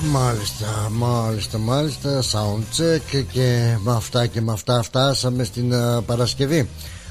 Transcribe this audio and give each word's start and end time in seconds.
Μάλιστα, 0.00 0.88
μάλιστα, 0.90 1.58
μάλιστα 1.58 2.22
Soundcheck 2.22 3.24
και 3.32 3.76
με 3.82 3.92
αυτά 3.92 4.26
και 4.26 4.40
με 4.40 4.52
αυτά 4.52 4.82
φτάσαμε 4.82 5.44
στην 5.44 5.72
uh, 5.74 6.04
Παρασκευή. 6.06 6.68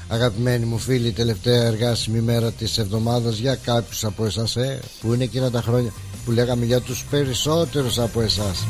Αγαπημένοι 0.08 0.64
μου 0.64 0.78
φίλοι, 0.78 1.12
τελευταία 1.12 1.64
εργάσιμη 1.64 2.20
μέρα 2.20 2.52
της 2.52 2.78
εβδομάδας 2.78 3.36
για 3.36 3.54
κάποιους 3.54 4.04
από 4.04 4.24
εσάς 4.24 4.56
ε, 4.56 4.80
που 5.00 5.12
είναι 5.12 5.24
εκείνα 5.24 5.50
τα 5.50 5.62
χρόνια 5.62 5.92
που 6.24 6.30
λέγαμε 6.30 6.64
για 6.64 6.80
τους 6.80 7.04
περισσότερους 7.10 7.98
από 7.98 8.20
εσάς. 8.20 8.66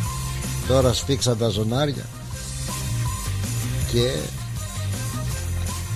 Τώρα 0.69 0.93
σφίξαν 0.93 1.39
τα 1.39 1.49
ζωνάρια 1.49 2.07
και 3.93 4.13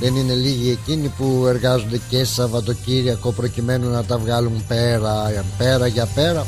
δεν 0.01 0.17
είναι 0.17 0.35
λίγοι 0.35 0.71
εκείνοι 0.71 1.09
που 1.09 1.45
εργάζονται 1.47 2.01
και 2.09 2.25
Σαββατοκύριακο 2.25 3.33
προκειμένου 3.33 3.91
να 3.91 4.05
τα 4.05 4.19
βγάλουν 4.19 4.65
πέρα, 4.69 5.45
πέρα 5.59 5.87
για 5.87 6.07
πέρα 6.07 6.47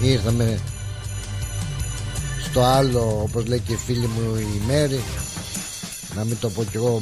ήρθαμε 0.00 0.58
στο 2.50 2.62
άλλο 2.62 3.20
όπως 3.22 3.46
λέει 3.46 3.60
και 3.60 3.72
η 3.72 3.76
φίλη 3.76 4.06
μου 4.06 4.36
η 4.36 4.62
Μέρη 4.66 5.00
να 6.16 6.24
μην 6.24 6.38
το 6.40 6.50
πω 6.50 6.64
κι 6.64 6.76
εγώ 6.76 7.00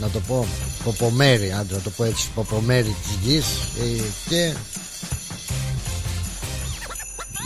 να 0.00 0.08
το 0.08 0.20
πω 0.20 0.46
Ποπομέρη 0.84 1.52
άντρα 1.52 1.76
να 1.76 1.82
το 1.82 1.90
πω 1.90 2.04
έτσι 2.04 2.28
Ποπομέρη 2.34 2.96
της 3.02 3.30
γης. 3.30 3.46
Ε, 3.80 4.02
και 4.28 4.52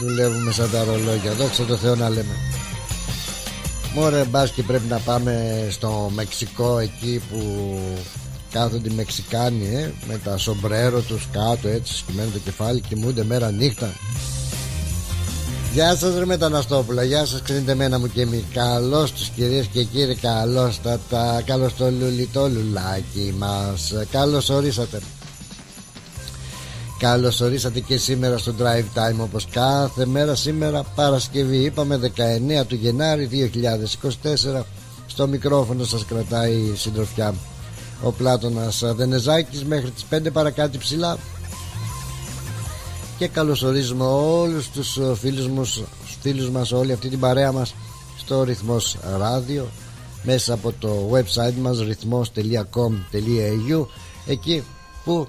δουλεύουμε 0.03 0.53
σαν 0.53 0.71
τα 0.71 0.85
ρολόγια. 0.85 1.33
Δόξα 1.33 1.65
τω 1.65 1.77
Θεώ 1.77 1.95
να 1.95 2.09
λέμε. 2.09 2.35
Μωρέ 3.95 4.25
μπας 4.25 4.51
και 4.51 4.63
πρέπει 4.63 4.89
να 4.89 4.99
πάμε 4.99 5.67
στο 5.71 6.11
Μεξικό 6.15 6.79
εκεί 6.79 7.23
που 7.31 7.79
κάθονται 8.51 8.89
οι 8.89 8.95
Μεξικάνοι 8.95 9.75
ε, 9.75 9.93
με 10.09 10.19
τα 10.25 10.37
σομπρέρο 10.37 11.01
τους 11.01 11.29
κάτω 11.33 11.69
έτσι 11.69 11.97
σκυμμένο 11.97 12.31
το 12.31 12.39
κεφάλι 12.39 12.81
κοιμούνται 12.81 13.25
μέρα 13.25 13.51
νύχτα 13.51 13.93
Γεια 15.73 15.97
σας 15.97 16.15
ρε 16.19 16.25
μεταναστόπουλα. 16.25 17.03
Γεια 17.03 17.27
σας 17.27 17.43
ξενείτε 17.43 17.75
μένα 17.75 17.99
μου 17.99 18.07
και 18.07 18.27
μη. 18.27 18.45
Καλώς 18.53 19.13
τους 19.13 19.29
κυρίες 19.29 19.67
και 19.67 19.85
κύριοι 19.85 20.15
Καλώς 20.15 20.81
τα 20.81 20.99
τα 21.11 21.43
Καλώς 21.45 21.75
το 21.75 21.91
λουλί 21.91 22.29
το 22.33 22.49
λουλάκι 22.49 23.35
μας. 23.39 23.93
Καλώς 24.11 24.51
ορίσατε. 24.51 25.01
Καλώς 26.99 27.41
ορίσατε 27.41 27.81
και 27.81 27.97
σήμερα 27.97 28.39
στο 28.39 28.55
Drive 28.59 28.99
Time 28.99 29.19
όπως 29.21 29.47
κάθε 29.51 30.07
μέρα 30.07 30.35
σήμερα 30.35 30.83
Παρασκευή 30.83 31.57
είπαμε 31.57 32.01
19 32.61 32.65
του 32.67 32.75
Γενάρη 32.75 33.51
2024 34.57 34.63
Στο 35.07 35.27
μικρόφωνο 35.27 35.85
σας 35.85 36.05
κρατάει 36.05 36.53
η 36.53 36.77
συντροφιά 36.77 37.35
Ο 38.03 38.13
Πλάτωνας 38.13 38.83
Δενεζάκης 38.97 39.65
μέχρι 39.65 39.91
τις 39.91 40.05
5 40.11 40.33
παρακάτω 40.33 40.79
ψηλά 40.79 41.19
και 43.19 43.29
καλωσορίζουμε 43.29 44.05
όλους 44.05 44.71
τους 44.71 44.97
ε, 44.97 45.15
φίλους 45.15 45.49
μας, 45.49 45.83
φίλους 46.21 46.51
μας 46.51 46.73
όλη 46.73 46.93
αυτή 46.93 47.09
την 47.09 47.21
παρέα 47.21 47.53
μας 47.53 47.75
στο 48.19 48.43
ρυθμός 48.43 48.97
ράδιο 49.19 49.69
μέσα 50.23 50.55
από 50.55 50.73
το 50.79 51.11
website 51.13 51.55
μας 51.61 51.81
ρυθμός.com.au 51.81 53.87
εκεί 54.27 54.63
που 55.05 55.29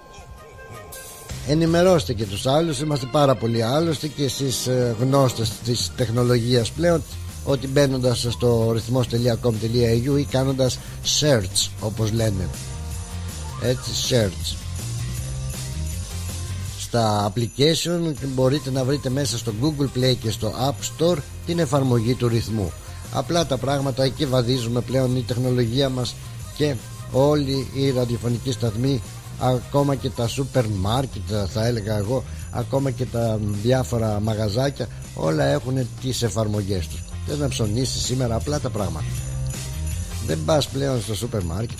ενημερώστε 1.47 2.13
και 2.13 2.25
τους 2.25 2.45
άλλους. 2.45 2.79
Είμαστε 2.79 3.07
πάρα 3.11 3.35
πολύ 3.35 3.61
άλλωστε 3.61 4.07
και 4.07 4.23
εσείς 4.23 4.67
ε, 4.67 4.95
γνώστες 4.99 5.51
της 5.63 5.91
τεχνολογίας 5.95 6.71
πλέον 6.71 7.03
ότι 7.43 7.67
μπαίνοντας 7.67 8.27
στο 8.29 8.71
ρυθμός.com.au 8.73 10.19
ή 10.19 10.23
κάνοντας 10.23 10.79
search 11.19 11.69
όπως 11.79 12.11
λένε. 12.11 12.49
Έτσι 13.61 13.91
search 14.09 14.62
στα 16.93 17.33
application 17.33 18.13
μπορείτε 18.27 18.71
να 18.71 18.83
βρείτε 18.83 19.09
μέσα 19.09 19.37
στο 19.37 19.53
Google 19.61 19.97
Play 19.97 20.15
και 20.19 20.31
στο 20.31 20.51
App 20.69 20.73
Store 20.97 21.17
την 21.45 21.59
εφαρμογή 21.59 22.13
του 22.13 22.27
ρυθμού. 22.27 22.71
Απλά 23.13 23.45
τα 23.45 23.57
πράγματα 23.57 24.03
εκεί 24.03 24.25
βαδίζουμε 24.25 24.81
πλέον 24.81 25.15
η 25.15 25.21
τεχνολογία 25.21 25.89
μας 25.89 26.15
και 26.57 26.75
όλοι 27.11 27.67
οι 27.73 27.91
ραδιοφωνικοί 27.91 28.51
σταθμοί 28.51 29.01
ακόμα 29.39 29.95
και 29.95 30.09
τα 30.09 30.27
σούπερ 30.27 30.67
μάρκετ 30.67 31.21
θα 31.53 31.65
έλεγα 31.65 31.97
εγώ 31.97 32.23
ακόμα 32.51 32.91
και 32.91 33.05
τα 33.05 33.39
διάφορα 33.61 34.19
μαγαζάκια 34.19 34.87
όλα 35.15 35.43
έχουν 35.43 35.87
τις 36.01 36.21
εφαρμογές 36.21 36.87
τους. 36.87 37.03
Θες 37.27 37.37
να 37.37 37.47
ψωνίσεις 37.47 38.03
σήμερα 38.03 38.35
απλά 38.35 38.59
τα 38.59 38.69
πράγματα. 38.69 39.05
Δεν 40.25 40.39
πας 40.45 40.67
πλέον 40.67 41.01
στο 41.01 41.15
σούπερ 41.15 41.43
μάρκετ 41.43 41.77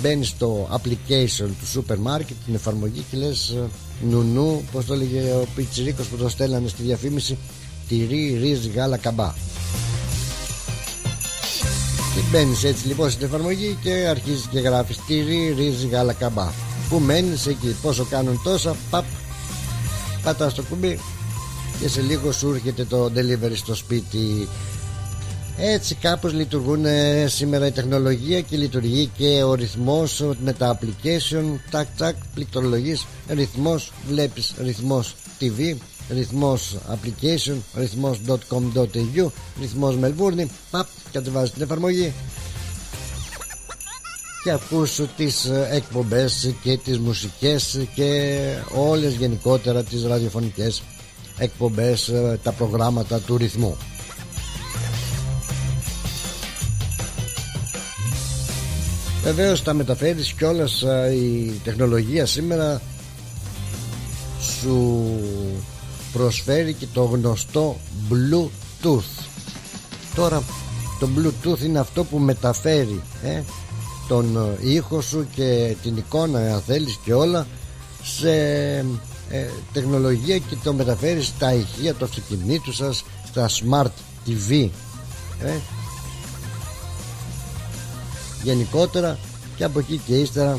μπαίνεις 0.00 0.28
στο 0.28 0.68
application 0.72 1.48
του 1.60 1.66
σούπερ 1.66 1.98
μάρκετ 1.98 2.36
την 2.44 2.54
εφαρμογή 2.54 3.04
και 3.10 3.16
λες 3.16 3.56
Νουνού, 4.00 4.64
πώς 4.72 4.84
το 4.84 4.92
έλεγε 4.92 5.32
ο 5.32 5.46
Πιτσυρίκο 5.54 6.02
που 6.02 6.16
το 6.16 6.28
στέλνανε 6.28 6.68
στη 6.68 6.82
διαφήμιση, 6.82 7.38
τυρί, 7.88 8.38
ρύζι, 8.42 8.68
γάλα, 8.68 8.96
καμπά. 8.96 9.34
Και 12.14 12.20
μπαίνεις 12.30 12.64
έτσι 12.64 12.86
λοιπόν 12.86 13.10
στην 13.10 13.26
εφαρμογή 13.26 13.78
και 13.82 13.90
αρχίζεις 13.90 14.46
και 14.50 14.58
γράφεις 14.58 14.98
τυρί, 15.06 15.54
ρύζι, 15.58 15.88
γάλα, 15.88 16.12
καμπά. 16.12 16.52
Πού 16.88 16.98
μένεις 16.98 17.46
εκεί, 17.46 17.76
πόσο 17.82 18.04
κάνουν 18.04 18.40
τόσα, 18.44 18.76
παπ, 18.90 19.04
πατάς 20.22 20.54
το 20.54 20.62
κουμπί 20.62 20.98
και 21.80 21.88
σε 21.88 22.00
λίγο 22.00 22.32
σου 22.32 22.52
έρχεται 22.54 22.84
το 22.84 23.04
delivery 23.04 23.54
στο 23.54 23.74
σπίτι 23.74 24.48
έτσι 25.60 25.94
κάπως 25.94 26.32
λειτουργούν 26.32 26.84
ε, 26.84 27.26
σήμερα 27.28 27.66
η 27.66 27.70
τεχνολογία 27.70 28.40
και 28.40 28.56
λειτουργεί 28.56 29.10
και 29.16 29.42
ο 29.42 29.54
ρυθμός 29.54 30.24
με 30.44 30.52
τα 30.52 30.78
application. 30.78 31.44
Τάκ 31.70 31.86
τάκ 31.96 32.14
πληκτρολογείς 32.34 33.06
ρυθμός 33.28 33.92
βλέπεις 34.08 34.54
ρυθμός 34.58 35.14
TV 35.40 35.76
ρυθμός 36.10 36.76
application 36.90 37.56
ρυθμός.com.au 37.74 39.30
ρυθμός 39.60 39.96
Μελβούρνη 39.96 40.50
παπ 40.70 40.86
κατεβάζεις 41.12 41.50
την 41.52 41.62
εφαρμογή. 41.62 42.12
Και 44.44 44.50
ακούς 44.50 45.00
τις 45.16 45.44
ε, 45.44 45.68
εκπομπές 45.70 46.54
και 46.62 46.76
τις 46.76 46.98
μουσικές 46.98 47.86
και 47.94 48.40
όλες 48.74 49.14
γενικότερα 49.14 49.82
τις 49.82 50.04
ραδιοφωνικές 50.04 50.82
εκπομπές 51.38 52.08
ε, 52.08 52.38
τα 52.42 52.52
προγράμματα 52.52 53.18
του 53.20 53.36
ρυθμού 53.36 53.76
Βεβαίως 59.34 59.62
τα 59.62 59.74
μεταφέρεις 59.74 60.32
κιόλας 60.32 60.84
η 61.14 61.60
τεχνολογία 61.64 62.26
σήμερα 62.26 62.80
σου 64.40 65.04
προσφέρει 66.12 66.72
και 66.72 66.86
το 66.92 67.02
γνωστό 67.02 67.76
Bluetooth. 68.10 69.24
Τώρα 70.14 70.42
το 71.00 71.08
Bluetooth 71.16 71.60
είναι 71.60 71.78
αυτό 71.78 72.04
που 72.04 72.18
μεταφέρει 72.18 73.02
ε, 73.22 73.42
τον 74.08 74.36
ε, 74.62 74.70
ήχο 74.70 75.00
σου 75.00 75.26
και 75.34 75.76
την 75.82 75.96
εικόνα 75.96 76.38
αν 76.38 76.62
θέλεις 76.66 76.98
και 77.04 77.14
όλα 77.14 77.46
σε 78.02 78.32
ε, 79.30 79.46
τεχνολογία 79.72 80.38
και 80.38 80.56
το 80.64 80.72
μεταφέρεις 80.72 81.26
στα 81.26 81.54
ηχεία 81.54 81.94
του 81.94 82.04
αυτοκινήτου 82.04 82.72
σας 82.72 83.04
στα 83.26 83.48
Smart 83.48 83.90
TV 84.26 84.68
ε, 85.42 85.52
γενικότερα 88.42 89.18
και 89.56 89.64
από 89.64 89.78
εκεί 89.78 90.00
και 90.06 90.14
ύστερα 90.14 90.58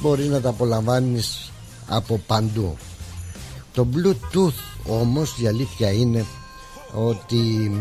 μπορείς 0.00 0.28
να 0.28 0.40
τα 0.40 0.48
απολαμβάνεις 0.48 1.52
από 1.88 2.20
παντού. 2.26 2.76
Το 3.72 3.86
bluetooth 3.94 4.86
όμως 4.86 5.34
η 5.38 5.46
αλήθεια 5.46 5.90
είναι 5.90 6.24
ότι 6.94 7.72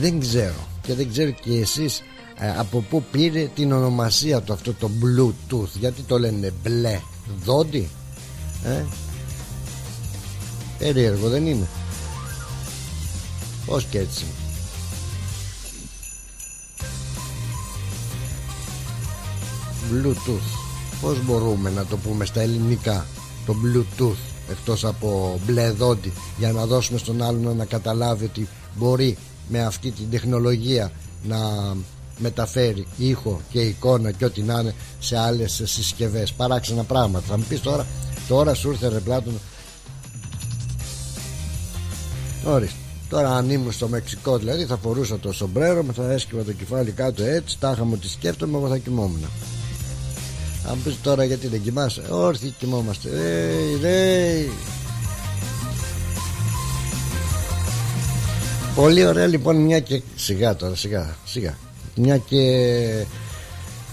δεν 0.00 0.20
ξέρω 0.20 0.66
και 0.82 0.94
δεν 0.94 1.10
ξέρω 1.10 1.30
και 1.30 1.58
εσείς 1.58 2.02
ε, 2.38 2.58
από 2.58 2.80
πού 2.80 3.02
πήρε 3.10 3.50
την 3.54 3.72
ονομασία 3.72 4.40
του 4.40 4.52
αυτό 4.52 4.72
το 4.74 4.90
bluetooth. 5.02 5.78
Γιατί 5.78 6.02
το 6.02 6.18
λένε 6.18 6.52
μπλε 6.62 7.00
δόντι 7.44 7.88
ε; 8.64 8.84
περίεργο 10.78 11.28
δεν 11.28 11.46
είναι; 11.46 11.66
Πως 13.66 13.84
και 13.84 13.98
έτσι 13.98 14.24
Bluetooth. 19.92 20.58
Πώς 21.00 21.24
μπορούμε 21.24 21.70
να 21.70 21.84
το 21.84 21.96
πούμε 21.96 22.24
στα 22.24 22.40
ελληνικά 22.40 23.06
Το 23.46 23.54
Bluetooth 23.64 24.50
Εκτός 24.50 24.84
από 24.84 25.40
μπλε 25.46 25.70
δόντι 25.70 26.12
Για 26.38 26.52
να 26.52 26.66
δώσουμε 26.66 26.98
στον 26.98 27.22
άλλον 27.22 27.56
να 27.56 27.64
καταλάβει 27.64 28.24
ότι 28.24 28.48
Μπορεί 28.74 29.16
με 29.48 29.64
αυτή 29.64 29.90
την 29.90 30.10
τεχνολογία 30.10 30.92
Να 31.22 31.38
μεταφέρει 32.18 32.86
ήχο 32.96 33.40
και 33.50 33.60
εικόνα 33.60 34.10
και 34.10 34.24
ό,τι 34.24 34.42
να 34.42 34.60
είναι 34.60 34.74
σε 34.98 35.18
άλλες 35.18 35.62
συσκευές. 35.64 36.32
Παράξενα 36.32 36.82
πράγματα. 36.82 37.26
Θα 37.28 37.36
μου 37.38 37.44
πεις 37.48 37.60
τώρα 37.60 37.86
τώρα 38.28 38.54
σου 38.54 38.70
ήρθε 38.70 38.88
ρε 38.88 38.98
πλάτων. 38.98 39.40
Ορίστε. 42.44 42.76
Τώρα 43.08 43.36
αν 43.36 43.50
ήμουν 43.50 43.72
στο 43.72 43.88
Μεξικό 43.88 44.38
δηλαδή 44.38 44.64
θα 44.64 44.76
φορούσα 44.76 45.18
το 45.18 45.32
σομπρέρο 45.32 45.82
με 45.82 45.92
θα 45.92 46.12
έσκυβα 46.12 46.42
το 46.42 46.52
κεφάλι 46.52 46.90
κάτω 46.90 47.22
έτσι 47.22 47.58
τάχα 47.58 47.84
μου 47.84 47.96
τη 47.96 48.08
σκέφτομαι 48.08 48.58
εγώ 48.58 48.68
θα 48.68 48.78
κοιμόμουν 48.78 49.24
αν 50.70 50.78
πεις 50.84 50.96
τώρα 51.02 51.24
γιατί 51.24 51.46
δεν 51.46 51.62
κοιμάσαι. 51.62 52.02
Όρθιοι 52.10 52.54
κοιμόμαστε. 52.58 53.08
Ρέι, 53.10 53.78
ρέι 53.80 54.50
Πολύ 58.74 59.06
ωραία 59.06 59.26
λοιπόν 59.26 59.56
μια 59.56 59.80
και 59.80 60.02
σιγά 60.16 60.56
τώρα 60.56 60.74
σιγά 60.74 61.16
σιγά. 61.24 61.58
Μια 61.94 62.16
και 62.16 62.36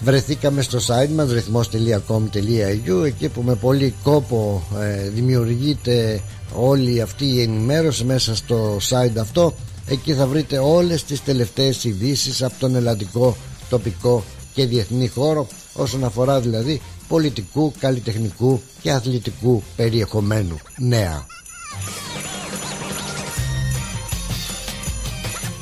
βρεθήκαμε 0.03 0.61
στο 0.61 0.79
site 0.87 1.09
μας 1.15 1.31
ρυθμός.com.au 1.31 3.05
εκεί 3.05 3.29
που 3.29 3.41
με 3.41 3.55
πολύ 3.55 3.93
κόπο 4.03 4.63
ε, 4.79 5.09
δημιουργείται 5.09 6.21
όλη 6.55 7.01
αυτή 7.01 7.25
η 7.25 7.41
ενημέρωση 7.41 8.03
μέσα 8.03 8.35
στο 8.35 8.77
site 8.89 9.17
αυτό. 9.19 9.53
Εκεί 9.87 10.13
θα 10.13 10.27
βρείτε 10.27 10.57
όλες 10.57 11.03
τις 11.03 11.23
τελευταίες 11.23 11.83
ειδήσεις 11.83 12.43
από 12.43 12.53
τον 12.59 12.75
ελλαντικό 12.75 13.37
τοπικό 13.69 14.23
και 14.53 14.65
διεθνή 14.65 15.07
χώρο 15.07 15.47
όσον 15.73 16.03
αφορά 16.03 16.39
δηλαδή 16.39 16.81
πολιτικού, 17.07 17.73
καλλιτεχνικού 17.79 18.61
και 18.81 18.91
αθλητικού 18.91 19.63
περιεχομένου. 19.75 20.59
Νέα. 20.77 21.25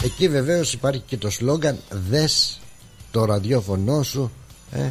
Εκεί 0.04 0.30
βεβαίως 0.30 0.74
υπάρχει 0.74 1.04
και 1.06 1.18
το 1.18 1.30
σλόγγαν 1.30 1.80
Δες 2.10 2.60
το 3.12 3.26
ραδιόφωνο 3.26 4.04
σου 4.04 4.32
ε, 4.72 4.90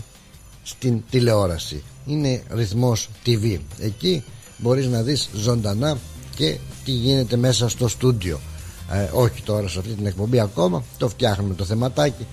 στην 0.63 1.03
τηλεόραση 1.11 1.83
Είναι 2.07 2.43
ρυθμός 2.51 3.09
TV 3.27 3.59
Εκεί 3.79 4.25
μπορείς 4.59 4.87
να 4.87 5.03
δεις 5.03 5.29
ζωντανά 5.35 5.99
και 6.35 6.59
τι 6.85 6.91
γίνεται 6.91 7.37
μέσα 7.37 7.69
στο 7.69 7.89
στούντιο. 7.89 8.41
Ε, 8.93 9.09
Όχι 9.13 9.43
τώρα 9.43 9.69
σε 9.69 9.79
αυτή 9.79 9.93
την 9.93 10.07
εκπομπή 10.07 10.41
ακόμα 10.41 10.85
Το 10.99 11.09
φτιάχνουμε 11.09 11.55
το 11.55 11.65
θεματάκι 11.65 12.27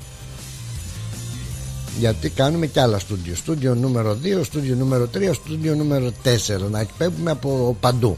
γιατί 1.99 2.29
κάνουμε 2.29 2.65
και 2.65 2.81
άλλα 2.81 2.99
στούντιο 2.99 3.35
Στούντιο 3.35 3.75
νούμερο 3.75 4.17
2, 4.23 4.43
στούντιο 4.43 4.75
νούμερο 4.75 5.09
3, 5.13 5.31
στούντιο 5.33 5.75
νούμερο 5.75 6.11
4 6.23 6.69
Να 6.69 6.79
εκπέμπουμε 6.79 7.31
από 7.31 7.77
παντού 7.79 8.17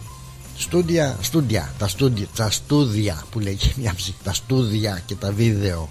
Στούντια, 0.60 1.18
στούντια, 1.22 1.74
τα 1.78 1.88
στούντια, 1.88 2.28
τα 2.36 2.52
στούδια 2.52 3.24
που 3.32 3.40
λέει 3.40 3.58
μια 3.76 3.94
ψυχή, 3.96 4.18
τα 4.24 4.34
στούδια 4.34 5.02
και 5.06 5.16
τα 5.16 5.32
βίντεο. 5.32 5.90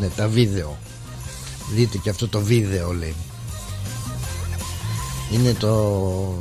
Ναι, 0.00 0.08
τα 0.08 0.28
βίντεο. 0.28 0.78
Δείτε 1.74 1.98
και 1.98 2.10
αυτό 2.10 2.28
το 2.28 2.40
βίντεο 2.40 2.92
λέει. 2.92 3.14
Είναι 5.32 5.52
το. 5.52 6.34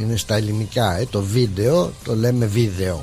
Είναι 0.00 0.16
στα 0.16 0.34
ελληνικά, 0.34 0.98
ε, 0.98 1.06
το 1.06 1.22
βίντεο 1.22 1.92
το 2.04 2.14
λέμε 2.14 2.46
βίντεο. 2.46 3.02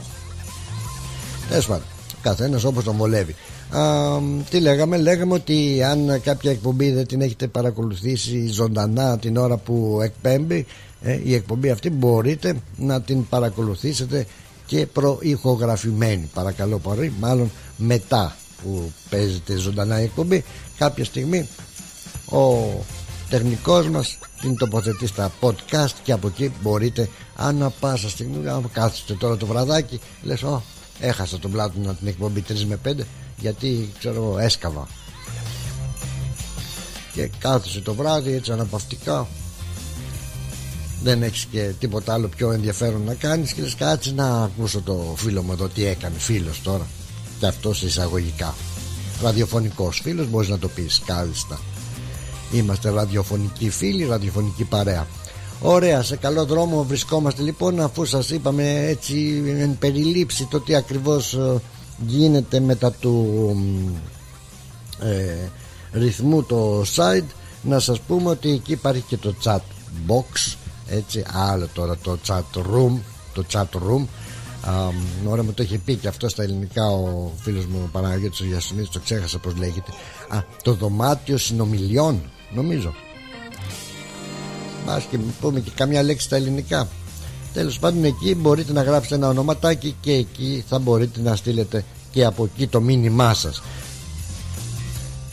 Τέλος 1.49 1.67
πάντων, 1.67 1.85
καθένας 2.21 2.63
όπως 2.63 2.83
τον 2.83 2.95
βολεύει. 2.95 3.35
Α, 3.69 4.19
τι 4.49 4.59
λέγαμε, 4.59 4.97
λέγαμε 4.97 5.33
ότι 5.33 5.83
αν 5.83 6.21
κάποια 6.21 6.51
εκπομπή 6.51 6.91
δεν 6.91 7.07
την 7.07 7.21
έχετε 7.21 7.47
παρακολουθήσει 7.47 8.47
ζωντανά 8.47 9.17
την 9.17 9.37
ώρα 9.37 9.57
που 9.57 9.99
εκπέμπει 10.03 10.65
ε, 11.01 11.19
η 11.23 11.33
εκπομπή 11.33 11.69
αυτή 11.69 11.89
μπορείτε 11.89 12.55
να 12.77 13.01
την 13.01 13.27
παρακολουθήσετε 13.27 14.25
και 14.65 14.85
προηχογραφημένη. 14.85 16.29
Παρακαλώ 16.33 16.77
πολύ 16.77 17.13
μάλλον 17.19 17.51
μετά 17.77 18.35
που 18.63 18.91
παίζεται 19.09 19.55
ζωντανά 19.55 20.01
η 20.01 20.03
εκπομπή 20.03 20.43
κάποια 20.77 21.05
στιγμή 21.05 21.47
ο 22.31 22.67
τεχνικός 23.29 23.89
μας 23.89 24.17
την 24.41 24.57
τοποθετεί 24.57 25.07
στα 25.07 25.31
podcast 25.41 25.93
και 26.03 26.11
από 26.11 26.27
εκεί 26.27 26.51
μπορείτε 26.61 27.09
ανά 27.35 27.69
πάσα 27.69 28.09
στιγμή 28.09 28.47
αν 28.47 28.69
κάθεστε 28.71 29.13
τώρα 29.13 29.37
το 29.37 29.45
βραδάκι 29.45 29.99
λες 30.23 30.43
oh, 30.45 30.61
έχασα 30.99 31.39
τον 31.39 31.51
πλάτο 31.51 31.79
να 31.79 31.93
την 31.93 32.07
εκπομπή 32.07 32.43
3 32.49 32.63
με 32.67 32.79
5 32.85 32.93
γιατί 33.37 33.89
ξέρω 33.99 34.37
έσκαβα. 34.39 34.87
Και 37.13 37.29
κάθεσαι 37.39 37.81
το 37.81 37.93
βράδυ 37.93 38.33
έτσι 38.33 38.51
αναπαυτικά. 38.51 39.27
Δεν 41.03 41.23
έχεις 41.23 41.45
και 41.51 41.71
τίποτα 41.79 42.13
άλλο 42.13 42.27
πιο 42.27 42.51
ενδιαφέρον 42.51 43.01
να 43.01 43.13
κάνεις 43.13 43.53
και 43.53 43.61
λες 43.61 43.75
κάτσε 43.75 44.11
να 44.11 44.43
ακούσω 44.43 44.81
το 44.81 45.13
φίλο 45.15 45.43
μου 45.43 45.51
εδώ 45.51 45.67
τι 45.67 45.85
έκανε 45.85 46.17
φίλος 46.17 46.61
τώρα 46.61 46.87
και 47.39 47.45
αυτός 47.45 47.81
εισαγωγικά. 47.81 48.55
Ραδιοφωνικός 49.21 49.99
φίλος 50.03 50.29
μπορείς 50.29 50.49
να 50.49 50.59
το 50.59 50.67
πεις 50.67 51.01
κάλλιστα 51.05 51.59
είμαστε 52.51 52.89
ραδιοφωνικοί 52.89 53.69
φίλοι 53.69 54.05
ραδιοφωνική 54.05 54.63
παρέα 54.63 55.07
Ωραία, 55.61 56.03
σε 56.03 56.15
καλό 56.15 56.45
δρόμο 56.45 56.83
βρισκόμαστε. 56.83 57.41
Λοιπόν 57.41 57.79
αφού 57.79 58.05
σας 58.05 58.29
είπαμε 58.29 58.85
έτσι 58.87 59.43
εν 59.59 59.77
περιλήψει 59.79 60.45
το 60.45 60.59
τι 60.59 60.75
ακριβώς 60.75 61.33
ε, 61.33 61.61
γίνεται 62.05 62.59
μετά 62.59 62.91
του 62.91 63.25
ε, 64.99 65.49
ρυθμού 65.91 66.43
το 66.43 66.81
site 66.95 67.27
να 67.61 67.79
σας 67.79 67.99
πούμε 67.99 68.29
ότι 68.29 68.51
εκεί 68.51 68.71
υπάρχει 68.71 69.03
και 69.07 69.17
το 69.17 69.35
chat 69.43 69.59
box 70.07 70.55
έτσι 70.87 71.23
άλλο 71.33 71.67
τώρα 71.73 71.97
το 71.97 72.17
chat 72.27 72.41
room 72.55 72.99
το 73.33 73.43
chat 73.51 73.61
room. 73.61 74.05
Ώρα 75.27 75.43
μου 75.43 75.53
το 75.53 75.63
είχε 75.63 75.77
πει 75.77 75.95
και 75.95 76.07
αυτό 76.07 76.29
στα 76.29 76.43
ελληνικά 76.43 76.85
ο 76.87 77.31
φίλος 77.41 77.65
μου 77.65 77.81
ο 77.83 77.89
Παναγιώτης 77.91 78.41
ο 78.41 78.45
Γιασουνίδης 78.45 78.89
το 78.89 78.99
ξέχασα 78.99 79.39
πως 79.39 79.55
λέγεται. 79.55 79.91
Α, 80.27 80.43
το 80.63 80.73
δωμάτιο 80.73 81.37
συνομιλιών 81.37 82.21
νομίζω 82.53 82.93
Μας 84.87 85.03
και 85.09 85.17
πούμε 85.41 85.59
και 85.59 85.71
καμιά 85.75 86.03
λέξη 86.03 86.25
στα 86.25 86.35
ελληνικά. 86.35 86.87
Τέλος 87.53 87.79
πάντων 87.79 88.03
εκεί 88.03 88.35
μπορείτε 88.35 88.73
να 88.73 88.81
γράψετε 88.81 89.15
ένα 89.15 89.27
ονοματάκι 89.27 89.95
και 90.01 90.11
εκεί 90.11 90.63
θα 90.67 90.79
μπορείτε 90.79 91.21
να 91.21 91.35
στείλετε 91.35 91.85
και 92.11 92.25
από 92.25 92.43
εκεί 92.43 92.67
το 92.67 92.81
μήνυμά 92.81 93.33
σας. 93.33 93.61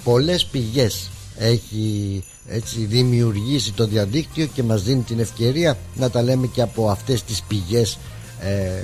Πολλές 0.05 0.45
πηγές 0.45 1.11
έχει 1.39 2.25
έτσι 2.49 2.85
δημιουργήσει 2.85 3.73
το 3.73 3.87
διαδίκτυο 3.87 4.47
και 4.47 4.63
μας 4.63 4.83
δίνει 4.83 5.03
την 5.03 5.21
ευκαιρία 5.21 5.79
να 5.95 6.11
τα 6.11 6.23
λέμε 6.23 6.47
και 6.47 6.63
από 6.63 6.91
αυτές 6.91 7.23
τις 7.23 7.43
πηγές 7.43 7.99
ε, 8.41 8.83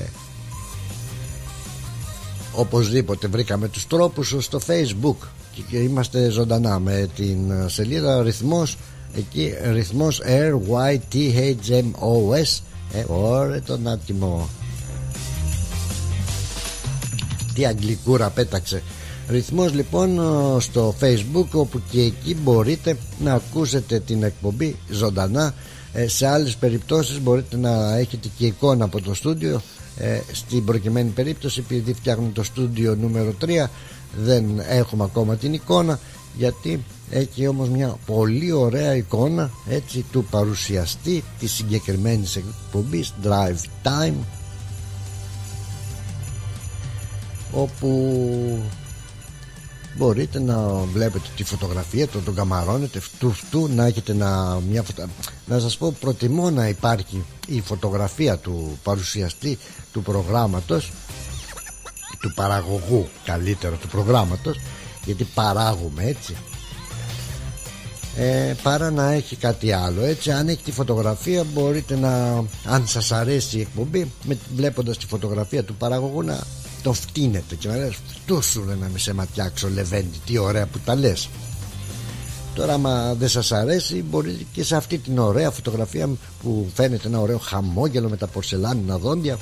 οπωσδήποτε. 2.54 3.26
Βρήκαμε 3.28 3.68
τους 3.68 3.86
τρόπους 3.86 4.36
στο 4.38 4.60
facebook 4.66 5.26
και 5.68 5.76
είμαστε 5.76 6.28
ζωντανά 6.28 6.78
με 6.78 7.08
την 7.14 7.68
σελίδα 7.68 8.22
ρυθμός 8.22 8.76
εκεί 9.16 9.54
ρυθμός 9.72 10.22
R-Y-T-H-M-O-S 10.24 11.00
ε, 12.92 13.04
ωραία 13.08 13.62
τον 13.62 13.88
άτιμο. 13.88 14.48
Τι 17.54 17.66
αγγλικούρα 17.66 18.30
πέταξε. 18.30 18.82
Ρυθμός 19.28 19.72
λοιπόν 19.74 20.18
ε, 20.18 20.60
στο 20.60 20.94
facebook 21.00 21.46
όπου 21.52 21.82
και 21.90 22.00
εκεί 22.00 22.36
μπορείτε 22.42 22.96
να 23.18 23.34
ακούσετε 23.34 24.00
την 24.00 24.22
εκπομπή 24.22 24.76
ζωντανά. 24.90 25.54
Ε, 25.92 26.08
σε 26.08 26.26
άλλες 26.26 26.56
περιπτώσεις 26.56 27.20
μπορείτε 27.20 27.56
να 27.56 27.96
έχετε 27.96 28.28
και 28.38 28.46
εικόνα 28.46 28.84
από 28.84 29.02
το 29.02 29.14
στούντιο. 29.14 29.62
Ε, 29.98 30.20
στην 30.32 30.64
προκειμένη 30.64 31.10
περίπτωση 31.10 31.60
επειδή 31.60 31.92
φτιάχνουμε 31.92 32.30
το 32.32 32.42
στούντιο 32.42 32.94
νούμερο 32.94 33.34
3 33.46 33.66
δεν 34.24 34.44
έχουμε 34.68 35.04
ακόμα 35.04 35.36
την 35.36 35.52
εικόνα 35.52 35.98
γιατί 36.36 36.84
έχει 37.10 37.46
όμως 37.46 37.68
μια 37.68 37.96
πολύ 38.06 38.52
ωραία 38.52 38.96
εικόνα 38.96 39.50
έτσι 39.68 40.04
του 40.12 40.24
παρουσιαστή 40.30 41.24
της 41.38 41.52
συγκεκριμένης 41.52 42.36
εκπομπής 42.36 43.14
Drive 43.24 43.86
Time 43.86 44.14
όπου 47.52 47.88
μπορείτε 49.96 50.40
να 50.40 50.68
βλέπετε 50.68 51.24
τη 51.36 51.44
φωτογραφία 51.44 52.06
του, 52.06 52.22
τον 52.22 52.34
καμαρώνετε 52.34 53.00
φτου 53.00 53.32
φτου 53.32 53.68
να 53.74 53.84
έχετε 53.86 54.14
να, 54.14 54.60
μια 54.70 54.82
φωτα... 54.82 55.08
να 55.46 55.58
σας 55.58 55.76
πω 55.76 55.96
προτιμώ 56.00 56.50
να 56.50 56.68
υπάρχει 56.68 57.24
η 57.46 57.60
φωτογραφία 57.60 58.36
του 58.38 58.78
παρουσιαστή 58.82 59.58
του 59.92 60.02
προγράμματος 60.02 60.92
του 62.20 62.32
παραγωγού 62.34 63.08
καλύτερα 63.24 63.76
του 63.76 63.88
προγράμματος 63.88 64.58
γιατί 65.10 65.30
παράγουμε 65.34 66.04
έτσι. 66.04 66.36
Ε, 68.16 68.54
παρά 68.62 68.90
να 68.90 69.12
έχει 69.12 69.36
κάτι 69.36 69.72
άλλο 69.72 70.04
έτσι 70.04 70.30
αν 70.30 70.48
έχει 70.48 70.62
τη 70.62 70.72
φωτογραφία 70.72 71.44
μπορείτε 71.44 71.96
να 71.96 72.44
αν 72.64 72.86
σας 72.86 73.12
αρέσει 73.12 73.58
η 73.58 73.60
εκπομπή 73.60 74.12
με, 74.24 74.38
βλέποντας 74.56 74.98
τη 74.98 75.06
φωτογραφία 75.06 75.64
του 75.64 75.74
παραγωγού 75.74 76.22
να 76.22 76.40
το 76.82 76.92
φτύνετε 76.92 77.54
και 77.54 77.68
να 77.68 77.76
λες 77.76 77.96
φτού 78.06 78.42
σου 78.42 78.64
να 78.80 78.88
με 78.92 78.98
σε 78.98 79.14
ματιάξω 79.14 79.68
Λεβέντη 79.68 80.20
τι 80.26 80.38
ωραία 80.38 80.66
που 80.66 80.78
τα 80.78 80.94
λες 80.94 81.28
τώρα 82.54 82.72
άμα 82.72 83.14
δεν 83.14 83.28
σας 83.28 83.52
αρέσει 83.52 84.02
μπορείτε 84.02 84.44
και 84.52 84.64
σε 84.64 84.76
αυτή 84.76 84.98
την 84.98 85.18
ωραία 85.18 85.50
φωτογραφία 85.50 86.08
που 86.42 86.70
φαίνεται 86.74 87.08
ένα 87.08 87.20
ωραίο 87.20 87.38
χαμόγελο 87.38 88.08
με 88.08 88.16
τα 88.16 88.26
πορσελάνινα 88.26 88.98
δόντια 88.98 89.38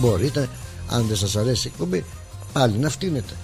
μπορείτε 0.00 0.48
αν 0.90 1.06
δεν 1.06 1.16
σας 1.16 1.36
αρέσει 1.36 1.68
η 1.68 1.70
εκπομπή 1.74 2.04
πάλι 2.52 2.78
να 2.78 2.88
φτύνετε 2.88 3.34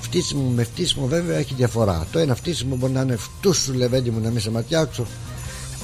φτύσιμο 0.00 0.50
με 0.50 0.64
φτύσιμο 0.64 1.06
βέβαια 1.06 1.36
έχει 1.36 1.54
διαφορά. 1.54 2.06
Το 2.12 2.18
ένα 2.18 2.34
φτύσιμο 2.34 2.76
μπορεί 2.76 2.92
να 2.92 3.00
είναι 3.00 3.16
φτούς 3.16 3.56
σου 3.56 3.72
Λεβέντη 3.72 4.10
μου 4.10 4.20
να 4.20 4.30
μην 4.30 4.40
σε 4.40 4.50
ματιάξω 4.50 5.06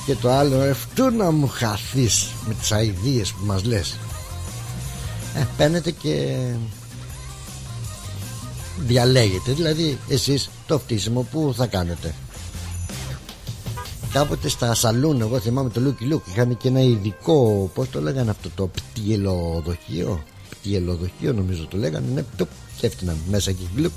και 0.07 0.15
το 0.15 0.31
άλλο 0.31 0.75
φτού 0.75 1.11
να 1.11 1.31
μου 1.31 1.49
χαθείς 1.49 2.29
με 2.49 2.55
τις 2.55 2.73
αηδίες 2.73 3.33
που 3.33 3.45
μας 3.47 3.65
λες 3.65 3.97
ε, 5.37 5.45
παίρνετε 5.57 5.91
και 5.91 6.37
διαλέγετε. 8.79 9.53
Δηλαδή 9.53 9.99
εσείς 10.09 10.51
το 10.67 10.79
φτύσιμο 10.79 11.27
που 11.31 11.53
θα 11.57 11.67
κάνετε. 11.67 12.15
Κάποτε 14.13 14.49
στα 14.49 14.75
σαλούν 14.75 15.21
εγώ 15.21 15.39
θυμάμαι 15.39 15.71
το 15.71 15.81
Λούκι 15.81 16.05
Λούκ 16.05 16.27
είχαν 16.27 16.57
και 16.57 16.69
ένα 16.69 16.81
ειδικό 16.81 17.71
πως 17.75 17.91
το 17.91 18.01
λέγανε 18.01 18.31
αυτό 18.31 18.51
το 18.55 18.67
πτυελοδοχείο 18.67 20.23
πτυελοδοχείο 20.63 21.33
νομίζω 21.33 21.67
το 21.67 21.77
λέγανε 21.77 22.07
ναι, 22.15 22.25
το, 22.37 22.47
και 22.83 22.89
έφτυναν 22.89 23.17
μέσα 23.31 23.53
και 23.53 23.63
γκλουπ 23.75 23.93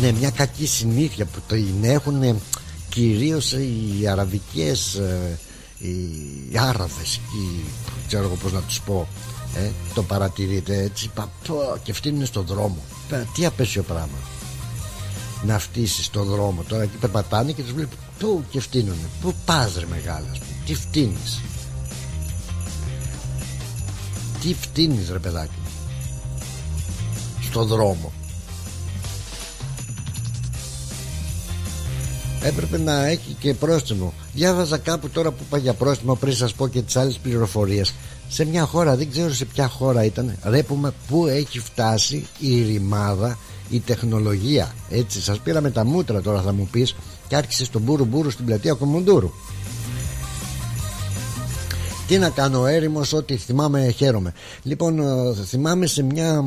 ναι 0.00 0.12
μια 0.12 0.30
κακή 0.30 0.66
συνήθεια 0.66 1.24
που 1.24 1.40
το 1.46 1.56
έχουν 1.82 2.40
κυρίως 2.88 3.52
οι 3.52 4.06
αραβικές 4.08 4.94
ε, 4.94 5.38
οι 5.78 6.58
Άραβες 6.58 7.14
οι, 7.14 7.64
ξέρω 8.06 8.24
εγώ 8.24 8.34
πως 8.34 8.52
να 8.52 8.60
τους 8.60 8.80
πω 8.80 9.08
ε, 9.56 9.70
το 9.94 10.02
παρατηρείτε 10.02 10.82
έτσι 10.82 11.10
παπώ, 11.14 11.78
και 11.82 11.92
φτύνουν 11.92 12.26
στον 12.26 12.46
δρόμο. 12.46 12.78
Τι 13.34 13.46
απέσιο 13.46 13.82
πράγμα. 13.82 14.18
Να 15.42 15.58
φτύσεις 15.58 16.04
στον 16.04 16.26
δρόμο. 16.26 16.62
Τώρα 16.68 16.82
εκεί 16.82 16.96
περπατάνε 16.96 17.52
και 17.52 17.62
τους 17.62 17.72
βλέπει 17.72 17.96
πού 18.18 18.44
και 18.50 18.60
φτύνουν 18.60 18.96
πού 19.20 19.34
πας 19.44 19.74
ρε 19.78 19.86
μεγάλα 19.86 20.30
τι 20.66 20.74
φτύνεις 20.74 21.40
τι 24.46 24.54
φτύνεις 24.54 25.10
ρε 25.10 25.18
παιδάκι. 25.18 25.60
Στον 27.42 27.66
δρόμο. 27.66 28.12
Έπρεπε 32.42 32.78
να 32.78 33.06
έχει 33.06 33.36
και 33.38 33.54
πρόστιμο. 33.54 34.12
Διάβαζα 34.34 34.78
κάπου 34.78 35.08
τώρα 35.08 35.30
που 35.30 35.42
είπα 35.46 35.58
για 35.58 35.74
πρόστιμο 35.74 36.14
πριν 36.14 36.34
σας 36.34 36.54
πω 36.54 36.68
και 36.68 36.82
τις 36.82 36.96
άλλες 36.96 37.18
πληροφορίες. 37.18 37.94
Σε 38.28 38.44
μια 38.44 38.64
χώρα 38.64 38.96
δεν 38.96 39.10
ξέρω 39.10 39.32
σε 39.32 39.44
ποια 39.44 39.68
χώρα 39.68 40.04
ήταν 40.04 40.36
ρέπουμε 40.42 40.92
που 41.08 41.26
έχει 41.26 41.58
φτάσει 41.58 42.26
η 42.38 42.62
ρημάδα 42.62 43.38
η 43.70 43.80
τεχνολογία. 43.80 44.74
Έτσι 44.90 45.22
σας 45.22 45.38
πήραμε 45.38 45.70
τα 45.70 45.84
μούτρα 45.84 46.22
τώρα 46.22 46.40
θα 46.40 46.52
μου 46.52 46.68
πεις 46.70 46.94
και 47.28 47.36
άρχισες 47.36 47.66
στον 47.66 47.82
μπουρου 47.82 48.04
μπουρου 48.04 48.30
στην 48.30 48.44
πλατεία 48.44 48.72
Κομοντούρου 48.74 49.30
τι 52.06 52.18
να 52.18 52.30
κάνω 52.30 52.66
έρημος 52.66 53.12
ότι 53.12 53.36
θυμάμαι 53.36 53.90
χαίρομαι. 53.90 54.32
Λοιπόν 54.62 54.98
ε, 54.98 55.34
θυμάμαι 55.44 55.86
σε 55.86 56.02
μια 56.02 56.44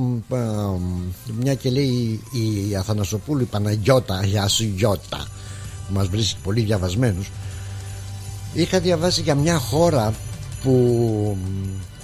μια 1.39 1.54
και 1.54 1.70
λέει 1.70 2.22
η 2.32 2.75
Αθανασοπούλου 2.75 3.42
η 3.42 3.46
Παναγιώτα 3.46 4.25
η 4.34 4.38
Ασουγιώτα 4.38 5.28
που 5.88 5.94
μας 5.94 6.08
βρίσκει 6.08 6.38
πολύ 6.44 6.62
διαβασμένους 6.62 7.32
είχα 8.54 8.80
διαβάσει 8.80 9.22
για 9.22 9.36
μια 9.36 9.58
χώρα 9.58 10.13
που 10.63 11.38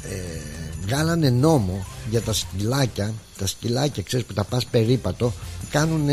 ε, 0.02 0.16
βγάλανε 0.86 1.30
νόμο 1.30 1.86
για 2.10 2.22
τα 2.22 2.34
σκυλάκια 2.34 3.14
τα 3.38 3.48
σκυλάκια 3.48 4.04
ξέρεις 4.04 4.26
που 4.26 4.34
τα 4.34 4.44
πας 4.44 4.66
περίπατο 4.66 5.34
κάνουν 5.70 6.08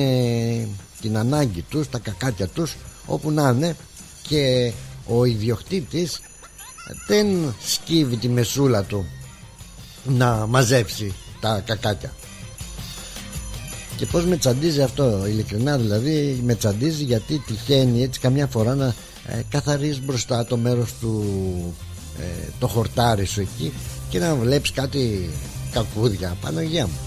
την 1.01 1.17
ανάγκη 1.17 1.63
τους 1.63 1.89
τα 1.89 1.99
κακάκια 1.99 2.47
τους 2.47 2.77
όπου 3.07 3.31
να 3.31 3.49
είναι 3.49 3.77
και 4.29 4.73
ο 5.07 5.25
ιδιοκτήτης 5.25 6.21
δεν 7.07 7.55
σκύβει 7.67 8.17
τη 8.17 8.29
μεσούλα 8.29 8.83
του 8.83 9.07
να 10.05 10.47
μαζέψει 10.47 11.15
τα 11.41 11.63
κακάκια. 11.67 12.13
Και 13.97 14.07
πως 14.07 14.25
με 14.25 14.37
τσαντίζει 14.37 14.83
αυτό 14.83 15.27
ειλικρινά 15.27 15.79
δηλαδή 15.79 16.41
με 16.45 16.55
τσαντίζει 16.55 17.05
γιατί 17.05 17.39
τυχαίνει 17.39 18.03
έτσι 18.03 18.21
καμιά 18.21 18.47
φορά 18.47 18.75
να 18.75 18.95
ε, 19.27 19.43
καθαρίζεις 19.49 20.01
μπροστά 20.05 20.45
το 20.45 20.57
μέρος 20.57 20.93
του 21.01 21.25
ε, 22.21 22.49
το 22.59 22.67
χορτάρι 22.69 23.25
σου 23.25 23.41
εκεί 23.41 23.73
και 24.09 24.19
να 24.19 24.35
βλέπεις 24.35 24.73
κάτι 24.73 25.31
κακούδια. 25.73 26.37
Παναγία 26.41 26.87
μου. 26.87 26.99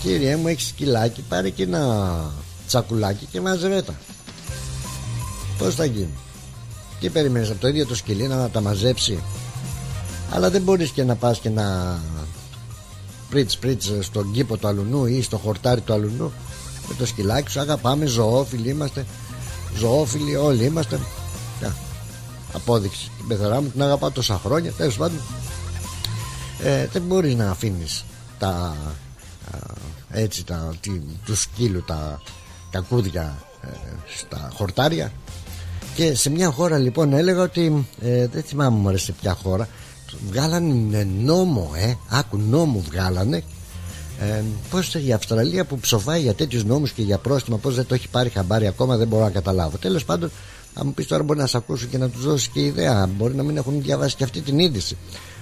Κύριε 0.00 0.36
μου 0.36 0.48
έχεις 0.48 0.66
σκυλάκι 0.66 1.22
πάρε 1.28 1.50
και 1.50 1.62
ένα 1.62 2.32
τσακουλάκι 2.66 3.26
και 3.30 3.40
μαζεύε 3.40 3.82
τα. 3.82 3.94
Πώς 5.58 5.74
θα 5.74 5.84
γίνει; 5.84 6.14
Τι 7.00 7.08
περιμένεις 7.08 7.50
από 7.50 7.60
το 7.60 7.68
ίδιο 7.68 7.86
το 7.86 7.94
σκυλί 7.94 8.26
να 8.26 8.50
τα 8.50 8.60
μαζέψει. 8.60 9.22
Αλλά 10.30 10.50
δεν 10.50 10.62
μπορείς 10.62 10.90
και 10.90 11.04
να 11.04 11.14
πας 11.14 11.38
και 11.38 11.50
να 11.50 11.98
πρίτς 13.30 13.58
πρίτς 13.58 13.92
στον 14.00 14.32
κήπο 14.32 14.56
του 14.56 14.68
αλουνού 14.68 15.06
ή 15.06 15.22
στο 15.22 15.36
χορτάρι 15.36 15.80
του 15.80 15.92
αλουνού. 15.92 16.32
Με 16.88 16.94
το 16.98 17.06
σκυλάκι 17.06 17.50
σου 17.50 17.60
αγαπάμε 17.60 18.06
ζωόφιλοι 18.06 18.68
είμαστε. 18.68 19.06
Ζωόφιλοι 19.76 20.36
όλοι 20.36 20.64
είμαστε. 20.64 21.00
Απόδειξη. 22.52 23.10
Την 23.16 23.26
πεθερά 23.26 23.60
μου 23.60 23.68
την 23.68 23.82
αγαπάω 23.82 24.10
τόσα 24.10 24.40
χρόνια 24.44 24.72
τέλος 24.72 24.96
πάντων. 24.96 25.20
Ε, 26.62 26.86
δεν 26.86 27.02
μπορείς 27.02 27.34
να 27.34 27.50
αφήνεις 27.50 28.04
τα 28.38 28.76
έτσι 30.10 30.44
τα, 30.44 30.74
τι, 30.80 31.00
του 31.24 31.36
σκύλου 31.36 31.82
τα 31.82 32.22
κακούδια 32.70 33.38
ε, 33.60 33.68
στα 34.16 34.50
χορτάρια 34.54 35.12
και 35.94 36.14
σε 36.14 36.30
μια 36.30 36.50
χώρα 36.50 36.78
λοιπόν 36.78 37.12
έλεγα 37.12 37.42
ότι 37.42 37.86
ε, 38.02 38.26
δεν 38.26 38.42
θυμάμαι 38.42 38.78
μου 38.78 38.96
σε 38.96 39.12
ποια 39.12 39.34
χώρα 39.34 39.68
βγάλανε 40.28 41.08
νόμο 41.18 41.70
ε, 41.76 41.94
άκου 42.08 42.36
νόμο 42.36 42.82
βγάλανε 42.90 43.42
ε, 44.20 44.42
πως 44.70 44.94
η 44.94 45.12
Αυστραλία 45.12 45.64
που 45.64 45.78
ψοφάει 45.78 46.20
για 46.20 46.34
τέτοιους 46.34 46.64
νόμους 46.64 46.90
και 46.90 47.02
για 47.02 47.18
πρόστιμα 47.18 47.56
πως 47.56 47.74
δεν 47.74 47.86
το 47.86 47.94
έχει 47.94 48.08
πάρει 48.08 48.28
χαμπάρι 48.28 48.66
ακόμα 48.66 48.96
δεν 48.96 49.08
μπορώ 49.08 49.24
να 49.24 49.30
καταλάβω 49.30 49.76
τέλος 49.76 50.04
πάντων 50.04 50.30
θα 50.74 50.84
μου 50.84 50.94
πεις 50.94 51.06
τώρα 51.06 51.22
μπορεί 51.22 51.38
να 51.38 51.46
σε 51.46 51.56
ακούσω 51.56 51.86
και 51.86 51.98
να 51.98 52.08
τους 52.08 52.24
δώσεις 52.24 52.48
και 52.48 52.60
ιδέα. 52.60 53.06
Μπορεί 53.16 53.34
να 53.34 53.42
μην 53.42 53.56
έχουν 53.56 53.82
διαβάσει 53.82 54.16
και 54.16 54.24
αυτή 54.24 54.40
την 54.40 54.58
είδηση. 54.58 54.96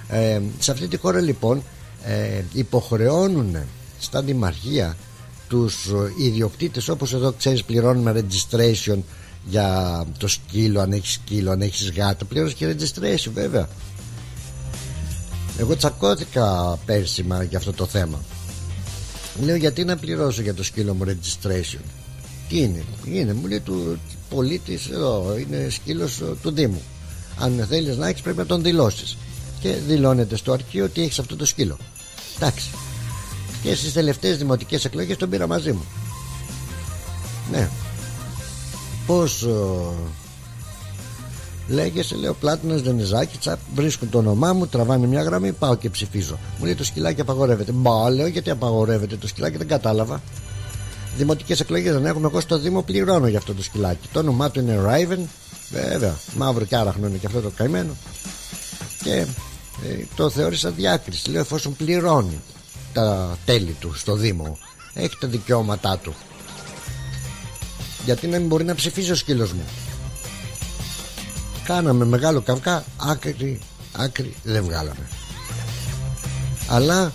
Ε, 0.07 0.41
σε 0.59 0.71
αυτή 0.71 0.87
τη 0.87 0.97
χώρα 0.97 1.19
λοιπόν 1.19 1.63
ε, 2.03 2.43
υποχρεώνουν 2.53 3.57
στα 3.99 4.21
δημαρχία 4.21 4.97
τους 5.47 5.91
ιδιοκτήτες 6.19 6.87
όπως 6.87 7.13
εδώ 7.13 7.31
ξέρεις 7.31 7.63
πληρώνουμε 7.63 8.25
registration 8.25 8.97
για 9.45 10.05
το 10.17 10.27
σκύλο 10.27 10.79
αν 10.79 10.91
έχεις 10.91 11.11
σκύλο, 11.11 11.51
αν 11.51 11.61
έχεις 11.61 11.91
γάτα 11.91 12.25
πληρώνεις 12.25 12.53
και 12.53 12.75
registration 12.75 13.31
βέβαια. 13.33 13.67
Εγώ 15.57 15.75
τσακώθηκα 15.75 16.77
πέρσι 16.85 17.25
για 17.49 17.57
αυτό 17.57 17.73
το 17.73 17.85
θέμα. 17.85 18.19
Λέω 19.41 19.55
γιατί 19.55 19.83
να 19.83 19.97
πληρώσω 19.97 20.41
για 20.41 20.53
το 20.53 20.63
σκύλο 20.63 20.93
μου 20.93 21.05
registration; 21.07 21.81
Τι 22.49 22.59
είναι, 22.59 22.83
είναι 23.05 23.33
μου 23.33 23.47
λέει 23.47 23.59
του 23.59 23.99
πολίτης 24.29 24.89
εδώ 24.89 25.35
είναι 25.37 25.69
σκύλος 25.69 26.21
του 26.41 26.51
Δήμου. 26.51 26.81
Αν 27.39 27.65
θέλεις 27.69 27.97
να 27.97 28.07
έχεις 28.07 28.21
πρέπει 28.21 28.37
να 28.37 28.45
τον 28.45 28.63
δηλώσεις. 28.63 29.17
Και 29.59 29.75
δηλώνεται 29.87 30.35
στο 30.35 30.51
αρχείο 30.51 30.85
ότι 30.85 31.01
έχεις 31.01 31.19
αυτό 31.19 31.35
το 31.35 31.45
σκύλο. 31.45 31.77
Εντάξει. 32.35 32.69
Και 33.63 33.75
στις 33.75 33.93
τελευταίες 33.93 34.37
δημοτικές 34.37 34.85
εκλογές 34.85 35.17
τον 35.17 35.29
πήρα 35.29 35.47
μαζί 35.47 35.71
μου. 35.71 35.83
Ναι 37.51 37.69
πως 39.05 39.47
Λέγεσαι, 41.67 42.15
λέω 42.15 42.33
Πλάτινο 42.33 42.79
Δενιζάκη, 42.79 43.37
τσαπ, 43.37 43.59
βρίσκουν 43.75 44.09
το 44.09 44.17
όνομά 44.17 44.53
μου, 44.53 44.67
τραβάνε 44.67 45.07
μια 45.07 45.23
γραμμή, 45.23 45.51
πάω 45.51 45.75
και 45.75 45.89
ψηφίζω. 45.89 46.39
Μου 46.59 46.65
λέει 46.65 46.75
το 46.75 46.83
σκυλάκι 46.83 47.21
απαγορεύεται. 47.21 47.71
Μπα, 47.71 48.09
λέω 48.09 48.27
γιατί 48.27 48.49
απαγορεύεται 48.49 49.15
το 49.15 49.27
σκυλάκι, 49.27 49.57
δεν 49.57 49.67
κατάλαβα. 49.67 50.21
Δημοτικές 51.17 51.59
εκλογές 51.59 51.93
δεν 51.93 52.05
έχουμε. 52.05 52.27
Εγώ 52.27 52.39
στο 52.39 52.57
Δήμο 52.57 52.81
πληρώνω 52.81 53.27
για 53.27 53.37
αυτό 53.37 53.53
το 53.53 53.63
σκυλάκι. 53.63 54.07
Το 54.13 54.19
όνομά 54.19 54.51
του 54.51 54.59
είναι 54.59 54.79
Raven. 54.87 55.19
Βέβαια, 55.71 56.15
μαύρο 56.35 56.65
και 56.65 56.75
άραχνο 56.75 57.07
είναι 57.07 57.17
και 57.17 57.25
αυτό 57.25 57.41
το 57.41 57.51
καημένο. 57.55 57.95
Και 59.03 59.11
ε, 59.85 60.05
το 60.15 60.29
θεώρησα 60.29 60.69
διάκριση. 60.69 61.29
Λέω 61.29 61.41
εφόσον 61.41 61.75
πληρώνει 61.75 62.39
τα 62.93 63.37
τέλη 63.45 63.75
του 63.79 63.93
στο 63.95 64.15
Δήμο, 64.15 64.57
έχει 64.93 65.17
τα 65.19 65.27
δικαιώματά 65.27 65.97
του. 65.97 66.13
Γιατί 68.05 68.27
να 68.27 68.37
μην 68.37 68.47
μπορεί 68.47 68.63
να 68.63 68.75
ψηφίσει 68.75 69.11
ο 69.11 69.15
σκύλος 69.15 69.53
μου. 69.53 69.63
Κάναμε 71.63 72.05
μεγάλο 72.05 72.41
καυκά, 72.41 72.83
άκρη, 72.97 73.59
άκρη 73.91 74.33
δεν 74.43 74.63
βγάλαμε. 74.63 75.07
Αλλά 76.69 77.13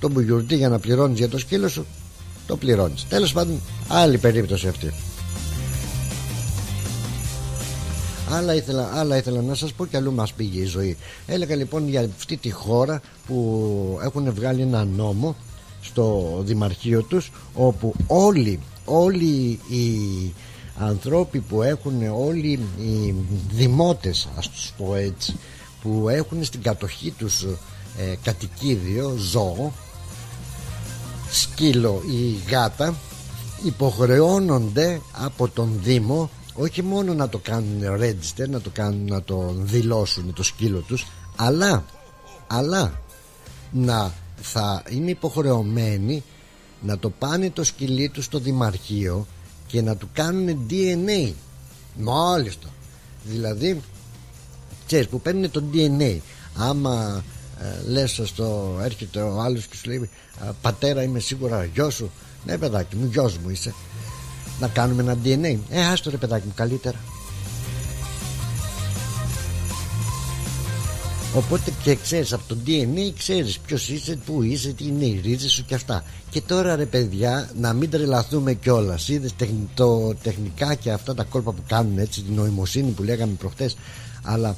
το 0.00 0.08
μπουγιουρτί 0.08 0.56
για 0.56 0.68
να 0.68 0.78
πληρώνεις 0.78 1.18
για 1.18 1.28
το 1.28 1.38
σκύλο 1.38 1.68
σου 1.68 1.86
το 2.46 2.56
πληρώνεις 2.56 3.06
τέλος 3.08 3.32
πάντων 3.32 3.60
άλλη 3.88 4.18
περίπτωση 4.18 4.68
αυτή 4.68 4.92
Άλλα 8.32 8.54
ήθελα, 8.54 8.90
άλλα 8.94 9.16
ήθελα 9.16 9.42
να 9.42 9.54
σας 9.54 9.72
πω 9.72 9.86
και 9.86 9.96
αλλού 9.96 10.12
μας 10.12 10.32
πήγε 10.32 10.60
η 10.60 10.64
ζωή 10.64 10.96
Έλεγα 11.26 11.56
λοιπόν 11.56 11.88
για 11.88 12.08
αυτή 12.16 12.36
τη 12.36 12.50
χώρα 12.50 13.00
που 13.26 13.98
έχουν 14.02 14.34
βγάλει 14.34 14.62
ένα 14.62 14.84
νόμο 14.84 15.36
στο 15.80 16.36
δημαρχείο 16.44 17.02
τους 17.02 17.30
Όπου 17.54 17.94
όλοι, 18.06 18.60
όλοι 18.84 19.60
οι 19.68 19.88
ανθρώποι 20.78 21.40
που 21.40 21.62
έχουν 21.62 22.02
όλοι 22.02 22.58
οι 22.78 23.14
δημότες 23.50 24.28
ας 24.36 24.48
τους 24.48 24.72
πω 24.76 24.94
έτσι 24.94 25.36
Που 25.82 26.08
έχουν 26.08 26.44
στην 26.44 26.62
κατοχή 26.62 27.10
τους 27.10 27.42
ε, 27.98 28.14
κατοικίδιο, 28.22 29.14
ζώο 29.18 29.72
σκύλο 31.30 32.02
ή 32.06 32.50
γάτα 32.50 32.94
υποχρεώνονται 33.64 35.00
από 35.12 35.48
τον 35.48 35.78
Δήμο 35.82 36.30
όχι 36.54 36.82
μόνο 36.82 37.14
να 37.14 37.28
το 37.28 37.38
κάνουν 37.38 37.82
register 38.00 38.48
να 38.48 38.60
το 38.60 38.70
κάνουν 38.70 39.04
να 39.04 39.22
το 39.22 39.54
δηλώσουν 39.56 40.32
το 40.32 40.42
σκύλο 40.42 40.78
τους 40.78 41.06
αλλά 41.36 41.84
αλλά 42.46 43.00
να 43.72 44.12
θα 44.40 44.82
είναι 44.88 45.10
υποχρεωμένοι 45.10 46.22
να 46.80 46.98
το 46.98 47.10
πάνε 47.10 47.50
το 47.50 47.64
σκυλί 47.64 48.08
του 48.08 48.22
στο 48.22 48.38
δημαρχείο 48.38 49.26
και 49.66 49.82
να 49.82 49.96
του 49.96 50.08
κάνουν 50.12 50.66
DNA 50.70 51.32
μάλιστα. 51.96 52.68
Δηλαδή 53.24 53.80
ξέρεις 54.86 55.08
που 55.08 55.20
παίρνουν 55.20 55.50
το 55.50 55.62
DNA 55.72 56.16
άμα 56.56 57.24
ε, 57.60 57.90
λες 57.90 58.20
στο 58.24 58.78
έρχεται 58.82 59.20
ο 59.20 59.40
άλλος 59.40 59.66
και 59.66 59.76
σου 59.76 59.88
λέει 59.88 60.10
πατέρα 60.60 61.02
είμαι 61.02 61.18
σίγουρα 61.18 61.64
γιο 61.64 61.90
σου 61.90 62.10
ναι 62.46 62.58
παιδάκι 62.58 62.96
μου 62.96 63.08
γιος 63.12 63.36
μου 63.36 63.50
είσαι. 63.50 63.74
Να 64.60 64.68
κάνουμε 64.68 65.02
ένα 65.02 65.16
DNA 65.24 65.58
ε 65.70 65.86
άστο 65.86 66.10
ρε 66.10 66.16
παιδάκι 66.16 66.46
μου 66.46 66.52
καλύτερα 66.54 66.98
Οπότε 71.34 71.72
και 71.82 71.94
ξέρεις 71.94 72.32
από 72.32 72.42
το 72.48 72.56
DNA 72.66 73.12
ξέρεις 73.18 73.58
ποιος 73.58 73.88
είσαι, 73.88 74.18
πού 74.26 74.42
είσαι, 74.42 74.72
τι 74.72 74.84
είναι 74.84 75.04
οι 75.04 75.20
ρίζες 75.24 75.52
σου 75.52 75.64
και 75.64 75.74
αυτά. 75.74 76.04
Και 76.30 76.40
τώρα 76.40 76.76
ρε 76.76 76.86
παιδιά 76.86 77.50
να 77.60 77.72
μην 77.72 77.90
τρελαθούμε 77.90 78.54
κιόλας. 78.54 79.08
Είδες 79.08 79.34
το 79.74 80.14
τεχνικά 80.14 80.74
και 80.74 80.90
αυτά 80.90 81.14
τα 81.14 81.24
κόλπα 81.24 81.52
που 81.52 81.62
κάνουν 81.68 81.98
έτσι, 81.98 82.22
την 82.22 82.34
νοημοσύνη 82.34 82.90
που 82.90 83.02
λέγαμε 83.02 83.32
προχτές. 83.32 83.76
Αλλά 84.22 84.56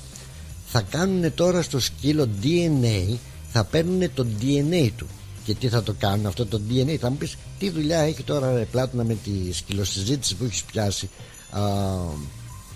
θα 0.67 0.81
κάνουν 0.81 1.35
τώρα 1.35 1.63
στο 1.63 1.81
σκύλο 1.81 2.29
DNA, 2.43 3.17
θα 3.53 3.65
παίρνουν 3.65 4.15
το 4.15 4.27
DNA 4.41 4.91
του. 4.97 5.07
Και 5.45 5.55
τι 5.55 5.69
θα 5.69 5.83
το 5.83 5.95
κάνουν 5.99 6.27
αυτό 6.27 6.47
το 6.47 6.61
DNA, 6.71 6.97
θα 7.01 7.11
μου 7.11 7.17
πεις 7.17 7.37
τι 7.59 7.71
δουλειά 7.71 7.99
έχει 7.99 8.23
τώρα 8.23 8.53
ρε 8.53 8.65
Πλάτωνα 8.65 9.05
με 9.05 9.17
τη 9.25 9.53
σκυλοσυζήτηση 9.53 10.35
που 10.35 10.45
έχεις 10.45 10.63
πιάσει. 10.63 11.11
Α, 11.51 11.61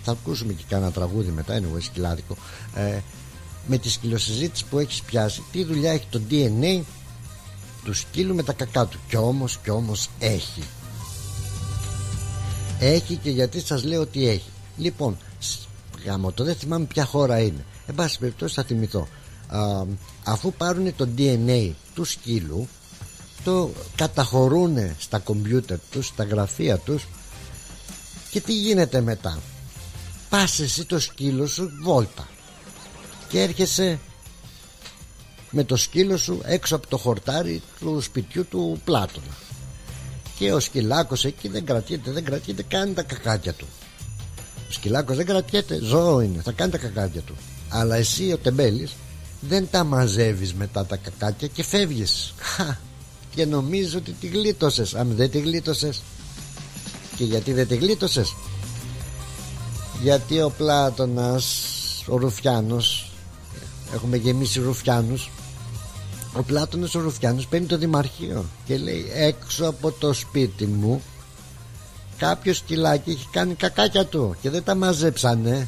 θα 0.03 0.11
ακούσουμε 0.11 0.53
και 0.53 0.63
κάνα 0.67 0.91
τραγούδι 0.91 1.31
μετά, 1.31 1.59
anyway, 1.59 1.81
σκυλάδικο. 1.81 2.37
Ε, 2.75 2.99
με 3.67 3.77
τη 3.77 3.89
σκυλοσυζήτηση 3.89 4.65
που 4.65 4.79
έχεις 4.79 5.01
πιάσει 5.01 5.43
τι 5.51 5.63
δουλειά 5.63 5.91
έχει 5.91 6.07
το 6.09 6.21
DNA 6.29 6.81
του 7.83 7.93
σκύλου 7.93 8.35
με 8.35 8.43
τα 8.43 8.53
κακά 8.53 8.85
του. 8.85 8.99
Κι 9.07 9.17
όμως 9.17 9.59
κι 9.63 9.69
όμως 9.69 10.09
έχει. 10.19 10.63
Έχει 12.79 13.15
και 13.15 13.29
γιατί 13.29 13.59
σας 13.59 13.83
λέω 13.83 14.01
ότι 14.01 14.27
έχει. 14.27 14.49
Λοιπόν 14.77 15.17
γάμο 16.05 16.31
το 16.31 16.43
δεν 16.43 16.55
θυμάμαι 16.55 16.85
ποια 16.85 17.05
χώρα 17.05 17.39
είναι. 17.39 17.65
Εν 17.87 17.95
πάση 17.95 18.19
περιπτώσει 18.19 18.53
θα 18.53 18.63
θυμηθώ. 18.63 19.07
Α, 19.47 19.83
αφού 20.23 20.53
πάρουν 20.53 20.95
το 20.95 21.07
DNA 21.17 21.71
του 21.93 22.03
σκύλου 22.03 22.67
το 23.43 23.71
καταχωρούν 23.95 24.77
στα 24.97 25.19
κομπιούτερ 25.19 25.77
τους 25.91 26.07
στα 26.07 26.23
γραφεία 26.23 26.77
τους. 26.77 27.07
Και 28.31 28.41
τι 28.41 28.53
γίνεται 28.53 29.01
μετά; 29.01 29.39
Πας 30.29 30.59
εσύ 30.59 30.85
το 30.85 30.99
σκύλο 30.99 31.47
σου 31.47 31.69
βόλτα 31.83 32.27
και 33.29 33.41
έρχεσαι 33.41 33.99
με 35.51 35.63
το 35.63 35.75
σκύλο 35.75 36.17
σου 36.17 36.41
έξω 36.43 36.75
από 36.75 36.87
το 36.87 36.97
χορτάρι 36.97 37.61
του 37.79 38.01
σπιτιού 38.01 38.45
του 38.45 38.81
Πλάτωνα. 38.85 39.37
Και 40.37 40.53
ο 40.53 40.59
σκυλάκος 40.59 41.25
εκεί 41.25 41.47
δεν 41.47 41.65
κρατιέται 41.65 42.11
δεν 42.11 42.23
κρατιέται 42.23 42.63
κάνει 42.63 42.93
τα 42.93 43.03
κακάκια 43.03 43.53
του. 43.53 43.65
Ο 44.69 44.71
σκυλάκος 44.71 45.15
δεν 45.15 45.25
κρατιέται 45.25 45.79
ζώο 45.81 46.21
είναι 46.21 46.41
θα 46.41 46.51
κάνει 46.51 46.71
τα 46.71 46.77
κακάκια 46.77 47.21
του. 47.21 47.35
Αλλά 47.69 47.95
εσύ 47.95 48.31
ο 48.31 48.37
τεμπέλης 48.37 48.91
δεν 49.41 49.67
τα 49.71 49.83
μαζεύεις 49.83 50.53
μετά 50.53 50.85
τα 50.85 50.95
κακάκια 50.95 51.47
και 51.47 51.63
φεύγεις. 51.63 52.33
Και 53.35 53.45
νομίζω 53.45 53.97
ότι 53.97 54.11
τη 54.11 54.27
γλίτωσες. 54.27 54.95
Αν 54.95 55.13
δεν 55.15 55.31
τη 55.31 55.39
γλίτωσες. 55.39 56.01
Και 57.15 57.23
γιατί 57.23 57.53
δεν 57.53 57.67
τη 57.67 57.75
γλίτωσες; 57.75 58.35
Γιατί 60.03 60.41
ο 60.41 60.49
Πλάτωνας 60.49 61.73
ο 62.07 62.17
Ρουφιάνος 62.17 63.06
έχουμε 63.93 64.17
γεμίσει 64.17 64.59
ρουφιάνους. 64.59 65.29
Ο 66.33 66.43
Πλάτωνας 66.43 66.95
ο 66.95 66.99
Ρουφιάνος 66.99 67.47
παίρνει 67.47 67.65
το 67.65 67.77
Δημαρχείο 67.77 68.45
και 68.65 68.77
λέει 68.77 69.05
έξω 69.13 69.65
από 69.65 69.91
το 69.91 70.13
σπίτι 70.13 70.65
μου 70.65 71.01
κάποιο 72.17 72.53
σκυλάκι 72.53 73.09
έχει 73.09 73.27
κάνει 73.31 73.53
κακάκια 73.53 74.05
του 74.05 74.35
και 74.41 74.49
δεν 74.49 74.63
τα 74.63 74.75
μαζέψανε 74.75 75.67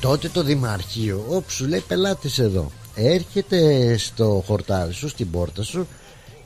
τότε 0.00 0.28
το 0.28 0.42
Δημαρχείο 0.42 1.24
όπου 1.28 1.50
σου 1.50 1.66
λέει 1.66 1.84
πελάτης 1.88 2.38
εδώ 2.38 2.70
έρχεται 2.94 3.96
στο 3.96 4.42
χορτάρι 4.46 4.92
σου 4.92 5.08
στην 5.08 5.30
πόρτα 5.30 5.62
σου 5.62 5.86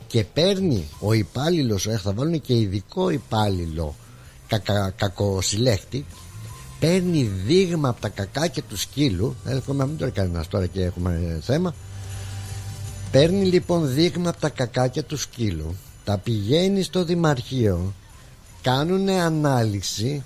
και 0.07 0.23
παίρνει 0.23 0.87
ο 0.99 1.13
υπάλληλος, 1.13 1.87
ε, 1.87 1.97
θα 1.97 2.13
βάλουν 2.13 2.41
και 2.41 2.53
ειδικό 2.53 3.09
υπάλληλο 3.09 3.95
κακα, 4.47 4.93
κακοσυλλέχτη 4.95 6.05
παίρνει 6.81 7.23
δείγμα 7.23 7.89
από 7.89 8.01
τα 8.01 8.09
κακάκια 8.09 8.63
του 8.63 8.77
σκύλου. 8.77 9.35
Εύχομαι 9.45 9.77
να 9.77 9.85
μην 9.85 9.97
το 9.97 10.11
κανένας 10.11 10.47
τώρα 10.47 10.65
και 10.65 10.83
έχουμε 10.83 11.39
θέμα. 11.41 11.75
Παίρνει 13.11 13.45
λοιπόν 13.45 13.93
δείγμα 13.93 14.29
από 14.29 14.39
τα 14.39 14.49
κακάκια 14.49 15.03
του 15.03 15.17
σκύλου. 15.17 15.75
Τα 16.03 16.17
πηγαίνει 16.17 16.81
στο 16.81 17.03
δημαρχείο 17.03 17.93
κάνουν 18.61 19.09
ανάλυση 19.09 20.23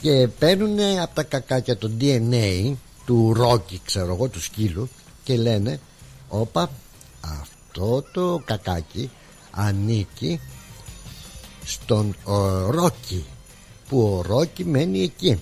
και 0.00 0.28
παίρνουν 0.38 0.78
από 1.02 1.14
τα 1.14 1.22
κακάκια 1.22 1.76
το 1.76 1.90
DNA 2.00 2.74
του 3.06 3.32
Ρόκι 3.32 3.80
ξέρω 3.84 4.14
εγώ 4.14 4.28
του 4.28 4.42
σκύλου 4.42 4.88
και 5.24 5.36
λένε 5.36 5.80
όπα 6.28 6.70
αυτό 7.20 8.04
το 8.12 8.42
κακάκι 8.44 9.10
ανήκει 9.50 10.40
στον 11.64 12.14
Ρόκι 12.68 13.24
που 13.88 14.00
ο 14.02 14.22
Ρόκι 14.22 14.64
μένει 14.64 15.02
εκεί 15.02 15.38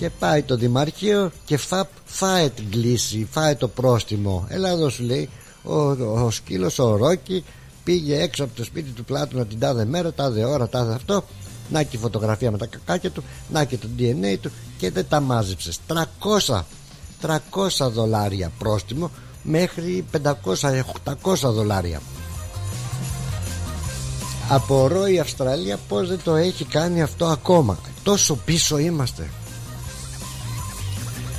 και 0.00 0.10
πάει 0.18 0.42
το 0.42 0.56
Δημαρχείο 0.56 1.30
και 1.44 1.56
φα, 1.56 1.88
φάε 2.04 2.48
την 2.48 2.70
κλίση, 2.70 3.28
φάε 3.30 3.54
το 3.54 3.68
πρόστιμο. 3.68 4.46
Έλα 4.48 4.68
εδώ 4.68 4.88
σου 4.88 5.02
λέει, 5.02 5.28
ο, 5.62 5.74
ο, 5.74 6.24
ο 6.24 6.30
σκύλος 6.30 6.78
ο 6.78 6.96
Ρόκι 6.96 7.44
πήγε 7.84 8.22
έξω 8.22 8.44
από 8.44 8.56
το 8.56 8.64
σπίτι 8.64 8.90
του 8.90 9.04
Πλάτωνα 9.04 9.46
την 9.46 9.58
τάδε 9.58 9.84
μέρα, 9.84 10.12
τάδε 10.12 10.44
ώρα, 10.44 10.68
τάδε 10.68 10.94
αυτό. 10.94 11.24
Να 11.70 11.82
και 11.82 11.96
η 11.96 11.98
φωτογραφία 11.98 12.50
με 12.50 12.58
τα 12.58 12.66
κακάκια 12.66 13.10
του, 13.10 13.22
να 13.50 13.64
και 13.64 13.76
το 13.78 13.88
DNA 13.98 14.36
του 14.40 14.50
και 14.78 14.90
δεν 14.90 15.06
τα 15.08 15.20
μάζεψες. 15.20 15.78
300, 15.88 16.62
300 17.22 17.90
δολάρια 17.90 18.52
πρόστιμο 18.58 19.10
μέχρι 19.42 20.04
500-800 20.22 21.34
δολάρια. 21.42 22.00
Απορώ 24.48 25.06
η 25.06 25.18
Αυστραλία 25.18 25.78
πως 25.88 26.08
δεν 26.08 26.20
το 26.24 26.34
έχει 26.34 26.64
κάνει 26.64 27.02
αυτό 27.02 27.26
ακόμα. 27.26 27.78
Τόσο 28.02 28.34
πίσω 28.34 28.78
είμαστε. 28.78 29.30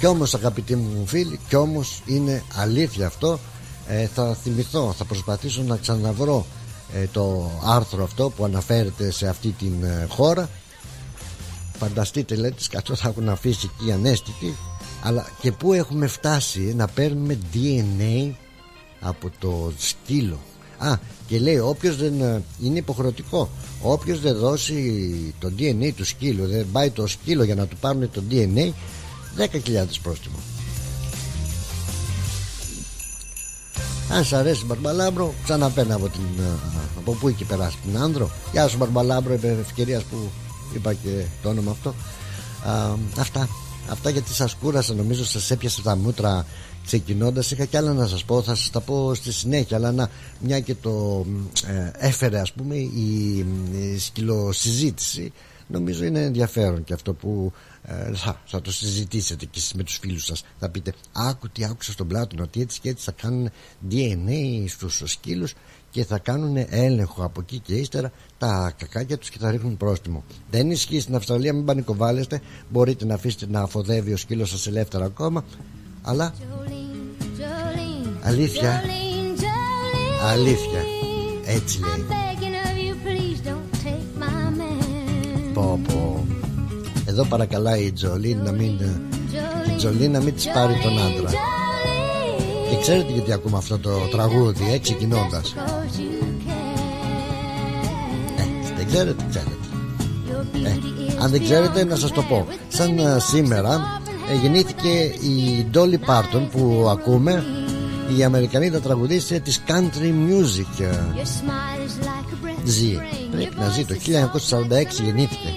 Κι 0.02 0.08
όμως 0.08 0.34
αγαπητοί 0.34 0.76
μου 0.76 1.04
φίλοι 1.06 1.40
Κι 1.48 1.56
όμως 1.56 2.02
είναι 2.06 2.44
αλήθεια 2.56 3.06
αυτό. 3.06 3.40
Ε, 3.88 4.06
Θα 4.08 4.34
θυμηθώ 4.34 4.94
Θα 4.98 5.06
προσπαθήσω 5.06 5.62
να 5.62 5.78
ξαναβρω 5.78 6.46
ε, 6.94 7.06
Το 7.12 7.52
άρθρο 7.66 8.04
αυτό 8.04 8.30
που 8.30 8.44
αναφέρεται 8.44 9.12
Σε 9.12 9.28
αυτή 9.28 9.50
την 9.50 9.84
ε, 9.84 10.06
χώρα. 10.10 10.50
Φανταστείτε 11.78 12.36
λέτε 12.36 12.62
Κατώ 12.70 12.96
θα 12.96 13.10
έχουν 13.10 13.30
αφήσει 13.30 13.70
εκεί 13.74 13.92
ανέστητοι. 13.92 14.56
Αλλά 15.04 15.26
και 15.42 15.52
πού 15.52 15.74
έχουμε 15.74 16.08
φτάσει 16.08 16.74
Να 16.76 16.88
παίρνουμε 16.88 17.38
DNA 17.54 18.32
Από 19.00 19.32
το 19.40 19.72
σκύλο 19.78 20.40
Α 20.78 20.94
και 21.28 21.40
λέει 21.40 21.58
όποιος 21.58 21.98
δεν 21.98 22.22
ε, 22.22 22.44
είναι 22.62 22.78
υποχρεωτικό 22.78 23.50
Όποιος 23.82 24.20
δεν 24.20 24.38
δώσει 24.38 25.34
το 25.40 25.52
DNA 25.58 25.92
του 25.96 26.06
σκύλου 26.06 26.48
Δεν 26.48 26.66
πάει 26.72 26.90
το 26.90 27.08
σκύλο 27.08 27.44
για 27.44 27.56
να 27.56 27.66
του 27.66 27.78
πάρουν 27.78 28.12
το 28.12 28.24
DNA 28.30 28.72
10.000 29.38 29.86
πρόστιμο. 30.04 30.36
Αν 34.12 34.26
σ' 34.26 34.34
αρέσει 34.34 34.66
Μπαρμπαλάμπρο 34.66 35.34
Ξαναπαίρνει 35.44 35.94
από 35.94 36.10
την 36.10 36.44
Από 36.98 37.12
πού 37.12 37.28
έχει 37.28 37.44
περάσει 37.44 37.78
την 37.86 37.98
Άνδρο 37.98 38.32
Γεια 38.52 38.68
σου 38.68 38.78
Μπαρμπαλάμπρο 38.78 39.34
επί 39.34 39.48
ευκαιρίας 39.48 40.04
που 40.04 40.18
είπα 40.76 40.94
και 40.94 41.26
το 41.42 41.50
όνομα 41.50 41.72
αυτό. 41.72 41.90
Α, 42.70 42.96
Αυτά. 43.18 43.48
Αυτά 43.90 44.10
γιατί 44.10 44.34
σας 44.34 44.56
κούρασα 44.62 44.94
νομίζω 44.94 45.26
σας 45.26 45.52
έπιασε 45.52 45.82
τα 45.82 45.96
μούτρα 45.96 46.46
ξεκινώντας. 46.86 47.52
Είχα 47.52 47.66
κι 47.66 47.78
άλλα 47.78 47.94
να 47.94 48.08
σας 48.08 48.24
πω 48.24 48.42
θα 48.42 48.56
σας 48.56 48.70
τα 48.70 48.80
πω 48.80 49.14
στη 49.14 49.32
συνέχεια. 49.32 49.78
Αλλά 49.78 49.92
να, 49.92 50.10
μια 50.40 50.60
και 50.60 50.76
το 50.76 51.26
ε, 51.68 52.08
έφερε 52.08 52.40
ας 52.40 52.52
πούμε 52.52 52.76
η, 52.76 53.38
η 53.72 53.98
σκυλοσυζήτηση 54.00 55.32
νομίζω 55.72 56.04
είναι 56.04 56.24
ενδιαφέρον 56.24 56.84
και 56.84 56.94
αυτό 56.94 57.14
που 57.14 57.52
ε, 57.84 58.14
θα, 58.14 58.42
θα 58.46 58.62
το 58.62 58.72
συζητήσετε 58.72 59.46
και 59.46 59.58
εσείς 59.58 59.74
με 59.74 59.84
τους 59.84 59.98
φίλους 59.98 60.26
σας. 60.26 60.44
Θα 60.60 60.70
πείτε 60.70 60.94
άκου 61.12 61.50
τι 61.50 61.66
άκουσα 61.66 61.92
στον 61.92 62.08
Πλάτων 62.08 62.40
ότι 62.40 62.62
έτσι 62.62 62.80
και 62.80 62.90
έτσι 62.90 63.04
θα 63.04 63.12
κάνουν 63.12 63.50
DNA 63.92 64.64
στους 64.68 65.02
σκύλους 65.06 65.54
και 65.90 66.06
θα 66.06 66.18
κάνουν 66.18 66.66
έλεγχο 66.70 67.24
από 67.24 67.42
εκεί 67.42 67.60
και 67.60 67.74
ύστερα 67.74 68.12
τα 68.38 68.74
κακάκια 68.78 69.18
τους 69.18 69.30
και 69.30 69.38
θα 69.40 69.52
ρίχνουν 69.52 69.78
πρόστιμο 69.78 70.24
δεν 70.52 70.72
ισχύει 70.72 71.00
στην 71.00 71.16
Αυστραλία 71.16 71.54
μην 71.54 71.66
πανικοβάλλεστε. 71.66 72.42
Μπορείτε 72.70 73.06
να 73.06 73.14
αφήσετε 73.14 73.46
να 73.50 73.62
αφοδεύει 73.62 74.14
ο 74.14 74.18
σκύλος 74.18 74.50
σας 74.50 74.68
ελεύθερα 74.68 75.06
ακόμα. 75.06 75.44
Αλλά 76.02 76.34
αλήθεια. 78.22 78.84
Αλήθεια. 80.24 80.84
Έτσι 81.46 81.80
λέει 81.80 82.31
πω 85.62 85.80
πω. 85.88 86.26
Εδώ 87.06 87.24
παρακαλάει 87.26 87.82
η 87.82 87.92
Τζολίν 87.92 88.40
να 88.44 88.52
μην 88.52 88.80
η 89.70 89.76
Τζολίν 89.78 90.12
να 90.12 90.20
μην 90.20 90.36
της 90.36 90.48
πάρει 90.54 90.74
τον 90.84 91.00
άντρα. 91.00 91.30
Και 92.70 92.78
ξέρετε 92.82 93.12
γιατί 93.12 93.34
ακούμε 93.34 93.58
αυτό 93.58 93.80
το 93.80 93.90
τραγούδι 94.12 94.64
έτσι 94.64 94.80
ξεκινώντας. 94.80 95.56
Ε, 98.38 98.44
δεν 98.78 98.88
ξέρετε 98.88 99.26
ξέρετε. 99.30 99.56
Ε, 100.64 100.78
αν 101.24 101.32
δεν 101.32 101.44
ξέρετε 101.44 101.84
να 101.84 101.96
σας 101.96 102.12
το 102.12 102.22
πω. 102.22 102.48
Σαν 102.68 103.00
σήμερα 103.18 104.02
ε, 104.32 104.36
γεννήθηκε 104.36 104.90
η 105.28 105.66
Dolly 105.74 106.10
Parton 106.10 106.48
που 106.52 106.88
ακούμε 106.90 107.44
η 108.18 108.24
Αμερικανίδα 108.24 108.80
τραγουδίστρια 108.80 109.42
της 109.42 109.62
country 109.68 110.12
music 110.30 110.86
ζει. 112.66 112.98
Πρέπει 113.32 113.56
να 113.60 113.70
ζει. 113.70 113.86
Το 113.86 113.96
1946 113.96 115.04
γεννήθηκε. 115.04 115.50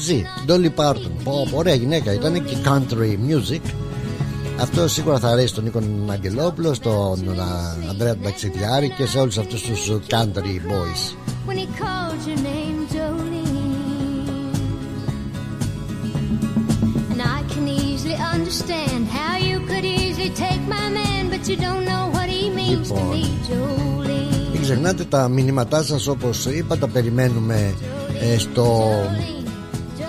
Ζει. 0.00 0.22
Dolly 0.46 0.70
Parton. 0.76 1.10
Πω, 1.24 1.48
ωραία 1.52 1.74
γυναίκα 1.74 2.12
ήταν 2.12 2.44
και 2.44 2.56
country 2.64 3.16
music. 3.30 3.60
Αυτό 4.60 4.88
σίγουρα 4.88 5.18
θα 5.18 5.28
αρέσει 5.28 5.54
τον 5.54 5.64
Νίκο 5.64 5.80
Αγγελόπουλο, 6.10 6.74
στον 6.74 7.24
Ανδρέα 7.88 8.14
του 8.14 8.22
Ταξιδιάρη 8.22 8.90
και 8.90 9.06
σε 9.06 9.18
όλους 9.18 9.38
αυτούς 9.38 9.62
τους 9.62 9.90
country 10.10 10.60
boys. 10.70 11.16
When 11.46 11.58
ξεχνάτε 24.66 25.04
τα 25.04 25.28
μηνύματά 25.28 25.82
σας 25.82 26.06
όπως 26.06 26.46
είπα 26.46 26.78
τα 26.78 26.88
περιμένουμε 26.88 27.74
ε, 28.20 28.38
στο... 28.38 28.90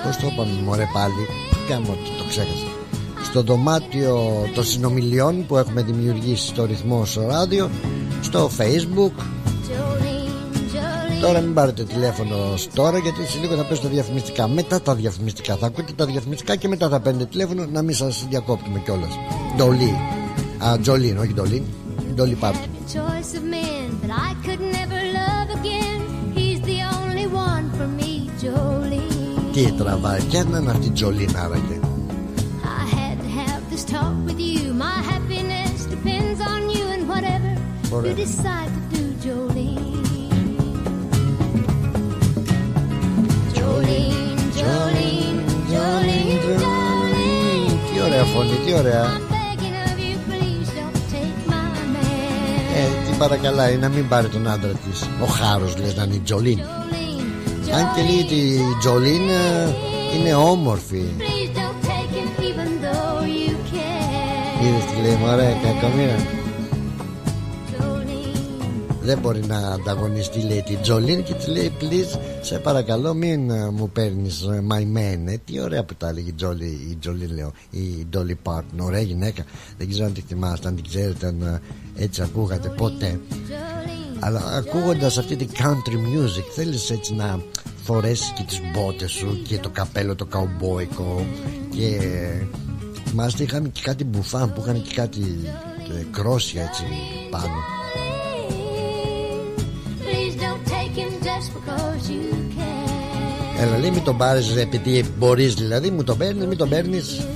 Πώς 0.04 0.18
το 0.18 0.28
είπαμε 0.32 0.52
μωρέ 0.66 0.88
πάλι 0.94 1.28
Κάμω 1.70 1.98
το 2.18 2.24
ξέχασα 2.30 2.68
στο 3.30 3.42
δωμάτιο 3.42 4.22
των 4.56 4.64
συνομιλιών 4.64 5.46
που 5.46 5.58
έχουμε 5.58 5.82
δημιουργήσει 5.82 6.48
στο 6.48 6.66
ρυθμό 6.66 7.06
στο 7.06 7.22
ράδιο 7.28 7.70
στο 8.22 8.50
facebook 8.58 9.12
Τώρα 11.22 11.40
μην 11.40 11.54
πάρετε 11.54 11.84
τηλέφωνο 11.84 12.36
τώρα 12.74 12.98
γιατί 12.98 13.26
σε 13.26 13.40
λίγο 13.40 13.56
θα 13.56 13.66
πέσω 13.66 13.82
τα 13.82 13.88
διαφημιστικά. 13.88 14.48
Μετά 14.48 14.82
τα 14.82 14.96
διαφημιστικά 14.96 15.56
θα 15.56 15.66
ακούτε 15.66 15.94
τα 15.96 16.06
διαφημιστικά 16.06 16.56
και 16.56 16.68
μετά 16.68 16.90
θα 16.90 17.00
παίρνετε 17.00 17.26
τηλέφωνο 17.26 17.66
να 17.72 17.82
μην 17.82 17.96
σας 17.96 18.26
διακόπτουμε 18.30 18.80
κιόλας. 18.80 19.12
Ντολί. 19.58 19.96
Α, 20.66 20.80
Τζολίν, 20.80 21.18
όχι 21.18 21.34
Ντολίν. 21.34 21.64
Ντολί 28.40 29.02
Πάρτ. 29.02 29.54
Τι 29.54 29.72
τραβάει, 29.72 30.22
κι 30.22 30.38
αν 30.38 30.48
είναι 30.48 30.72
αυτή 30.72 30.90
Τζολίν 30.90 31.38
άραγε. 31.38 31.80
talk 33.92 34.16
with 34.26 34.40
you. 34.40 34.74
My 34.74 35.00
happiness 35.12 35.86
depends 35.96 36.40
on 36.42 36.62
you 36.76 36.86
and 36.96 37.04
whatever 37.12 37.54
you 38.08 38.14
decide 38.26 38.70
to 38.78 38.82
do, 38.94 39.04
Jolene. 39.24 40.04
Jolene, 43.58 44.36
Jolene, 44.60 45.42
Jolene, 45.72 46.36
Jolene. 46.46 47.80
Τι 47.94 48.02
ωραία 48.02 48.24
φωνή, 48.24 48.56
τι 48.66 48.74
ωραία. 48.74 49.27
Παρακαλάει 53.18 53.76
να 53.76 53.90
μην 53.90 54.08
πάρει 54.08 54.28
τον 54.28 54.48
άντρα 54.48 54.72
της. 54.72 55.10
Ο 55.22 55.26
Χάρος 55.26 55.78
λες 55.78 55.96
να 55.96 56.04
είναι 56.04 56.14
η 56.14 56.20
Τζολίν. 56.20 56.60
Αν 57.74 57.94
και 57.96 58.02
λέει 58.02 58.22
ότι 58.22 58.36
η 58.36 58.76
Τζολίν 58.80 59.22
είναι 60.16 60.34
όμορφη. 60.36 61.06
Είδες 64.62 64.84
τι 64.86 65.02
λέει 65.02 65.16
μωρέ 65.16 65.56
κακομήρα 65.64 66.37
δεν 69.08 69.20
μπορεί 69.20 69.46
να 69.46 69.58
ανταγωνιστεί 69.58 70.40
λέει 70.40 70.62
την 70.62 70.82
Τζολίν 70.82 71.24
και 71.24 71.34
της 71.34 71.48
λέει 71.48 71.72
please 71.82 72.20
σε 72.42 72.60
παρακαλώ 72.60 73.14
μην 73.14 73.50
ε, 73.50 73.70
μου 73.70 73.90
παίρνεις 73.90 74.42
ε, 74.42 74.62
μαϊμένε 74.62 75.42
τι 75.46 75.60
ωραία 75.60 75.84
που 75.84 75.96
τα 75.96 76.08
έλεγε 76.08 76.30
η 76.30 76.34
Τζολί 76.34 76.88
η 76.92 76.98
Τζολί 77.00 77.28
λέω 77.28 77.52
η 77.70 78.06
Ντόλι 78.10 78.36
Πάρτν 78.36 78.80
ωραία 78.80 79.02
γυναίκα. 79.02 79.44
Δεν 79.78 79.90
ξέρω 79.90 80.06
αν 80.06 80.14
τη 80.14 80.22
θυμάστε 80.22 80.68
αν 80.68 80.76
την 80.76 80.84
ξέρετε 80.84 81.28
αν 81.28 81.42
ε, 81.42 81.62
έτσι 82.04 82.22
ακούγατε 82.22 82.70
ποτέ. 82.70 83.20
Αλλά 84.20 84.42
ακούγοντας 84.54 85.18
αυτή 85.18 85.36
την 85.36 85.50
country 85.54 85.96
music 85.96 86.46
θέλεις 86.56 86.90
έτσι 86.90 87.14
να 87.14 87.40
φορέσεις 87.84 88.34
και 88.36 88.44
τις 88.44 88.62
μπότες 88.74 89.12
σου 89.12 89.42
και 89.48 89.58
το 89.58 89.70
καπέλο 89.70 90.16
το 90.16 90.26
καουμπόικο 90.26 91.26
και 91.76 92.00
Θυμάστε 93.06 93.44
είχαμε 93.44 93.68
και 93.68 93.82
κάτι 93.84 94.04
μπουφάν 94.04 94.54
που 94.54 94.62
είχαν 94.62 94.82
και 94.82 94.94
κάτι 94.94 95.22
ε, 96.00 96.04
κρόσια 96.12 96.62
έτσι 96.62 96.84
πάνω 97.32 97.56
Έλα 103.60 103.78
λέει 103.78 103.92
μην 103.92 104.04
τον 104.04 104.18
πάρεις 104.18 104.56
επειδή 104.56 105.06
μπορείς 105.18 105.54
δηλαδή 105.54 105.90
Μου 105.92 106.04
τον 106.04 106.18
παίρνεις 106.18 106.46
μην 106.46 106.58
τον 106.58 106.70
παίρνεις. 106.70 107.28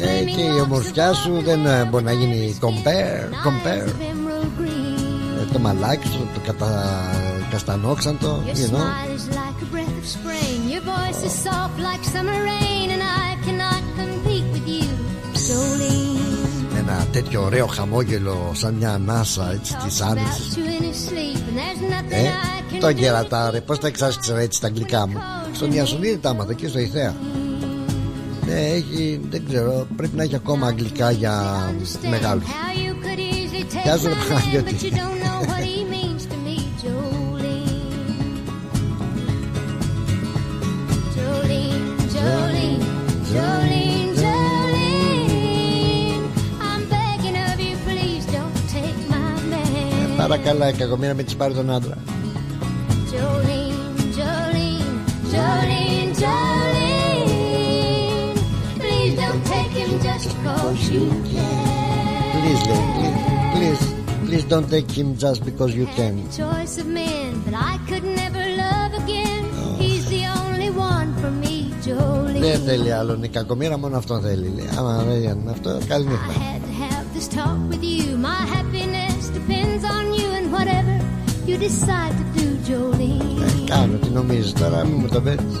Ε, 0.00 0.24
Και 0.24 0.42
η 0.42 0.60
ομορφιά 0.64 1.12
σου 1.12 1.42
δεν 1.44 1.66
ε, 1.66 1.84
μπορεί 1.84 2.04
να 2.04 2.12
γίνει 2.12 2.58
compare, 2.60 3.24
compare. 3.46 3.88
Ε, 5.40 5.52
Το 5.52 5.58
μαλάκι 5.58 6.06
σου 6.08 6.28
το 6.34 6.40
κατα... 6.46 6.94
καστανόξαντο 7.50 8.42
You 8.46 8.68
know. 8.74 8.86
Your 10.72 10.84
voice 10.94 11.22
is 11.28 11.34
soft 11.48 11.78
like 11.88 12.02
summer 12.12 12.38
rain 12.50 12.86
and 12.94 13.02
I 13.02 13.28
cannot 13.44 13.82
ένα 15.48 16.15
τέτοιο 17.22 17.42
ωραίο 17.42 17.66
χαμόγελο 17.66 18.52
σαν 18.54 18.74
μια 18.74 18.90
ανάσα 18.90 19.52
έτσι 19.52 19.76
της 19.84 20.00
άνοιξης 20.00 20.56
ε, 22.08 22.78
το 22.80 22.88
γερατάρε 22.88 23.60
πως 23.60 23.78
τα 23.78 23.86
εξάσκησα 23.86 24.38
έτσι 24.38 24.60
τα 24.60 24.66
αγγλικά 24.66 25.08
μου. 25.08 25.16
Στον 25.52 25.72
Ιασονίδη 25.72 26.18
τα 26.18 26.30
άμαθα 26.30 26.52
και 26.52 26.68
στο 26.68 26.78
Ιθέα. 26.78 27.14
Ναι 28.46 28.60
έχει 28.60 29.20
δεν 29.30 29.42
ξέρω 29.48 29.86
πρέπει 29.96 30.16
να 30.16 30.22
έχει 30.22 30.34
ακόμα 30.34 30.66
αγγλικά 30.66 31.10
για 31.10 31.34
μεγάλους. 32.10 32.48
Πιάζω 33.82 34.08
ρε 34.08 34.14
Παναγιώτη 34.28 34.74
Jolene, 42.16 42.80
Jolene 43.32 43.85
Παρακαλά, 50.25 50.71
κακομίρα 50.71 51.13
με 51.13 51.23
τις 51.23 51.35
πάρει 51.35 51.53
τον 51.53 51.71
άντρα. 51.71 51.97
Jolene, 53.11 54.03
Jolene, 54.17 54.89
Jolene, 55.33 56.13
Jolene. 56.21 57.31
Please 58.81 59.13
don't 59.21 59.43
take 59.53 59.73
him 59.81 59.91
just 60.07 60.27
because 60.35 60.81
you 60.93 61.05
can. 61.31 61.55
Please, 62.35 62.61
please, 62.67 63.17
please, 63.55 63.83
please 64.25 64.45
don't 64.53 64.69
take 64.75 64.89
him 64.99 65.07
just 65.25 65.39
because 65.49 65.71
you 65.79 65.87
can. 65.97 66.13
Choice 66.43 66.75
of 66.81 66.87
men, 66.99 67.29
but 67.45 67.55
I 67.71 67.73
could 67.89 68.05
never 68.21 68.43
love 68.63 68.91
again. 69.03 69.43
He's 69.81 70.05
the 70.15 70.23
only 70.39 70.69
one 70.91 71.09
for 71.21 71.31
me, 71.43 71.55
Jolene. 71.85 72.39
Δεν 72.39 72.59
θέλει 72.65 72.91
άλλον 72.93 73.23
η 73.23 73.27
κακομίρα, 73.27 73.77
μόνο 73.77 73.97
αυτό 73.97 74.19
θέλει. 74.19 74.53
Άμα 74.77 75.03
δεν 75.07 75.15
είναι 75.15 75.51
αυτό, 75.51 75.77
καλή 75.87 76.05
νύχτα. 76.05 76.31
I 76.31 76.43
had 76.49 76.61
to 76.69 76.73
have 76.85 77.05
this 77.15 77.27
talk 77.37 77.59
with 77.71 77.83
you. 77.83 78.17
My 78.29 78.41
happiness 78.55 78.94
depends 79.46 79.84
on 79.84 80.06
whatever 80.50 80.98
you 81.46 81.56
decide 81.56 82.14
to 82.18 82.24
do, 82.36 82.46
Jolene. 82.66 83.42
Ε, 83.42 83.70
κάνω 83.70 83.96
τι 83.96 84.08
νομίζεις 84.08 84.52
τώρα, 84.52 84.84
μην 84.84 84.96
μου 85.00 85.08
το 85.08 85.20
πέτεις. 85.20 85.60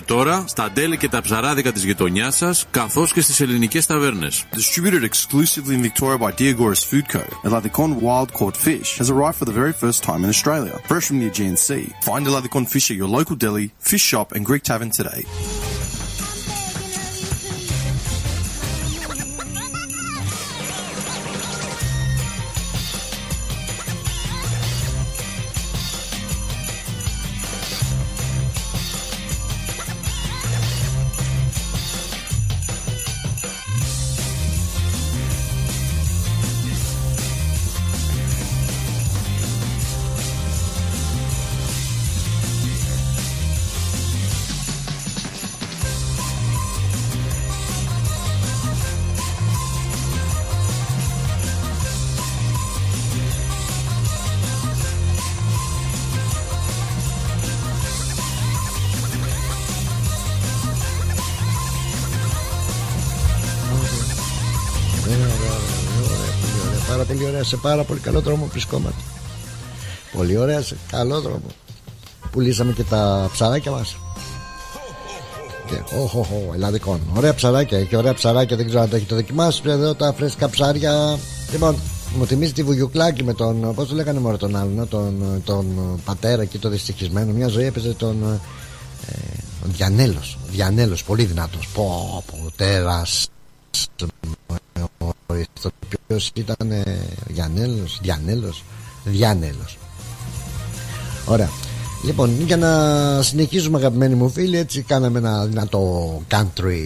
τώρα 0.00 0.44
στα 0.46 0.70
τέλη 0.70 0.96
και 0.96 1.08
τα 1.08 1.20
ψαράδικα 1.20 1.72
της 1.72 1.84
γειτονιάς 1.84 2.36
σας, 2.36 2.66
καθώς 2.70 3.12
και 3.12 3.20
στις 3.20 3.40
ελληνικές 3.40 3.86
ταβέρνες. 3.86 4.44
Distributed 4.52 5.02
exclusively 5.02 5.74
in 5.74 5.82
Victoria 5.82 6.18
by 6.18 6.32
Diagoras 6.38 6.84
Food 6.90 7.06
Co. 7.12 7.22
Eladicon 7.48 7.90
wild 8.00 8.32
caught 8.32 8.56
fish 8.56 8.98
has 8.98 9.10
arrived 9.10 9.38
for 9.40 9.48
the 9.50 9.58
very 9.62 9.74
first 9.82 10.02
time 10.02 10.20
in 10.24 10.30
Australia, 10.36 10.74
fresh 10.90 11.06
from 11.08 11.18
the 11.20 11.28
Aegean 11.30 11.56
Sea. 11.66 11.86
Find 12.08 12.22
Eladicon 12.30 12.64
fish 12.74 12.86
at 12.92 12.96
your 13.02 13.10
local 13.18 13.36
deli, 13.44 13.66
fish 13.90 14.04
shop 14.10 14.28
and 14.34 14.42
Greek 14.48 14.62
tavern 14.70 14.90
today. 14.98 15.22
Σε 67.48 67.56
πάρα 67.56 67.82
πολύ 67.84 68.00
καλό 68.00 68.20
δρόμο 68.20 68.46
βρισκόμαστε. 68.46 69.00
Πολύ 70.12 70.36
ωραία, 70.36 70.62
σε 70.62 70.76
καλό 70.90 71.20
δρόμο. 71.20 71.46
Πουλήσαμε 72.30 72.72
και 72.72 72.82
τα 72.82 73.28
ψαράκια 73.32 73.70
μας. 73.70 73.96
Και, 75.66 75.96
οχ, 75.96 76.14
οχ, 76.14 76.28
ελλαδικών. 76.54 77.00
Ωραία 77.16 77.34
ψαράκια, 77.34 77.78
έχει 77.78 77.96
ωραία 77.96 78.14
ψαράκια, 78.14 78.56
δεν 78.56 78.66
ξέρω 78.66 78.82
αν 78.82 78.88
το 78.88 78.96
έχετε 78.96 79.14
δοκιμάσει. 79.14 79.62
Εδώ 79.64 79.94
τα 79.94 80.12
φρέσκα 80.12 80.50
ψάρια. 80.50 81.18
Λοιπόν, 81.52 81.76
μου 82.16 82.26
θυμίζει 82.26 82.52
τη 82.52 82.62
Βουγιουκλάκη 82.62 83.24
με 83.24 83.34
τον. 83.34 83.74
Πώς 83.74 83.88
το 83.88 83.94
λέγανε 83.94 84.20
μόνο 84.20 84.36
τον 84.36 84.56
άλλον, 84.56 84.88
τον, 84.88 85.42
τον 85.44 85.66
πατέρα 86.04 86.44
και 86.44 86.58
το 86.58 86.68
δυστυχισμένο. 86.68 87.32
Μια 87.32 87.48
ζωή 87.48 87.64
έπαιζε 87.64 87.94
τον. 87.94 88.40
Ε, 89.06 89.16
Διανέλος. 89.62 90.38
Διανέλος, 90.50 91.04
πολύ 91.04 91.24
δυνατός. 91.24 91.68
Πω, 91.74 92.24
πω, 92.26 92.52
τέρας. 92.56 93.28
Ο 95.30 95.34
ηθοποιός 95.34 96.30
ήταν 96.34 96.70
ε, 96.70 96.98
Διανέλο. 97.26 97.86
Διανέλο. 98.00 98.54
Διανέλο. 99.04 99.66
Ωραία. 101.26 101.50
Λοιπόν, 102.04 102.40
για 102.46 102.56
να 102.56 103.22
συνεχίσουμε 103.22 103.78
αγαπημένοι 103.78 104.14
μου 104.14 104.28
φίλοι, 104.30 104.56
έτσι 104.56 104.82
κάναμε 104.82 105.18
ένα 105.18 105.46
δυνατό 105.46 106.22
country 106.30 106.80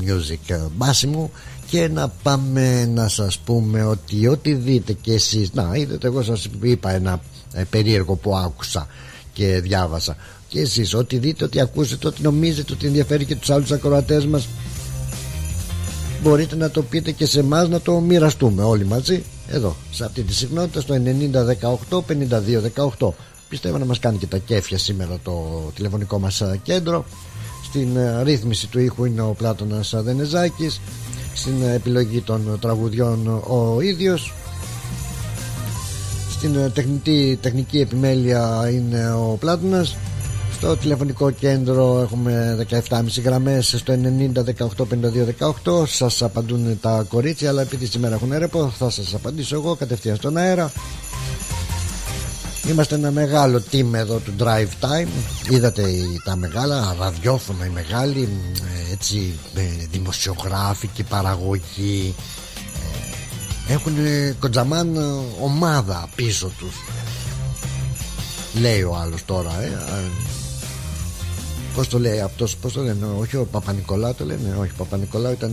music 0.00 0.58
μπάσιμο 0.76 1.30
και 1.70 1.88
να 1.88 2.08
πάμε 2.08 2.86
να 2.86 3.08
σας 3.08 3.38
πούμε 3.38 3.84
ότι 3.84 4.28
ό,τι 4.28 4.54
δείτε 4.54 4.92
και 4.92 5.12
εσείς 5.12 5.52
να 5.52 5.70
είδατε 5.74 6.06
εγώ 6.06 6.22
σας 6.22 6.48
είπα 6.62 6.90
ένα 6.90 7.20
ε, 7.52 7.64
περίεργο 7.70 8.14
που 8.14 8.36
άκουσα 8.36 8.86
και 9.32 9.60
διάβασα 9.60 10.16
και 10.48 10.60
εσείς 10.60 10.94
ό,τι 10.94 11.18
δείτε, 11.18 11.44
ό,τι 11.44 11.60
ακούσετε, 11.60 12.06
ό,τι 12.06 12.22
νομίζετε 12.22 12.72
ότι 12.72 12.86
ενδιαφέρει 12.86 13.24
και 13.24 13.36
τους 13.36 13.50
άλλους 13.50 13.72
ακροατές 13.72 14.26
μας 14.26 14.48
μπορείτε 16.22 16.56
να 16.56 16.70
το 16.70 16.82
πείτε 16.82 17.10
και 17.10 17.26
σε 17.26 17.40
εμάς 17.40 17.68
να 17.68 17.80
το 17.80 18.00
μοιραστούμε 18.00 18.62
όλοι 18.62 18.84
μαζί 18.84 19.22
εδώ 19.48 19.76
σε 19.90 20.04
αυτή 20.04 20.22
τη 20.22 20.34
συχνότητα 20.34 20.80
στο 20.80 20.94
9018 21.88 22.00
5218 22.98 23.08
πιστεύω 23.48 23.78
να 23.78 23.84
μας 23.84 23.98
κάνει 23.98 24.18
και 24.18 24.26
τα 24.26 24.38
κέφια 24.38 24.78
σήμερα 24.78 25.18
το 25.22 25.32
τηλεφωνικό 25.74 26.18
μας 26.18 26.42
κέντρο. 26.62 27.04
Στην 27.64 27.96
ε, 27.96 28.22
ρύθμιση 28.22 28.66
του 28.66 28.80
ήχου 28.80 29.04
είναι 29.04 29.20
ο 29.20 29.34
Πλάτωνας 29.38 29.94
Δενεζάκης 29.96 30.80
στην 31.34 31.62
επιλογή 31.74 32.20
των 32.20 32.58
τραγουδιών 32.60 33.26
ο 33.28 33.80
ίδιος. 33.80 34.34
Στην 36.30 36.56
ε, 36.56 36.68
τεχνική, 36.68 37.38
τεχνική 37.40 37.78
επιμέλεια 37.80 38.70
είναι 38.72 39.12
ο 39.12 39.36
Πλάτωνας 39.40 39.96
στο 40.62 40.76
τηλεφωνικό 40.76 41.30
κέντρο 41.30 42.00
έχουμε 42.02 42.66
17,5 42.88 43.22
γραμμές 43.24 43.74
στο 43.78 43.94
90 43.94 44.32
18 44.32 44.84
52 45.66 45.84
18 45.84 45.86
σας 45.86 46.22
απαντούν 46.22 46.78
τα 46.80 47.04
κορίτσια 47.08 47.48
αλλά 47.48 47.62
επειδή 47.62 47.86
σήμερα 47.86 48.14
έχουν 48.14 48.32
έρεπο 48.32 48.72
θα 48.78 48.90
σας 48.90 49.14
απαντήσω 49.14 49.54
εγώ 49.54 49.74
κατευθείαν 49.74 50.16
στον 50.16 50.36
αέρα. 50.36 50.72
Είμαστε 52.68 52.94
ένα 52.94 53.10
μεγάλο 53.10 53.62
team 53.72 53.92
εδώ 53.92 54.16
του 54.18 54.32
Drive 54.38 54.86
Time. 54.86 55.08
Είδατε 55.50 55.82
τα 56.24 56.36
μεγάλα 56.36 56.96
ραδιόφωνα 56.98 57.66
οι 57.66 57.70
μεγάλοι 57.70 58.28
ε, 58.88 58.92
έτσι 58.92 59.38
δημοσιογράφοι 59.90 60.86
και 60.86 61.04
παραγωγή 61.04 62.14
ε, 63.68 63.72
έχουν 63.72 63.94
κοντζαμάν 64.38 64.96
ομάδα 65.40 66.08
πίσω 66.14 66.50
τους. 66.58 66.74
Λέει 68.60 68.82
ο 68.82 68.96
άλλος 68.96 69.24
τώρα 69.24 69.62
ε, 69.62 69.70
Πώς 71.74 71.88
το 71.88 71.98
λέει 71.98 72.20
αυτός, 72.20 72.56
πώς 72.56 72.72
το 72.72 72.82
λένε, 72.82 73.06
όχι 73.20 73.36
ο 73.36 73.46
Παπα-Νικολάου 73.50 74.14
το 74.14 74.24
λένε, 74.24 74.56
όχι 74.60 74.70
ο 74.70 74.74
Παπα-Νικολάου 74.76 75.32
ήταν, 75.32 75.50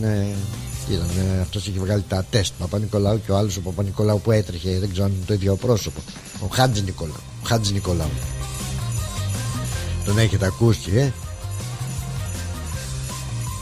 ήταν 0.89 1.09
αυτός 1.41 1.67
είχε 1.67 1.79
βγάλει 1.79 2.03
τα 2.07 2.25
τεστ 2.29 2.53
Παπα-Νικολάου 2.59 3.21
και 3.25 3.31
ο 3.31 3.37
άλλος 3.37 3.57
ο 3.57 3.61
Παπα-Νικολάου 3.61 4.21
που 4.21 4.31
έτρεχε, 4.31 4.79
δεν 4.79 4.89
ξέρω 4.91 5.05
αν 5.05 5.11
είναι 5.11 5.25
το 5.25 5.33
ίδιο 5.33 5.55
πρόσωπο, 5.55 5.99
ο 6.43 6.47
Χάτζη 6.51 6.81
Νικολάου, 6.81 7.21
ο 7.43 7.47
Χάτζη 7.47 7.73
Νικολάου. 7.73 8.09
Τον 10.05 10.17
έχετε 10.17 10.45
ακούσει, 10.45 10.91
ε; 10.95 11.11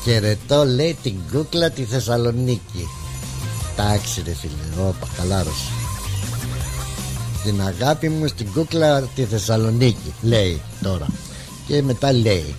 Χαιρετώ 0.04 0.66
λέει 0.66 0.98
την 1.04 1.16
κούκλα 1.32 1.70
τη 1.70 1.84
Θεσσαλονίκη 1.84 2.88
Τάξη 3.76 4.22
ρε 4.26 4.34
φίλε 4.34 4.88
Όπα 4.88 5.08
καλάρος 5.18 5.72
Την 7.44 7.62
αγάπη 7.62 8.10
μου 8.10 8.28
στην 8.28 8.48
κούκλα 8.54 9.02
τη 9.02 9.24
Θεσσαλονίκη 9.24 10.14
Λέει 10.22 10.62
τώρα 10.82 11.08
και 11.68 11.82
μετά 11.82 12.14
λέει 12.14 12.56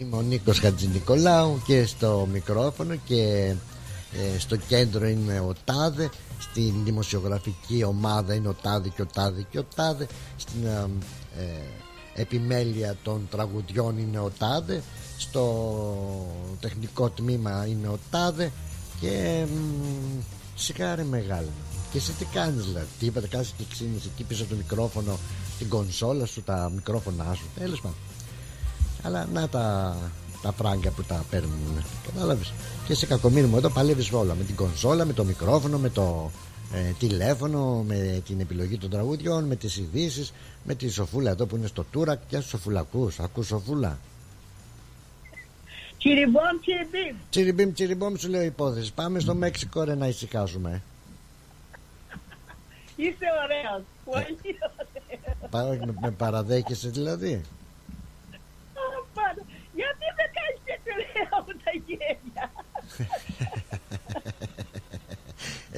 είμαι 0.00 0.16
ο 0.16 0.20
Νίκος 0.22 0.58
Χατζηνικολάου 0.58 1.62
και 1.66 1.86
στο 1.86 2.28
μικρόφωνο 2.32 2.94
και 3.04 3.54
ε, 4.12 4.38
στο 4.38 4.56
κέντρο 4.56 5.06
είναι 5.06 5.40
ο 5.40 5.52
Τάδε 5.64 6.10
στην 6.38 6.74
δημοσιογραφική 6.84 7.84
ομάδα 7.84 8.34
είναι 8.34 8.48
ο 8.48 8.56
Τάδε 8.62 8.88
και 8.88 9.02
ο 9.02 9.06
Τάδε 9.06 9.46
και 9.50 9.58
ο 9.58 9.64
Τάδε 9.74 10.06
στην 10.36 10.66
ε, 10.66 10.88
ε, 11.38 12.20
επιμέλεια 12.20 12.96
των 13.02 13.28
τραγουδιών 13.30 13.98
είναι 13.98 14.18
ο 14.18 14.30
Τάδε 14.38 14.82
στο 15.18 15.76
τεχνικό 16.60 17.10
τμήμα 17.10 17.66
είναι 17.66 17.88
ο 17.88 17.98
Τάδε 18.10 18.52
και 19.00 19.44
σιγά 20.54 20.94
ρε 20.94 21.04
μεγάλο 21.04 21.48
και 21.92 21.98
εσύ 21.98 22.12
τι 22.12 22.24
κάνεις 22.24 22.64
δηλαδή 22.64 22.86
τι 22.98 23.06
είπατε 23.06 23.26
κάτσε 23.26 23.52
και 23.56 23.64
ξύνεις 23.70 24.04
εκεί 24.04 24.24
πίσω 24.24 24.42
από 24.42 24.50
το 24.50 24.56
μικρόφωνο 24.56 25.18
την 25.58 25.68
κονσόλα 25.68 26.26
σου 26.26 26.42
τα 26.42 26.70
μικρόφωνά 26.74 27.34
σου 27.34 27.44
τέλος 27.58 27.80
πάντων 27.80 27.96
αλλά 29.04 29.28
να 29.32 29.48
τα, 29.48 29.96
τα 30.42 30.52
φράγκα 30.52 30.90
που 30.90 31.02
τα 31.02 31.24
παίρνουν. 31.30 31.84
Κατάλαβες. 32.06 32.52
Και 32.86 32.94
σε 32.94 33.06
κακομίρι 33.06 33.46
μου 33.46 33.56
εδώ 33.56 33.68
παλεύεις 33.68 34.12
όλα. 34.12 34.34
Με 34.34 34.44
την 34.44 34.54
κονσόλα, 34.54 35.04
με 35.04 35.12
το 35.12 35.24
μικρόφωνο, 35.24 35.78
με 35.78 35.88
το 35.88 36.30
ε, 36.74 36.92
τηλέφωνο, 36.98 37.84
με 37.86 38.22
την 38.26 38.40
επιλογή 38.40 38.78
των 38.78 38.90
τραγουδιών, 38.90 39.44
με 39.44 39.56
τις 39.56 39.76
ειδήσεις, 39.76 40.32
με 40.64 40.74
τη 40.74 40.88
σοφούλα 40.88 41.30
εδώ 41.30 41.46
που 41.46 41.56
είναι 41.56 41.66
στο 41.66 41.84
τούρακ. 41.90 42.18
Ποια 42.28 42.40
σοφούλα 42.40 42.80
ακούς, 42.80 43.46
σοφούλα. 43.46 43.98
Τσιριμπόμ, 45.98 46.60
τσιριμπίμ. 46.60 47.16
Τσιριμπίμ, 47.30 47.72
τσιριμπόμ 47.72 48.14
σου 48.16 48.28
λέω 48.28 48.42
υπόθεση. 48.42 48.92
Πάμε 48.92 49.18
στο 49.18 49.34
Μέξικο 49.34 49.84
ρε 49.84 49.94
να 49.94 50.06
ησυχάσουμε. 50.06 50.82
Είσαι 52.96 53.26
ωραίος. 53.44 53.82
Πολύ 54.04 54.38
ωραίος. 55.50 55.78
Με, 55.78 55.94
με 56.00 56.10
παραδέχεσαι 56.10 56.88
δηλαδή. 56.88 57.42
Γιατί 59.78 60.06
δεν 60.18 60.28
κάνεις 60.36 60.60
τέτοιο 60.68 60.92
λέω 61.00 61.03
από 61.30 61.50
τα 61.64 61.70
γέλια. 61.86 62.52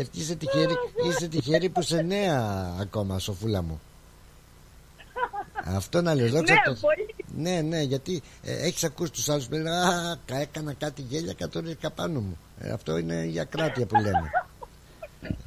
Αυτή 0.01 0.19
είσαι 0.19 0.35
τυχερή, 0.35 0.75
είσαι 1.09 1.29
τυχερή 1.29 1.69
που 1.69 1.81
είσαι 1.81 2.03
νέα 2.03 2.75
ακόμα, 2.81 3.19
σοφούλα 3.19 3.63
μου. 3.63 3.81
Αυτό 5.65 6.03
να 6.03 6.15
λες, 6.15 6.31
δόξα 6.31 6.55
ναι, 7.35 7.51
ναι, 7.51 7.61
ναι, 7.61 7.81
γιατί 7.81 8.23
ε, 8.43 8.67
έχεις 8.67 8.85
ακούσει 8.85 9.13
τους 9.13 9.29
άλλους 9.29 9.47
που 9.47 9.55
λένε 9.55 9.71
Α, 9.71 10.19
έκανα 10.27 10.73
κάτι 10.73 11.03
γέλια 11.03 11.33
κατόρικα 11.33 11.91
πάνω 11.91 12.21
μου. 12.21 12.39
Ε, 12.61 12.71
αυτό 12.71 12.99
είναι 12.99 13.15
η 13.15 13.41
ακράτεια 13.41 13.87
που 13.87 13.95
λέμε. 13.95 14.31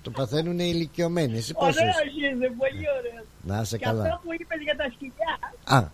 Το 0.02 0.12
παθαίνουν 0.12 0.60
οι 0.60 0.70
ηλικιωμένοι. 0.74 1.38
Εσύ 1.38 1.54
πώς 1.54 1.70
είσαι; 1.70 1.84
είσαι, 1.84 2.54
πολύ 2.58 2.86
ωραίος. 2.98 3.26
Να 3.42 3.64
σε 3.64 3.78
και 3.78 3.86
καλά. 3.86 4.04
αυτό 4.04 4.22
που 4.24 4.34
είπες 4.34 4.62
για 4.64 4.76
τα 4.76 4.92
σκυλιά. 4.94 5.40
Α. 5.64 5.88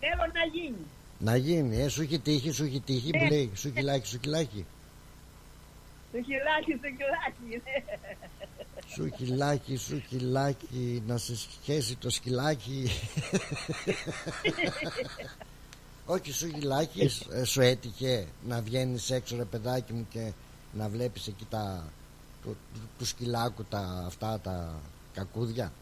Θέλω 0.00 0.32
να 0.32 0.44
γίνει. 0.52 0.86
Να 1.24 1.36
γίνει, 1.36 1.80
ε, 1.80 1.88
σου 1.88 2.02
έχει 2.02 2.18
τύχει, 2.18 2.50
σου 2.50 2.64
έχει 2.64 2.80
τύχει 2.80 3.10
που 3.10 3.18
Ναι. 3.18 3.28
λέει 3.28 3.50
σου 3.54 3.72
κυλάκι, 3.72 4.06
σου 4.06 4.18
κυλάκι. 4.18 4.66
Το 6.12 6.18
χιλάκι, 6.22 6.72
το 6.76 6.88
χιλάκι, 6.88 7.62
ναι. 7.64 7.96
Σου 8.94 9.08
κυλάκι, 9.08 9.76
σου 9.76 10.02
κυλάκι, 10.08 11.02
να 11.06 11.16
σε 11.16 11.36
σχέσει 11.36 11.96
το 11.96 12.10
σκυλάκι. 12.10 12.88
Όχι 16.06 16.32
σου 16.32 16.48
κυλάκι, 16.48 17.10
ε, 17.32 17.44
σου 17.44 17.60
έτυχε 17.60 18.26
να 18.46 18.60
βγαίνεις 18.60 19.10
έξω 19.10 19.36
ρε 19.36 19.44
παιδάκι 19.44 19.92
μου 19.92 20.06
και 20.10 20.32
να 20.72 20.88
βλέπεις 20.88 21.26
εκεί 21.26 21.46
τα 21.50 21.84
του, 22.42 22.56
του, 22.74 22.80
του 22.98 23.04
σκυλάκου 23.06 23.64
τα 23.64 24.02
αυτά 24.06 24.40
τα 24.40 24.80
κακούδια; 25.14 25.72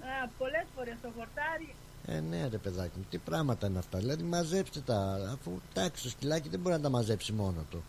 Α, 0.00 0.28
πολλές 0.38 0.66
φορές 0.76 0.96
το 1.02 1.10
χορτάρι. 1.16 1.74
Ε, 2.06 2.20
ναι, 2.20 2.48
ρε 2.50 2.56
παιδάκι 2.58 2.98
μου, 2.98 3.04
τι 3.10 3.18
πράγματα 3.18 3.66
είναι 3.66 3.78
αυτά. 3.78 3.98
Δηλαδή, 3.98 4.22
μαζέψτε 4.22 4.80
τα. 4.80 5.30
Αφού 5.32 5.50
εντάξει, 5.74 6.02
το 6.02 6.08
σκυλάκι 6.08 6.48
δεν 6.48 6.60
μπορεί 6.60 6.74
να 6.74 6.80
τα 6.80 6.88
μαζέψει 6.88 7.32
μόνο 7.32 7.64
του. 7.70 7.82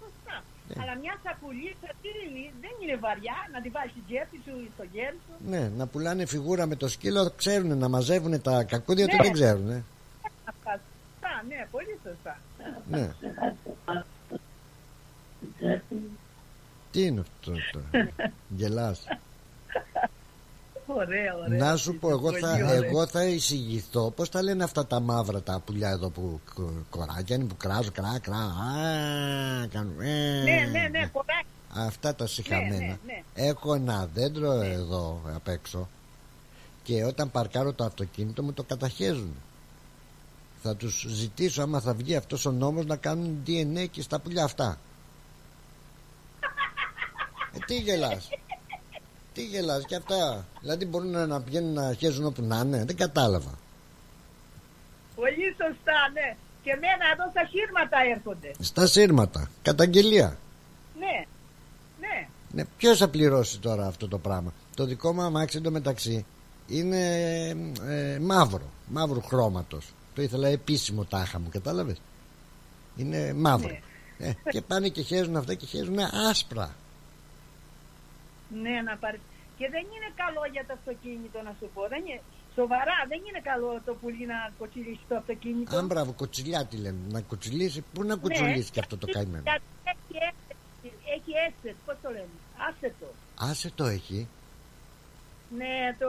Σωστά. 0.00 0.42
Ναι. 0.68 0.82
Αλλά 0.82 0.94
μια 0.98 1.20
σακουλίτσα 1.24 1.88
τι 2.02 2.08
είναι, 2.08 2.50
δεν 2.60 2.70
είναι 2.82 2.96
βαριά, 2.96 3.34
να 3.52 3.60
τη 3.60 3.68
βάλεις 3.68 3.90
στην 3.90 4.02
τσέπη 4.06 4.40
σου 4.44 4.50
ή 4.64 4.70
στο 4.74 4.84
γέρι 4.92 5.18
σου. 5.26 5.48
Ναι, 5.50 5.68
να 5.76 5.86
πουλάνε 5.86 6.26
φιγούρα 6.26 6.66
με 6.66 6.76
το 6.76 6.88
σκύλο, 6.88 7.32
ξέρουν 7.36 7.78
να 7.78 7.88
μαζεύουν 7.88 8.42
τα 8.42 8.64
κακούδια, 8.64 9.06
το 9.06 9.16
Ναι. 9.16 9.22
δεν 9.22 9.32
ξέρουν. 9.32 9.70
Ε. 9.70 9.84
Αυτά. 10.44 10.80
Σωστά, 11.12 11.42
ναι, 11.48 11.66
πολύ 11.70 11.98
σωστά. 12.04 12.38
Ναι. 12.90 13.12
Τι 16.90 17.02
είναι 17.02 17.20
αυτό 17.20 17.52
τώρα. 17.72 18.08
Γελάς. 18.48 19.04
Ωραία, 20.86 21.34
ωραία. 21.46 21.58
Να 21.70 21.76
σου 21.76 21.94
πω, 21.98 22.08
εγώ 22.10 22.20
Πολύ 22.20 22.38
θα, 22.38 22.50
ωραία. 22.50 22.72
εγώ 22.72 23.06
θα 23.06 23.24
εισηγηθώ. 23.24 24.10
Πώς 24.10 24.28
τα 24.28 24.42
λένε 24.42 24.64
αυτά 24.64 24.86
τα 24.86 25.00
μαύρα 25.00 25.42
τα 25.42 25.60
πουλιά 25.64 25.88
εδώ 25.90 26.10
που 26.10 26.40
κο- 26.54 26.72
κοράκια 26.90 27.36
είναι 27.36 27.44
που 27.44 27.56
κράζουν, 27.56 27.92
κρά, 27.92 28.18
κρά. 28.22 28.36
Α, 28.36 29.66
κάνουν. 29.66 30.00
ε. 30.00 30.42
Ναι, 30.42 30.68
ναι, 30.70 30.88
ναι, 30.88 31.06
κοράκι. 31.12 31.46
Αυτά 31.76 32.14
τα 32.14 32.26
συχαμένα. 32.26 32.76
ναι, 32.76 32.98
ναι. 33.06 33.22
Έχω 33.34 33.74
ένα 33.74 34.08
δέντρο 34.14 34.52
εδώ 34.52 35.20
απ' 35.34 35.48
έξω 35.48 35.88
και 36.82 37.04
όταν 37.04 37.30
παρκάρω 37.30 37.72
το 37.72 37.84
αυτοκίνητο 37.84 38.42
μου 38.42 38.52
το 38.52 38.62
καταχέζουν. 38.62 39.34
Θα 40.62 40.76
τους 40.76 41.06
ζητήσω 41.08 41.62
άμα 41.62 41.80
θα 41.80 41.94
βγει 41.94 42.16
αυτός 42.16 42.46
ο 42.46 42.50
νόμος 42.50 42.86
να 42.86 42.96
κάνουν 42.96 43.42
DNA 43.46 43.86
και 43.90 44.02
στα 44.02 44.18
πουλιά 44.20 44.44
αυτά. 44.44 44.78
Ε, 47.52 47.58
τι 47.66 47.74
γελάς. 47.78 48.28
Τι 49.34 49.44
γελάς 49.44 49.84
και 49.86 49.94
αυτά. 49.96 50.46
Δηλαδή 50.60 50.84
μπορούν 50.84 51.10
να, 51.10 51.26
να 51.26 51.40
πηγαίνουν 51.40 51.72
να 51.72 51.94
χέζουν 51.94 52.26
όπου 52.26 52.42
να 52.42 52.56
είναι. 52.64 52.84
Δεν 52.84 52.96
κατάλαβα. 52.96 53.58
Πολύ 55.14 55.48
σωστά, 55.48 55.98
ναι. 56.12 56.36
Και 56.62 56.70
εμένα 56.70 57.04
εδώ 57.12 57.30
στα 57.30 57.44
χείρματα 57.50 57.96
έρχονται. 58.14 58.50
Στα 58.60 58.86
σύρματα. 58.86 59.50
Καταγγελία. 59.62 60.38
Ναι. 60.98 61.26
Ναι. 62.00 62.28
Ναι, 62.52 62.64
ποιος 62.76 62.98
θα 62.98 63.08
πληρώσει 63.08 63.58
τώρα 63.58 63.86
αυτό 63.86 64.08
το 64.08 64.18
πράγμα; 64.18 64.52
Το 64.76 64.84
δικό 64.84 65.12
μου 65.12 65.22
αμάξι 65.22 65.56
εντωμεταξύ 65.56 66.26
είναι 66.66 67.08
ε, 67.86 68.18
μαύρο, 68.20 68.70
μαύρου 68.86 69.20
χρώματος. 69.22 69.92
Το 70.14 70.22
ήθελα 70.22 70.48
επίσημο 70.48 71.04
τάχα 71.04 71.38
μου, 71.38 71.48
κατάλαβες; 71.48 71.96
Είναι 72.96 73.32
μαύρο. 73.32 73.78
Ε, 74.18 74.32
και 74.50 74.60
πάνε 74.60 74.88
και 74.88 75.02
χέζουν 75.02 75.36
αυτά 75.36 75.54
και 75.54 75.66
χέζουν 75.66 75.98
άσπρα. 76.30 76.74
Ναι, 78.62 78.76
να 78.88 78.96
πάρει. 78.96 79.20
Και 79.58 79.66
δεν 79.74 79.84
είναι 79.94 80.10
καλό 80.22 80.42
για 80.52 80.64
το 80.66 80.72
αυτοκίνητο 80.78 81.38
να 81.42 81.52
σου 81.58 81.66
πω. 81.74 81.82
Δεν 81.88 82.02
είναι... 82.06 82.20
Σοβαρά, 82.58 82.96
δεν 83.08 83.20
είναι 83.28 83.40
καλό 83.50 83.80
το 83.84 83.92
πουλί 84.00 84.26
να 84.26 84.38
κοτσιλήσει 84.58 85.04
το 85.08 85.16
αυτοκίνητο. 85.16 85.76
Αν 85.76 85.86
μπράβο, 85.86 86.12
κοτσιλιά 86.12 86.66
τη 86.66 86.76
λένε. 86.76 86.98
Να 87.08 87.20
κοτσιλήσει, 87.20 87.84
πού 87.92 88.04
να 88.04 88.16
κοτσιλήσει 88.16 88.70
και 88.70 88.80
αυτό 88.80 88.96
το 88.96 89.06
καημένο; 89.06 89.42
Γιατί 89.44 89.64
Έχει 89.84 90.16
έσετ, 90.28 90.58
έχει 91.14 91.32
έσετ, 91.46 91.76
πώς 91.86 91.96
το 92.02 92.08
λένε, 92.10 92.34
άσετο. 92.68 93.06
Άσε 93.38 93.70
το 93.74 93.84
έχει; 93.84 94.28
Ναι, 95.56 95.96
το, 95.98 96.06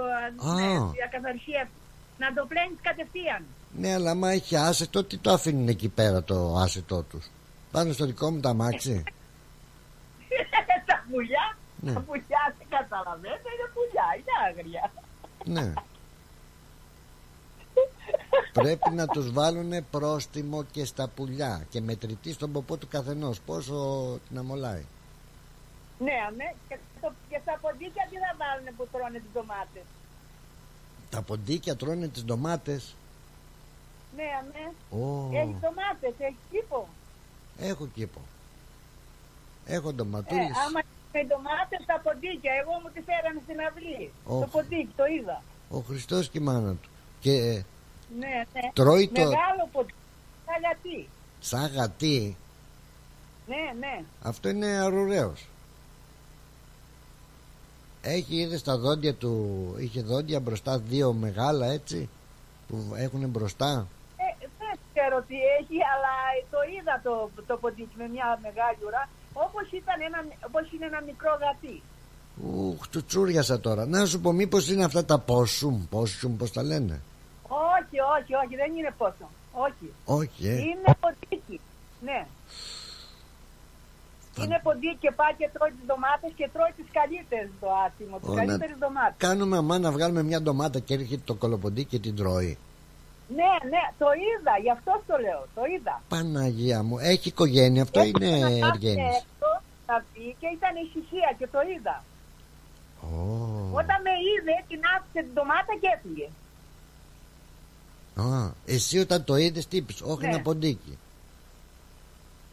Α. 0.49 0.53
ναι, 0.53 0.71
η 0.71 1.01
ακαθαρσία. 1.05 1.69
Να 2.17 2.33
το 2.33 2.45
πλένεις 2.45 2.77
κατευθείαν. 2.81 3.45
Ναι, 3.77 3.93
αλλά 3.93 4.11
άμα 4.11 4.31
έχει 4.31 4.55
άσετο, 4.55 5.03
τι 5.03 5.17
το 5.17 5.31
αφήνουν 5.31 5.67
εκεί 5.67 5.89
πέρα 5.89 6.23
το 6.23 6.55
άσετό 6.55 7.03
τους; 7.03 7.29
Πάνω 7.71 7.93
στο 7.93 8.05
δικό 8.05 8.31
μου 8.31 8.39
το 8.39 8.49
αμάξι. 8.49 9.03
τα 10.89 11.05
πουλιά, 11.09 11.57
Ναι. 11.85 11.93
τα 11.93 11.99
πουλιά 11.99 12.43
δεν 12.57 12.67
καταλαβαίνετε, 12.69 13.49
είναι 13.55 13.69
πουλιά, 13.73 14.07
είναι 14.17 14.33
άγρια. 14.47 14.91
Ναι. 15.45 15.73
Πρέπει 18.53 18.89
να 18.89 19.07
τους 19.07 19.31
βάλουν 19.31 19.71
πρόστιμο 19.91 20.63
και 20.63 20.85
στα 20.85 21.07
πουλιά 21.07 21.65
και 21.69 21.81
μετρητή 21.81 22.33
στον 22.33 22.51
ποπό 22.51 22.77
του 22.77 22.87
καθενός 22.87 23.39
πόσο 23.41 23.75
την 24.27 24.37
αμολάει. 24.37 24.85
Ναι, 25.99 26.11
ναι, 26.35 26.53
και, 26.69 26.77
στο, 26.97 27.13
και 27.29 27.39
στα 27.41 27.57
ποντίκια 27.61 28.07
τι 28.09 28.15
θα 28.15 28.35
βάλουν 28.37 28.75
που 28.77 28.87
τρώνε 28.91 29.19
τις 29.19 29.29
ντομάτες; 29.33 29.83
Τα 31.09 31.21
ποντίκια 31.21 31.75
τρώνε 31.75 32.07
τις 32.07 32.23
ντομάτες. 32.25 32.95
Ναι, 34.15 34.23
ναι, 34.53 34.71
Ω, 35.03 35.29
έχεις 35.33 35.55
ντομάτες, 35.59 36.13
έχεις 36.17 36.37
κήπο. 36.51 36.87
έχω 37.59 37.87
κήπο. 37.87 38.19
Έχω 39.65 39.89
Ε, 39.89 39.93
ντοματούλες. 39.93 40.51
Άμα 41.15 41.23
με 41.23 41.27
ντομάτες 41.27 41.79
στα 41.83 41.99
ποντίκια, 42.03 42.53
εγώ 42.61 42.73
μου 42.81 42.89
τη 42.93 43.01
φέρανε 43.07 43.39
στην 43.45 43.59
αυλή. 43.67 44.11
Οχ. 44.25 44.41
Το 44.41 44.47
ποντίκι, 44.47 44.93
το 44.95 45.05
είδα. 45.05 45.37
Ο 45.69 45.79
Χριστός 45.79 46.29
και 46.29 46.37
η 46.37 46.41
μάνα 46.41 46.71
του. 46.81 46.89
Και 47.19 47.31
ε, 47.31 47.65
Ναι, 48.19 48.35
ναι. 48.53 48.71
τρώει 48.73 49.07
το 49.07 49.21
Μεγάλο 49.21 49.69
ποντίκι. 49.71 49.97
Σαλατί. 50.45 51.09
σαν 51.39 51.67
γατί. 51.75 52.37
Ναι, 53.47 53.63
ναι. 53.79 54.03
Αυτό 54.21 54.49
είναι 54.49 54.65
αρουραίος. 54.65 55.47
Έχει 58.01 58.35
είδες 58.35 58.59
στα 58.59 58.77
δόντια 58.77 59.13
του, 59.13 59.33
είχε 59.79 60.01
δόντια 60.01 60.39
μπροστά 60.39 60.79
δύο 60.79 61.13
μεγάλα 61.13 61.65
έτσι 61.65 62.09
που 62.67 62.93
έχουν 62.95 63.29
μπροστά; 63.29 63.87
Ε, 64.17 64.45
δεν 64.59 64.77
ξέρω 64.93 65.21
τι 65.27 65.35
έχει, 65.59 65.77
αλλά 65.93 66.13
το 66.51 66.57
είδα 66.73 67.01
το, 67.03 67.29
το 67.47 67.57
ποντίκι 67.57 67.95
με 67.97 68.07
μια 68.07 68.39
μεγάλη 68.41 68.77
ουρά. 68.85 69.09
Όπως, 69.43 69.65
ήταν 69.71 69.97
ένα, 70.07 70.19
όπως 70.47 70.71
είναι 70.73 70.85
ένα 70.85 71.01
μικρό 71.09 71.31
γατί. 71.43 71.81
Ουχ, 72.45 72.87
του 72.87 73.05
τσούριασα 73.05 73.59
τώρα. 73.59 73.85
Να 73.85 74.05
σου 74.05 74.19
πω, 74.21 74.31
μήπως 74.31 74.69
είναι 74.69 74.83
αυτά 74.83 75.05
τα 75.05 75.17
πόσουμ, 75.19 75.85
πόσουμ, 75.89 76.37
πώς 76.37 76.51
τα 76.51 76.63
λένε; 76.63 77.01
Όχι, 77.47 77.97
όχι, 78.17 78.33
όχι, 78.45 78.55
δεν 78.55 78.75
είναι 78.77 78.93
πόσο. 78.97 79.25
Όχι. 79.51 79.87
Όχι, 80.05 80.47
ε. 80.47 80.53
Είναι 80.53 80.91
ποντίκι. 80.99 81.59
Ναι. 82.01 82.27
Θα- 84.33 84.43
Είναι 84.43 84.59
ποντίκι 84.63 84.97
και 84.99 85.11
πάει 85.11 85.33
και 85.37 85.49
τρώει 85.53 85.69
τις 85.69 85.85
ντομάτες 85.85 86.31
και 86.35 86.49
τρώει 86.53 86.71
τις 86.77 86.85
καλύτερες 86.91 87.49
το 87.59 87.67
άσημο, 87.85 88.17
τις 88.19 88.27
Ω, 88.29 88.33
να- 88.33 88.45
καλύτερες 88.45 88.77
ντομάτες. 88.77 89.15
Κάνουμε 89.17 89.57
αμά 89.57 89.79
να 89.79 89.91
βγάλουμε 89.91 90.23
μια 90.23 90.41
ντομάτα 90.41 90.79
και 90.79 90.93
έρχεται 90.93 91.21
το 91.25 91.33
κολοποντί 91.35 91.83
και 91.85 91.99
την 91.99 92.15
τρώει. 92.15 92.57
Ναι, 93.27 93.53
ναι, 93.69 93.83
το 93.97 94.05
είδα, 94.25 94.53
γι' 94.61 94.71
αυτό 94.71 95.01
το 95.07 95.17
λέω, 95.17 95.41
το 95.55 95.61
είδα. 95.75 96.01
Παναγία 96.09 96.83
μου, 96.83 96.97
έχει 96.99 97.27
οικογένεια, 97.27 97.81
αυτό 97.81 97.99
είναι 98.03 98.09
Έπρεπε 98.27 98.39
να 98.39 98.49
κάθεται 98.49 98.67
εργένης. 98.67 99.15
έξω, 99.15 99.49
να 99.87 100.03
βγει 100.13 100.35
και 100.39 100.47
ήταν 100.57 100.73
ησυχία 100.85 101.29
και 101.37 101.47
το 101.47 101.59
είδα. 101.75 102.03
Ω, 103.01 103.07
Όταν 103.81 103.97
με 104.07 104.13
είδε, 104.29 104.55
την 104.67 104.79
άφησε 104.97 105.19
την 105.25 105.33
ντομάτα 105.33 105.73
και 105.81 105.87
έφυγε. 105.95 106.27
α, 108.15 108.51
εσύ 108.65 108.97
όταν 108.99 109.23
το 109.23 109.35
είδες, 109.35 109.67
τι 109.67 109.77
είπες, 109.77 110.01
όχι 110.01 110.21
Ναι. 110.21 110.27
ένα 110.33 110.41
ποντίκι. 110.41 110.97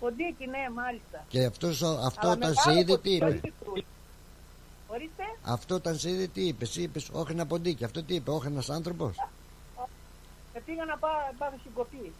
Ποντίκι, 0.00 0.46
ναι, 0.46 0.64
μάλιστα. 0.74 1.24
Και 1.28 1.44
αυτός, 1.44 1.82
ο- 1.82 2.00
αυτό 2.04 2.26
Αλλά 2.28 2.32
όταν 2.36 2.48
μεγάλο 2.54 2.60
σε 2.74 2.80
είδε, 2.80 2.98
τι 2.98 3.18
ποντίκι, 3.18 3.24
είπες; 3.24 3.32
όχι 3.34 3.52
κρούι. 3.64 3.84
Ορίστε, 4.88 5.22
Αυτό 5.42 5.74
όταν 5.74 5.98
σε 5.98 6.10
είδε, 6.10 6.26
τι 6.26 6.46
είπες. 6.46 6.68
Εσύ 6.68 6.82
είπες, 6.82 7.08
όχι 7.12 7.32
ένα 7.32 7.46
ποντίκι. 7.46 7.84
Αυτό 7.84 8.02
τι 8.02 8.14
είπε, 8.14 8.30
όχι 8.30 8.46
ένας 8.46 8.70
άνθρωπος; 8.70 9.16
Με 10.54 10.60
πήγα 10.60 10.84
να 10.84 10.96
πάω, 10.98 11.12
πάω 11.38 11.50
συγκοπή. 11.62 12.12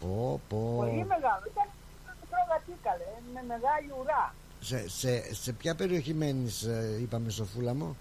Πω, 0.00 0.40
πω. 0.48 0.74
Πολύ 0.76 1.04
μεγάλο. 1.04 1.42
Ήταν 1.52 1.68
ένα 2.04 2.16
μικρό 2.20 2.38
γατίκαλε, 2.50 3.04
με 3.34 3.42
μεγάλη 3.42 3.90
ουρά. 4.00 4.34
Σε, 4.60 4.88
σε, 4.88 5.34
σε 5.34 5.52
ποια 5.52 5.74
περιοχή 5.74 6.14
μένεις, 6.14 6.68
είπαμε, 7.00 7.30
Σοφούλα 7.30 7.74
μου; 7.74 7.96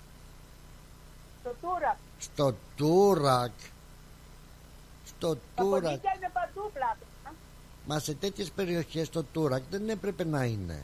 Το 1.44 1.50
τούρα. 1.62 1.98
Στο 2.20 2.56
Τούρακ. 2.76 3.52
Στο 5.06 5.36
Τα 5.36 5.42
Τούρακ. 5.56 5.82
ποντίκια 5.84 6.14
είναι 6.16 6.30
παντού 6.34 6.72
πλάτο. 6.74 7.06
Μα 7.86 8.00
σε 8.00 8.14
τέτοιες 8.14 8.52
περιοχές 8.52 9.10
το 9.10 9.24
Τούρακ 9.24 9.64
δεν 9.70 9.90
έπρεπε 9.90 10.24
να 10.24 10.44
είναι. 10.44 10.80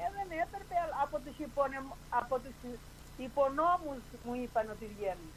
Ε, 0.00 0.06
δεν 0.16 0.38
έπρεπε 0.38 0.74
αλλά 0.84 0.96
από 1.02 1.18
τους, 1.18 1.38
υπονεμ... 1.38 1.84
από 2.10 2.38
τους 2.38 2.54
υπονόμους 3.18 4.00
μου 4.24 4.34
είπαν 4.42 4.70
ότι 4.70 4.86
βγαίνουν. 4.96 5.30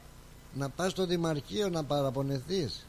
Να 0.54 0.68
πας 0.68 0.90
στο 0.90 1.06
Δημαρχείο 1.06 1.68
να 1.68 1.84
παραπονεθείς. 1.84 2.86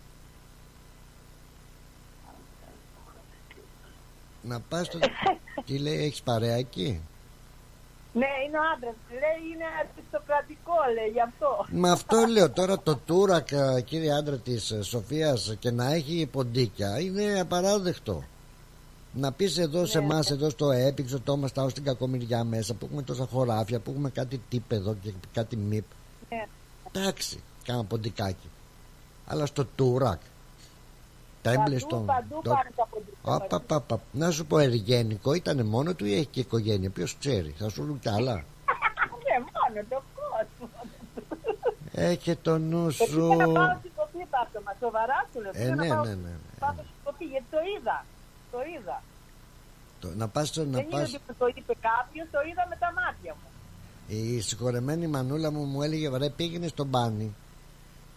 Να 4.42 4.60
πας 4.60 4.86
στο... 4.86 5.00
Τι 5.66 5.78
λέει, 5.78 6.04
έχεις 6.04 6.22
παρέα 6.22 6.56
εκεί; 6.56 7.02
Ναι, 8.14 8.28
είναι 8.48 8.58
ο 8.58 8.62
άντρας. 8.76 8.96
Λέει 9.10 9.54
είναι 9.54 9.66
αριστοκρατικό, 9.80 10.74
λέει 10.96 11.10
γι' 11.14 11.22
αυτό. 11.22 11.66
Μα 11.72 11.92
αυτό 11.92 12.26
λέω 12.26 12.50
τώρα 12.52 12.80
το 12.80 12.96
Τούρακ, 12.96 13.52
ε, 13.52 13.82
κύριε 13.82 14.14
άντρα 14.14 14.38
της 14.38 14.72
ε, 14.72 14.84
Σοφίας, 14.84 15.56
και 15.60 15.72
να 15.72 15.94
έχει 15.94 16.30
ποντίκια 16.32 17.00
είναι 17.00 17.40
απαράδεκτο. 17.40 18.24
Να 19.14 19.32
πεις 19.32 19.58
εδώ 19.58 19.86
σε 19.86 19.98
εμάς, 19.98 20.32
εδώ 20.32 20.50
στο 20.50 20.72
έπιξο, 20.72 21.20
το 21.20 21.34
είμαστε 21.34 21.62
ως 21.62 21.74
την 21.74 21.84
κακομοιριά 21.84 22.44
μέσα, 22.44 22.74
που 22.74 22.86
έχουμε 22.86 23.02
τόσα 23.02 23.26
χωράφια, 23.26 23.80
που 23.80 23.92
έχουμε 23.92 24.10
κάτι 24.10 24.42
τύπ 24.50 24.72
εδώ 24.72 24.96
και 25.02 25.14
κάτι 25.34 25.56
μυπ. 25.56 25.86
Ναι. 26.30 26.48
Εντάξει, 26.92 27.40
κάνα 27.66 27.84
ποντικάκι. 27.84 28.50
Αλλά 29.28 29.46
στο 29.46 29.66
Τούρακ, 29.66 30.20
Τέμπλεστον, 31.42 32.06
παντού 32.06 32.42
το- 32.44 32.50
πάνε 32.50 32.70
τα 32.76 32.88
ποντίκια. 32.90 33.18
Απα, 33.24 33.60
πα, 33.60 33.82
πα. 33.82 34.00
Να 34.12 34.32
σου 34.32 34.46
πω, 34.46 34.60
εργένικο 34.60 35.34
ήταν 35.34 35.66
μόνο 35.66 35.94
του 35.94 36.06
ή 36.06 36.14
έχει 36.14 36.26
και 36.26 36.40
οικογένεια; 36.40 36.90
Ποιος 36.90 37.18
ξέρει, 37.20 37.56
θα 37.58 37.70
σου 37.70 37.84
λούν 37.84 38.00
κι 38.00 38.10
άλλα. 38.10 38.34
Ναι, 39.28 39.40
μόνο 39.40 39.86
το 39.90 40.02
κόσμο. 40.16 40.70
Έχει 41.92 42.36
το 42.36 42.58
νου 42.58 42.88
Και 42.88 42.94
σου. 43.10 43.28
πήγα 43.30 43.46
να 43.46 43.54
πάω 43.54 43.76
στην 43.80 43.92
κοπή 43.96 44.28
μας. 44.66 44.76
Σοβαρά 44.80 45.28
σου 45.34 45.42
λέω. 45.42 45.52
Ε, 45.54 45.60
πήγα 45.60 45.76
να 45.76 45.84
ναι, 45.84 45.88
πάω- 45.90 46.04
ναι, 46.04 46.10
ναι, 46.10 46.16
ναι. 46.16 46.58
Πάω 46.60 46.72
στην 46.74 46.86
κοπή 47.04 47.26
γιατί 47.26 47.46
το 47.52 47.58
είδα. 47.78 48.06
Το 48.52 48.58
είδα. 48.76 49.02
Το- 50.00 50.14
να 50.16 50.28
πας, 50.28 50.56
να 50.56 50.64
Δεν 50.64 50.72
είναι 50.72 50.90
πας. 50.90 51.14
ότι 51.14 51.22
μου 51.28 51.36
το 51.38 51.46
είπε 51.56 51.74
κάποιος, 51.82 52.28
το 52.32 52.40
είδα 52.50 52.66
με 52.70 52.76
τα 52.80 52.94
μάτια 53.00 53.34
μου. 53.40 53.50
Η 54.08 54.40
συγχωρεμένη 54.42 55.08
μανούλα 55.08 55.52
μου 55.52 55.64
μου 55.64 55.82
έλεγε 55.82 56.18
ρε 56.18 56.30
πήγαινε 56.30 56.68
στο 56.68 56.84
μπάνι. 56.86 57.36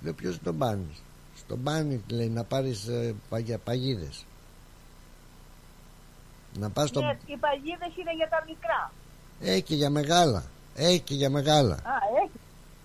Λέω 0.02 0.12
ποιος 0.12 0.32
είναι 0.34 0.42
το 0.44 0.52
μπάνι. 0.52 0.96
Στο 1.36 1.56
μπάνι 1.56 2.02
λέει 2.08 2.28
να 2.28 2.44
πάρεις 2.44 2.86
ε, 2.86 3.14
παγια- 3.28 3.58
παγίδες. 3.58 4.24
Να 6.58 6.70
πας 6.70 6.88
στο... 6.88 7.00
Ναι, 7.00 7.18
οι 7.26 7.36
παγίδες 7.36 7.96
είναι 8.00 8.14
για 8.16 8.28
τα 8.28 8.44
μικρά. 8.46 8.92
Έχει 9.40 9.62
και 9.62 9.74
για 9.74 9.90
μεγάλα. 9.90 10.44
Έχει 10.74 11.00
και 11.00 11.14
για 11.14 11.30
μεγάλα. 11.30 11.74
Α, 11.74 11.92
έχει. 12.24 12.38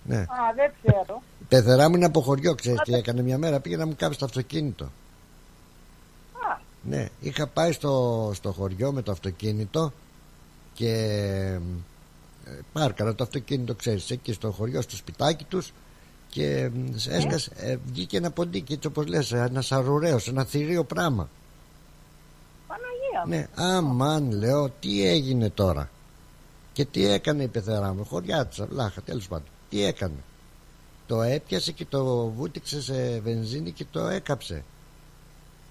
Ναι. 0.04 0.16
Α, 0.16 0.26
δεν 0.56 0.72
ξέρω. 0.82 1.22
Η 1.40 1.44
πεθερά 1.48 1.88
μου 1.88 1.96
είναι 1.96 2.04
από 2.04 2.20
χωριό, 2.20 2.54
ξέρεις 2.54 2.80
τι 2.80 2.94
έκανε 2.94 3.22
μια 3.22 3.38
μέρα. 3.38 3.60
Πήγε 3.60 3.76
να 3.76 3.86
μου 3.86 3.94
κάψει 3.96 4.18
το 4.18 4.24
αυτοκίνητο. 4.24 4.84
Α, 4.84 6.58
Ναι, 6.82 7.08
είχα 7.20 7.46
πάει 7.46 7.72
στο, 7.72 8.30
στο 8.34 8.52
χωριό 8.52 8.92
με 8.92 9.02
το 9.02 9.12
αυτοκίνητο 9.12 9.92
και 10.74 10.90
ε, 12.44 12.58
πάρκαρα 12.72 13.14
το 13.14 13.24
αυτοκίνητο, 13.24 13.74
ξέρεις, 13.74 14.10
εκεί 14.10 14.32
στο 14.32 14.50
χωριό, 14.50 14.80
στο 14.82 14.96
σπιτάκι 14.96 15.44
τους 15.44 15.72
και 16.34 16.46
ε, 16.46 16.70
έσκασε, 17.08 17.50
ε, 17.56 17.76
βγήκε 17.86 18.16
ένα 18.16 18.30
ποντίκι, 18.30 18.72
έτσι 18.72 18.86
όπως 18.86 19.06
λες, 19.06 19.32
ένα 19.32 19.60
σαρουραίος, 19.60 20.28
ένα 20.28 20.44
θηρίο 20.44 20.84
πράγμα. 20.84 21.28
Παναγία 22.66 23.22
μου. 23.24 23.28
Ναι, 23.28 23.48
αμάν 23.54 24.30
λέω, 24.32 24.70
τι 24.80 25.06
έγινε 25.06 25.50
τώρα; 25.50 25.90
Και 26.72 26.84
τι 26.84 27.06
έκανε 27.06 27.42
η 27.42 27.48
πεθερά 27.48 27.94
μου, 27.94 28.04
χωριά 28.04 28.46
της, 28.46 28.64
λάχα, 28.70 29.02
τέλος 29.02 29.28
πάντων. 29.28 29.46
Τι 29.70 29.84
έκανε; 29.84 30.14
Το 31.06 31.22
έπιασε 31.22 31.72
και 31.72 31.84
το 31.84 32.26
βούτυξε 32.26 32.82
σε 32.82 33.20
βενζίνη 33.20 33.70
και 33.70 33.84
το 33.90 34.06
έκαψε. 34.06 34.64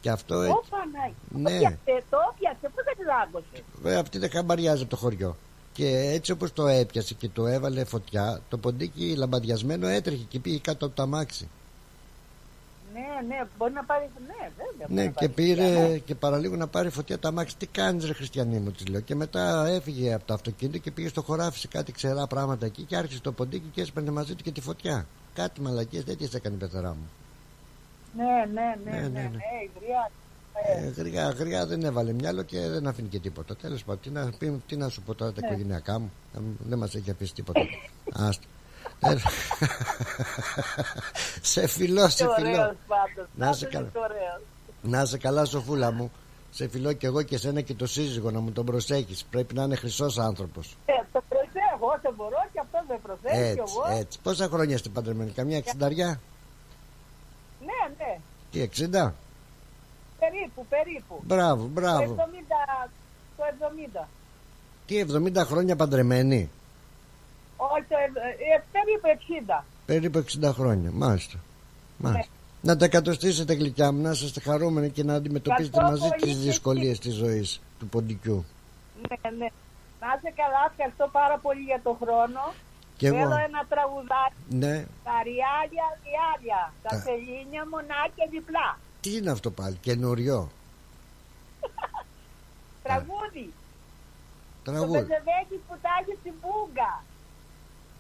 Και 0.02 0.10
αυτό 0.10 0.42
έτσι. 0.42 0.58
Ω 0.58 0.64
Παναγία. 0.70 1.14
Ναι. 1.30 1.60
Το 1.60 1.60
πιάσε, 1.60 2.04
το 2.10 2.18
πιάσε, 2.40 2.72
πώς 2.76 2.84
δεν 2.84 2.96
τη 2.98 3.04
δάγκωσε. 3.04 3.64
Βέβαια, 3.82 4.00
αυτή 4.00 4.18
δεν 4.18 4.30
χαμπαριάζει 4.30 4.82
από 4.82 4.90
το 4.90 4.98
χωριό. 4.98 5.36
Και 5.74 6.10
έτσι 6.14 6.32
όπως 6.32 6.54
το 6.54 6.68
έπιασε 6.68 7.14
και 7.14 7.30
το 7.34 7.48
έβαλε 7.48 7.84
φωτιά, 7.84 8.42
το 8.50 8.58
ποντίκι 8.58 9.16
λαμπαδιασμένο 9.16 9.88
έτρεχε 9.88 10.24
και 10.30 10.40
πήγε 10.40 10.58
κάτω 10.58 10.86
από 10.86 10.96
το 10.96 11.02
αμάξι. 11.02 11.48
Ναι, 12.94 13.28
ναι, 13.28 13.48
μπορεί 13.58 13.74
να 13.74 13.84
πάρει. 13.84 14.10
Ναι, 14.28 14.50
βέβαια. 14.58 14.88
μπορεί 14.88 14.94
Ναι, 14.94 15.04
να 15.04 15.10
και 15.10 15.14
πάρει 15.14 15.32
πήρε 15.32 15.64
φωτιά, 15.64 15.88
ναι. 15.88 15.98
και 15.98 16.16
παραλίγο 16.16 16.56
να 16.56 16.68
πάρει 16.68 16.90
φωτιά 16.90 17.20
το 17.20 17.28
αμάξι. 17.28 17.58
Τι 17.58 17.66
κάνεις, 17.66 18.06
ρε 18.06 18.14
Χριστιανή 18.14 18.60
μου, 18.60 18.72
της 18.72 18.88
λέω. 18.88 19.00
Και 19.00 19.16
μετά 19.16 19.68
έφυγε 19.68 20.14
από 20.14 20.26
το 20.26 20.34
αυτοκίνητο 20.34 20.78
και 20.78 20.92
πήγε 20.92 21.08
στο 21.08 21.22
χωράφι 21.22 21.60
σε 21.60 21.68
κάτι 21.68 21.92
ξερά 21.92 22.28
πράγματα 22.28 22.66
εκεί 22.66 22.84
και 22.84 22.96
άρχισε 22.96 23.22
το 23.22 23.32
ποντίκι 23.32 23.70
και 23.74 23.82
έσπαιρνε 23.82 24.12
μαζί 24.12 24.36
του 24.36 24.44
και 24.44 24.52
τη 24.52 24.62
φωτιά. 24.62 25.06
Κάτι 25.34 25.62
μαλακίες 25.62 26.04
τέτοιες 26.04 26.34
έκανε 26.34 26.56
η 26.56 26.58
πεθερά 26.58 26.90
μου. 26.90 27.10
Ναι, 28.18 28.46
ναι, 28.54 28.76
ναι, 28.84 28.92
Ναι, 28.92 29.02
ναι, 29.02 29.08
ναι, 29.08 29.22
ναι, 29.22 29.30
ναι. 29.30 29.38
Υγριά. 30.66 30.84
Ε, 30.86 30.90
γριά, 31.02 31.30
γριά 31.30 31.66
δεν 31.66 31.84
έβαλε 31.84 32.12
μυαλό 32.14 32.42
και 32.44 32.60
δεν 32.68 32.88
αφήνει 32.88 33.08
και 33.08 33.20
τίποτα. 33.20 33.56
Τέλος 33.56 33.84
πάντων, 33.84 34.02
τι 34.02 34.10
να, 34.10 34.30
πει- 34.38 34.62
τι 34.68 34.76
να 34.78 34.90
σου 34.90 35.02
πω 35.02 35.14
τώρα 35.16 35.32
τα 35.32 35.42
Ναι. 35.42 35.48
οικογενειακά 35.48 36.00
μου. 36.00 36.12
Ε, 36.36 36.40
Δεν 36.60 36.78
μας 36.78 36.96
έχει 36.96 37.12
αφήσει 37.12 37.34
τίποτα. 37.34 37.62
Άστο. 38.14 38.48
Ε, 39.00 39.16
σε 41.42 41.68
φιλό, 41.68 42.10
σε 42.10 42.24
Ωραίος 42.28 42.50
φιλό. 42.52 42.76
πάντως. 42.88 43.28
Να 43.36 43.50
είσαι 43.50 43.66
Πάντως 43.66 43.74
καλά. 43.74 43.88
είσαι 43.88 43.98
ωραίος. 44.00 44.42
Να 44.82 45.02
είσαι 45.02 45.18
καλά, 45.18 45.46
Σοφούλα 45.46 45.92
μου. 45.92 46.12
Σε 46.52 46.68
φιλό 46.70 46.94
και 46.94 47.06
εγώ 47.08 47.22
και 47.22 47.38
σένα 47.38 47.62
και 47.62 47.74
το 47.74 47.88
σύζυγο 47.88 48.32
να 48.32 48.40
μου 48.40 48.52
τον 48.52 48.66
προσέχεις 48.66 49.24
Πρέπει 49.30 49.54
να 49.54 49.64
είναι 49.64 49.76
χρυσός 49.76 50.18
άνθρωπος 50.20 50.78
Ε, 50.86 50.92
το 51.12 51.24
προσέχω 51.30 51.86
όσο 51.98 52.14
μπορώ 52.16 52.38
και 52.54 52.60
αυτό 52.60 52.84
δεν 52.88 53.00
προσέχει 53.02 53.54
κι 53.54 53.60
Έτσι, 53.62 53.74
εγώ. 53.88 53.98
έτσι. 54.00 54.20
Πόσα 54.24 54.48
χρόνια 54.48 54.76
είστε 54.76 54.90
παντρεμένοι, 54.90 55.32
καμιά 55.32 55.58
εξινταριά. 55.58 56.20
Ναι, 57.60 57.96
ναι. 57.98 58.20
Τι, 58.52 58.62
60. 58.62 59.12
Περίπου, 60.24 60.66
περίπου. 60.70 61.22
Μπράβο, 61.24 61.62
Το 61.64 61.70
μπράβο. 61.70 62.16
70. 62.16 62.90
Το 63.38 63.44
70. 64.04 64.08
Τι, 64.86 65.00
70 65.00 65.46
χρόνια 65.46 65.76
παντρεμένοι. 65.76 66.50
Όχι, 67.58 67.84
το, 67.90 67.96
ε, 67.96 68.56
ε, 68.56 68.64
περίπου 68.72 69.08
60. 69.08 69.64
Περίπου 69.86 70.18
60 70.18 70.54
χρόνια. 70.54 70.90
Μάλιστα. 70.94 71.38
Μάλιστα. 71.98 72.32
Να 72.62 72.78
τα 72.78 72.86
εκατοστήσετε 72.86 73.54
γλυκιά 73.54 73.92
μου, 73.92 74.02
να 74.02 74.10
είστε 74.12 74.40
χαρούμενοι 74.40 74.90
και 74.90 75.04
να 75.04 75.14
αντιμετωπίσετε 75.14 75.78
Ευχαριστώ 75.78 76.06
μαζί 76.06 76.16
πολύ 76.18 76.22
τις 76.32 76.42
και 76.42 76.48
δυσκολίες 76.50 77.00
της 77.00 77.14
ζωής 77.14 77.62
του 77.80 77.88
ποντικού. 77.88 78.46
Ναι, 79.10 79.30
ναι. 79.40 79.48
Να 80.02 80.08
είσαι 80.16 80.32
καλά, 80.42 80.62
ευχαριστώ 80.72 81.10
πάρα 81.12 81.38
πολύ 81.46 81.62
για 81.72 81.80
τον 81.84 81.96
χρόνο. 82.02 82.42
Και 82.98 83.08
εγώ. 83.08 83.18
Θέλω 83.18 83.38
ένα 83.50 83.62
τραγουδάκι. 83.70 84.40
Ναι. 84.64 84.76
Τα 85.08 85.16
ριάλια, 85.28 85.86
ριάλια. 86.06 86.62
Τα 86.84 86.90
Τα- 86.90 87.02
σελίνια 87.06 87.64
μονά 87.74 88.00
τζαι 88.00 88.26
διπλά. 88.36 88.70
Τι 89.04 89.16
είναι 89.16 89.32
αυτό 89.32 89.52
πάλι, 89.52 89.76
καινούριο; 89.82 90.50
Τραγούδι. 92.84 93.54
Το 94.64 94.72
Τραγούδι. 94.72 95.00
Πεζεβέκι 95.00 95.62
που 95.68 95.78
τα 95.82 95.90
έχει 96.02 96.18
στην 96.20 96.34
Πούγκα. 96.42 97.04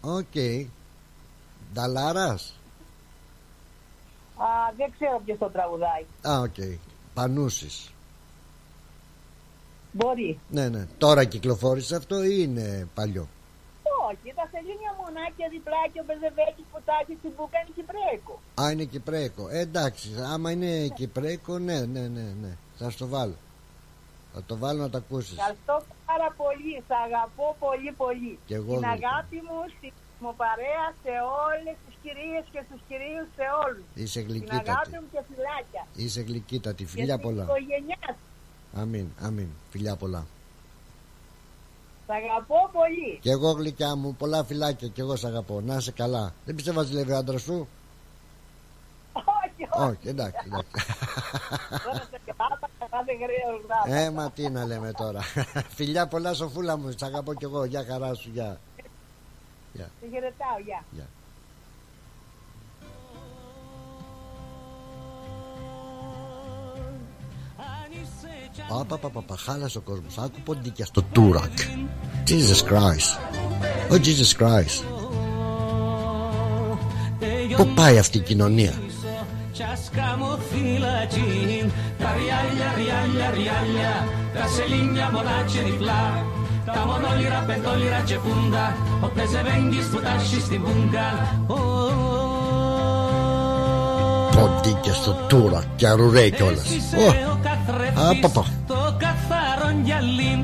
Οκ. 0.01 0.63
Νταλάρας. 1.73 2.59
Α, 4.37 4.45
δεν 4.77 4.91
ξέρω 4.91 5.21
ποιος 5.25 5.37
το 5.37 5.49
τραγουδάει. 5.49 6.05
Α, 6.21 6.39
οκ. 6.39 6.79
Πανούσης. 7.13 7.91
Μπορεί. 9.91 10.39
Ναι, 10.49 10.69
ναι. 10.69 10.87
Τώρα 10.97 11.23
κυκλοφόρησε 11.23 11.95
αυτό 11.95 12.23
ή 12.23 12.35
είναι 12.39 12.87
παλιό; 12.93 13.27
Όχι, 14.09 14.27
τα 14.39 14.45
σελίνια 14.51 14.91
μονάκια 15.01 15.47
διπλά 15.55 15.81
και 15.93 15.99
ο 16.03 16.05
Πεζεβέκης 16.09 16.65
που 16.71 16.79
τα 16.87 16.93
έχει 17.01 17.13
στην 17.21 17.31
Πούγκα 17.35 17.57
είναι 17.61 17.73
Κυπρέκο. 17.77 18.33
Α, 18.61 18.63
είναι 18.71 18.85
Κυπρέκο. 18.93 19.43
Ε, 19.57 19.59
εντάξει, 19.67 20.07
άμα 20.33 20.47
είναι 20.55 20.71
Κυπρέκο, 20.97 21.53
ναι, 21.67 21.77
ναι, 21.93 22.03
ναι, 22.15 22.25
ναι. 22.41 22.51
Θα 22.79 22.89
στο 22.95 23.05
βάλω. 23.13 23.37
Θα 24.33 24.41
το 24.49 24.53
βάλω 24.63 24.79
να 24.85 24.89
το 24.93 24.97
ακούσεις. 25.03 25.37
Ευχαριστώ 25.37 25.75
πάρα 26.09 26.29
πολύ. 26.41 26.73
Σ' 26.87 26.95
αγαπώ 27.05 27.47
πολύ 27.65 27.91
πολύ. 28.03 28.33
Κι 28.47 28.53
εγώ, 28.59 28.73
Την 28.79 28.87
Γλυκιά. 28.89 29.09
αγάπη 29.09 29.37
μου, 29.47 29.57
στη 29.77 29.87
μου 30.23 30.33
παρέα 30.43 30.85
σε 31.03 31.13
όλες 31.47 31.75
τις 31.85 31.95
κυρίες 32.03 32.43
και 32.53 32.61
στους 32.67 32.81
κυρίους 32.89 33.27
σε 33.37 33.45
όλους. 33.65 33.83
Είσαι 34.01 34.19
Την 34.21 34.29
αγάπη 34.31 34.49
γλυκύτατη. 34.51 34.95
μου 35.01 35.07
και 35.13 35.21
φυλάκια. 35.29 35.83
Είσαι 36.01 36.21
γλυκύτατη. 36.21 36.83
Και 36.83 36.89
Φιλιά 36.93 37.15
στην 37.17 37.25
πολλά. 37.27 37.43
οικογένειά 37.43 37.99
σου. 38.15 38.23
Αμήν, 38.81 39.07
αμήν. 39.27 39.49
Φιλιά 39.71 39.95
πολλά. 39.95 40.23
Σ' 42.05 42.09
αγαπώ 42.09 42.69
πολύ. 42.73 43.19
Κι 43.21 43.29
εγώ 43.29 43.51
γλυκιά 43.51 43.95
μου, 43.95 44.15
πολλά 44.15 44.43
φιλάκια 44.43 44.87
κι 44.87 44.99
εγώ 44.99 45.15
σ' 45.15 45.23
αγαπώ. 45.25 45.61
Να 45.61 45.75
είσαι 45.75 45.91
καλά. 45.91 46.33
Δεν 46.45 46.55
πιστεύω 46.55 46.83
ζηλεύει 46.83 47.11
ο 47.11 47.17
άντρας 47.17 47.41
σου; 47.41 47.67
Όχι, 49.13 49.69
όχι. 49.71 49.89
Όχι, 49.89 50.07
εντάξει, 50.07 50.39
εντάξει. 50.45 50.71
Τώρα 51.83 52.07
σε 52.11 52.19
κεφάτα, 52.25 52.69
κάθε 52.91 53.11
γρήγορα. 53.13 53.99
ε, 54.01 54.09
μα 54.11 54.31
τι 54.31 54.49
να 54.49 54.65
λέμε 54.65 54.91
τώρα. 54.91 55.19
Φιλιά 55.77 56.07
πολλά, 56.07 56.33
σοφούλα 56.33 56.77
μου. 56.77 56.91
Σ' 56.91 57.03
αγαπώ 57.03 57.33
κι 57.33 57.43
εγώ. 57.43 57.65
Γεια 57.65 57.85
χαρά 57.89 58.13
σου, 58.13 58.29
γεια. 58.33 58.59
Γεια. 59.73 59.89
Σε 60.01 60.07
χαιρετάω, 60.11 60.59
γεια. 60.65 61.07
Πάπα, 68.67 69.09
πάπα, 69.09 69.35
χάλασε 69.37 69.77
ο 69.77 69.81
κόσμος. 69.81 70.17
Άκου 70.17 70.41
ποντίκια 70.43 70.85
στο 70.85 71.01
Τούρακ. 71.01 71.57
Jesus 72.27 72.61
Christ. 72.69 73.09
Oh 73.91 73.99
Jesus 73.99 74.31
Christ. 74.39 74.83
Πού 77.57 77.67
πάει 77.75 77.97
αυτή 77.97 78.17
η 78.17 78.21
κοινωνία; 78.21 78.73
Ποντίκια 94.35 94.93
στο 94.93 95.13
τούρα 95.27 95.63
και 95.75 95.87
εσύ 97.68 97.72
Ω, 97.72 98.03
ο 98.03 98.03
καθρέφτης, 98.03 98.03
Α, 98.03 98.20
παπα. 98.22 98.45
το 98.68 98.95
καθαρόν 98.97 99.76
γυαλίν, 99.84 100.39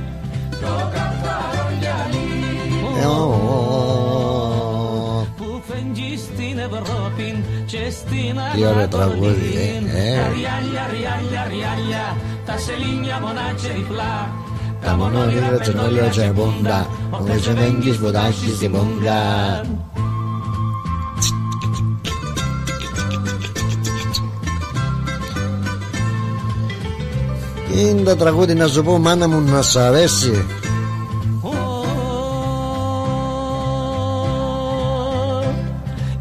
το 0.62 0.74
καθαρόν 0.96 1.72
γυαλίν, 1.80 3.02
ε, 3.02 3.06
ω, 3.06 3.10
ω, 3.10 3.68
ω. 4.00 5.28
που 5.38 5.62
φεγγεί 5.68 6.18
στην 6.18 6.58
Ευρώπη 6.60 7.44
και 7.66 7.84
στην 7.90 8.36
Τι 8.54 8.66
ωραίο 8.66 8.88
τραγούδι, 8.88 9.52
ε, 9.56 10.12
ε. 10.12 10.16
Τα 10.22 10.28
ριάλια, 10.34 10.84
ριάλια, 10.94 11.44
ριάλια, 11.52 12.06
τα 12.46 12.58
σελίνια 12.58 13.20
μονάτσε 13.20 13.72
διπλά. 13.76 14.30
Τα 14.84 14.96
μονόλυρα 14.96 15.60
τσενόλια 15.60 16.04
τσεμπούντα 16.10 16.88
Ove 17.12 17.36
se 17.44 17.54
vengi 17.60 17.92
sbodasci 17.98 18.50
si 18.60 18.68
bonga 27.70 27.80
Είναι 27.80 28.02
το 28.02 28.16
τραγούδι 28.16 28.54
να 28.54 28.68
σου 28.68 28.84
πω 28.84 28.98
μάνα 28.98 29.28
μου 29.28 29.42
να 29.42 29.62
σ' 29.62 29.76
αρέσει. 29.76 30.46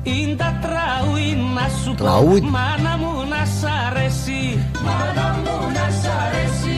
Είναι 0.03 0.35
τα 0.35 0.59
τραούι 0.63 1.37
να 1.55 1.69
σου 1.85 1.95
πω 1.95 2.05
Τραούι. 2.05 2.41
Μάνα 2.41 2.97
μου 2.97 3.13
να 3.29 3.45
σ' 3.45 3.65
αρέσει. 3.89 4.65
Μάνα 4.85 5.39
μου 5.45 5.67
να 5.73 5.87
σ' 6.01 6.09
αρέσει. 6.27 6.77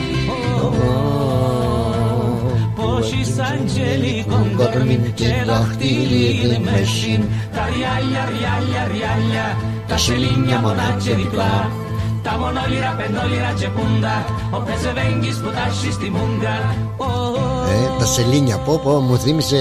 Πόσοι 2.76 3.20
αγγέλοι 3.52 4.24
κοντόρμιν 4.28 5.14
και 5.14 5.44
δαχτυλίδι 5.46 6.60
μεσίν 6.64 7.22
Τα 7.54 7.64
ριάλια, 7.66 8.28
ριάλια, 8.30 8.82
ριάλια 8.92 9.56
Τα 9.88 9.96
σελίνια 9.96 10.58
μονάτσε 10.58 11.14
διπλά 11.14 11.70
Τα 12.22 12.38
μονόλυρα, 12.38 12.94
πεντόλυρα 12.98 13.52
και 13.58 13.68
πούντα 13.68 14.24
Ο 14.50 14.58
πεζεβέγγις 14.66 15.36
που 15.36 15.50
τάσει 15.50 15.92
στη 15.92 16.10
μούγκα 16.10 16.56
ε, 17.72 17.98
Τα 17.98 18.04
σελίνια 18.04 18.56
πω 18.58 18.80
πω 18.84 18.90
μου 18.90 19.18
θύμισε 19.18 19.58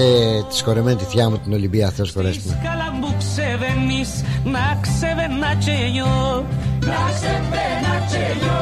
τη 0.48 0.56
σκορεμένη 0.56 0.96
τη 0.96 1.04
θιά 1.04 1.30
μου 1.30 1.38
την 1.38 1.52
Ολυμπία 1.52 1.90
Θεός 1.90 2.12
χωρέσει 2.12 2.40
με. 2.46 2.60
Καλά 2.62 2.92
μου 3.00 3.14
ξεβαίνεις 3.18 4.10
Να 4.44 4.78
ξεβαίνα 4.80 5.54
και 5.64 5.70
εγώ 5.70 6.44
Να 6.80 7.00
ξεβαίνα 7.14 7.94
και 8.10 8.22
εγώ 8.32 8.58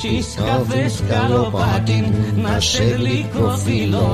Τις 0.00 0.34
καφές 0.44 1.02
καλοπάτιν 1.08 2.04
να 2.42 2.60
σε 2.60 2.82
γλυκοφιλώ 2.82 4.08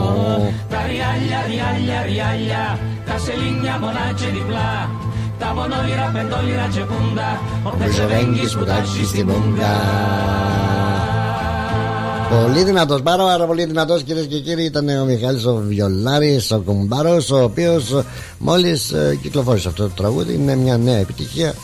Τα 0.71 0.79
ριάλια, 0.87 1.41
ριάλια, 1.49 2.03
ριάλια 2.03 2.79
Τα 3.07 3.19
σελίνια 3.19 3.79
μονάτια 3.81 4.29
διπλά 4.29 4.91
Τα 5.39 5.55
μονόλυρα, 5.55 6.11
πεντόλυρα 6.13 6.69
και 6.73 6.81
πούντα 6.81 7.41
Ο 7.63 7.77
Πεζερέγγις 7.79 8.57
που 8.57 8.65
τα 8.65 8.77
έχει 8.77 9.05
στην 9.05 9.27
πούντα 9.27 9.73
Πολύ 12.31 12.65
δυνατός, 12.65 13.03
πάρα, 13.03 13.25
πάρα 13.25 13.47
πολύ 13.47 13.65
δυνατός 13.65 14.03
κυρίες 14.03 14.27
και 14.27 14.41
κύριοι 14.41 14.65
ήταν 14.65 14.89
ο 14.89 15.05
Μιχάλης 15.05 15.45
ο 15.45 15.63
Βιολάρης, 15.67 16.51
ο 16.51 16.59
Κουμπάρος, 16.59 17.31
ο 17.31 17.43
οποίος 17.43 18.05
μόλις 18.39 18.93
ε, 18.93 19.19
κυκλοφόρησε 19.23 19.69
αυτό 19.69 19.83
το 19.83 19.93
τραγούδι. 19.95 20.35
Είναι 20.35 20.57
μια 20.57 20.77
νέα 20.77 20.97
επιτυχία. 20.97 21.55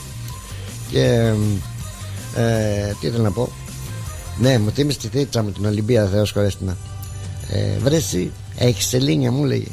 Και 0.90 1.32
ε, 2.36 2.94
τι 3.00 3.06
ήθελα 3.06 3.22
να 3.22 3.30
πω. 3.30 3.48
Ναι, 4.38 4.58
μου 4.58 4.70
θύμισε 4.70 4.98
τη 4.98 5.08
θήτσα 5.08 5.42
μου 5.42 5.50
την 5.50 5.66
Ολυμπία, 5.66 6.06
Θεός 6.06 6.30
χωρέστηνα. 6.32 6.76
Ε, 7.48 7.78
βρέσει, 7.82 8.30
έχεις 8.56 8.86
σελήνια 8.86 9.32
μου 9.32 9.44
λέγε. 9.44 9.68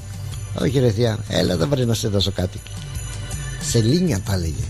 Όχι 0.62 0.80
ρε 0.80 0.90
θεία, 0.90 1.18
έλα 1.28 1.58
δεν 1.58 1.70
βρει 1.70 1.86
να 1.86 1.94
σε 1.94 2.08
δώσω 2.08 2.32
κάτι. 2.32 2.60
Σελήνια 3.62 4.20
τα 4.20 4.38
λέγε. 4.38 4.64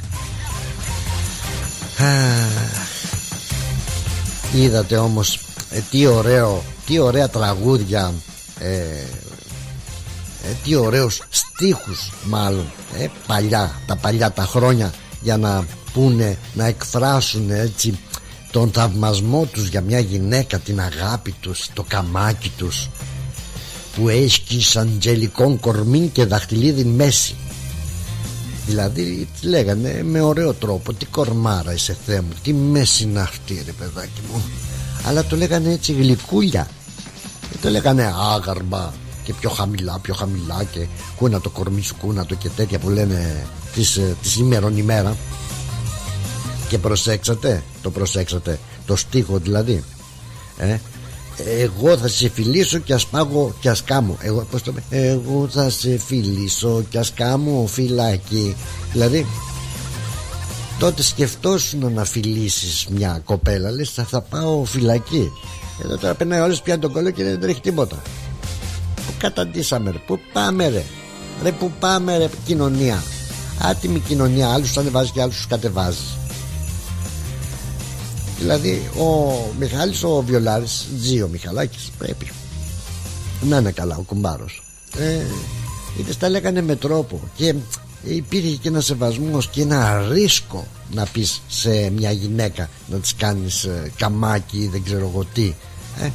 Είδατε 4.53 4.97
όμως 4.97 5.39
ε, 5.69 5.79
τι 5.91 6.05
ωραίο 6.05 6.63
τι 6.89 6.99
ωραία 6.99 7.29
τραγούδια 7.29 8.13
ε, 8.59 8.67
ε, 10.43 10.55
τι 10.63 10.75
ωραίους 10.75 11.21
στίχους 11.29 12.11
μάλλον 12.23 12.71
ε, 12.97 13.07
παλιά 13.27 13.81
τα 13.85 13.95
παλιά 13.95 14.31
τα 14.31 14.43
χρόνια 14.43 14.93
για 15.21 15.37
να 15.37 15.65
πούνε 15.93 16.37
να 16.53 16.65
εκφράσουν 16.65 17.49
έτσι 17.49 17.99
τον 18.51 18.71
θαυμασμό 18.71 19.45
τους 19.45 19.67
για 19.67 19.81
μια 19.81 19.99
γυναίκα 19.99 20.59
την 20.59 20.79
αγάπη 20.79 21.31
τους 21.31 21.69
το 21.73 21.85
καμάκι 21.87 22.51
τους 22.57 22.89
που 23.95 24.09
έχει 24.09 24.61
σαν 24.61 24.99
τζελικόν 24.99 25.59
κορμί 25.59 26.09
και 26.13 26.25
δαχτυλίδι 26.25 26.83
μέση 26.83 27.35
δηλαδή 28.69 29.27
λέγανε 29.41 30.03
με 30.03 30.21
ωραίο 30.21 30.53
τρόπο 30.53 30.93
τι 30.93 31.05
κορμάρα 31.05 31.73
είσαι 31.73 31.97
Θεέ 32.05 32.21
μου 32.21 32.33
τι 32.43 32.53
μέση 32.53 33.03
είναι 33.03 33.19
αυτή 33.19 33.63
ρε 33.65 33.71
παιδάκι 33.71 34.21
μου 34.31 34.43
αλλά 35.05 35.25
το 35.25 35.35
λέγανε 35.35 35.71
έτσι 35.71 35.93
γλυκούλια. 35.93 36.67
Δεν 37.51 37.61
το 37.61 37.69
λέγανε 37.69 38.13
άγαρμα 38.33 38.93
και 39.23 39.33
πιο 39.33 39.49
χαμηλά 39.49 39.99
πιο 39.99 40.13
χαμηλά 40.13 40.63
και 40.71 40.87
κούνα 41.15 41.41
το 41.41 41.49
κορμί 41.49 41.81
σου 41.81 41.95
κούνα 41.95 42.25
το 42.25 42.35
και 42.35 42.49
τέτοια 42.49 42.79
που 42.79 42.89
λένε 42.89 43.45
της, 43.73 43.97
ε, 43.97 44.15
της 44.21 44.35
ημέρων 44.35 44.77
ημέρα. 44.77 45.17
Και 46.69 46.77
προσέξατε 46.77 47.63
το 47.81 47.91
προσέξατε 47.91 48.59
το 48.85 48.95
στίχο 48.95 49.37
δηλαδή 49.37 49.83
ε, 50.57 50.77
εγώ 51.45 51.97
θα 51.97 52.07
σε 52.07 52.29
φιλήσω 52.29 52.77
και 52.77 52.93
ας 52.93 53.05
πάγω 53.05 53.53
και 53.59 53.69
ας 53.69 53.83
κάμω. 53.83 54.17
Εγώ, 54.21 54.47
πώς 54.51 54.61
το 54.61 54.73
εγώ 54.89 55.47
θα 55.51 55.69
σε 55.69 55.97
φιλήσω 55.97 56.83
και 56.89 56.97
ας 56.97 57.13
κάμω 57.13 57.67
φυλάκι 57.67 58.55
δηλαδή 58.91 59.25
τότε 60.79 61.03
σκεφτόσουν 61.03 61.93
να 61.93 62.05
φιλήσεις 62.05 62.87
μια 62.89 63.21
κοπέλα 63.23 63.71
λες 63.71 63.89
θα, 63.89 64.03
θα 64.03 64.21
πάω 64.21 64.65
φυλακή. 64.65 65.31
Εδώ 65.83 65.97
τώρα 65.97 66.13
περνάει 66.13 66.39
όλες 66.39 66.61
πιάνει 66.61 66.81
τον 66.81 66.91
κόλλο 66.91 67.09
και 67.09 67.23
δεν 67.23 67.39
τρέχει 67.39 67.61
τίποτα. 67.61 68.01
Που 68.95 69.13
καταντήσαμε 69.17 69.91
ρε 69.91 69.97
που 69.97 70.19
πάμε 70.33 70.67
ρε. 70.67 70.83
Ρε 71.43 71.51
που 71.51 71.71
πάμε 71.79 72.17
ρε 72.17 72.29
κοινωνία. 72.45 73.03
Άτιμη 73.61 73.99
κοινωνία 73.99 74.49
άλλους 74.49 74.77
ανεβάζει 74.77 75.11
και 75.11 75.21
άλλους 75.21 75.35
τους 75.35 75.47
κατεβάζει 75.47 76.18
δηλαδή 78.39 78.89
ο 78.99 79.33
Μιχάλης 79.59 80.03
ο 80.03 80.23
Βιολάρης 80.27 80.85
ζει 80.99 81.21
ο 81.21 81.27
Μιχαλάκης 81.27 81.89
πρέπει. 81.97 82.31
Να 83.41 83.57
είναι 83.57 83.71
καλά 83.71 83.95
ο 83.97 84.01
κουμπάρος. 84.01 84.63
Ε, 84.97 85.25
είτε 85.99 86.13
τα 86.13 86.29
λέγανε 86.29 86.61
με 86.61 86.75
τρόπο 86.75 87.19
και 87.35 87.55
υπήρχε 88.03 88.55
και 88.55 88.67
ένα 88.67 88.81
σεβασμός 88.81 89.47
και 89.47 89.61
ένα 89.61 90.07
ρίσκο 90.11 90.67
να 90.93 91.05
πεις 91.05 91.41
σε 91.47 91.89
μια 91.89 92.11
γυναίκα 92.11 92.69
να 92.87 92.97
της 92.97 93.15
κάνεις 93.15 93.63
ε, 93.63 93.91
καμάκι 93.97 94.69
δεν 94.71 94.83
ξέρω 94.83 95.09
εγώ 95.13 95.25
τι. 95.33 95.53
Ε, 96.01 96.09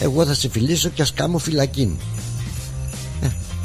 εγώ 0.00 0.26
θα 0.26 0.34
σε 0.34 0.48
φιλήσω 0.48 0.88
και 0.88 1.02
ας 1.02 1.12
κάνω 1.12 1.38
φυλακή 1.38 1.98
ε, 2.08 2.21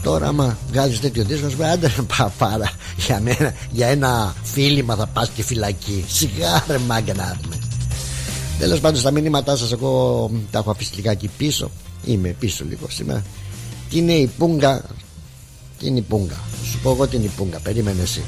τώρα 0.08 0.28
άμα 0.28 0.58
βγάλεις 0.72 1.00
τέτοιο 1.00 1.24
δίσκο 1.24 1.50
σου 1.50 1.66
άντε 1.66 1.92
παπάρα 2.18 2.72
για, 3.06 3.20
μένα, 3.20 3.54
για 3.72 3.88
ένα 3.88 4.36
φίλημα 4.44 4.96
θα 4.96 5.08
πας 5.08 5.30
και 5.30 5.44
φυλακή 5.44 6.06
σιγά 6.08 6.64
ρε 6.68 6.78
μάγκα 6.78 7.14
να 7.14 7.24
έρθουμε. 7.30 7.56
Τέλος 8.60 8.80
πάντων 8.80 9.00
στα 9.00 9.12
μηνύματά 9.12 9.56
σας 9.56 9.72
εγώ 9.72 10.32
τα 10.52 10.60
έχω 10.60 10.72
αφήσει 10.72 10.96
λιγάκι 10.96 11.30
πίσω. 11.38 11.72
Είμαι 12.06 12.30
πίσω 12.40 12.66
λίγο 12.70 12.86
σήμερα. 12.90 13.24
Τι 13.90 13.98
είναι 13.98 14.14
η 14.14 14.28
Πούγκα 14.38 14.84
Τι 15.80 15.88
είναι 15.88 16.00
η 16.00 16.02
Πούγκα 16.02 16.40
Σου 16.72 16.80
πω 16.80 16.90
εγώ 16.90 17.08
τι 17.08 17.16
είναι 17.16 17.26
η 17.26 17.32
Πούγκα 17.38 17.60
Περίμενε 17.60 18.02
εσύ 18.02 18.22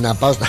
να 0.00 0.14
πάω 0.14 0.32
στα 0.32 0.48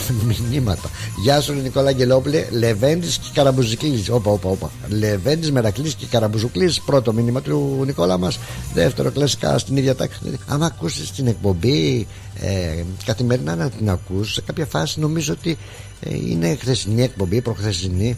μηνύματα. 0.50 0.90
Γεια 1.24 1.42
σου 1.42 1.54
Νικόλα 1.54 1.90
Αγγελόπουλε, 1.90 2.48
Λεβέντης 2.52 3.18
και 3.18 3.30
Καραμπουζουκλής. 3.34 4.10
Όπα, 4.10 4.32
όπα, 4.32 4.50
όπα. 4.50 4.72
Λεβέντης, 4.88 5.52
Μερακλής 5.52 5.94
και 5.94 6.06
Καραμπουζουκλής. 6.06 6.82
Πρώτο 6.82 7.14
μήνυμα 7.14 7.42
του 7.42 7.84
Νικόλα 7.86 8.18
μας. 8.18 8.40
Δεύτερο, 8.74 9.12
κλασικά 9.12 9.58
στην 9.58 9.78
ίδια 9.78 9.96
τάξη. 9.96 10.20
Αν 10.48 10.64
ακούσεις 10.64 11.12
την 11.12 11.28
εκπομπή 11.28 12.08
ε, 12.40 12.84
καθημερινά 13.06 13.56
να 13.56 13.70
την 13.70 13.90
ακούσει, 13.90 14.34
σε 14.34 14.42
κάποια 14.42 14.66
φάση 14.66 15.00
νομίζω 15.00 15.34
ότι 15.34 15.58
ε, 16.00 16.16
είναι 16.16 16.58
χθεσινή 16.60 17.04
εκπομπή, 17.04 17.42
προχθεσινή. 17.42 18.18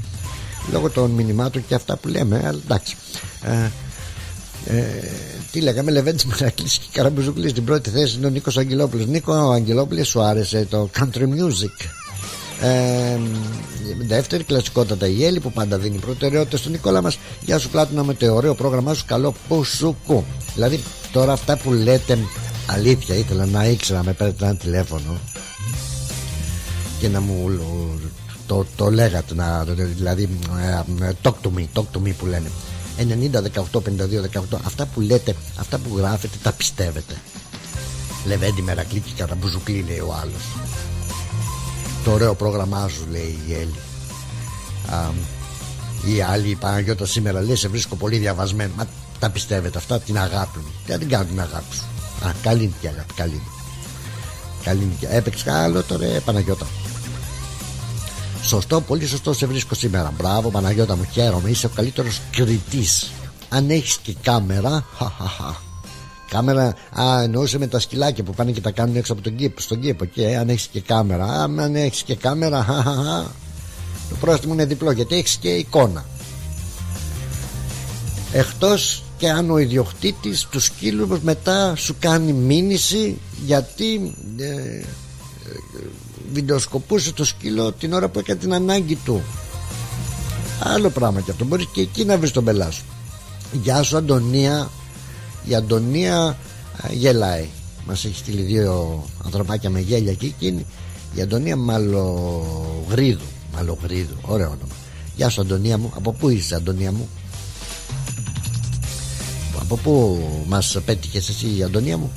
Λόγω 0.71 0.89
των 0.89 1.11
μηνυμάτων 1.11 1.67
και 1.67 1.75
αυτά 1.75 1.97
που 1.97 2.07
λέμε, 2.07 2.37
αλλά 2.45 2.59
εντάξει. 2.65 2.95
Ε, 3.43 3.69
ε, 4.65 4.83
τι 5.51 5.61
λέγαμε, 5.61 5.91
Λεβέντη 5.91 6.27
Μερακλή 6.27 6.67
και 6.67 6.87
Καραμπουζουκλή 6.91 7.49
στην 7.49 7.63
πρώτη 7.65 7.89
θέση 7.89 8.17
είναι 8.17 8.25
ο 8.25 8.29
Νίκος 8.29 8.57
Αγγελόπουλος. 8.57 9.05
Νίκο 9.05 9.33
Αγγελόπουλο, 9.33 10.03
σου 10.03 10.21
άρεσε 10.21 10.67
το 10.69 10.89
country 10.99 11.23
music. 11.23 11.87
Ε, 12.61 13.17
δεύτερη 14.07 14.43
κλασικότατα 14.43 15.07
η 15.07 15.25
Έλλη 15.25 15.39
που 15.39 15.51
πάντα 15.51 15.77
δίνει 15.77 15.97
προτεραιότητα 15.97 16.57
στον 16.57 16.71
Νικόλα 16.71 17.01
μας. 17.01 17.19
Γεια 17.41 17.57
σου 17.59 17.69
Πλάτωνα 17.69 18.03
με 18.03 18.13
το 18.13 18.33
ωραίο 18.33 18.55
πρόγραμμά 18.55 18.93
σου. 18.93 19.05
Καλό 19.07 19.33
που 19.47 19.63
σου 19.63 19.95
κου. 20.07 20.23
Δηλαδή 20.53 20.83
τώρα 21.11 21.31
αυτά 21.31 21.57
που 21.57 21.71
λέτε 21.73 22.17
αλήθεια 22.65 23.15
ήθελα 23.15 23.45
να 23.45 23.65
ήξερα 23.65 24.03
με 24.03 24.13
παίρνετε 24.13 24.45
ένα 24.45 24.55
τηλέφωνο 24.55 25.19
και 26.99 27.07
να 27.07 27.21
μου 27.21 27.59
το, 28.47 28.65
το 28.75 28.91
λέγατε 28.91 29.35
να, 29.35 29.63
δηλαδή 29.95 30.29
ε, 31.01 31.11
talk 31.21 31.33
to 31.43 31.49
me, 31.57 31.65
talk 31.73 31.85
to 31.93 32.07
me 32.07 32.13
που 32.17 32.25
λένε 32.25 32.51
90, 33.05 33.41
18, 33.71 33.81
52, 33.81 34.21
18 34.21 34.59
αυτά 34.65 34.85
που 34.85 35.01
λέτε, 35.01 35.35
αυτά 35.59 35.77
που 35.77 35.97
γράφετε 35.97 36.37
τα 36.43 36.51
πιστεύετε. 36.51 37.15
Λεβέντι 38.25 38.61
Μερακλή 38.61 38.99
και 38.99 39.11
Καραμπουζουκλή 39.17 39.85
λέει 39.87 39.99
ο 39.99 40.15
άλλος. 40.21 40.43
Το 42.03 42.11
ωραίο 42.11 42.35
πρόγραμμά 42.35 42.87
σου 42.87 43.05
λέει 43.11 43.39
η 43.47 43.53
Έλλη. 43.53 43.79
Η 46.15 46.21
άλλη 46.21 46.49
η 46.49 46.55
Παναγιώτα 46.55 47.05
σήμερα 47.05 47.41
λέει 47.41 47.55
σε 47.55 47.67
βρίσκω 47.67 47.95
πολύ 47.95 48.17
διαβασμένο 48.17 48.73
μα 48.77 48.87
τα 49.19 49.29
πιστεύετε 49.29 49.77
αυτά 49.77 49.99
την 49.99 50.17
αγάπη 50.17 50.57
μου. 50.59 50.71
Τι 50.85 50.95
δεν 50.95 51.09
κάνω 51.09 51.25
την 51.25 51.39
αγάπη 51.39 51.75
σου. 51.75 51.85
Α 52.27 52.31
καλή 52.41 52.63
είναι 52.63 52.73
και 52.81 52.87
αγάπη 52.87 53.13
καλή 53.13 53.33
είναι. 53.33 53.43
Καλή 54.63 54.83
είναι 54.83 54.95
και 54.99 55.07
έπαιξε 55.09 55.51
άλλο 55.51 55.83
τώρα 55.83 56.05
Παναγιώτα 56.25 56.67
Σωστό, 58.49 58.81
πολύ 58.81 59.05
σωστό 59.05 59.33
σε 59.33 59.45
βρίσκω 59.45 59.75
σήμερα. 59.75 60.13
Μπράβο, 60.17 60.49
Παναγιώτα 60.49 60.95
μου, 60.95 61.07
χαίρομαι. 61.11 61.49
Είσαι 61.49 61.65
ο 61.65 61.69
καλύτερος 61.75 62.21
κριτής. 62.31 63.11
Αν 63.49 63.69
έχεις 63.69 63.97
και 63.97 64.15
κάμερα, 64.21 64.85
χαχαχα. 64.97 65.61
Κάμερα, 66.29 66.75
α, 66.99 67.21
εννοούσε 67.23 67.57
με 67.57 67.67
τα 67.67 67.79
σκυλάκια 67.79 68.23
που 68.23 68.33
πάνε 68.33 68.51
και 68.51 68.61
τα 68.61 68.71
κάνουν 68.71 68.95
έξω 68.95 69.13
από 69.13 69.21
τον 69.21 69.35
κήπο, 69.35 69.61
στον 69.61 69.79
κήπο. 69.79 70.05
Και 70.05 70.37
αν 70.37 70.49
έχεις 70.49 70.67
και 70.67 70.81
κάμερα, 70.81 71.25
α, 71.25 71.43
αν 71.43 71.75
έχεις 71.75 72.03
και 72.03 72.15
κάμερα, 72.15 72.63
χαχαχα. 72.63 73.31
Το 74.09 74.15
πρόστιμο 74.19 74.53
είναι 74.53 74.65
διπλό 74.65 74.91
γιατί 74.91 75.15
έχεις 75.15 75.35
και 75.35 75.49
εικόνα. 75.49 76.05
Εκτός 78.31 79.03
και 79.17 79.29
αν 79.29 79.51
ο 79.51 79.57
ιδιοκτήτης 79.57 80.47
του 80.51 80.59
σκύλου 80.59 81.19
μετά 81.21 81.75
σου 81.75 81.95
κάνει 81.99 82.33
μήνυση 82.33 83.17
γιατί 83.45 84.15
ε, 84.37 84.83
βιντεοσκοπούσε 86.31 87.13
το 87.13 87.23
σκύλο 87.25 87.71
την 87.71 87.93
ώρα 87.93 88.09
που 88.09 88.19
έκανε 88.19 88.39
την 88.39 88.53
ανάγκη 88.53 88.95
του. 88.95 89.21
Άλλο 90.59 90.89
πράγμα 90.89 91.21
και 91.21 91.31
αυτό. 91.31 91.45
Μπορείς 91.45 91.67
και 91.71 91.81
εκεί 91.81 92.05
να 92.05 92.17
βρεις 92.17 92.31
τον 92.31 92.43
πελά 92.43 92.71
σου 92.71 92.83
Γεια 93.51 93.83
σου 93.83 93.97
Αντωνία. 93.97 94.69
Η 95.45 95.55
Αντωνία 95.55 96.37
γελάει. 96.91 97.47
Μας 97.87 98.05
έχει 98.05 98.15
στείλει 98.15 98.41
δύο 98.41 99.03
ανθρωπάκια 99.25 99.69
με 99.69 99.79
γέλια 99.79 100.13
και 100.13 100.25
εκείνη. 100.25 100.65
Η 101.15 101.21
Αντωνία 101.21 101.55
Μαλογρίδου. 101.55 103.25
Μαλογρίδου, 103.53 104.15
ωραίο 104.21 104.47
όνομα. 104.47 104.75
Γεια 105.15 105.29
σου 105.29 105.41
Αντωνία 105.41 105.77
μου, 105.77 105.91
από 105.95 106.11
πού 106.11 106.29
είσαι 106.29 106.55
Αντωνία 106.55 106.91
μου; 106.91 107.09
Από 109.59 109.75
πού 109.75 110.23
μας 110.47 110.77
πέτυχες 110.85 111.29
εσύ 111.29 111.55
η 111.57 111.63
Αντωνία 111.63 111.97
μου; 111.97 112.11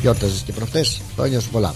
Γιόρταζες 0.00 0.40
και 0.40 0.52
προχτές, 0.52 1.00
χρόνια 1.14 1.40
σου 1.40 1.50
πολλά 1.50 1.74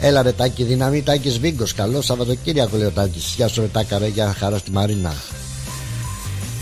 Έλα 0.00 0.22
ρε 0.22 0.32
τάκι 0.32 0.62
δύναμη 0.62 1.02
Τάκης 1.02 1.38
Βίγκος 1.38 1.74
Καλό 1.74 2.00
Σαββατοκύριακο 2.02 2.76
λέει 2.76 2.86
ο 2.86 2.90
Τάκης. 2.90 3.34
Γεια 3.36 3.48
σου 3.48 3.60
ρε 3.60 3.66
τάκα 3.66 4.06
για 4.06 4.34
χαρά 4.38 4.58
στη 4.58 4.70
Μαρίνα. 4.70 5.14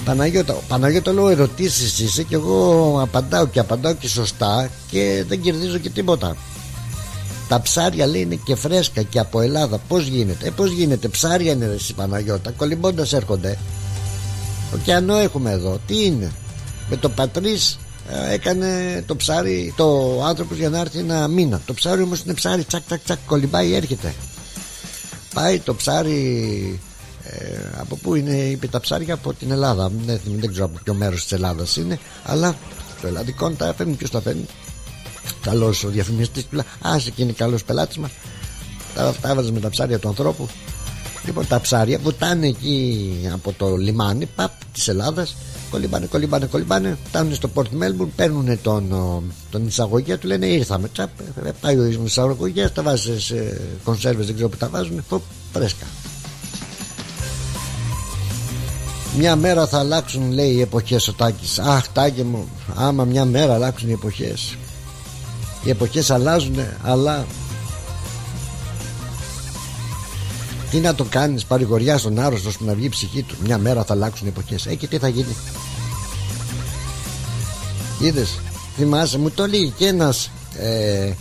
Παναγιώτα, 0.05 0.57
Παναγιώτα 0.69 1.13
λέω 1.13 1.29
ερωτήσεις 1.29 1.99
είσαι 1.99 2.23
και 2.23 2.35
εγώ 2.35 2.99
απαντάω 3.03 3.47
και 3.47 3.59
απαντάω 3.59 3.95
και 3.95 4.09
σωστά 4.09 4.71
και 4.91 5.25
δεν 5.29 5.41
κερδίζω 5.41 5.79
και 5.79 5.91
τίποτα. 5.91 6.37
Τα 7.49 7.61
ψάρια 7.61 8.07
λέει 8.07 8.21
είναι 8.21 8.39
και 8.45 8.55
φρέσκα 8.55 9.03
και 9.03 9.19
από 9.19 9.41
Ελλάδα. 9.41 9.79
Πώς 9.89 10.07
γίνεται, 10.07 10.47
ε, 10.47 10.51
πώς 10.51 10.71
γίνεται 10.71 11.09
Ψάρια 11.09 11.53
είναι 11.53 11.67
ρε 11.67 11.77
Παναγιώτα 11.97 12.51
Κολυμπώντας 12.51 13.13
έρχονται. 13.13 13.59
Ωκεανό 14.75 15.17
έχουμε 15.17 15.51
εδώ 15.51 15.79
Τι 15.87 16.05
είναι 16.05 16.33
Με 16.91 16.97
το 16.97 17.09
πατρίς 17.09 17.73
ε, 17.73 17.84
έκανε 18.31 19.03
το 19.07 19.17
ψάρι 19.17 19.75
το 19.77 20.21
άνθρωπος 20.25 20.57
για 20.57 20.69
να 20.69 20.79
έρθει 20.79 20.99
ένα 20.99 21.29
μήνα. 21.29 21.61
Το 21.67 21.75
ψάρι 21.75 22.03
όμως 22.03 22.21
είναι 22.21 22.35
ψάρι 22.35 22.65
τσακ 22.65 22.83
τσακ 22.87 23.01
τσακ 23.05 23.19
κολυμπάει 23.27 23.75
έρχεται. 23.75 24.15
Πάει 25.35 25.59
το 25.59 25.75
ψάρι 25.75 26.81
ε, 27.25 27.59
από 27.79 27.97
πού 27.97 28.15
είναι 28.15 28.37
είπε 28.37 28.67
τα 28.67 28.81
ψάρια 28.81 29.15
από 29.15 29.33
την 29.33 29.51
Ελλάδα. 29.51 29.91
Δεν, 30.07 30.21
δεν 30.39 30.51
ξέρω 30.51 30.65
από 30.65 30.79
ποιο 30.85 30.95
μέρος 30.95 31.23
της 31.23 31.33
Ελλάδας 31.33 31.77
είναι 31.77 31.99
αλλά 32.25 32.57
το 33.01 33.07
ελλαδικό 33.07 33.51
τα 33.51 33.75
φέρνει 33.77 33.95
ποιος 33.95 34.11
τα 34.11 34.21
φέρνει. 34.21 34.47
Καλός 35.41 35.85
ο 35.85 35.89
διαφημιστής 35.89 36.47
του 36.47 36.63
άσε 36.83 37.11
και 37.11 37.23
είναι 37.23 37.33
καλός 37.33 37.65
πελάτης 37.65 37.97
μας. 37.97 38.11
Τα, 38.95 39.15
τα 39.21 39.29
έβαζε 39.29 39.53
με 39.53 39.61
τα 39.61 39.71
ψάρια 39.71 39.99
του 39.99 40.09
ανθρώπου. 40.09 40.49
Λοιπόν 41.25 41.47
τα 41.47 41.61
ψάρια 41.61 41.99
βουτάνε 41.99 42.47
εκεί 42.47 43.31
από 43.33 43.53
το 43.53 43.77
λιμάνι 43.77 44.27
παπ 44.27 44.53
της 44.73 44.89
Ελλάδας 44.89 45.37
κολυμπάνε, 45.75 46.07
κολυμπάνε, 46.07 46.47
κολυμπάνε. 46.47 46.99
Φτάνουν 47.05 47.35
στο 47.35 47.51
Port 47.55 47.61
Melbourne, 47.81 48.09
παίρνουν 48.17 48.59
τον, 48.63 48.95
τον 49.51 49.67
εισαγωγέα, 49.67 50.19
του 50.19 50.27
λένε 50.27 50.47
ήρθαμε. 50.47 50.89
Τσαπ, 50.89 51.11
ε, 51.45 51.51
πάει 51.61 51.79
ο 51.79 51.85
εισαγωγέα, 52.05 52.73
τα 52.73 52.83
βάζεις 52.83 53.25
σε 53.25 53.61
κονσέρβες, 53.85 54.27
δεν 54.27 54.35
ξέρω 54.35 54.49
που 54.49 54.57
τα 54.57 54.69
βάζουν. 54.69 55.05
Φω, 55.09 55.23
πρέσκα. 55.53 55.87
Μια 59.19 59.37
μέρα 59.37 59.67
θα 59.67 59.79
αλλάξουν, 59.79 60.33
λέει, 60.33 60.51
οι 60.51 60.61
εποχές 60.61 61.09
ο 61.09 61.13
Τάκης. 61.13 61.59
Αχ, 61.59 61.89
Τάκη 61.93 62.23
μου, 62.23 62.49
άμα 62.75 63.05
μια 63.05 63.25
μέρα 63.25 63.55
αλλάξουν 63.55 63.89
οι 63.89 63.93
εποχές. 63.93 64.57
Οι 65.65 65.71
εποχές 65.71 66.11
αλλάζουν, 66.11 66.57
αλλά 66.83 67.27
Τι 70.75 70.81
να 70.81 70.95
το 70.95 71.05
κάνεις, 71.05 71.45
παρηγοριά 71.45 71.99
στον 71.99 72.19
άρρωστο 72.19 72.51
που 72.51 72.65
να 72.65 72.75
βγει 72.75 72.85
η 72.85 72.89
ψυχή 72.89 73.23
του. 73.23 73.37
Μια 73.45 73.59
μέρα 73.59 73.85
θα 73.85 73.95
αλλάξουν 73.95 74.27
οι 74.27 74.29
εποχές. 74.29 74.67
Ε, 74.67 74.75
και 74.75 74.87
τι 74.87 74.99
θα 74.99 75.09
γίνει. 75.09 75.37
Είδες, 78.01 78.39
θυμάσαι, 78.77 79.19
μου 79.19 79.31
το 79.31 79.47
λέει 79.47 79.73
και 79.77 79.87
ένας. 79.87 80.31
Ε, 80.57 81.13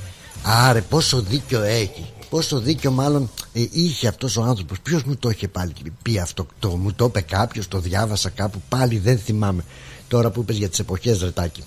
άρε, 0.43 0.81
πόσο 0.81 1.21
δίκιο 1.21 1.61
έχει. 1.61 2.05
Πόσο 2.29 2.59
δίκιο 2.59 2.91
μάλλον 2.91 3.29
ε, 3.53 3.65
είχε 3.71 4.07
αυτός 4.07 4.37
ο 4.37 4.41
άνθρωπος. 4.41 4.79
Ποιος 4.79 5.03
μου 5.03 5.15
το 5.15 5.29
είχε 5.29 5.47
πάλι 5.47 5.73
πει 6.01 6.19
αυτό. 6.19 6.45
Το, 6.59 6.69
μου 6.69 6.93
το 6.93 7.05
είπε 7.05 7.21
κάποιος, 7.21 7.67
το 7.67 7.79
διάβασα 7.79 8.29
κάπου. 8.29 8.61
Πάλι 8.69 8.97
δεν 8.97 9.17
θυμάμαι. 9.17 9.63
Τώρα 10.07 10.29
που 10.29 10.41
είπες 10.41 10.57
για 10.57 10.69
τις 10.69 10.79
εποχές, 10.79 11.21
ρετάκι. 11.21 11.63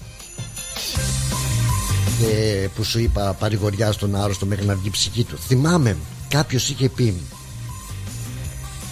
Και 2.20 2.68
που 2.74 2.84
σου 2.84 2.98
είπα 2.98 3.36
παρηγοριά 3.38 3.92
στον 3.92 4.16
άρρωστο 4.16 4.46
μέχρι 4.46 4.66
να 4.66 4.74
βγει 4.74 4.86
η 4.86 4.90
ψυχή 4.90 5.24
του. 5.24 5.38
Θυμάμαι, 5.38 5.96
κάποιος 6.28 6.68
είχε 6.68 6.88
πει 6.88 7.14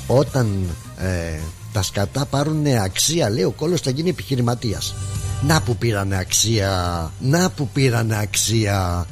όταν 0.07 0.77
ε, 0.99 1.39
τα 1.73 1.83
σκατά 1.83 2.27
πάρουν 2.27 2.67
αξία 2.67 3.31
λέει 3.31 3.45
ο 3.45 3.51
κόλος 3.51 3.81
θα 3.81 3.91
γίνει 3.91 4.09
επιχειρηματίας. 4.09 4.95
Να 5.43 5.63
που 5.63 5.77
πήρανε 5.77 6.17
αξία 6.17 7.13
να 7.21 7.51
που 7.51 7.69
πήρανε 7.69 8.19
αξία. 8.19 9.07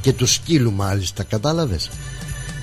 Και 0.00 0.12
του 0.12 0.26
σκύλου 0.26 0.72
μάλιστα 0.72 1.22
κατάλαβες; 1.22 1.90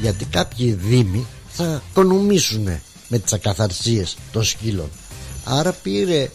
Γιατί 0.01 0.25
κάποιοι 0.25 0.73
δήμοι 0.73 1.25
θα 1.49 1.81
οικονομήσουν 1.89 2.67
με 3.07 3.19
τις 3.19 3.33
ακαθαρσίες 3.33 4.17
των 4.31 4.43
σκύλων. 4.43 4.89
Άρα 5.43 5.71
πήρε 5.71 6.29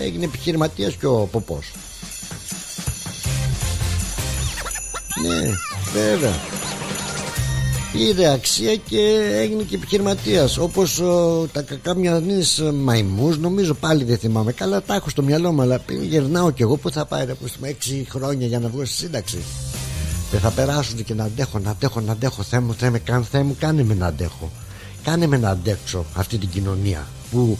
έγινε 0.00 0.24
επιχειρηματίας 0.24 0.94
και 0.94 1.06
ο 1.06 1.28
Ποπός. 1.32 1.72
Ναι 5.22 5.50
βέβαια 5.92 6.57
πήρε 7.98 8.32
αξία 8.32 8.76
και 8.76 9.30
έγινε 9.34 9.62
και 9.62 9.74
επιχειρηματίας. 9.74 10.58
Όπως 10.58 11.02
τα 11.52 11.62
κακά 11.62 11.94
μυαλνεί 11.94 12.42
μαϊμούς, 12.74 13.38
νομίζω 13.38 13.74
πάλι 13.74 14.04
δεν 14.04 14.18
θυμάμαι 14.18 14.52
καλά. 14.52 14.82
Τα 14.82 14.94
έχω 14.94 15.10
στο 15.10 15.22
μυαλό 15.22 15.52
μου, 15.52 15.62
αλλά 15.62 15.80
γερνάω 16.08 16.50
κι 16.50 16.62
εγώ 16.62 16.76
που 16.76 16.90
θα 16.90 17.04
πάει 17.04 17.26
πούμε 17.26 17.76
6 17.88 18.04
χρόνια 18.08 18.46
για 18.46 18.58
να 18.58 18.68
βγω 18.68 18.84
στη 18.84 18.94
σύνταξη. 18.94 19.38
Δεν 20.30 20.40
θα 20.40 20.50
περάσουν 20.50 21.04
και 21.04 21.14
να 21.14 21.24
αντέχω, 21.24 21.58
να 21.58 21.70
αντέχω, 21.70 22.00
να 22.00 22.12
αντέχω. 22.12 22.42
Θεέ 22.42 22.60
μου, 22.60 22.74
Θεέ, 22.74 22.90
καν, 23.04 23.24
Θεέ 23.24 23.42
μου, 23.42 23.56
κάνε 23.58 23.82
με 23.82 23.94
να 23.94 24.06
αντέχω. 24.06 24.50
Κάνε 25.04 25.26
με 25.26 25.36
να 25.36 25.50
αντέξω 25.50 26.04
αυτή 26.14 26.38
την 26.38 26.48
κοινωνία 26.48 27.06
που 27.30 27.58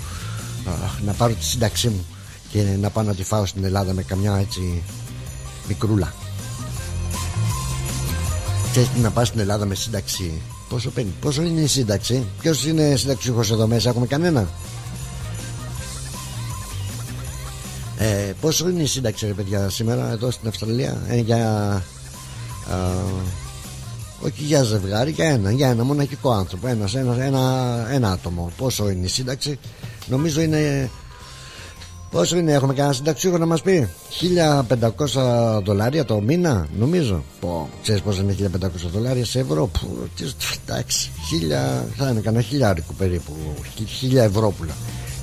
να 1.04 1.12
πάρω 1.12 1.32
τη 1.32 1.44
σύνταξή 1.44 1.88
μου 1.88 2.06
και 2.52 2.62
να 2.80 2.90
πάω 2.90 3.04
να 3.04 3.14
τη 3.14 3.22
φάω 3.24 3.46
στην 3.46 3.64
Ελλάδα 3.64 3.92
με 3.92 4.02
καμιά 4.02 4.36
έτσι 4.36 4.82
μικρούλα. 5.68 6.14
Ξέρεις 8.78 9.02
να 9.02 9.10
πας 9.10 9.28
στην 9.28 9.40
Ελλάδα 9.40 9.66
με 9.66 9.74
σύνταξη. 9.74 10.42
Πόσο 10.68 10.90
παίρνει, 10.90 11.12
πόσο 11.20 11.42
είναι 11.42 11.60
η 11.60 11.66
σύνταξη; 11.66 12.26
Ποιος 12.40 12.64
είναι 12.66 12.96
συνταξιούχος 12.96 13.50
εδώ 13.50 13.66
μέσα, 13.66 13.88
έχουμε 13.88 14.06
κανένα; 14.06 14.48
Ε, 17.98 18.32
Πόσο 18.40 18.68
είναι 18.68 18.82
η 18.82 18.86
σύνταξη 18.86 19.26
ρε 19.26 19.32
παιδιά 19.32 19.68
σήμερα 19.68 20.10
εδώ 20.10 20.30
στην 20.30 20.48
Αυστραλία; 20.48 21.02
Ε, 21.08 21.16
Για 21.16 21.72
α, 22.70 22.76
όχι 24.20 24.42
για 24.42 24.62
ζευγάρι, 24.62 25.10
για 25.10 25.26
ένα, 25.28 25.50
για 25.50 25.68
ένα 25.68 25.84
μοναχικό 25.84 26.30
άνθρωπο. 26.30 26.66
Ένας, 26.66 26.94
ένας, 26.94 27.18
ένα, 27.18 27.86
ένα 27.90 28.10
άτομο. 28.10 28.52
Πόσο 28.56 28.90
είναι 28.90 29.06
η 29.06 29.08
σύνταξη; 29.08 29.58
Νομίζω 30.06 30.40
είναι 30.40 30.90
Πόσο 32.10 32.36
είναι, 32.36 32.52
έχουμε 32.52 32.74
κανένα 32.74 32.94
συνταξιούχο 32.94 33.38
να 33.38 33.46
μας 33.46 33.62
πει; 33.62 33.88
1500 34.68 35.60
δολάρια 35.64 36.04
το 36.04 36.20
μήνα, 36.20 36.66
νομίζω. 36.78 37.24
Πω, 37.40 37.68
ξέρεις 37.82 38.02
πόσο 38.02 38.20
είναι 38.20 38.32
1500 38.32 38.68
δολάρια 38.92 39.24
σε 39.24 39.38
ευρώ; 39.38 39.66
Που, 39.66 40.08
εντάξει, 40.66 41.10
χίλια, 41.28 41.86
θα 41.96 42.10
είναι 42.10 42.20
κανένα 42.20 42.42
χιλιάρικο 42.42 42.92
περίπου. 42.92 43.32
Χίλια 43.86 44.22
ευρώ 44.22 44.54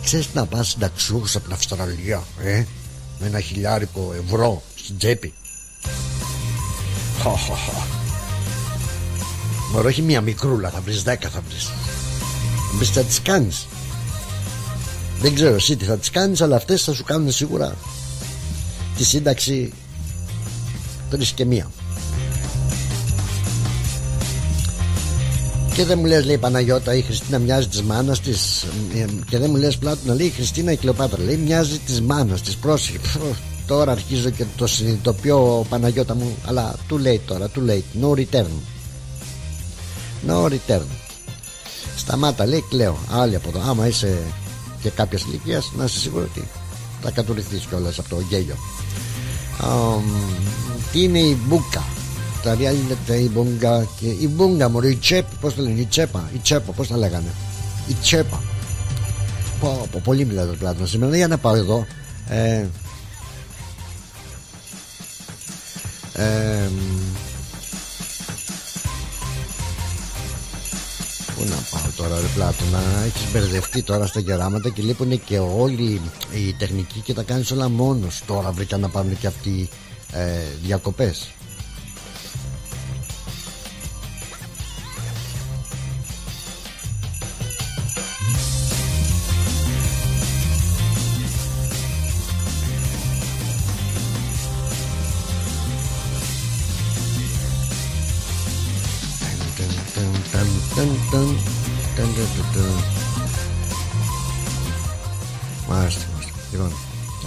Ξέρεις 0.03 0.29
να 0.33 0.45
πας 0.45 0.67
συνταξιούχος 0.67 1.36
από 1.36 1.43
την 1.43 1.53
Αυστραλία, 1.53 2.23
ε, 2.43 2.63
με 3.19 3.27
ένα 3.27 3.39
χιλιάρικο 3.39 4.13
ευρώ 4.25 4.61
στην 4.75 4.97
τσέπη; 4.97 5.33
Μωρό, 9.71 9.88
όχι 9.88 10.01
μία 10.01 10.21
μικρούλα, 10.21 10.69
θα 10.69 10.81
βρεις 10.81 11.03
10 11.03 11.29
θα 11.29 11.41
βρεις. 11.49 11.71
Μπει 12.77 12.86
θα 12.86 13.01
τι 13.01 13.21
κάνει. 13.21 13.49
Δεν 15.22 15.36
ξέρω 15.36 15.55
εσύ 15.55 15.76
τι 15.76 15.86
θα 15.86 15.97
τις 15.97 16.09
κάνεις 16.09 16.41
Αλλά 16.41 16.55
αυτές 16.55 16.84
θα 16.84 16.93
σου 16.93 17.03
κάνουν 17.03 17.32
σίγουρα 17.32 17.76
Τη 18.97 19.03
σύνταξη 19.03 19.74
Τρεις 21.09 21.32
και 21.32 21.45
μία. 21.45 21.72
Και 25.74 25.86
δεν 25.86 25.99
μου 25.99 26.05
λες 26.05 26.26
λέει 26.26 26.38
Παναγιώτα 26.38 26.95
η 26.95 27.01
Χριστίνα 27.01 27.39
μοιάζει 27.39 27.68
της 27.68 27.82
μάνας 27.82 28.20
της 28.20 28.66
Και 29.30 29.38
δεν 29.38 29.49
μου 29.49 29.55
λες 29.55 29.78
να 30.05 30.13
λέει 30.13 30.26
η 30.26 30.30
Χριστίνα 30.30 30.72
η 30.72 30.76
Κλεοπάτρα 30.76 31.24
Λέει 31.24 31.38
μοιάζει 31.38 31.78
της 31.78 32.01
μάνας 32.01 32.41
της 32.41 32.55
Πρόσεχε. 32.55 32.99
Τώρα 33.68 33.91
αρχίζω 33.91 34.30
και 34.30 34.45
το 34.55 34.68
συνειδητοποιώ 34.68 35.66
Παναγιώτα 35.70 36.16
μου 36.16 36.36
Αλλά 36.45 36.76
too 36.89 37.07
late 37.07 37.20
τώρα 37.26 37.49
too 37.55 37.70
late 37.70 38.03
No 38.03 38.20
return 38.20 38.45
No 40.28 40.49
return. 40.49 40.86
Σταμάτα 41.97 42.45
λέει 42.45 42.63
κλαίω 42.70 42.97
Άλλη 43.11 43.36
από 43.36 43.49
εδώ. 43.49 43.70
Άμα 43.70 43.88
είσαι 43.88 44.18
και 44.86 44.91
κάποια 44.91 45.19
ηλικία 45.27 45.61
να 45.77 45.83
είσαι 45.83 45.99
σίγουρο 45.99 46.23
ότι 46.23 46.47
θα 47.01 47.11
κατουρηθεί 47.11 47.57
κιόλας 47.69 47.99
από 47.99 48.09
το 48.09 48.19
γέλιο. 48.29 48.55
Um, 49.61 50.01
τι 50.91 51.03
είναι 51.03 51.19
η 51.19 51.38
μπουκα, 51.45 51.83
τα 52.43 52.53
είναι 52.53 53.19
η 53.21 53.29
μπούγκα 53.33 53.88
και 53.99 54.07
η 54.07 54.29
μπούγκα 54.31 54.69
μωρή, 54.69 54.91
η 54.91 54.95
τσέπη, 54.95 55.36
πώς 55.41 55.55
το 55.55 55.61
λένε, 55.61 55.79
η 55.79 55.86
τσέπα, 55.86 56.29
η 56.33 56.38
τσέπα, 56.38 56.71
πώς 56.71 56.88
τα 56.88 56.97
λέγανε; 56.97 57.33
Η 57.88 57.93
τσέπα. 57.93 58.41
Πω, 59.59 59.88
πω, 59.91 60.01
πολύ 60.03 60.25
μιλάω 60.25 60.45
το 60.45 60.55
πλάτο 60.59 60.88
σήμερα. 60.88 61.15
Για 61.15 61.27
να 61.27 61.38
πάω 61.38 61.55
εδώ. 61.55 61.86
Ε, 62.29 62.65
ε, 66.13 66.69
Πού 71.36 71.43
να 71.43 71.55
πάω 71.71 71.91
τώρα 71.97 72.21
ρε 72.21 72.27
Πλάτο 72.36 72.63
Να 72.71 73.03
έχεις 73.05 73.31
μπερδευτεί 73.31 73.83
τώρα 73.83 74.05
στα 74.05 74.19
γεράματα 74.19 74.69
Και 74.69 74.81
λείπουν 74.81 75.23
και 75.23 75.39
όλοι 75.39 76.01
οι 76.33 76.53
τεχνικοί 76.53 76.99
Και 76.99 77.13
τα 77.13 77.23
κάνεις 77.23 77.51
όλα 77.51 77.69
μόνος. 77.69 78.21
Τώρα 78.27 78.51
βρήκα 78.51 78.77
να 78.77 78.89
πάρουν 78.89 79.19
και 79.19 79.27
αυτοί 79.27 79.69
ε, 80.11 80.39
διακοπές 80.63 81.34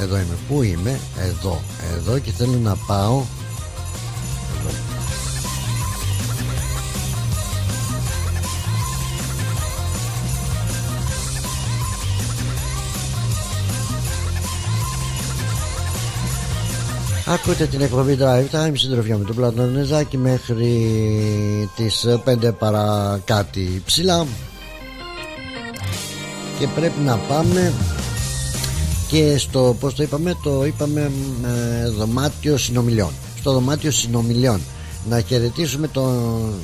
εδώ 0.09 0.17
είμαι. 0.17 0.37
Πού 0.49 0.63
είμαι, 0.63 1.01
εδώ. 1.19 1.61
Εδώ 1.97 2.19
και 2.19 2.31
θέλω 2.31 2.59
να 2.63 2.77
πάω. 2.87 3.23
Εδώ. 4.59 4.77
Ακούτε 17.27 17.67
την 17.67 17.81
εκπομπή 17.81 18.19
Drive 18.21 18.55
Time 18.55 18.73
συντροφιά 18.75 19.17
με 19.17 19.25
τον 19.25 19.37
Πλατωνεζάκη 19.37 20.17
μέχρι 20.17 20.89
τις 21.77 22.07
5 22.25 22.55
παρά 22.59 23.21
κάτι 23.25 23.83
ψηλά 23.85 24.27
και 26.59 26.67
πρέπει 26.75 27.01
να 27.01 27.17
πάμε 27.17 27.73
και 29.09 29.39
στο 29.39 29.77
πώς 29.81 29.95
το 29.95 30.03
είπαμε 30.03 30.37
το 30.43 30.65
είπαμε 30.65 31.11
ε, 31.45 31.89
δωμάτιο 31.89 32.57
συνομιλιών. 32.57 33.11
Στο 33.39 33.53
δωμάτιο 33.53 33.91
συνομιλιών. 33.91 34.61
Να 35.09 35.21
χαιρετήσουμε 35.21 35.89
τον 35.89 36.55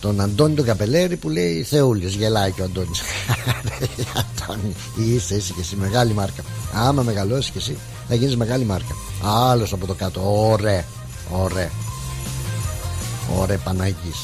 τον 0.00 0.20
Αντώνη 0.20 0.54
τον 0.54 0.64
Καπελέρη 0.64 1.16
που 1.16 1.28
λέει 1.28 1.62
Θεούλης 1.62 2.14
γελάει 2.14 2.50
και 2.50 2.60
ο 2.60 2.64
Αντώνης 2.64 3.00
Αντώνη 4.20 4.74
είσαι 4.96 5.34
είσαι 5.34 5.52
και 5.52 5.60
εσύ 5.60 5.76
μεγάλη 5.76 6.12
μάρκα. 6.12 6.42
Άμα 6.74 7.02
μεγαλώσεις 7.02 7.50
και 7.50 7.58
εσύ 7.58 7.76
θα 8.08 8.14
γίνεις 8.14 8.36
μεγάλη 8.36 8.64
μάρκα. 8.64 8.94
Άλλος 9.22 9.72
από 9.72 9.86
το 9.86 9.94
κάτω. 9.94 10.48
Ωραία 10.50 10.84
ωραία. 11.30 11.70
Ωραία 13.38 13.58
Παναγής. 13.58 14.18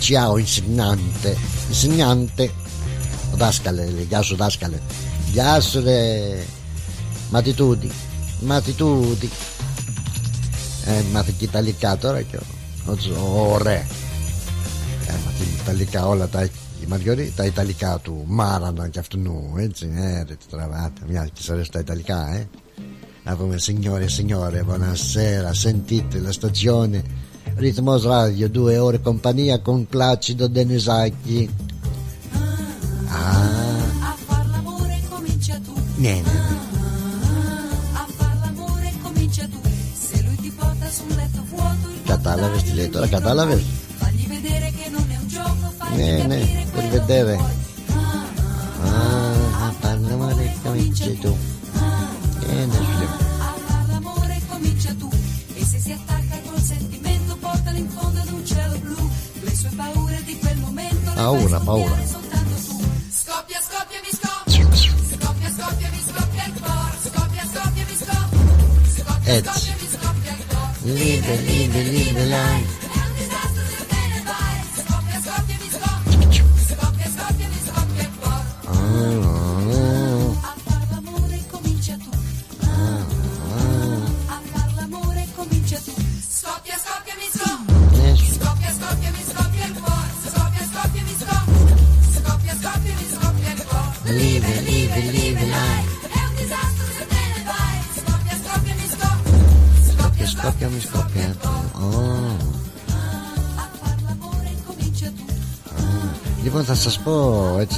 Ciao 0.00 0.36
insegnante 0.38 1.30
Insegnante 1.72 2.48
Δάσκαλε 3.34 3.84
λέει 3.84 4.06
Γεια 4.08 4.22
σου 4.22 4.36
δάσκαλε 4.36 4.76
Γεια 5.34 5.60
σου 5.60 5.80
ρε 5.82 6.20
Ματιτούδη 7.30 7.90
Ματιτούδη 8.40 9.30
ε, 10.86 11.02
μάθε 11.12 11.32
και 11.38 11.44
Ιταλικά 11.44 11.96
τώρα 11.96 12.22
και 12.22 12.38
ωραία 13.50 13.72
ε, 15.08 15.12
μάθε 15.24 15.44
Ιταλικά 15.62 16.06
όλα 16.06 16.28
τα 16.28 16.44
η 16.44 16.86
Μαριόρη 16.88 17.32
τα 17.36 17.44
Ιταλικά 17.44 17.98
του 18.02 18.24
Μάρανα 18.26 18.88
και 18.88 18.98
αυτού 18.98 19.18
έτσι 19.58 19.90
ε 19.96 20.24
ρε 20.28 20.34
τι 20.34 20.46
τραβάτε 20.50 21.00
μια 21.08 21.28
και 21.32 21.42
σας 21.42 21.68
τα 21.68 21.78
Ιταλικά 21.78 22.34
ε 22.34 22.48
να 23.24 23.36
πούμε 23.36 23.56
signore 23.66 24.06
signore 24.18 24.62
buonasera 24.68 25.52
sentite 25.52 26.20
la 26.20 26.32
stazione 26.32 27.02
Ritmos 27.56 28.04
Radio 28.04 28.48
due 28.48 28.78
ore 28.78 29.00
compagnia 29.00 29.58
con 29.60 29.86
Placido 29.86 30.46
Denisacchi 30.46 31.48
ah. 33.08 33.14
A 33.16 33.22
far 33.24 33.42
l'amore 33.44 33.83
Niente. 35.96 36.30
A 37.92 38.06
far 38.16 38.36
l'amore 38.40 38.92
comincia 39.00 39.46
tu, 39.46 39.60
se 39.92 40.22
lui 40.22 40.36
ti 40.36 40.50
porta 40.50 40.90
su 40.90 41.04
un 41.08 41.16
letto 41.16 41.44
vuoto. 41.48 41.88
Catalave 42.04 42.62
letto, 42.72 42.98
la 42.98 43.08
catalave. 43.08 43.62
Fagli 43.96 44.26
vedere 44.26 44.72
che 44.72 44.90
non 44.90 45.06
è 45.08 45.16
un 45.16 45.28
gioco, 45.28 45.72
fagli 45.76 45.96
Bene, 45.96 46.66
per 46.72 46.88
vedere. 46.88 47.38
Ah, 48.82 49.66
a 49.66 49.74
far 49.78 50.00
l'amore 50.00 50.52
cominci 50.62 51.18
tu. 51.18 51.36
Bene, 52.40 52.72
Giulia. 52.72 53.08
A 53.38 53.54
far 53.64 53.88
l'amore 53.88 54.42
comincia 54.48 54.94
tu, 54.98 55.08
e 55.54 55.64
se 55.64 55.78
si 55.78 55.92
attacca 55.92 56.40
col 56.44 56.60
sentimento 56.60 57.36
portalo 57.36 57.78
in 57.78 57.88
fondo 57.88 58.20
ad 58.20 58.30
un 58.32 58.44
cielo 58.44 58.78
blu. 58.78 59.10
Le 59.42 59.54
sue 59.54 59.70
paure 59.76 60.22
di 60.24 60.38
quel 60.38 60.58
momento. 60.58 61.12
Paura, 61.14 61.60
paura. 61.60 62.23
edge. 69.26 69.70
Live 70.84 71.26
the, 71.26 71.36
leave 71.46 71.72
the, 71.72 71.84
leave 71.84 72.14
the 72.14 72.26
life. 72.26 72.83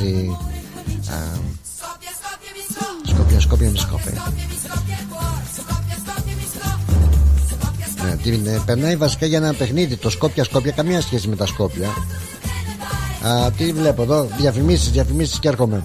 Έτσι. 0.07 0.37
α, 1.11 1.17
Scoppia, 1.79 2.13
scoppia, 2.19 2.51
mi 2.57 2.63
scoppia. 2.73 3.13
Σκόπια, 3.15 3.41
σκόπια, 3.41 3.71
μη 3.71 3.79
σκόπια. 3.79 4.13
Scoppia, 4.13 4.47
mi 4.51 4.59
scoppia 4.65 4.97
il 5.01 5.07
cuore. 5.13 5.45
Scoppia, 5.57 5.97
scoppia, 6.05 6.35
mi 6.41 6.47
scoppia. 6.53 6.97
Scoppia, 7.51 7.87
scoppia. 7.93 8.05
Ναι, 8.05 8.17
τι, 8.17 8.37
ναι, 8.51 8.59
περνάει 8.59 8.97
βασικά 8.97 9.27
για 9.27 9.39
ένα 9.39 9.55
παιχνίδι. 9.55 9.97
Το 9.97 10.11
σκόπια, 10.11 10.45
σκόπια, 10.45 10.73
καμία 10.73 11.01
σχέση 11.01 11.29
με 11.29 11.37
τα 11.37 11.47
σκόπια. 11.47 11.89
Α, 13.27 13.51
τι 13.51 13.73
βλέπω 13.73 14.03
εδώ, 14.03 14.29
διαφημίσεις, 14.39 14.91
διαφημίσεις 14.91 15.39
και 15.39 15.49
έρχομαι. 15.49 15.85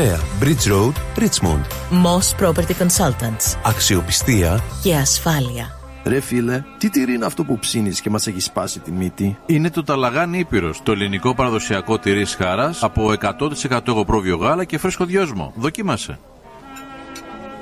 Bridge 0.00 0.66
Road, 0.72 0.94
Richmond. 1.18 1.64
Moss 1.90 2.44
Property 2.44 2.74
Consultants. 2.78 3.58
Αξιοπιστία 3.64 4.60
Και 4.82 4.94
ασφάλεια. 4.94 5.78
Ρε 6.04 6.20
φίλε, 6.20 6.64
τι 6.78 6.90
τυρί 6.90 7.14
είναι 7.14 7.24
αυτό 7.24 7.44
που 7.44 7.58
ψήνεις 7.58 8.00
και 8.00 8.10
μας 8.10 8.26
έχεις 8.26 8.44
σπάσει 8.44 8.80
τη 8.80 8.92
μύτη; 8.92 9.38
Είναι 9.46 9.70
το 9.70 9.84
Ταλαγάνι 9.84 10.38
Ήπειρος, 10.38 10.82
το 10.82 10.92
ελληνικό 10.92 11.34
παραδοσιακό 11.34 11.98
τυρί 11.98 12.26
χάρας 12.26 12.82
από 12.82 13.12
100% 13.68 13.88
εγωπρόβιο 13.88 14.36
γάλα 14.36 14.64
και 14.64 14.78
φρέσκο 14.78 15.04
δυόσμο. 15.04 15.52
Δοκίμασε. 15.56 16.18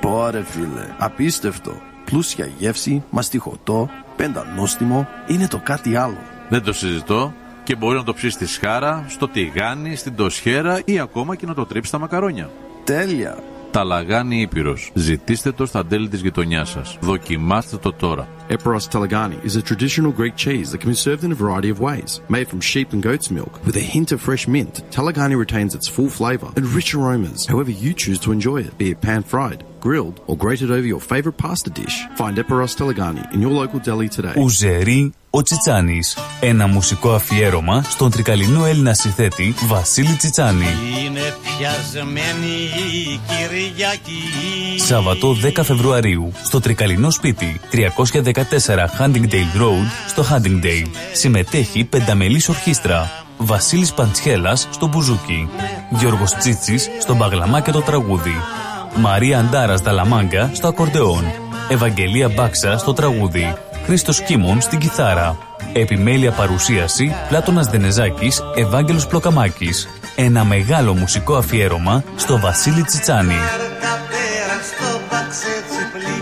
Πω 0.01 0.29
ρε 0.29 0.43
φίλε, 0.43 0.87
απίστευτο. 0.97 1.71
Πλούσια 2.05 2.49
γεύση, 2.57 3.03
μαστιχωτό, 3.09 3.89
πεντανόστιμο, 4.15 5.07
είναι 5.27 5.47
το 5.47 5.59
κάτι 5.63 5.95
άλλο. 5.95 6.17
Δεν 6.49 6.63
το 6.63 6.73
συζητώ 6.73 7.33
και 7.69 7.75
μπορεί 7.75 7.97
να 7.97 8.03
το 8.03 8.13
ψήσεις 8.13 8.33
στη 8.33 8.47
σχάρα, 8.47 9.05
στο 9.07 9.27
τηγάνι, 9.27 9.95
στην 9.95 10.15
τοσχέρα 10.15 10.81
ή 10.85 10.99
ακόμα 10.99 11.35
και 11.35 11.45
να 11.45 11.53
το 11.53 11.65
τρίψεις 11.65 11.89
στα 11.89 11.99
μακαρόνια. 11.99 12.49
Τέλεια. 12.83 13.37
Ταλαγάνι 13.71 14.41
Ήπειρος. 14.41 14.91
Ζητήστε 14.93 15.51
το 15.51 15.65
στα 15.65 15.85
τέλη 15.85 16.07
της 16.07 16.21
γειτονιάς 16.21 16.69
σας. 16.69 16.97
Δοκιμάστε 17.01 17.77
το 17.77 17.93
τώρα. 17.93 18.27
Eperos 18.49 18.89
telegani 18.89 19.39
is 19.45 19.55
a 19.55 19.61
traditional 19.61 20.11
Greek 20.11 20.35
cheese 20.35 20.71
that 20.71 20.81
can 20.81 20.89
be 20.89 20.95
served 20.95 21.23
in 21.23 21.31
a 21.31 21.35
variety 21.35 21.69
of 21.69 21.79
ways. 21.79 22.19
Made 22.29 22.47
from 22.47 22.59
sheep 22.59 22.93
and 22.93 23.03
goat's 23.03 23.29
milk 23.29 23.63
with 23.63 23.75
a 23.77 23.79
hint 23.79 24.11
of 24.11 24.21
fresh 24.21 24.47
mint, 24.47 24.81
telegani 24.89 25.37
retains 25.37 25.75
its 25.75 25.87
full 25.87 26.09
flavour 26.09 26.51
and 26.55 26.65
rich 26.77 26.95
aromas 26.95 27.45
however 27.45 27.69
you 27.69 27.93
choose 27.93 28.17
to 28.21 28.31
enjoy 28.31 28.57
it, 28.61 28.75
be 28.79 28.89
it 28.89 29.01
pan-fried, 29.01 29.63
grilled 29.79 30.21
or 30.25 30.35
grated 30.35 30.71
over 30.71 30.87
your 30.93 30.99
favourite 30.99 31.37
pasta 31.37 31.69
dish. 31.69 32.07
Find 32.15 32.37
Eperos 32.39 32.75
telegani 32.75 33.23
in 33.35 33.39
your 33.39 33.51
local 33.51 33.79
deli 33.79 34.09
today. 34.09 34.33
Ουζερί 34.37 35.13
ο 35.29 35.41
Τσιτσάνης. 35.41 36.17
Ένα 36.39 36.67
μουσικό 36.67 37.13
αφιέρωμα 37.13 37.83
στον 37.89 38.11
τρικαλινό 38.11 38.65
Έλληνα 38.65 38.93
συνθέτη 38.93 39.55
Βασίλη 39.67 40.15
Τσιτσάνη. 40.15 40.65
Είναι 41.05 41.35
πιασμένη 41.41 42.47
η 42.93 43.19
Κυριακή 43.27 44.79
Σάββατο 44.79 45.35
10 45.55 45.63
Φεβρουαρίου 45.63 46.31
στο 46.43 46.59
τρικαλινό 46.59 47.11
σπίτι 47.11 47.59
314 47.71 48.38
Huntingdale 48.99 49.61
Road 49.61 49.87
στο 50.07 50.25
Huntingdale. 50.31 50.87
Συμμετέχει 51.13 51.83
πενταμελής 51.83 52.49
ορχήστρα. 52.49 53.11
Βασίλης 53.37 53.93
Παντσχέλας 53.93 54.67
στο 54.71 54.87
μπουζούκι. 54.87 55.49
Γιώργος 55.89 56.33
Τσίτσης 56.33 56.89
στο 56.99 57.15
μπαγλαμά 57.15 57.61
και 57.61 57.71
το 57.71 57.81
τραγούδι. 57.81 58.35
Μαρία 58.95 59.39
Αντάρας 59.39 59.81
Δαλαμάγκα 59.81 60.49
στο 60.53 60.67
ακορντεόν. 60.67 61.23
Ευαγγελία 61.69 62.29
Μπάξα 62.29 62.77
στο 62.77 62.93
τραγούδι. 62.93 63.55
Χρήστος 63.85 64.21
Κίμων 64.21 64.61
στην 64.61 64.79
κιθάρα. 64.79 65.37
Επιμέλεια 65.73 66.31
παρουσίαση 66.31 67.15
Πλάτωνας 67.29 67.67
Δενεζάκης, 67.67 68.43
Ευάγγελος 68.55 69.07
Πλοκαμάκης. 69.07 69.87
Ένα 70.15 70.43
μεγάλο 70.43 70.93
μουσικό 70.93 71.35
αφιέρωμα 71.35 72.03
στο 72.15 72.39
Βασίλη 72.39 72.83
Τσιτσάνη. 72.83 73.37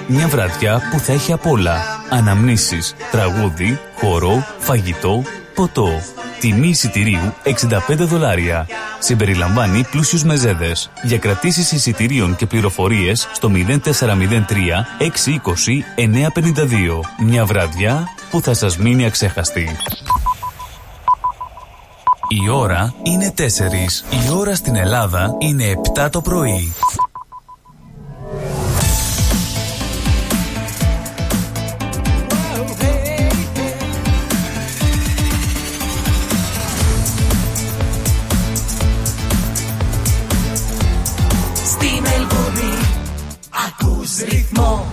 Μια 0.10 0.28
βραδιά 0.28 0.82
που 0.92 1.00
θα 1.00 1.14
έχει 1.14 1.32
απ' 1.32 1.46
όλα. 1.48 1.78
Αναμνήσεις, 2.10 2.96
τραγούδι, 3.12 3.80
χορό, 4.00 4.46
φαγητό, 4.60 5.24
ποτό. 5.56 5.90
Τιμή 6.40 6.68
εισιτηρίου 6.68 7.34
65 7.44 8.06
δολάρια. 8.06 8.68
Συμπεριλαμβάνει 9.00 9.86
πλούσιους 9.92 10.24
μεζέδες. 10.24 10.90
Για 11.04 11.18
κρατήσεις 11.18 11.72
εισιτηρίων 11.72 12.36
και 12.36 12.46
πληροφορίες 12.46 13.28
στο 13.34 13.50
0403 13.50 14.86
620 15.00 15.84
952. 15.96 17.02
Μια 17.24 17.46
βραδιά 17.46 18.08
που 18.32 18.42
θα 18.42 18.54
σας 18.54 18.78
μείνει 18.78 19.06
αξέχαστη. 19.06 19.76
Η 22.30 22.50
ώρα 22.50 22.94
είναι 23.04 23.34
4. 23.38 24.04
Η 24.10 24.32
ώρα 24.38 24.56
στην 24.56 24.76
Ελλάδα 24.76 25.36
είναι 25.40 25.64
7 25.96 26.10
το 26.12 26.22
πρωί. 26.22 26.74
Ακούς 44.08 44.20
ρυθμό 44.30 44.86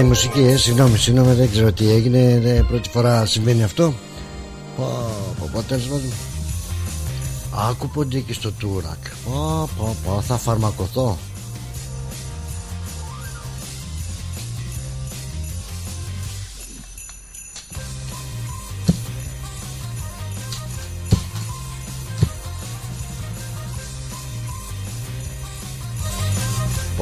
η 0.00 0.04
μουσική, 0.04 0.40
ε. 0.40 0.56
Συγγνώμη, 0.56 0.98
συγγνώμη, 0.98 1.32
δεν 1.32 1.50
ξέρω 1.50 1.72
τι 1.72 1.90
έγινε. 1.90 2.40
ε, 2.44 2.62
πρώτη 2.68 2.88
φορά 2.88 3.26
συμβαίνει 3.26 3.62
αυτό. 3.62 3.94
Πω, 4.76 4.84
πω, 5.38 5.48
πω, 5.52 5.62
τέλος 5.62 5.84
πάντων. 5.84 6.12
Άκου 7.70 7.88
ποντίκι 7.88 8.32
στο 8.32 8.52
τούρακ. 8.52 8.98
Πω, 9.24 9.68
πω, 9.78 9.96
πω, 10.04 10.20
θα 10.20 10.36
φαρμακοθώ. 10.36 11.18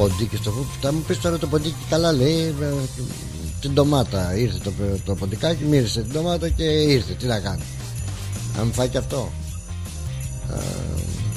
Ποντίκι 0.07 0.35
στο 0.35 0.51
φούρνο. 0.51 0.69
Θα 0.81 0.93
μου 0.93 0.99
πεις 1.07 1.19
τώρα 1.21 1.37
το 1.37 1.47
ποντίκι 1.47 1.75
καλά 1.89 2.11
λέει. 2.11 2.55
ε, 2.61 2.65
Την 3.61 3.73
ντομάτα 3.73 4.35
ήρθε 4.35 4.57
το, 4.63 4.71
το 5.05 5.15
ποντικάκι, 5.15 5.63
μύρισε 5.63 6.01
την 6.01 6.11
ντομάτα 6.11 6.49
και 6.49 6.63
ήρθε. 6.63 7.13
Τι 7.13 7.25
να 7.25 7.39
κάνει. 7.39 7.61
Να 8.57 8.63
μου 8.65 8.73
φάει 8.73 8.87
και 8.87 8.97
αυτό. 8.97 9.31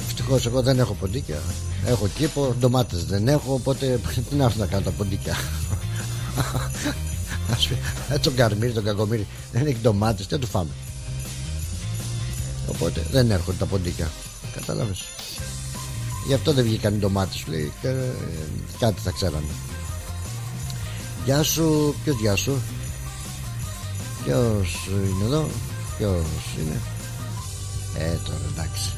Ευτυχώς 0.07 0.45
εγώ 0.45 0.61
δεν 0.61 0.79
έχω 0.79 0.93
ποντίκια. 0.93 1.39
Έχω 1.85 2.07
κήπο, 2.07 2.55
ντομάτες 2.59 3.05
δεν 3.05 3.27
έχω. 3.27 3.53
Οπότε 3.53 3.99
τι 4.29 4.35
να 4.35 4.43
έρθω 4.43 4.59
να 4.59 4.65
κάνω 4.65 4.83
τα 4.83 4.91
ποντίκια. 4.91 5.33
Ας 7.53 7.67
πει, 7.67 7.77
ε, 8.09 8.17
τον 8.17 8.35
καρμύρι, 8.35 8.71
τον 8.71 8.83
κακομύρι 8.83 9.27
δεν 9.51 9.65
έχει 9.65 9.77
ντομάτες, 9.81 10.25
τι 10.27 10.33
θα 10.33 10.39
του 10.39 10.47
φάμε. 10.47 10.69
Οπότε 12.67 13.05
δεν 13.11 13.31
έρχονται 13.31 13.57
τα 13.57 13.65
ποντίκια. 13.65 14.09
Κατάλαβες. 14.55 15.01
Γι' 16.29 16.35
αυτό 16.35 16.53
δεν 16.53 16.63
βγήκαν 16.63 16.93
οι 16.93 16.97
ντομάτες 16.97 17.35
σου 17.35 17.51
λέει. 17.51 17.71
Και, 17.81 17.87
ε, 17.87 18.11
κάτι 18.79 19.01
θα 19.01 19.11
ξέραμε. 19.11 19.47
Γεια 21.25 21.43
σου, 21.43 21.95
ποιος 22.03 22.19
γεια 22.19 22.35
σου; 22.35 22.61
Ποιος 24.23 24.87
είναι 24.87 25.25
εδώ, 25.25 25.49
ποιος 25.97 26.25
είναι; 26.59 26.81
Ε, 27.97 28.17
τώρα 28.25 28.39
εντάξει. 28.53 28.93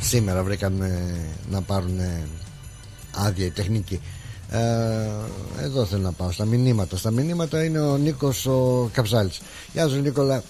Σήμερα 0.00 0.42
βρήκαν 0.42 0.80
ε, 0.82 1.14
να 1.50 1.62
πάρουν 1.62 1.98
ε, 1.98 2.26
άδεια 3.14 3.46
οι 3.46 3.50
τεχνικοί. 3.50 4.00
Ε, 4.50 5.08
εδώ 5.62 5.84
θέλω 5.84 6.02
να 6.02 6.12
πάω 6.12 6.30
στα 6.30 6.44
μηνύματα. 6.44 6.96
Στα 6.96 7.10
μηνύματα 7.10 7.64
είναι 7.64 7.80
ο 7.80 7.96
Νίκος 7.96 8.46
ο 8.46 8.88
Καψάλης. 8.92 9.40
Γεια 9.72 9.88
σου 9.88 10.00
Νίκολα. 10.00 10.42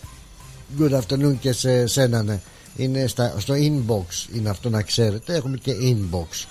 Good 0.78 1.00
afternoon 1.00 1.36
και 1.40 1.52
σε 1.52 1.86
σένα 1.86 2.22
ναι. 2.22 2.40
Είναι 2.76 3.06
στα, 3.06 3.34
στο 3.38 3.54
inbox 3.54 4.34
είναι 4.36 4.48
αυτό 4.48 4.70
να 4.70 4.82
ξέρετε. 4.82 5.34
Έχουμε 5.34 5.56
και 5.56 5.72
inbox. 5.82 6.46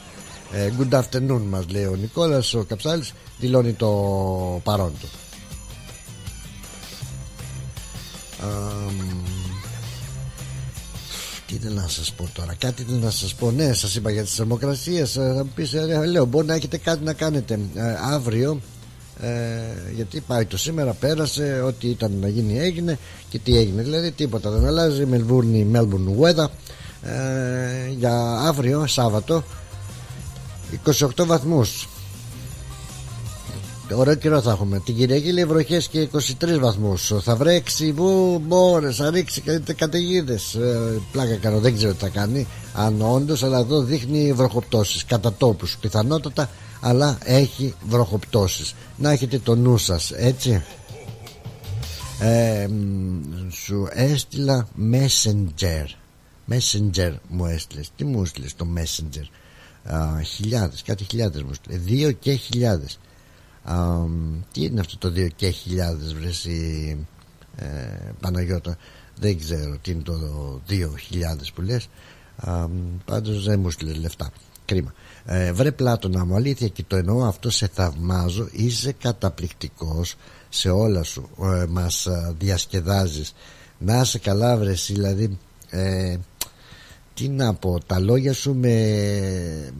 Ε, 0.51 0.69
good 0.79 1.01
afternoon 1.01 1.41
μας 1.49 1.65
λέει 1.69 1.85
ο 1.85 1.95
Νικόλας 1.95 2.53
ο 2.53 2.63
Καψάλης 2.63 3.13
δηλώνει 3.39 3.73
το 3.73 3.89
παρόν 4.63 4.91
του. 5.01 5.07
Αμ, 8.41 9.23
τι 11.47 11.55
ήθελα 11.55 11.81
να 11.81 11.87
σας 11.87 12.11
πω 12.11 12.29
τώρα 12.33 12.55
Κάτι 12.57 12.81
ήθελα 12.81 12.97
να 12.97 13.09
σας 13.09 13.35
πω 13.35 13.51
Ναι 13.51 13.73
σας 13.73 13.95
είπα 13.95 14.11
για 14.11 14.23
τις 14.23 14.33
θερμοκρασίες 14.33 15.15
ε, 15.15 15.33
Θα 15.35 15.43
μου 15.43 15.51
πεις 15.55 15.73
ε, 15.73 15.85
ρε, 15.85 16.05
Λέω 16.05 16.25
μπορεί 16.25 16.45
να 16.45 16.53
έχετε 16.53 16.77
κάτι 16.77 17.03
να 17.03 17.13
κάνετε 17.13 17.59
ε, 17.75 17.81
Αύριο 18.13 18.61
ε, 19.23 19.91
γιατί 19.95 20.21
πάει 20.27 20.45
το 20.45 20.57
σήμερα 20.57 20.91
πέρασε 20.91 21.61
ό,τι 21.65 21.87
ήταν 21.87 22.11
να 22.21 22.27
γίνει 22.27 22.59
έγινε 22.59 22.99
και 23.29 23.39
τι 23.39 23.57
έγινε 23.57 23.81
δηλαδή 23.81 24.11
τίποτα 24.11 24.49
δεν 24.49 24.65
αλλάζει 24.65 25.05
Μελβούρνη 25.05 25.67
Melbourne 25.73 26.21
weather 26.21 26.47
ε, 27.01 27.89
για 27.97 28.39
αύριο 28.47 28.87
Σάββατο 28.87 29.43
28 30.85 31.07
βαθμούς 31.25 31.87
Ωραίο 33.95 34.15
καιρό 34.15 34.41
θα 34.41 34.51
έχουμε. 34.51 34.79
Την 34.79 34.95
Κυριακή 34.95 35.31
λέει 35.31 35.45
βροχές 35.45 35.87
και 35.87 36.07
23 36.41 36.57
βαθμούς. 36.59 37.13
Θα 37.21 37.35
βρέξει 37.35 37.91
που 37.91 38.41
μπόρες, 38.45 38.95
θα 38.95 39.09
ρίξει 39.09 39.43
καταιγίδες. 39.75 40.53
Ε, 40.53 41.01
πλάκα 41.11 41.35
κάνω, 41.35 41.59
δεν 41.59 41.75
ξέρω 41.75 41.93
τι 41.93 41.99
θα 41.99 42.07
κάνει. 42.07 42.47
Αν 42.73 43.01
όντως, 43.01 43.43
αλλά 43.43 43.59
εδώ 43.59 43.81
δείχνει 43.81 44.33
βροχοπτώσεις. 44.33 45.05
Κατά 45.05 45.33
τόπους 45.33 45.77
πιθανότατα, 45.81 46.49
αλλά 46.85 47.17
έχει 47.23 47.73
βροχοπτώσεις. 47.87 48.75
Να 48.97 49.11
έχετε 49.11 49.39
το 49.39 49.55
νου 49.55 49.77
σας, 49.77 50.11
έτσι. 50.11 50.63
Ε, 52.19 52.67
σου 53.49 53.87
έστειλα 53.91 54.67
messenger. 54.91 55.85
Messenger 56.49 57.13
μου 57.29 57.45
έστειλες. 57.45 57.91
Τι 57.95 58.05
μου 58.05 58.21
έστειλες 58.21 58.55
το 58.55 58.67
messenger; 58.77 59.27
Χιλιάδες 60.25 60.81
κάτι 60.81 61.03
χιλιάδες 61.03 61.43
μου 61.43 61.49
έστειλες. 61.51 61.81
Δύο 61.81 62.11
και 62.11 62.33
χιλιάδες. 62.33 62.99
Τι 64.51 64.63
είναι 64.63 64.79
αυτό 64.79 64.97
το 64.97 65.13
2 65.15 65.27
και 65.35 65.49
χιλιάδες 65.49 66.13
βρέσει 66.13 66.97
ε, 67.55 67.65
Παναγιώτα; 68.19 68.77
Δεν 69.19 69.39
ξέρω 69.39 69.77
τι 69.77 69.91
είναι 69.91 70.03
το 70.03 70.13
2 70.69 70.97
χιλιάδες 70.99 71.51
που 71.51 71.61
λες. 71.61 71.87
Α, 72.35 72.67
πάντως 73.05 73.43
δεν 73.43 73.59
μου 73.59 73.69
στείλε 73.69 73.93
λεφτά. 73.93 74.31
Κρίμα 74.65 74.93
ε, 75.25 75.51
βρε 75.51 75.71
Πλάτωνα 75.71 76.25
μου 76.25 76.35
αλήθεια 76.35 76.67
και 76.67 76.83
το 76.87 76.95
εννοώ 76.95 77.23
αυτό 77.23 77.49
σε 77.49 77.69
θαυμάζω 77.73 78.47
είσαι 78.51 78.91
καταπληκτικός 78.91 80.15
σε 80.49 80.69
όλα 80.69 81.03
σου 81.03 81.29
ε, 81.41 81.65
μας 81.69 82.07
διασκεδάζεις. 82.37 83.33
Να 83.77 84.01
είσαι 84.01 84.19
καλά 84.19 84.57
βρεση 84.57 84.93
δηλαδή 84.93 85.37
ε, 85.69 86.17
τι 87.13 87.29
να 87.29 87.53
πω 87.53 87.79
τα 87.85 87.99
λόγια 87.99 88.33
σου 88.33 88.55
με 88.55 89.73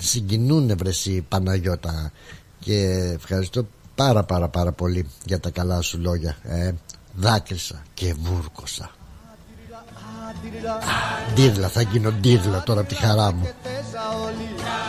συγκινούν 0.00 0.76
βρεση 0.78 1.24
Παναγιώτα 1.28 2.12
και 2.58 2.80
ευχαριστώ 3.14 3.66
πάρα 3.94 4.24
πάρα 4.24 4.48
πάρα 4.48 4.72
πολύ 4.72 5.06
για 5.24 5.40
τα 5.40 5.50
καλά 5.50 5.80
σου 5.80 6.00
λόγια 6.00 6.36
ε, 6.42 6.72
δάκρυσα 7.14 7.82
και 7.94 8.14
βούρκωσα 8.20 8.90
Ντύρλα 11.34 11.68
θα 11.68 11.80
γίνω 11.80 12.10
ντύρλα 12.10 12.62
τώρα 12.62 12.80
από 12.80 12.88
τη 12.88 12.94
χαρά 12.94 13.32
μου. 13.32 13.48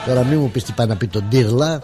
Τώρα 0.05 0.23
μην 0.23 0.39
μου 0.39 0.49
πεις 0.49 0.63
τι 0.63 0.71
πάει 0.71 0.87
να 0.87 0.95
πει 0.95 1.07
το 1.07 1.21
ντύρλα. 1.21 1.81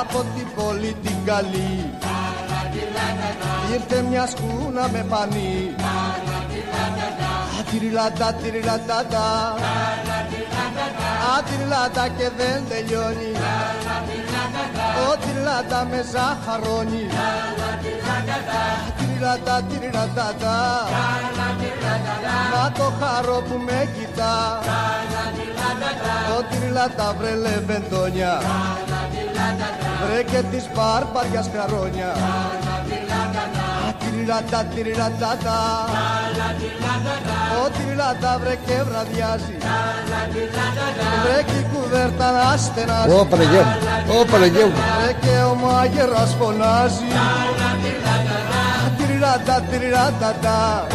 Από 0.00 0.24
την 0.36 0.46
πόλη 0.56 0.96
την 1.02 1.16
καλή. 1.24 1.90
Ήρθε 3.72 4.02
μια 4.02 4.26
σκούνα 4.26 4.88
με 4.88 5.04
πανί. 5.08 5.74
Τυριλατά, 7.70 8.34
τυριλατάτα 11.28 12.02
Ατυριλατά 12.02 12.08
και 12.08 12.30
δεν 12.36 12.58
τελειώνει. 12.68 13.32
Ο 15.08 15.16
τυριλατά 15.16 15.86
με 15.90 16.04
ζαχαρώνει. 16.12 17.06
Τυριλατά, 18.98 19.62
τυριλατάτα 19.68 20.56
Να 22.54 22.72
το 22.72 22.92
χαρό 23.00 23.42
που 23.48 23.56
με 23.66 23.88
κοιτά. 23.98 24.58
Ο 26.38 26.42
τυριλατά 26.50 27.14
βρε 27.18 27.34
λεβεντόνια 27.34 28.40
Βρε 30.06 30.22
και 30.22 30.42
της 30.50 30.68
μπαρμπαριάς 30.74 31.50
καρόνια 31.52 32.12
Τυριλατά, 34.18 34.64
τυριλατάτα 34.74 35.58
Ο 37.64 37.70
τυριλατά 37.76 38.38
βρε 38.40 38.54
και 38.66 38.82
βραδιάζει. 38.88 39.56
Βρε 41.22 41.42
και 41.42 41.58
η 41.62 41.66
κουβέρτα 41.72 42.30
να 42.30 42.56
στενάζει 42.56 43.10
Ω 43.20 43.26
Παναγιώ 43.26 43.62
μου, 43.62 44.18
ω 44.20 44.24
Παναγιώ 44.30 44.66
μου. 44.66 44.72
Βρε 44.98 45.12
και 45.22 45.34
ο 45.50 45.54
μάγερας 45.54 46.34
φωνάζει. 46.38 47.08
Τυριλατά, 48.98 49.62
τυριλατάτα 49.70 50.86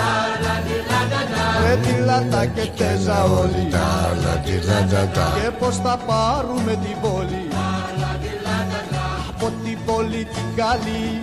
Βρε 1.61 1.75
τυριλατά 1.75 2.45
και 2.45 2.65
τέζα 2.77 3.23
όλοι. 3.23 3.67
Και 5.41 5.49
πως 5.59 5.75
θα 5.77 5.97
πάρουμε 6.07 6.71
την 6.71 6.95
πόλη. 7.01 7.47
Από 9.29 9.51
την 9.63 9.77
πόλη 9.85 10.27
την 10.33 10.47
καλή 10.55 11.21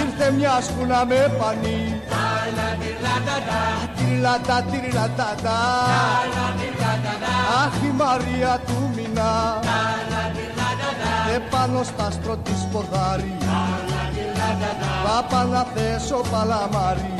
Ήρθε 0.00 0.30
μια 0.30 0.60
σκούνα 0.60 1.04
με 1.04 1.34
πανί 1.38 2.00
Τυριλατά, 3.96 4.62
τυριλατάτα 4.70 5.58
Αχ 7.64 7.74
η 7.84 7.92
Μαρία 7.96 8.60
του 8.66 8.90
μηνά. 8.94 9.60
Επάνω 11.36 11.82
στα 11.82 12.06
άστρο 12.06 12.36
της 12.36 12.66
ποδάρι 12.72 13.36
Πάπα 15.04 15.44
να 15.44 15.66
θέσω 15.74 16.20
παλαμάρι 16.30 17.14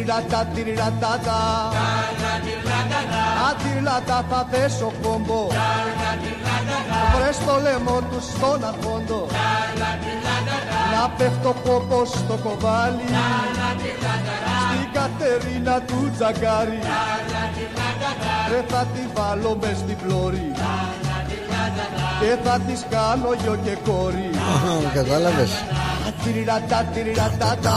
Τυριλατά, 0.00 0.46
τυριλατάτα 0.54 1.38
Ατυριλατά 3.50 4.24
θα 4.30 4.46
θέσω 4.50 4.92
κόμπο 5.02 5.46
Βρες 7.14 7.38
το 7.46 7.60
λαιμό 7.62 7.98
του 8.10 8.20
στον 8.20 8.64
αρχόντο 8.64 9.26
Να 10.92 11.08
πέφτω 11.08 11.54
κόμπο 11.64 12.04
στο 12.04 12.38
κοβάλι 12.42 13.08
Στην 14.62 14.92
Κατερίνα 14.92 15.80
του 15.80 16.10
τζαγκάρι 16.16 16.78
Ρε 18.50 18.64
θα 18.68 18.86
τη 18.94 19.00
βάλω 19.14 19.58
μες 19.60 19.76
στην 19.76 19.96
πλώρη 19.96 20.52
και 22.20 22.36
θα 22.44 22.58
τις 22.66 22.84
κάνω 22.90 23.32
γιο 23.42 23.58
και 23.64 23.76
κόρη 23.90 24.30
Κατάλαβες 24.94 25.50
Ατυριλατά, 26.08 26.84
τυριλατάτα 26.94 27.76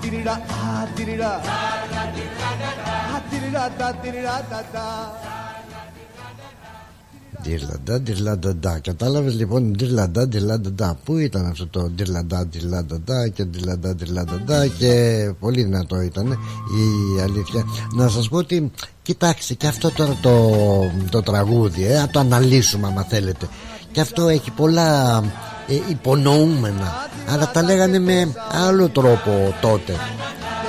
Τυριλατά, 0.00 0.88
τυριλατάτα 0.94 0.94
Τυριλατά, 0.94 0.94
τυριλατάτα 0.94 1.16
Ατυριλα, 1.16 1.22
ατυριλατά 1.22 1.32
Ατυριλα, 1.32 1.40
ατυριλα 3.16 3.64
Ατυριλατά, 3.66 3.94
τυριλατάτα 4.02 4.86
Ντυρλαντά, 7.42 8.00
ντυρλανταντά. 8.00 8.78
Κατάλαβες 8.78 9.34
λοιπόν 9.34 9.70
ντυρλαντά, 9.70 10.28
ντυρλανταντά. 10.28 10.98
Πού 11.04 11.16
ήταν 11.16 11.46
αυτό 11.46 11.66
το 11.66 11.80
ντυρλαντά, 11.80 12.46
ντυρλανταντά 12.46 13.28
και 13.28 13.44
ντυρλαντά, 13.44 13.94
ντυρλανταντά 13.94 14.66
και 14.66 15.32
πολύ 15.40 15.62
δυνατό 15.62 16.00
ήταν 16.00 16.26
η 16.26 17.20
αλήθεια. 17.20 17.64
Να 17.94 18.08
σας 18.08 18.28
πω 18.28 18.36
ότι 18.36 18.70
κοιτάξτε 19.02 19.54
και 19.54 19.66
αυτό 19.66 19.90
τώρα 19.90 20.16
το, 20.22 20.50
το 21.10 21.22
τραγούδι, 21.22 21.84
ε, 21.84 21.98
να 21.98 22.08
το 22.08 22.18
αναλύσουμε 22.18 22.86
άμα 22.86 23.02
θέλετε. 23.02 23.48
Και 23.92 24.00
αυτό 24.00 24.28
έχει 24.28 24.50
πολλά 24.50 25.22
ε, 25.68 25.74
υπονοούμενα, 25.88 27.08
αλλά 27.32 27.50
τα 27.50 27.62
λέγανε 27.62 27.98
με 27.98 28.32
άλλο 28.66 28.88
τρόπο 28.88 29.54
τότε. 29.60 29.92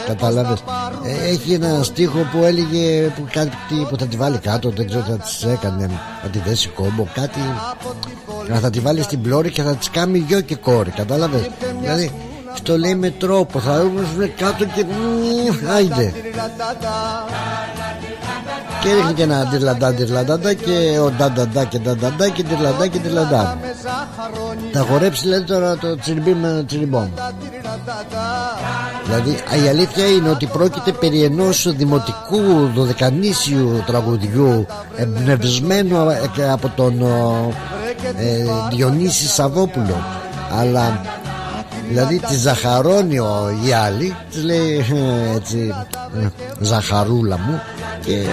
Κατάλαβες; 0.08 0.64
Ε, 1.04 1.30
Έχει 1.30 1.54
ένα 1.54 1.84
στίχο 1.84 2.18
που 2.32 2.44
έλεγε 2.44 3.02
που, 3.16 3.28
κάτι, 3.32 3.52
που 3.90 3.98
θα 3.98 4.06
τη 4.06 4.18
βάλει 4.18 4.38
κάτω 4.38 4.70
Δεν 4.70 4.88
ξέρω 4.88 5.04
τι 5.04 5.12
θα 5.12 5.18
της 5.18 5.44
έκανε 5.44 5.90
Θα 6.22 6.28
τη 6.28 6.40
δέσει 6.40 6.68
κόμπο 6.68 7.08
Κάτι. 7.14 7.40
Θα 8.62 8.70
τη 8.70 8.80
βάλει 8.80 9.02
στην 9.02 9.22
πλώρη 9.22 9.52
και 9.52 9.62
θα 9.62 9.76
της 9.76 9.90
κάνει 9.90 10.18
γιο 10.18 10.42
και 10.42 10.56
κόρη 10.56 10.90
Κατάλαβες; 10.90 11.50
Δηλαδή 11.82 12.12
το 12.64 12.78
λέει 12.78 12.96
με 12.96 13.10
τρόπο 13.10 13.60
Θα 13.60 13.92
βρει 14.16 14.28
κάτω 14.28 14.66
και 14.66 14.86
Άιντε 15.76 16.14
Και 18.82 18.94
ρίχνει 18.94 19.14
και 19.14 19.24
ένα 19.24 19.48
τυρλαντά 19.48 19.94
τυρλαντά 19.94 20.54
και 20.54 21.00
ο 21.04 21.12
ντανταντά 21.12 21.64
και 21.66 21.80
ντανταντά 21.80 22.30
και 22.30 22.44
τυρλαντά 22.44 22.88
και 22.88 23.00
τυρλαντά. 23.00 23.58
Θα 24.74 24.80
χορέψει 24.80 25.28
λέει 25.28 25.42
τώρα 25.42 25.78
το 25.78 25.98
τσιριμπί 25.98 26.34
με 26.34 26.64
τσιριμπόμ. 26.68 27.08
Δηλαδή 29.06 29.30
η 29.66 29.68
αλήθεια 29.68 30.08
είναι 30.08 30.30
ότι 30.30 30.46
πρόκειται 30.46 30.92
περί 30.92 31.24
ενός 31.24 31.76
δημοτικού 31.76 32.72
δωδεκανήσιου 32.76 33.84
τραγουδιού 33.86 34.66
εμπνευσμένου 34.96 36.10
ε, 36.38 36.50
από 36.52 36.72
τον 36.76 37.02
ε, 38.18 38.46
Διονύσης 38.72 39.34
Σαββόπουλο 39.34 40.04
αλλά 40.60 41.02
δηλαδή 41.88 42.20
τη 42.20 42.36
ζαχαρώνει 42.36 43.20
ο 43.20 43.60
η 43.68 43.72
άλλη 43.74 44.16
της 44.32 44.44
λέει 44.44 44.86
ε, 44.94 45.36
έτσι 45.36 45.74
ε, 46.22 46.28
ζαχαρούλα 46.60 47.38
μου 47.38 47.62
και 48.06 48.26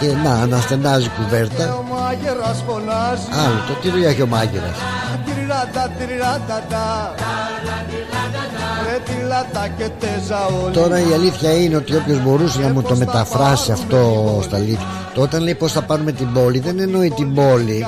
και 0.00 0.12
να 0.24 0.34
αναστενάζει 0.34 1.08
κουβέρτα. 1.08 1.64
Άλλο 3.44 3.58
το 3.68 3.74
τι 3.82 3.90
δουλειά 3.90 4.08
έχει 4.08 4.22
ο 4.22 4.26
μάγειρας; 4.26 4.76
Τώρα 10.72 10.98
η 10.98 11.12
αλήθεια 11.12 11.52
είναι 11.62 11.76
ότι 11.76 11.96
όποιος 11.96 12.22
μπορούσε 12.22 12.60
να 12.60 12.68
μου 12.68 12.82
το 12.82 12.96
μεταφράσει 12.96 13.72
αυτό 13.72 14.40
στα 14.42 14.56
αλήθεια 14.56 14.86
Το 15.14 15.22
όταν 15.22 15.42
λέει 15.42 15.54
πως 15.54 15.72
θα 15.72 15.82
πάρουμε 15.82 16.12
την 16.12 16.32
πόλη 16.32 16.58
δεν 16.58 16.78
εννοεί 16.78 17.10
την 17.10 17.34
πόλη 17.34 17.86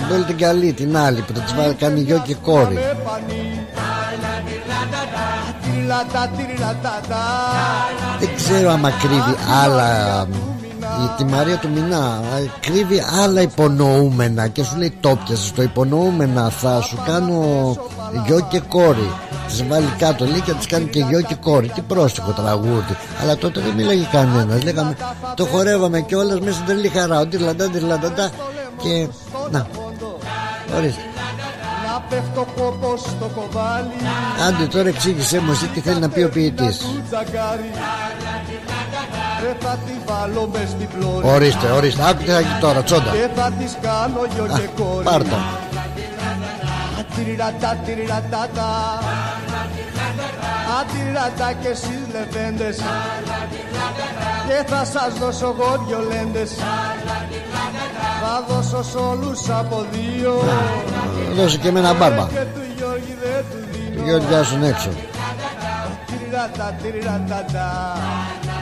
Την 0.00 0.08
πόλη 0.08 0.24
την 0.24 0.38
καλή, 0.38 0.72
την 0.72 0.96
άλλη 0.96 1.20
που 1.20 1.32
θα 1.34 1.40
της 1.40 1.54
βάλει 1.54 1.74
κάνει 1.74 2.00
γιο 2.00 2.22
και 2.26 2.34
κόρη. 2.34 2.78
Δεν 8.18 8.28
ξέρω 8.36 8.70
άμα 8.70 8.90
κρύβει 8.90 9.36
άλλα 9.62 10.26
Τη 11.16 11.24
Μαρία 11.24 11.56
του 11.56 11.68
Μινά 11.74 12.20
Κρύβει 12.60 13.02
άλλα 13.22 13.40
υπονοούμενα 13.40 14.48
Και 14.48 14.64
σου 14.64 14.76
λέει 14.76 14.96
το 15.00 15.18
πιασες 15.24 15.52
το 15.52 15.62
υπονοούμενα 15.62 16.50
Θα 16.50 16.80
σου 16.80 16.98
κάνω 17.06 17.76
γιο 18.26 18.46
και 18.50 18.60
κόρη. 18.60 19.10
Της 19.48 19.66
βάλει 19.66 19.94
κάτω 19.98 20.24
λέει 20.24 20.40
και 20.40 20.52
της 20.52 20.66
κάνει 20.66 20.84
και 20.84 21.00
γιο 21.08 21.20
και 21.20 21.34
κόρη. 21.34 21.68
Τι 21.68 21.80
πρόστιχο 21.80 22.30
τραγούδι. 22.30 22.96
Αλλά 23.22 23.36
τότε 23.36 23.60
δεν 23.60 23.74
μιλάγε 23.74 24.08
κανένας. 24.12 24.62
Λέγαμε 24.62 24.96
το 25.34 25.44
χορεύαμε 25.46 26.00
κιόλας 26.00 26.40
μέσα 26.40 26.52
στην 26.52 26.66
τρελή 26.66 26.88
χαρά. 26.88 27.20
Ότι 27.20 27.36
λαντά, 27.36 27.70
λαντά. 27.86 28.30
Και 28.82 29.08
να 29.50 29.66
Ορίστε. 30.76 31.02
Πέφτω 32.08 32.46
κόπος 32.56 33.00
στο 33.00 33.30
κοβάλι. 33.34 33.90
Άντε 34.46 34.66
τώρα 34.66 34.88
εξήγησέ 34.88 35.38
μου 35.40 35.50
εσύ 35.50 35.66
τι 35.66 35.80
θέλει 35.80 36.00
να 36.00 36.08
πει 36.08 36.22
ο 36.22 36.28
ποιητής. 36.28 36.86
Θα 39.60 39.78
τη 39.86 39.92
βάλω 40.06 40.50
μες 40.52 40.68
στην 40.68 40.88
πλώρη. 40.98 41.26
Ορίστε, 41.26 41.70
ορίστε, 41.70 42.08
άκου 42.08 42.22
τι 42.22 42.30
θα 42.30 42.40
γίνει 42.40 42.58
τώρα, 42.60 42.82
τσόντα. 42.82 43.10
Και 43.10 43.28
θα 43.34 43.52
της 43.58 43.76
κάνω 43.82 44.20
γιο 44.34 44.46
και 44.46 44.82
κόρη. 44.82 45.04
Πάρτα 45.04 45.38
Ατυριρατά, 50.80 50.88
τυριρατάτα 50.92 51.46
Ατυριρατά 51.46 51.52
και 51.52 51.68
εσείς 51.68 52.02
λεβέντες. 52.12 52.76
Και 54.46 54.64
θα 54.66 54.84
σας 54.84 55.18
δώσω 55.20 55.46
εγώ 55.46 55.84
δυο 55.86 55.98
λέντες 55.98 56.50
Θα 58.22 58.44
δώσω 58.48 58.82
σ' 58.82 58.94
όλους 58.94 59.50
από 59.50 59.86
δύο. 59.92 60.42
Δώσε 61.36 61.58
και 61.58 61.70
με 61.70 61.78
ένα 61.78 61.94
μπάρμπα 61.94 62.26
Του 62.26 64.02
Γιώργη 64.04 64.34
άσουν 64.34 64.62
έξω 64.62 64.88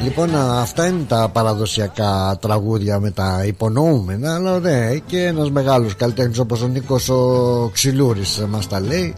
Λοιπόν 0.03 0.37
αυτά 0.37 0.87
είναι 0.87 1.05
τα 1.09 1.29
παραδοσιακά 1.33 2.39
τραγούδια 2.41 2.99
με 2.99 3.11
τα 3.11 3.43
υπονοούμενα 3.47 4.35
Αλλά 4.35 4.59
ναι 4.59 4.95
και 5.07 5.27
ένας 5.27 5.51
μεγάλος 5.51 5.97
καλλιτέχνης 5.97 6.39
όπως 6.39 6.63
ο 6.63 6.67
Νίκος 6.67 7.09
ο 7.09 7.71
Ξυλούρης 7.73 8.45
μας 8.49 8.69
τα 8.69 8.81
λέει. 8.81 9.15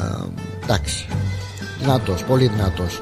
Α, 0.00 0.24
Εντάξει 0.62 1.06
Δυνατός, 1.80 2.24
πολύ 2.24 2.46
δυνατός. 2.46 3.00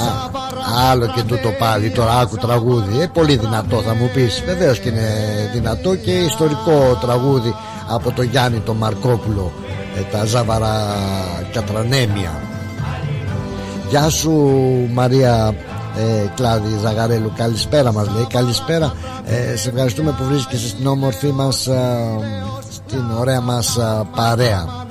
Α, 0.00 0.90
άλλο 0.90 1.06
και 1.06 1.22
τούτο 1.22 1.50
πάλι 1.58 1.90
τώρα 1.90 2.18
άκου 2.18 2.36
τραγούδι. 2.36 3.00
Ε, 3.00 3.06
πολύ 3.06 3.36
δυνατό 3.36 3.76
θα 3.76 3.94
μου 3.94 4.10
πεις. 4.14 4.42
Βεβαίως 4.46 4.78
και 4.78 4.88
είναι 4.88 5.08
δυνατό 5.52 5.96
και 5.96 6.10
ιστορικό 6.10 6.98
τραγούδι 7.00 7.54
από 7.88 8.12
το 8.12 8.22
Γιάννη 8.22 8.58
το 8.58 8.74
Μαρκόπουλο 8.74 9.52
ε, 9.96 10.00
τα 10.00 10.24
Ζάβαρα 10.24 10.96
Κατρανέμια. 11.52 12.42
Γεια 13.88 14.08
σου 14.08 14.32
Μαρία 14.92 15.54
ε, 15.96 16.26
Κλάδη 16.34 16.78
Ζαγαρέλου. 16.82 17.32
Καλησπέρα 17.36 17.92
μας 17.92 18.08
λέει. 18.14 18.26
Καλησπέρα. 18.26 18.92
Ε, 19.24 19.56
Σε 19.56 19.68
ευχαριστούμε 19.68 20.10
που 20.10 20.24
βρίσκεσαι 20.24 20.68
στην 20.68 20.86
όμορφη 20.86 21.32
μας 21.32 21.66
ε, 21.66 21.98
Στην 22.70 23.10
ωραία 23.18 23.40
μας 23.40 23.76
ε, 23.76 24.02
παρέα 24.16 24.84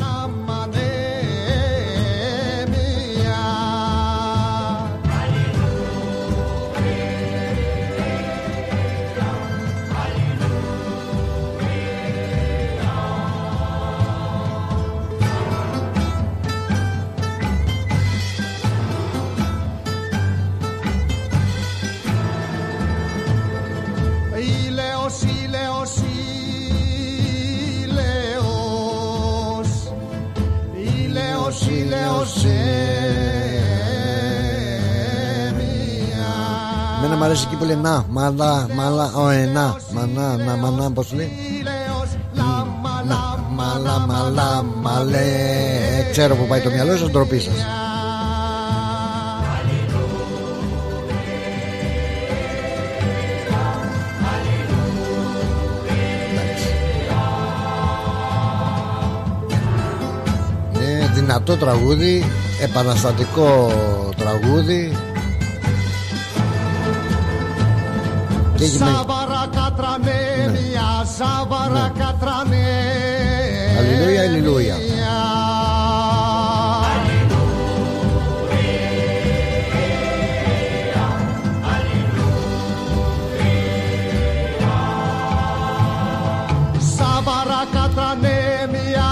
αρέσει 37.87 38.05
εκεί 38.05 38.13
που 38.13 38.19
λέει 38.19 38.31
να, 38.31 38.31
μαλά, 38.31 38.67
μαλά, 38.73 39.13
ο 39.15 39.29
ενά, 39.29 39.75
μανά, 39.93 40.37
να, 40.37 40.55
μανά, 40.55 40.91
πώς 40.91 41.13
λέει. 41.13 41.31
Να, 42.33 42.65
μαλά, 43.55 43.99
μαλά, 43.99 44.65
μαλέ. 44.81 45.27
Ξέρω 46.11 46.35
που 46.35 46.47
πάει 46.47 46.61
το 46.61 46.69
μυαλό 46.69 46.97
σας, 46.97 47.09
ντροπή 47.09 47.39
σας. 47.39 47.53
Είναι 60.75 61.11
δυνατό 61.13 61.57
τραγούδι, 61.57 62.25
επαναστατικό 62.61 63.71
τραγούδι 64.17 64.97
και 68.63 68.69
έγινε... 68.69 68.85
Σάβαρα 68.85 69.47
κατρανέ, 69.55 70.51
μια 70.51 71.05
σάβαρα 71.17 71.91
κατρανέ. 71.97 72.67
Αλληλούια, 73.77 74.21
αλληλούια. 74.21 74.75
Σάβαρα 86.97 87.67
κατρανέ, 87.71 88.69
μια 88.71 89.11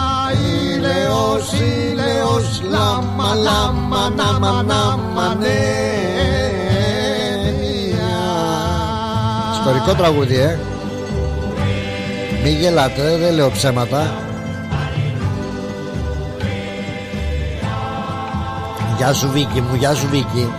ηλαιός, 0.74 1.54
ηλαιός, 1.54 2.62
λάμα, 2.70 3.34
λάμα, 3.36 4.10
νάμα, 4.16 4.64
νάμα, 4.64 5.36
ναι. 5.40 6.21
Ιστορικό 9.82 10.04
τραγούδι 10.04 10.36
ε. 10.36 10.60
Μη 12.44 12.50
γελάτε 12.50 13.18
δεν 13.18 13.34
λέω 13.34 13.52
ψέματα. 13.52 14.14
Γεια 18.98 19.14
σου 19.14 19.30
Βίκη 19.32 19.62
μου 19.62 19.76
Γεια 19.76 19.94
σου 19.94 20.08
Βίκη 20.08 20.52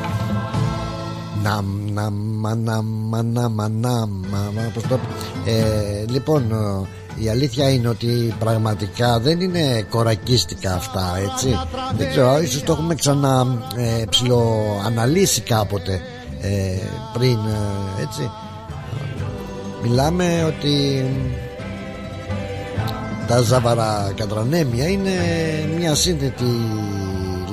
Να 1.43 1.61
να 1.93 2.11
μα 2.11 2.55
να 2.55 2.83
μα 2.83 3.23
να 3.23 3.49
μα 3.49 3.69
να 3.69 4.09
το... 4.89 4.99
ε, 5.47 6.05
Λοιπόν 6.09 6.43
η 7.17 7.29
αλήθεια 7.29 7.71
είναι 7.71 7.89
ότι 7.89 8.35
πραγματικά 8.39 9.19
δεν 9.19 9.41
είναι 9.41 9.87
κορακίστικα 9.91 10.75
αυτά 10.75 11.15
έτσι. 11.33 11.59
Δεν 11.97 12.09
ξέρω 12.09 12.41
ίσως 12.41 12.63
το 12.63 12.73
έχουμε 12.73 12.95
ξανά 12.95 13.47
ε, 13.77 14.05
ψηλοαναλύσει 14.09 15.41
κάποτε 15.41 16.01
ε, 16.41 16.79
πριν 17.13 17.39
ε, 17.39 18.03
έτσι 18.03 18.31
Μιλάμε 19.83 20.45
ότι 20.47 21.05
τα 23.27 23.41
ζαβαρά 23.41 24.13
κατρανέμια 24.17 24.89
είναι 24.89 25.11
μια 25.79 25.95
σύνθετη 25.95 26.45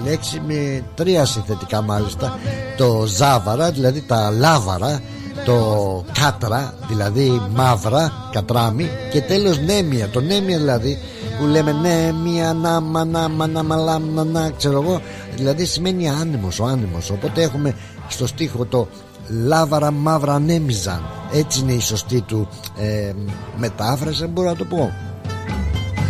λέξη 0.03 0.41
με 0.47 0.83
τρία 0.95 1.25
συνθετικά 1.25 1.81
μάλιστα. 1.81 2.39
Το 2.77 3.05
ζάβαρα 3.05 3.71
δηλαδή 3.71 4.01
τα 4.01 4.29
λάβαρα 4.29 5.01
το 5.45 6.05
κάτρα 6.19 6.73
δηλαδή 6.87 7.41
μαύρα 7.53 8.29
κατράμι 8.31 8.89
και 9.11 9.21
τέλος 9.21 9.59
νέμια. 9.59 10.09
Το 10.09 10.21
νέμια 10.21 10.57
δηλαδή 10.57 10.97
που 11.39 11.45
λέμε 11.45 11.71
νέμια 11.71 12.53
νάμα 12.53 13.05
νάμα 13.05 13.47
νάμα 13.47 13.75
λάμα 13.75 14.23
να 14.23 14.49
ξέρω 14.49 14.81
εγώ. 14.81 15.01
Δηλαδή 15.35 15.65
σημαίνει 15.65 16.09
άνεμος 16.09 16.59
ο 16.59 16.65
άνεμος. 16.65 17.09
Οπότε 17.09 17.41
έχουμε 17.41 17.75
στο 18.07 18.27
στίχο 18.27 18.65
το 18.65 18.87
λάβαρα 19.29 19.91
μαύρα 19.91 20.39
νέμιζαν 20.39 21.01
έτσι 21.31 21.59
είναι 21.59 21.73
η 21.73 21.79
σωστή 21.79 22.21
του 22.21 22.47
ε, 22.77 23.13
μετάφραση 23.57 24.25
μπορώ 24.25 24.49
να 24.49 24.55
το 24.55 24.65
πω. 24.65 24.91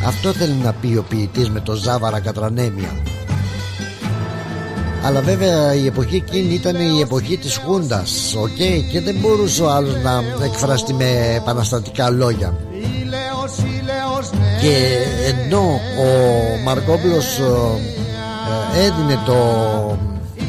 Αυτό 0.08 0.32
θέλει 0.32 0.54
να 0.64 0.74
πει 0.74 0.96
ο 0.98 1.04
ποιητής 1.10 1.50
με 1.50 1.60
το 1.60 1.74
ζάβαρα 1.74 2.20
κατρανέμια 2.20 2.90
αλλά 5.04 5.22
βέβαια 5.22 5.74
η 5.74 5.86
εποχή 5.86 6.16
εκείνη 6.16 6.54
ήταν 6.54 6.76
η 6.76 7.00
εποχή 7.00 7.38
της 7.38 7.58
Χούντας 7.58 8.36
okay, 8.44 8.84
και 8.92 9.02
δεν 9.02 9.16
μπορούσε 9.20 9.64
ο 9.64 9.70
άλλος 9.70 9.96
να 10.04 10.46
εκφραστεί 10.46 10.94
με 10.94 11.34
επαναστατικά 11.36 12.10
λόγια. 12.10 12.58
Και 14.62 14.98
ενώ 15.30 15.80
ο 16.00 16.08
Μαρκόπουλος 16.64 17.40
ε, 17.40 18.86
έδινε 18.86 19.20
το 19.26 19.36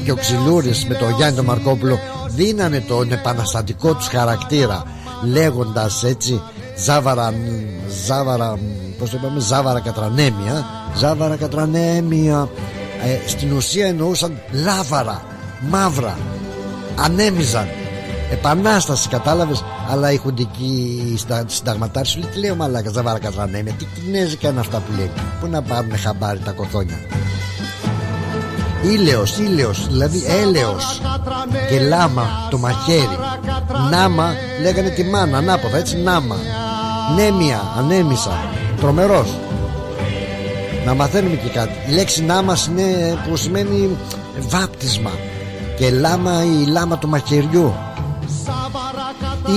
και 0.05 0.13
ο 0.13 0.15
Ξυλούρης 0.15 0.87
με 0.87 0.95
τον 0.95 1.15
Γιάννη 1.17 1.37
τον 1.37 1.45
Μαρκόπουλο 1.45 1.99
δίνανε 2.35 2.81
τον 2.81 3.13
επαναστατικό 3.13 3.95
τους 3.95 4.09
χαρακτήρα 4.09 4.83
λέγοντας 5.25 6.03
έτσι 6.05 6.43
Ζάβαρα 6.85 7.35
Ζάβαρα 8.07 8.59
Πώς 8.99 9.11
το 9.11 9.17
είπαμε 9.21 9.41
Ζάβαρα 9.41 9.81
κατρανέμια 9.81 10.67
Ζάβαρα 10.97 11.37
κατρανέμια 11.37 12.49
ε, 13.05 13.29
Στην 13.29 13.53
ουσία 13.53 13.87
εννοούσαν 13.87 14.41
λάβαρα 14.53 15.23
Μαύρα 15.69 16.19
Ανέμιζαν. 16.97 17.69
Επανάσταση 18.33 19.09
κατάλαβες 19.09 19.65
Αλλά 19.91 20.13
η 20.13 20.17
χουντική 20.17 21.19
συνταγματάρη 21.47 22.07
σου 22.07 22.19
λέει 22.19 22.31
Τι 22.31 22.39
λέει 22.39 22.51
ο 22.51 22.55
μαλάκας 22.55 22.93
Ζάβαρα 22.93 23.19
κατρανέμια 23.19 23.73
Τι 23.73 23.85
κινέζικα 23.85 24.49
είναι 24.49 24.61
αυτά 24.61 24.79
που 24.79 24.93
λέει 24.97 25.11
Πού 25.41 25.47
να 25.47 25.63
πάρουν 25.63 25.99
χαμπάρι 25.99 26.39
τα 26.39 26.51
κοθόνια 26.51 26.99
Ήλαιος, 28.83 29.39
ήλαιος, 29.39 29.87
δηλαδή 29.89 30.25
έλεος. 30.43 31.01
Και 31.71 31.81
λάμα 31.81 32.47
το 32.51 32.59
μαχαίρι. 32.59 33.19
Νάμα 33.91 34.35
λέγανε 34.63 34.89
τη 34.89 35.05
μάνα, 35.05 35.39
ανάποδα 35.39 35.77
έτσι 35.77 35.97
νάμα. 35.97 36.37
Νέμια, 37.17 37.61
ανέμισα, 37.79 38.39
τρομερός. 38.81 39.39
Να 40.87 40.95
μαθαίνουμε 40.95 41.37
και 41.37 41.49
κάτι. 41.49 41.73
Η 41.89 41.93
λέξη 41.93 42.25
νάμας 42.25 42.67
είναι 42.67 43.19
που 43.29 43.37
σημαίνει 43.37 43.97
βάπτισμα. 44.49 45.11
Και 45.79 45.91
λάμα 45.91 46.45
η 46.45 46.67
λάμα 46.67 46.99
του 46.99 47.09
μαχαιριού. 47.09 47.75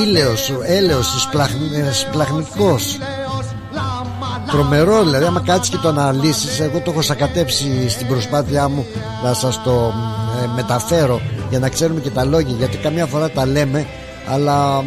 Ήλαιος, 0.03 0.53
έλεος, 0.65 1.29
σπλαχνικός 1.91 2.97
Τρομερό 4.53 5.03
δηλαδή 5.03 5.25
άμα 5.25 5.39
κάτσεις 5.39 5.69
και 5.69 5.81
το 5.81 5.87
αναλύσεις 5.87 6.59
Εγώ 6.59 6.79
το 6.79 6.91
έχω 6.91 7.01
σακατέψει 7.01 7.89
στην 7.89 8.07
προσπάθειά 8.07 8.67
μου 8.67 8.85
Να 9.23 9.33
σας 9.33 9.63
το 9.63 9.93
ε, 10.43 10.47
μεταφέρω 10.55 11.21
Για 11.49 11.59
να 11.59 11.69
ξέρουμε 11.69 11.99
και 11.99 12.09
τα 12.09 12.25
λόγια 12.25 12.55
Γιατί 12.57 12.77
καμιά 12.77 13.05
φορά 13.05 13.29
τα 13.29 13.45
λέμε 13.45 13.85
Αλλά 14.29 14.79
ε, 14.79 14.83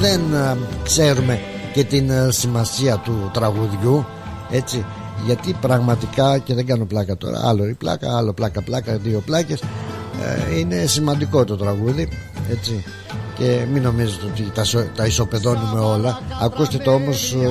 δεν 0.00 0.20
ε, 0.34 0.56
ξέρουμε 0.82 1.40
Και 1.72 1.84
την 1.84 2.10
σημασία 2.28 2.96
του 2.96 3.30
τραγουδιού 3.32 4.06
Έτσι. 4.50 4.84
Γιατί 5.26 5.56
πραγματικά 5.60 6.38
και 6.38 6.54
δεν 6.54 6.66
κάνω 6.66 6.84
πλάκα 6.84 7.16
τώρα 7.16 7.40
άλλο 7.44 7.66
η 7.68 7.74
πλάκα, 7.74 8.16
άλλο 8.16 8.32
πλάκα 8.32 8.62
πλάκα 8.62 8.96
δύο 8.96 9.22
πλάκες 9.26 9.62
είναι 10.58 10.86
σημαντικό 10.86 11.44
το 11.44 11.56
τραγούδι 11.56 12.08
έτσι. 12.50 12.84
Και 13.38 13.64
μην 13.72 13.82
νομίζετε 13.82 14.26
ότι 14.26 14.42
τα, 14.54 14.62
τα 14.96 15.06
ισοπεδώνουμε 15.06 15.80
όλα. 15.80 16.20
Ακούστε 16.42 16.78
το 16.78 16.92
όμως 16.92 17.32
ε, 17.32 17.46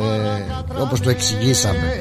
ε, 0.00 0.80
όπως 0.80 1.00
το 1.00 1.10
εξηγήσαμε. 1.10 1.92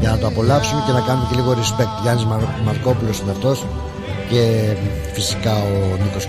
Για 0.00 0.10
να 0.10 0.18
το 0.18 0.26
απολαύσουμε 0.26 0.82
και 0.86 0.92
να 0.92 1.00
κάνουμε 1.00 1.26
και 1.30 1.36
λίγο 1.36 1.52
respect. 1.52 2.02
Γιάννης 2.02 2.24
Μαρ, 2.24 2.40
Μαρκόπουλος 2.64 3.18
είναι 3.18 3.30
αυτός 3.30 3.64
και 4.30 4.74
φυσικά 5.12 5.52
ο 5.52 5.96
Νίκος 6.02 6.26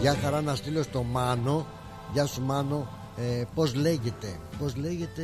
Ξυλούρης 0.00 0.16
χαρά 0.22 0.40
να 0.40 0.54
στείλω 0.54 0.82
στο 0.82 1.02
Μάνο. 1.02 1.66
Γεια 2.12 2.26
σου 2.26 2.42
Μάνο. 2.42 2.88
Ε, 3.16 3.44
Πώς 3.54 3.74
λέγεται 3.74 4.36
Πώς 4.58 4.76
λέγεται 4.76 5.22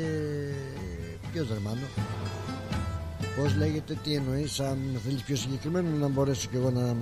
Ποιος 1.33 1.49
δεν 1.49 1.59
Μάνο; 1.63 1.87
Πώς 3.37 3.55
λέγεται 3.57 3.99
τι 4.03 4.15
εννοείς 4.15 4.61
Αν 4.61 4.79
θέλεις 5.05 5.23
πιο 5.23 5.37
συγκεκριμένο 5.37 5.89
να 5.97 6.09
μπορέσω 6.09 6.49
και 6.51 6.57
εγώ 6.57 6.71
να, 6.71 6.97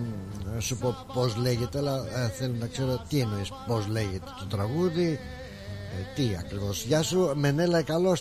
σου 0.60 0.76
πω 0.76 0.96
πώς 1.14 1.36
λέγεται 1.36 1.78
Αλλά 1.78 1.96
ε, 1.96 2.28
θέλω 2.28 2.55
να 2.59 2.66
ξέρω 2.66 3.05
τι 3.09 3.20
εννοείς 3.20 3.52
Πώς 3.66 3.86
λέγεται 3.86 4.30
το 4.38 4.56
τραγούδι. 4.56 5.18
Ε, 5.98 6.14
Τι 6.14 6.36
ακριβώς. 6.38 6.84
Γεια 6.84 7.02
σου 7.02 7.32
Μενέλα 7.34 7.82
καλώς 7.82 8.20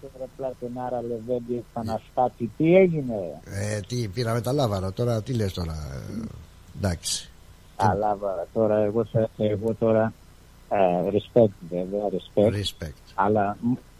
το 0.00 0.08
να 0.18 0.18
Γεια 0.18 0.18
σου 0.18 0.18
ρε 0.18 0.24
Πλατενάρα 0.36 1.02
Λεβέντη 1.02 1.64
Επαναστάτη 1.70 2.50
Τι 2.56 2.76
έγινε; 2.76 3.40
Ε, 3.44 3.80
Τι 3.80 4.08
πήραμε 4.08 4.40
τα 4.40 4.52
λάβαρα 4.52 4.92
τώρα 4.92 5.22
Τι 5.22 5.34
λες 5.34 5.52
τώρα; 5.52 5.72
Ε, 5.72 6.26
Εντάξει 6.78 7.30
αλλά 7.80 8.18
τώρα 8.52 8.76
εγώ, 8.76 9.06
εγώ 9.36 9.74
τώρα 9.74 10.12
ε, 10.68 11.10
respect 11.10 11.54
βέβαια, 11.70 12.00
respect. 12.10 12.52
respect. 12.52 13.12
Αλλά 13.14 13.56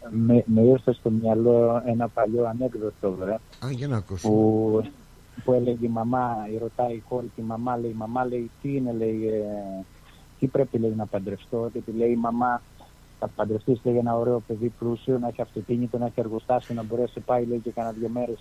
με, 0.09 0.43
με 0.45 0.61
ήρθε 0.61 0.93
στο 0.93 1.09
μυαλό 1.09 1.81
ένα 1.85 2.07
παλιό 2.07 2.45
ανέκδοτο 2.45 3.11
βέβαια, 3.11 3.39
Α, 3.65 3.71
για 3.71 3.87
να 3.87 4.01
που, 4.21 4.83
που 5.43 5.53
έλεγε 5.53 5.85
η 5.85 5.89
μαμά, 5.89 6.47
η 6.53 6.57
ρωτάει 6.57 6.93
η 6.93 7.03
κόρη 7.09 7.31
τη 7.35 7.41
μαμά, 7.41 7.77
λέει, 7.77 7.93
μαμά 7.97 8.25
λέει 8.25 8.51
τι 8.61 8.75
είναι, 8.75 8.91
λέει, 8.91 9.27
ε, 9.27 9.83
τι 10.39 10.47
πρέπει 10.47 10.77
λέει 10.77 10.93
να 10.95 11.05
παντρευτώ 11.05 11.69
και 11.73 11.79
τη 11.79 11.91
λέει 11.91 12.11
η 12.11 12.15
μαμά 12.15 12.61
θα 13.21 13.27
παντρευτείς 13.35 13.79
λέει 13.83 13.97
ένα 13.97 14.17
ωραίο 14.17 14.39
παιδί 14.47 14.73
πλούσιο, 14.79 15.17
να 15.19 15.27
έχει 15.27 15.41
αυτοκίνητο, 15.41 15.97
να 15.97 16.05
έχει 16.05 16.19
εργοστάσιο, 16.19 16.75
να 16.75 16.83
μπορέσει 16.83 17.13
να 17.15 17.21
πάει 17.21 17.45
λέει 17.45 17.59
και 17.59 17.71
κάνα 17.71 17.91
δύο 17.91 18.09
μέρες, 18.09 18.39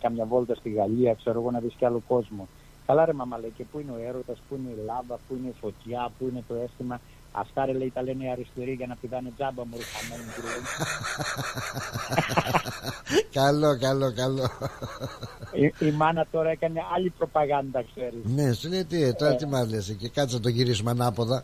κάμια 0.00 0.24
βόλτα 0.24 0.54
στη 0.54 0.70
Γαλλία, 0.70 1.14
ξέρω 1.14 1.40
εγώ 1.40 1.50
να 1.50 1.58
δεις 1.58 1.74
και 1.78 1.86
άλλο 1.86 2.02
κόσμο. 2.08 2.48
Καλά 2.86 3.04
ρε 3.04 3.12
μαμά 3.12 3.38
λέει 3.38 3.52
και 3.56 3.64
πού 3.72 3.78
είναι 3.78 3.90
ο 3.90 4.08
έρωτας, 4.08 4.38
πού 4.48 4.54
είναι 4.54 4.70
η 4.70 4.84
λάμπα, 4.86 5.16
πού 5.28 5.36
είναι 5.38 5.48
η 5.48 5.54
φωτιά, 5.60 6.10
πού 6.18 6.28
είναι 6.30 6.44
το 6.48 6.54
αίσθημα. 6.54 7.00
Αυτά 7.32 7.64
ρε 7.66 7.72
λέει 7.72 7.90
τα 7.94 8.02
λένε 8.02 8.24
οι 8.24 8.30
αριστεροί 8.30 8.72
για 8.72 8.86
να 8.86 8.96
πηδάνε 9.00 9.32
τζάμπα 9.36 9.64
μου 9.66 9.76
ρηχαμένοι 9.76 10.30
Καλό, 13.38 13.78
καλό, 13.78 14.12
καλό. 14.14 14.48
Η, 15.52 15.86
η, 15.86 15.90
μάνα 15.90 16.26
τώρα 16.30 16.50
έκανε 16.50 16.80
άλλη 16.94 17.10
προπαγάνδα 17.10 17.84
ξέρεις. 17.94 18.24
Ναι, 18.24 18.52
σου 18.52 18.68
λέει 18.68 18.84
τι, 18.84 19.14
τώρα 19.14 19.32
ε, 19.32 19.36
τι 19.36 19.46
μας 19.46 19.70
λες 19.70 19.96
και 19.98 20.08
κάτσε 20.08 20.36
να 20.36 20.42
το 20.42 20.48
γυρίσουμε 20.48 20.90
ανάποδα. 20.90 21.42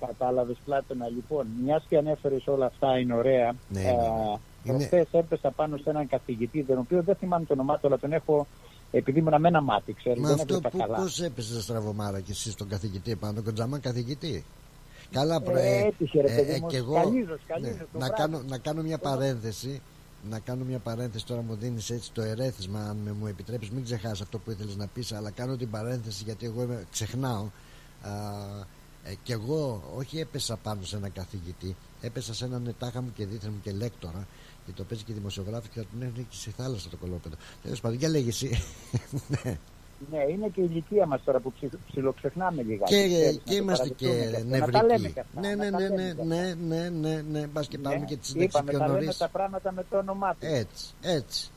Κατάλαβες 0.00 0.56
Πλάτωνα 0.64 1.08
λοιπόν, 1.08 1.46
μιας 1.64 1.84
και 1.88 1.96
ανέφερες 1.96 2.46
όλα 2.46 2.66
αυτά 2.66 2.98
είναι 2.98 3.14
ωραία. 3.14 3.52
Ναι, 3.68 3.80
ε, 3.80 3.84
ναι, 3.84 3.92
ναι. 3.92 4.38
Προχθές 4.64 5.06
έπεσα 5.10 5.50
πάνω 5.50 5.76
σε 5.76 5.90
έναν 5.90 6.08
καθηγητή, 6.08 6.64
τον 6.64 6.78
οποίο 6.78 7.02
δεν 7.02 7.14
θυμάμαι 7.14 7.44
το 7.44 7.52
όνομά 7.52 7.78
του, 7.78 7.86
αλλά 7.86 7.98
τον 7.98 8.12
έχω 8.12 8.46
επειδή 8.90 9.18
ήμουν 9.18 9.40
με 9.40 9.48
ένα 9.48 9.60
μάτι, 9.60 9.92
ξέρεις, 9.92 10.20
Μα 10.22 10.28
δεν 10.28 10.40
αυτό 10.40 10.54
έβλεπα 10.54 10.70
που, 10.70 10.78
καλά. 10.78 10.96
πώς 10.96 11.20
έπεσε 11.20 11.60
στραβωμάρα 11.60 12.20
και 12.20 12.30
εσύ 12.32 12.50
στον 12.50 12.68
καθηγητή 12.68 13.16
πάνω, 13.16 13.42
κοντζαμά 13.42 13.78
καθηγητή; 13.78 14.44
Καλά, 15.10 15.40
προ- 15.40 15.56
Ε, 15.56 15.78
έτυχε, 15.86 16.20
ρε 16.20 16.34
παιδί 16.34 16.60
μου, 16.60 16.66
κι 16.66 16.76
εγώ, 16.76 16.92
σκαλίζω, 17.00 17.38
σκαλίζω 17.44 17.70
ναι, 17.72 17.78
το 17.92 17.98
να, 17.98 18.06
βράδυ. 18.06 18.12
κάνω, 18.22 18.42
να 18.48 18.58
κάνω 18.58 18.82
μια 18.82 18.98
παρένθεση 18.98 19.80
να 20.30 20.38
κάνω 20.38 20.64
μια 20.64 20.78
παρένθεση 20.78 21.26
τώρα 21.26 21.42
μου 21.42 21.54
δίνεις 21.54 21.90
έτσι 21.90 22.12
το 22.12 22.22
ερέθισμα 22.22 22.80
αν 22.80 22.96
με 23.04 23.12
μου 23.12 23.26
επιτρέπεις 23.26 23.70
μην 23.70 23.84
ξεχάσεις 23.84 24.20
αυτό 24.20 24.38
που 24.38 24.50
ήθελες 24.50 24.76
να 24.76 24.86
πεις 24.86 25.12
αλλά 25.12 25.30
κάνω 25.30 25.56
την 25.56 25.70
παρένθεση 25.70 26.22
γιατί 26.24 26.46
εγώ 26.46 26.62
είμαι, 26.62 26.86
ξεχνάω 26.90 27.44
α, 28.02 28.10
ε, 29.10 29.14
και 29.22 29.32
εγώ 29.32 29.82
όχι 29.96 30.18
έπεσα 30.20 30.56
πάνω 30.56 30.82
σε 30.82 30.96
έναν 30.96 31.12
καθηγητή 31.12 31.76
έπεσα 32.00 32.34
σε 32.34 32.44
έναν 32.44 32.74
τάχα 32.78 33.00
μου 33.02 33.12
και 33.14 33.26
δίθεν 33.26 33.50
μου 33.54 33.60
και 33.62 33.72
λέκτορα 33.72 34.26
και 34.66 34.72
το 34.76 34.84
παίζει 34.84 35.04
και 35.04 35.12
δημοσιογράφο 35.12 35.66
και 35.74 35.80
θα 35.80 35.86
τον 35.92 36.02
έχνει 36.02 36.22
και 36.30 36.36
στη 36.36 36.50
θάλασσα 36.50 36.88
το 36.88 36.96
κολόπεδο 36.96 37.34
τέλος 37.62 37.80
πάντων 37.80 37.98
για 37.98 38.08
λέγε 38.08 38.28
εσύ 38.28 38.50
ναι. 39.44 39.58
Ναι, 40.10 40.18
είναι 40.32 40.48
και 40.48 40.60
η 40.60 40.68
ηλικία 40.70 41.06
μας 41.06 41.24
τώρα 41.24 41.40
που 41.40 41.52
ψι- 41.52 41.72
ψιλοξεχνάμε 41.90 42.62
λιγάκι. 42.62 42.94
Και, 42.94 43.06
ξέρεις, 43.08 43.36
και 43.36 43.40
να 43.44 43.44
το 43.44 43.54
είμαστε 43.54 43.88
και 43.88 44.06
παραδεχτούμε 44.08 44.56
αυτά. 44.58 44.70
Να 44.70 44.80
τα 44.80 44.82
λέμε 44.82 44.98
νευρικοί. 44.98 45.12
και 45.12 45.20
αυτά, 45.20 45.40
Ναι, 45.40 45.54
ναι, 45.54 45.70
να 45.70 45.70
τα 45.70 45.78
ναι, 45.78 45.88
λέμε 45.88 46.02
ναι, 46.02 46.12
και 46.12 46.20
αυτά. 46.20 46.24
ναι, 46.24 46.54
ναι, 46.54 46.88
ναι, 46.88 47.22
ναι. 47.30 47.46
Μπας 47.46 47.68
και 47.68 47.78
πάμε 47.78 47.96
Ναι, 47.98 48.04
και 48.04 48.16
τη 48.16 48.28
Είπαμε, 48.30 48.46
συνταξή 48.48 48.68
πιο 48.70 48.78
τα 48.78 48.86
λέμε 48.86 48.98
νωρί. 49.04 49.16
τα 49.18 49.28
πράγματα 49.28 49.72
με 49.72 49.84
το 49.90 49.98
όνομά 49.98 50.34
τους. 50.34 50.48
Έτσι, 50.48 50.86
έτσι. 51.00 51.50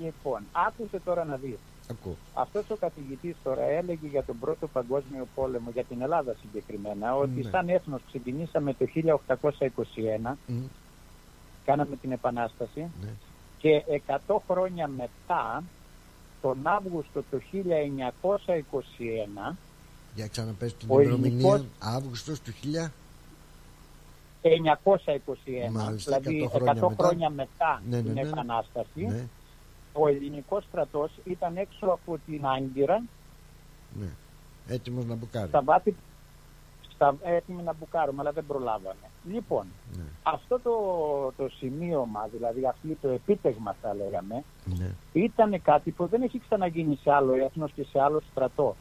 Λοιπόν, 0.00 0.40
άκουσε 0.52 1.00
τώρα 1.04 1.24
να 1.24 1.36
δεις. 1.36 1.56
Ακούω. 1.90 2.16
Αυτός 2.34 2.70
ο 2.70 2.76
καθηγητής 2.76 3.34
τώρα 3.42 3.62
έλεγε 3.62 4.06
για 4.06 4.24
τον 4.24 4.38
Πρώτο 4.38 4.66
Παγκόσμιο 4.68 5.26
Πόλεμο, 5.34 5.70
για 5.74 5.84
την 5.84 6.02
Ελλάδα 6.02 6.34
συγκεκριμένα, 6.40 7.16
ότι 7.16 7.40
Ναι. 7.42 7.50
σαν 7.50 7.68
έθνος 7.68 8.00
ξεκινήσαμε 8.06 8.74
το 8.74 8.86
1821, 8.86 10.36
Μμ, 10.46 10.62
κάναμε 11.64 11.96
την 11.96 12.12
Επανάσταση 12.12 12.80
ναι. 13.02 13.08
και 13.58 13.84
100 14.06 14.42
χρόνια 14.48 14.88
μετά, 14.88 15.62
τον 16.42 16.58
Αύγουστο 16.62 17.22
του 17.30 17.42
1921, 17.52 19.56
Για 20.14 20.26
ξαναπες 20.26 20.74
την 20.76 20.88
Ο 20.90 21.00
ημερομηνία. 21.00 21.28
ελληνικός- 21.30 21.64
Αύγουστος 21.78 22.40
του 22.40 22.52
1000. 22.62 22.92
921, 24.42 25.70
Μάλιστα, 25.70 26.18
δηλαδή 26.18 26.44
100 26.44 26.48
χρόνια 26.50 26.72
100 26.82 26.88
μετά. 26.88 27.04
χρόνια 27.04 27.30
μετά 27.30 27.82
Ναι, 27.90 27.96
ναι, 27.96 28.02
την 28.02 28.12
ναι, 28.12 28.22
ναι. 28.22 28.28
Επανάσταση, 28.28 29.06
Ναι, 29.06 29.26
ο 29.92 30.08
ελληνικός 30.08 30.64
στρατός 30.64 31.10
ήταν 31.24 31.56
έξω 31.56 31.86
από 31.86 32.18
την 32.26 32.46
Άγκυρα, 32.46 33.02
ναι. 33.98 34.08
Έτοιμος 34.68 35.04
να 35.04 35.14
μπουκάρει. 35.14 35.48
στα 35.48 35.62
βάθη, 35.62 35.96
στα, 36.94 37.16
έτοιμοι 37.22 37.62
να 37.62 37.72
μπουκάρουμε, 37.72 38.20
αλλά 38.20 38.32
δεν 38.32 38.46
προλάβαμε. 38.46 39.10
Λοιπόν, 39.24 39.66
Ναι, 39.96 40.02
αυτό 40.22 40.60
το, 40.60 40.72
το 41.36 41.48
σημείωμα, 41.48 42.28
δηλαδή 42.32 42.66
αυτό 42.66 42.88
το 43.00 43.08
επίτευγμα 43.08 43.76
θα 43.82 43.94
λέγαμε, 43.94 44.44
ναι. 44.64 44.90
ήταν 45.12 45.62
κάτι 45.62 45.90
που 45.90 46.06
δεν 46.06 46.22
έχει 46.22 46.38
ξαναγίνει 46.38 46.98
σε 47.02 47.12
άλλο 47.12 47.34
έθνος 47.34 47.72
και 47.72 47.84
σε 47.84 48.00
άλλο 48.00 48.20
στρατό. 48.30 48.76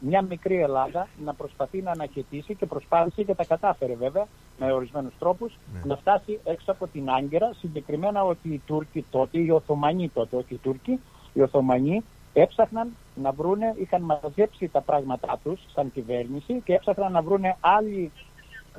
Μια 0.00 0.22
μικρή 0.22 0.60
Ελλάδα 0.62 1.08
να 1.24 1.34
προσπαθεί 1.34 1.82
να 1.82 1.90
αναχαιτήσει 1.90 2.54
και 2.54 2.66
προσπάθησε 2.66 3.22
και 3.22 3.34
τα 3.34 3.44
κατάφερε 3.44 3.94
βέβαια 3.94 4.26
με 4.58 4.72
ορισμένους 4.72 5.12
τρόπους 5.18 5.58
Ναι. 5.72 5.80
να 5.84 5.96
φτάσει 5.96 6.40
έξω 6.44 6.72
από 6.72 6.86
την 6.86 7.10
Άγκυρα 7.10 7.52
συγκεκριμένα 7.58 8.24
ότι 8.24 8.48
οι 8.48 8.62
Τούρκοι 8.66 9.04
τότε, 9.10 9.38
οι 9.38 9.50
Οθωμανοί 9.50 10.08
τότε, 10.08 10.36
όχι 10.36 10.54
οι 10.54 10.58
Τούρκοι, 10.62 11.00
οι 11.32 11.40
Οθωμανοί 11.42 12.04
έψαχναν 12.32 12.96
να 13.14 13.32
βρούνε, 13.32 13.74
είχαν 13.78 14.02
μαζέψει 14.02 14.68
τα 14.68 14.80
πράγματά 14.80 15.38
τους 15.44 15.60
σαν 15.74 15.92
κυβέρνηση 15.92 16.60
και 16.64 16.72
έψαχναν 16.74 17.12
να 17.12 17.22
βρούνε 17.22 17.56
άλλη, 17.60 18.12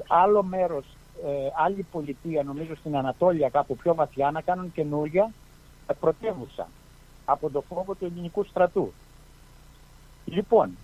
άλλο 0.08 0.44
μέρος, 0.44 0.86
ε, 1.26 1.30
άλλη 1.56 1.86
πολιτεία 1.92 2.44
νομίζω 2.44 2.76
στην 2.76 2.96
Ανατόλια 2.98 3.50
κάπου 3.50 3.76
πιο 3.76 3.96
βαθιά 3.96 4.32
να 4.32 4.42
κάνουν 4.42 4.72
καινούρια 4.74 5.32
ε, 5.88 5.94
πρωτεύουσα 6.00 6.68
από 7.26 7.50
το 7.50 7.62
φόβο 7.62 7.96
του 7.96 8.06
ελληνικού 8.06 8.44
στρατού. 8.44 8.92
Λοιπόν, 10.26 10.78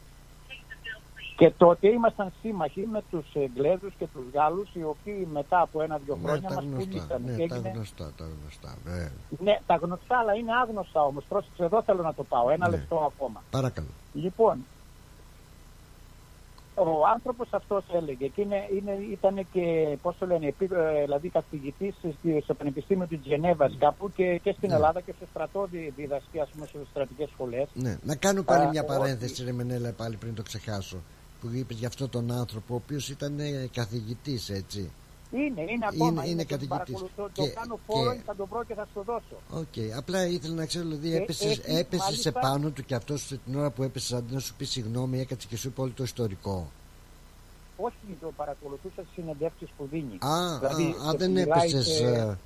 και 1.35 1.49
τότε 1.57 1.87
ήμασταν 1.87 2.33
σύμμαχοι 2.41 2.87
με 2.91 3.01
τους 3.09 3.25
Εγγλέζους 3.33 3.93
και 3.97 4.07
τους 4.13 4.23
Γάλλους 4.33 4.69
οι 4.73 4.83
οποίοι 4.83 5.27
μετά 5.33 5.59
από 5.61 5.81
ένα-δυο 5.81 6.15
Ναι, 6.15 6.21
χρόνια 6.27 6.49
τα 6.49 6.55
μας 6.55 6.63
γνωστά. 6.63 6.85
πουλήσαν. 6.89 7.21
Ναι, 7.25 7.35
και 7.35 7.47
τα 7.47 7.55
έγινε... 7.55 7.71
γνωστά, 7.75 8.11
τα 8.17 8.25
γνωστά. 8.41 8.75
Ναι. 8.85 9.09
ναι, 9.51 9.59
τα 9.65 9.75
γνωστά 9.75 10.17
αλλά 10.17 10.33
είναι 10.33 10.51
άγνωστα 10.63 11.01
όμως. 11.03 11.23
Πρόσεξε 11.29 11.63
εδώ 11.63 11.81
θέλω 11.83 12.01
να 12.01 12.13
το 12.13 12.23
πάω. 12.23 12.49
Ένα 12.49 12.69
Ναι. 12.69 12.75
λεπτό 12.75 13.11
ακόμα. 13.15 13.43
Παρακαλώ. 13.51 13.87
Λοιπόν, 14.13 14.65
ο 16.75 17.07
άνθρωπος 17.13 17.47
αυτός 17.51 17.83
έλεγε 17.93 18.27
και 18.27 18.41
είναι, 18.41 18.67
είναι, 18.77 18.91
ήταν 19.11 19.47
και, 19.53 19.97
πώς 20.01 20.15
το 20.19 20.25
λένε, 20.25 20.47
επί, 20.47 20.69
ε, 20.73 21.01
δηλαδή 21.03 21.29
καθηγητής 21.29 21.93
στη- 22.19 22.41
στο 22.43 22.53
Πανεπιστήμιο 22.53 23.07
της 23.07 23.19
Γενέβας 23.23 23.75
κάπου 23.79 24.11
και, 24.11 24.39
και 24.43 24.51
στην 24.57 24.69
Ναι. 24.69 24.75
Ελλάδα 24.75 25.01
και 25.01 25.13
στο 25.17 25.25
στρατό 25.29 25.67
δι- 25.71 25.93
διδασκεί 25.95 26.39
ας 26.39 26.49
πούμε 26.49 26.65
σε 26.65 26.77
στρατικές 26.89 27.29
σχολές. 27.29 27.67
Ναι. 27.73 27.97
Να 28.03 28.15
κάνω 28.15 28.43
πάλι 28.43 28.63
Α, 28.63 28.69
μια 28.69 28.81
ότι- 28.83 28.97
παρένθεση, 28.97 29.43
ρε 29.43 29.51
Μενέλα, 29.51 29.91
πάλι 29.91 30.15
πριν 30.15 30.35
το 30.35 30.43
ξεχάσω. 30.43 30.97
Που 31.43 31.49
είπες 31.53 31.77
για 31.77 31.87
αυτόν 31.87 32.09
τον 32.09 32.31
άνθρωπο, 32.31 32.73
ο 32.73 32.75
οποίος 32.75 33.09
ήταν 33.09 33.39
ε, 33.39 33.69
καθηγητής, 33.73 34.49
έτσι. 34.49 34.91
Είναι, 35.31 35.61
είναι 35.61 35.85
ακόμα. 35.93 36.07
Είναι- 36.23 36.29
είναι 36.31 36.41
το 36.45 36.47
καθηγητής. 36.47 36.67
παρακολουθώ, 36.67 37.29
Και- 37.33 37.41
το 37.41 37.53
κάνω 37.59 37.79
follow, 37.87 38.15
και- 38.15 38.21
θα 38.25 38.35
το 38.35 38.45
βρω 38.45 38.63
και 38.63 38.73
θα 38.73 38.85
σου 38.85 38.91
το 38.93 39.01
δώσω. 39.03 39.35
Οκ, 39.61 39.97
απλά 39.97 40.25
ήθελα 40.27 40.53
να 40.53 40.65
ξέρω, 40.65 40.83
δηλαδή 40.85 41.13
Ε, 41.13 41.17
έπεσε, 41.17 41.47
έχει, 41.47 41.61
έπεσες 41.65 41.89
σε 42.05 42.09
μάλιστα- 42.31 42.39
πάνω 42.39 42.69
του 42.69 42.83
και 42.85 42.95
αυτός 42.95 43.27
την 43.45 43.55
ώρα 43.55 43.69
που 43.69 43.83
έπεσες, 43.83 44.13
αντί 44.13 44.33
να 44.33 44.39
σου 44.39 44.53
πει 44.57 44.65
συγγνώμη, 44.65 45.19
έκατσε 45.19 45.47
και 45.47 45.57
σου 45.57 45.67
είπε 45.67 45.81
όλο 45.81 45.91
το 45.95 46.03
ιστορικό. 46.03 46.71
Όχι, 47.77 47.95
το 48.21 48.31
παρακολουθούσα 48.37 49.01
τις 49.01 49.11
συνεντεύξεις 49.13 49.69
που 49.77 49.87
δίνει. 49.91 50.17
Α, 50.19 50.57
Δηλαδή, 50.59 50.95
α, 51.03 51.07
α, 51.07 51.11
σε 51.11 51.17
δεν 51.17 51.31
μιλάει 51.31 51.69
έπεσες. 51.69 51.87
σε- 51.95 52.37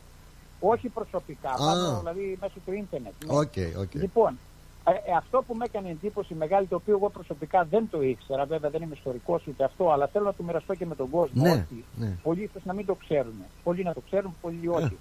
Όχι 0.60 0.88
προσωπικά, 0.90 1.50
Α. 1.52 1.56
πάνω, 1.58 1.98
δηλαδή 2.00 2.38
μέσω 2.42 2.54
του 2.66 2.74
ίντερνετ. 2.74 3.14
ναι. 3.26 3.34
Οκ, 3.38 3.54
οκ. 3.80 3.94
Λοιπόν, 3.94 4.40
ε, 4.90 5.12
ε, 5.12 5.16
αυτό 5.16 5.44
που 5.48 5.56
με 5.56 5.66
έκανε 5.66 5.90
εντύπωση 5.90 6.34
μεγάλη, 6.34 6.68
το 6.68 6.76
οποίο 6.76 6.94
εγώ 6.96 7.10
προσωπικά 7.10 7.64
δεν 7.64 7.88
το 7.92 8.02
ήξερα, 8.02 8.46
βέβαια 8.46 8.70
δεν 8.70 8.82
είμαι 8.82 8.96
ιστορικός 8.96 9.48
ούτε 9.48 9.64
αυτό, 9.64 9.92
αλλά 9.92 10.08
θέλω 10.08 10.26
να 10.26 10.34
το 10.34 10.44
μοιραστώ 10.44 10.76
και 10.76 10.86
με 10.86 10.96
τον 10.96 11.10
κόσμο. 11.10 11.44
Ναι, 11.44 11.52
ότι 11.52 11.86
ναι. 11.96 12.18
Πολλοί 12.24 12.44
ίσως 12.44 12.64
να 12.66 12.74
μην 12.74 12.86
το 12.86 12.96
ξέρουν. 12.96 13.44
Πολλοί 13.64 13.84
να 13.84 13.94
το 13.94 14.02
ξέρουν, 14.02 14.36
πολλοί 14.42 14.68
όχι. 14.68 14.98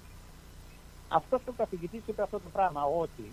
Αυτό 1.09 1.39
ο 1.49 1.51
καθηγητής 1.57 2.01
είπε 2.07 2.21
αυτό 2.21 2.37
το 2.37 2.49
πράγμα, 2.53 2.83
ότι 2.83 3.31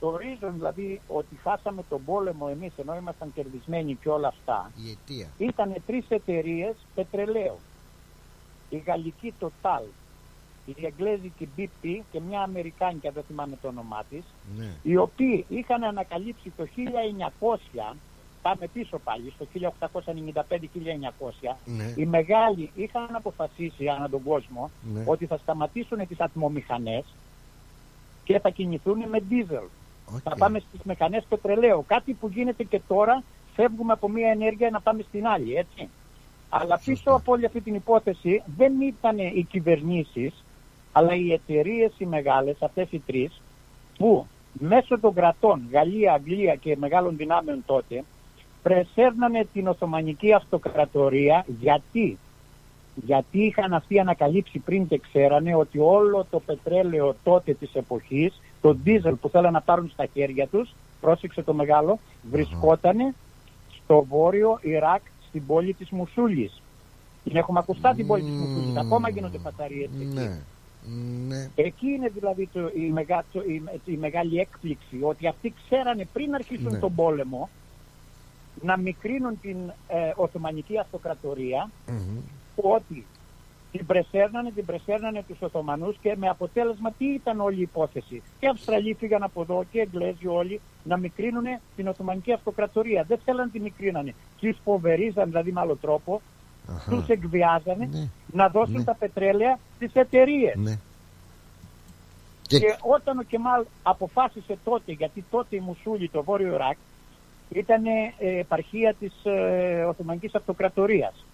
το 0.00 0.18
reason 0.20 0.50
δηλαδή 0.52 1.00
ότι 1.08 1.36
χάσαμε 1.42 1.82
τον 1.88 2.04
πόλεμο 2.04 2.48
εμείς 2.50 2.72
ενώ 2.76 2.96
ήμασταν 2.96 3.32
κερδισμένοι 3.34 3.94
και 3.94 4.08
όλα 4.08 4.28
αυτά, 4.28 4.70
Η 4.86 4.90
αιτία. 4.90 5.28
ήταν 5.38 5.74
τρεις 5.86 6.04
εταιρείες 6.08 6.74
πετρελαίου. 6.94 7.58
Η 8.68 8.76
γαλλική 8.86 9.34
Total, 9.40 9.82
η 10.66 10.74
εγγλέζικη 10.86 11.48
BP 11.56 12.00
και 12.12 12.20
μια 12.28 12.40
αμερικάνικα, 12.40 13.10
δεν 13.10 13.22
θυμάμαι 13.28 13.56
το 13.62 13.68
όνομά 13.68 14.02
της, 14.10 14.22
Ναι. 14.56 14.66
οι 14.82 14.96
οποίοι 14.96 15.44
είχαν 15.48 15.82
ανακαλύψει 15.84 16.52
το 16.56 16.66
1900, 16.66 17.94
πάμε 18.42 18.66
πίσω 18.72 18.98
πάλι, 18.98 19.32
στο 19.36 19.44
1895-1900, 19.44 21.56
Ναι. 21.64 21.92
οι 21.96 22.06
μεγάλοι 22.06 22.70
είχαν 22.74 23.08
αποφασίσει 23.14 23.88
ανά 23.88 24.08
τον 24.08 24.22
κόσμο 24.22 24.70
Ναι. 24.94 25.02
ότι 25.06 25.26
θα 25.26 25.36
σταματήσουν 25.36 26.06
τις 26.06 26.20
ατμομηχανές 26.20 27.04
και 28.24 28.38
θα 28.38 28.50
κινηθούν 28.50 28.98
με 29.08 29.18
ντίζελ. 29.28 29.64
Οκ. 30.14 30.20
Θα 30.22 30.36
πάμε 30.36 30.58
στις 30.58 30.80
μηχανές 30.84 31.24
πετρελαίου. 31.28 31.84
Κάτι 31.86 32.12
που 32.12 32.28
γίνεται 32.28 32.64
και 32.64 32.80
τώρα, 32.88 33.22
φεύγουμε 33.54 33.92
από 33.92 34.08
μία 34.08 34.30
ενέργεια 34.30 34.70
να 34.70 34.80
πάμε 34.80 35.02
στην 35.08 35.26
άλλη, 35.26 35.54
έτσι. 35.54 35.88
Αλλά 36.48 36.76
πίσω 36.78 36.90
Σωστά. 36.96 37.14
από 37.14 37.32
όλη 37.32 37.46
αυτή 37.46 37.60
την 37.60 37.74
υπόθεση 37.74 38.42
δεν 38.56 38.80
ήταν 38.80 39.18
οι 39.18 39.46
κυβερνήσεις, 39.50 40.44
αλλά 40.92 41.14
οι 41.14 41.32
εταιρείες 41.32 41.92
οι 41.98 42.06
μεγάλες, 42.06 42.56
αυτές 42.60 42.86
οι 42.90 43.02
τρεις, 43.06 43.40
που 43.98 44.26
μέσω 44.52 45.00
των 45.00 45.14
κρατών, 45.14 45.68
Γαλλία, 45.72 46.12
Αγγλία 46.12 46.54
και 46.54 46.76
μεγάλων 46.76 47.16
δυνάμεων 47.16 47.62
τότε, 47.66 48.04
πρεσέρνανε 48.62 49.46
την 49.52 49.68
Οθωμανική 49.68 50.32
Αυτοκρατορία 50.32 51.44
γιατί 51.60 52.18
γιατί 52.94 53.38
είχαν 53.38 53.72
αυτοί 53.72 53.98
ανακαλύψει 53.98 54.58
πριν 54.58 54.88
και 54.88 54.98
ξέρανε 54.98 55.54
ότι 55.54 55.78
όλο 55.78 56.26
το 56.30 56.40
πετρέλαιο 56.40 57.16
τότε 57.22 57.54
της 57.54 57.74
εποχής, 57.74 58.40
το 58.60 58.72
δίζελ 58.72 59.14
που 59.14 59.28
θέλαν 59.28 59.52
να 59.52 59.60
πάρουν 59.60 59.88
στα 59.92 60.06
χέρια 60.12 60.46
τους, 60.46 60.74
πρόσεξε 61.00 61.42
το 61.42 61.54
μεγάλο, 61.54 61.98
βρισκότανε 62.30 63.14
στο 63.84 64.04
βόρειο 64.08 64.58
Ιράκ, 64.62 65.02
στην 65.28 65.46
πόλη 65.46 65.74
της 65.74 65.90
Μουσούλης. 65.90 66.62
Την 67.24 67.36
έχουμε 67.36 67.58
ακουστά 67.58 67.94
την 67.94 68.06
πόλη 68.06 68.22
της 68.22 68.34
Μουσούλης, 68.34 68.76
ακόμα 68.76 69.08
γίνονται 69.08 69.38
φασαρίες 69.38 69.90
εκεί. 70.00 70.42
Ναι. 70.86 71.36
Ναι. 71.36 71.48
Εκεί 71.54 71.86
είναι 71.86 72.08
δηλαδή 72.08 72.48
το, 72.52 72.70
η, 72.74 72.90
μεγά, 72.92 73.24
το, 73.32 73.40
η, 73.40 73.62
η 73.84 73.96
μεγάλη 73.96 74.38
έκπληξη 74.38 74.98
ότι 75.02 75.26
αυτοί 75.26 75.54
ξέρανε 75.64 76.06
πριν 76.12 76.34
αρχίσουν 76.34 76.72
Ναι. 76.72 76.78
τον 76.78 76.94
πόλεμο 76.94 77.48
να 78.62 78.76
μικρύνουν 78.76 79.40
την 79.40 79.56
ε, 79.88 80.12
Οθωμανική 80.16 80.78
Αυτοκρατορία 80.78 81.70
Μμμ. 81.88 82.18
ότι 82.56 83.06
την 83.72 83.86
πρεσέρνανε, 83.86 84.50
την 84.50 84.64
πρεσέρνανε 84.64 85.24
τους 85.28 85.40
Οθωμανούς 85.40 85.96
και 86.00 86.14
με 86.18 86.28
αποτέλεσμα 86.28 86.90
τι 86.92 87.04
ήταν 87.04 87.40
όλη 87.40 87.58
η 87.58 87.60
υπόθεση. 87.60 88.22
Και 88.40 88.48
Αυστραλοί 88.48 88.94
φύγαν 88.94 89.22
από 89.22 89.42
εδώ 89.42 89.64
και 89.72 89.80
Εγγλέζοι 89.80 90.26
όλοι 90.26 90.60
να 90.84 90.96
μικρύνουν 90.96 91.44
την 91.76 91.88
Οθωμανική 91.88 92.32
Αυτοκρατορία. 92.32 93.04
Δεν 93.08 93.18
θέλαν 93.24 93.44
να 93.46 93.50
την 93.52 93.62
μικρύνανε. 93.62 94.14
Τους 94.40 94.58
φοβερίζαν 94.64 95.28
δηλαδή 95.28 95.52
με 95.52 95.60
άλλο 95.60 95.76
τρόπο, 95.76 96.20
Αχα. 96.68 96.90
τους 96.90 97.08
εκβιάζανε 97.08 97.88
Ναι. 97.92 98.08
Να 98.32 98.48
δώσουν 98.48 98.74
Ναι. 98.74 98.84
τα 98.84 98.94
πετρέλαια 98.94 99.58
στις 99.76 99.90
εταιρείες. 99.94 100.56
Ναι. 100.56 100.78
Και- 102.46 102.58
Και... 102.58 102.76
όταν 102.80 103.18
ο 103.18 103.22
Κεμάλ 103.22 103.64
αποφάσισε 103.82 104.58
τότε, 104.64 104.92
γιατί 104.92 105.24
τότε 105.30 105.56
η 105.56 105.60
Μουσούλη, 105.60 106.08
το 106.08 106.22
Βόρειο 106.22 106.54
Ιράκ, 106.54 106.76
ήταν 107.50 107.84
ε, 107.86 108.14
επαρχία 108.38 108.94
της 108.94 109.12
ε, 109.24 109.84
Οθωμανικής 109.88 110.34
Αυτοκρατορίας. 110.34 111.24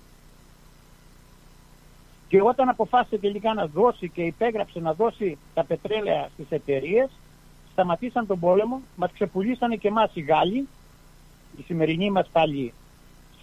Και 2.29 2.43
όταν 2.43 2.69
αποφάσισε 2.69 3.19
τελικά 3.19 3.55
να 3.55 3.67
δώσει 3.67 4.09
και 4.09 4.23
υπέγραψε 4.23 4.81
να 4.81 4.93
δώσει 4.95 5.39
τα 5.55 5.65
πετρέλαια 5.65 6.29
στις 6.35 6.47
εταιρείες, 6.51 7.09
σταματήσαν 7.73 8.27
τον 8.27 8.39
πόλεμο, 8.41 8.81
μας 8.97 9.11
ξεπουλήσανε 9.13 9.77
και 9.77 9.89
εμάς 9.89 10.11
οι 10.15 10.21
Γάλλοι, 10.21 10.69
οι 11.59 11.63
σημερινοί 11.63 12.11
μας 12.11 12.29
πάλι 12.33 12.73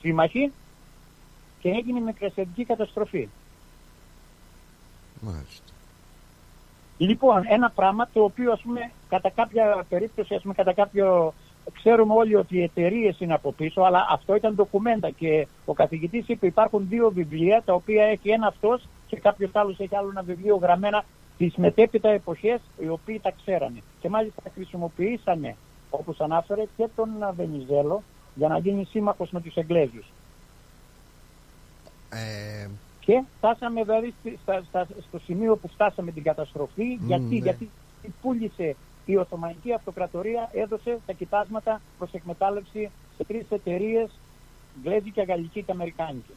σύμμαχοι, 0.01 0.51
και 1.59 1.69
έγινε 1.69 1.99
με 1.99 2.11
κρασιατική 2.13 2.65
καταστροφή. 2.65 3.29
Μάλιστα. 5.19 5.73
Λοιπόν, 6.97 7.43
ένα 7.47 7.69
πράγμα 7.69 8.09
το 8.13 8.23
οποίο 8.23 8.51
ας 8.51 8.61
πούμε 8.61 8.91
κατά 9.09 9.29
κάποια 9.29 9.85
περίπτωση, 9.89 10.35
ας 10.35 10.41
πούμε 10.41 10.53
κατά 10.53 10.73
κάποιο 10.73 11.33
ξέρουμε 11.73 12.13
όλοι 12.13 12.35
ότι 12.35 12.57
οι 12.57 12.63
εταιρείες 12.63 13.19
είναι 13.19 13.33
από 13.33 13.51
πίσω, 13.51 13.81
αλλά 13.81 14.07
αυτό 14.09 14.35
ήταν 14.35 14.55
ντοκουμέντα 14.55 15.09
και 15.09 15.47
ο 15.65 15.73
καθηγητής 15.73 16.27
είπε 16.27 16.45
υπάρχουν 16.45 16.85
δύο 16.89 17.09
βιβλία 17.09 17.61
τα 17.65 17.73
οποία 17.73 18.03
έχει 18.03 18.29
ένα 18.29 18.47
αυτός 18.47 18.87
και 19.07 19.17
κάποιος 19.17 19.51
άλλος 19.53 19.79
έχει 19.79 19.95
άλλο 19.95 20.09
ένα 20.09 20.21
βιβλίο 20.21 20.55
γραμμένα 20.55 21.03
τις 21.37 21.55
μετέπειτα 21.55 22.09
εποχές 22.09 22.61
οι 22.79 22.87
οποίοι 22.89 23.19
τα 23.19 23.33
ξέρανε. 23.43 23.81
Και 23.99 24.09
μάλιστα 24.09 24.41
χρησιμοποιήσανε, 24.53 25.55
όπως 25.89 26.19
ανάφερε, 26.19 26.63
και 26.77 26.87
τον 26.95 27.09
Βενιζέλο 27.35 28.03
για 28.35 28.47
να 28.47 28.57
γίνει 28.57 28.85
σύμμαχος 28.85 29.29
με 29.31 29.41
τους 29.41 29.55
Εγγλέζους. 29.55 30.05
Ε, 32.09 32.67
Και 33.05 33.23
φτάσαμε 33.37 33.83
δηλαδή 33.83 34.13
στη- 34.19 34.39
στα- 34.41 34.63
στα- 34.67 34.87
στο 35.07 35.19
σημείο 35.19 35.55
που 35.57 35.67
φτάσαμε 35.67 36.11
την 36.11 36.23
καταστροφή. 36.23 36.97
Μμ, 36.99 37.07
γιατί, 37.07 37.23
ναι. 37.23 37.35
γιατί 37.35 37.69
πούλησε 38.21 38.75
η 39.05 39.17
Οθωμανική 39.17 39.73
Αυτοκρατορία, 39.73 40.49
έδωσε 40.53 40.99
τα 41.05 41.13
κοιτάσματα 41.13 41.81
προς 41.97 42.11
εκμετάλλευση 42.13 42.91
σε 43.17 43.23
τρεις 43.23 43.45
εταιρείες, 43.49 44.09
Γλέζικη, 44.83 45.21
Γαλλική 45.23 45.63
και 45.63 45.71
Αμερικάνικη. 45.71 46.33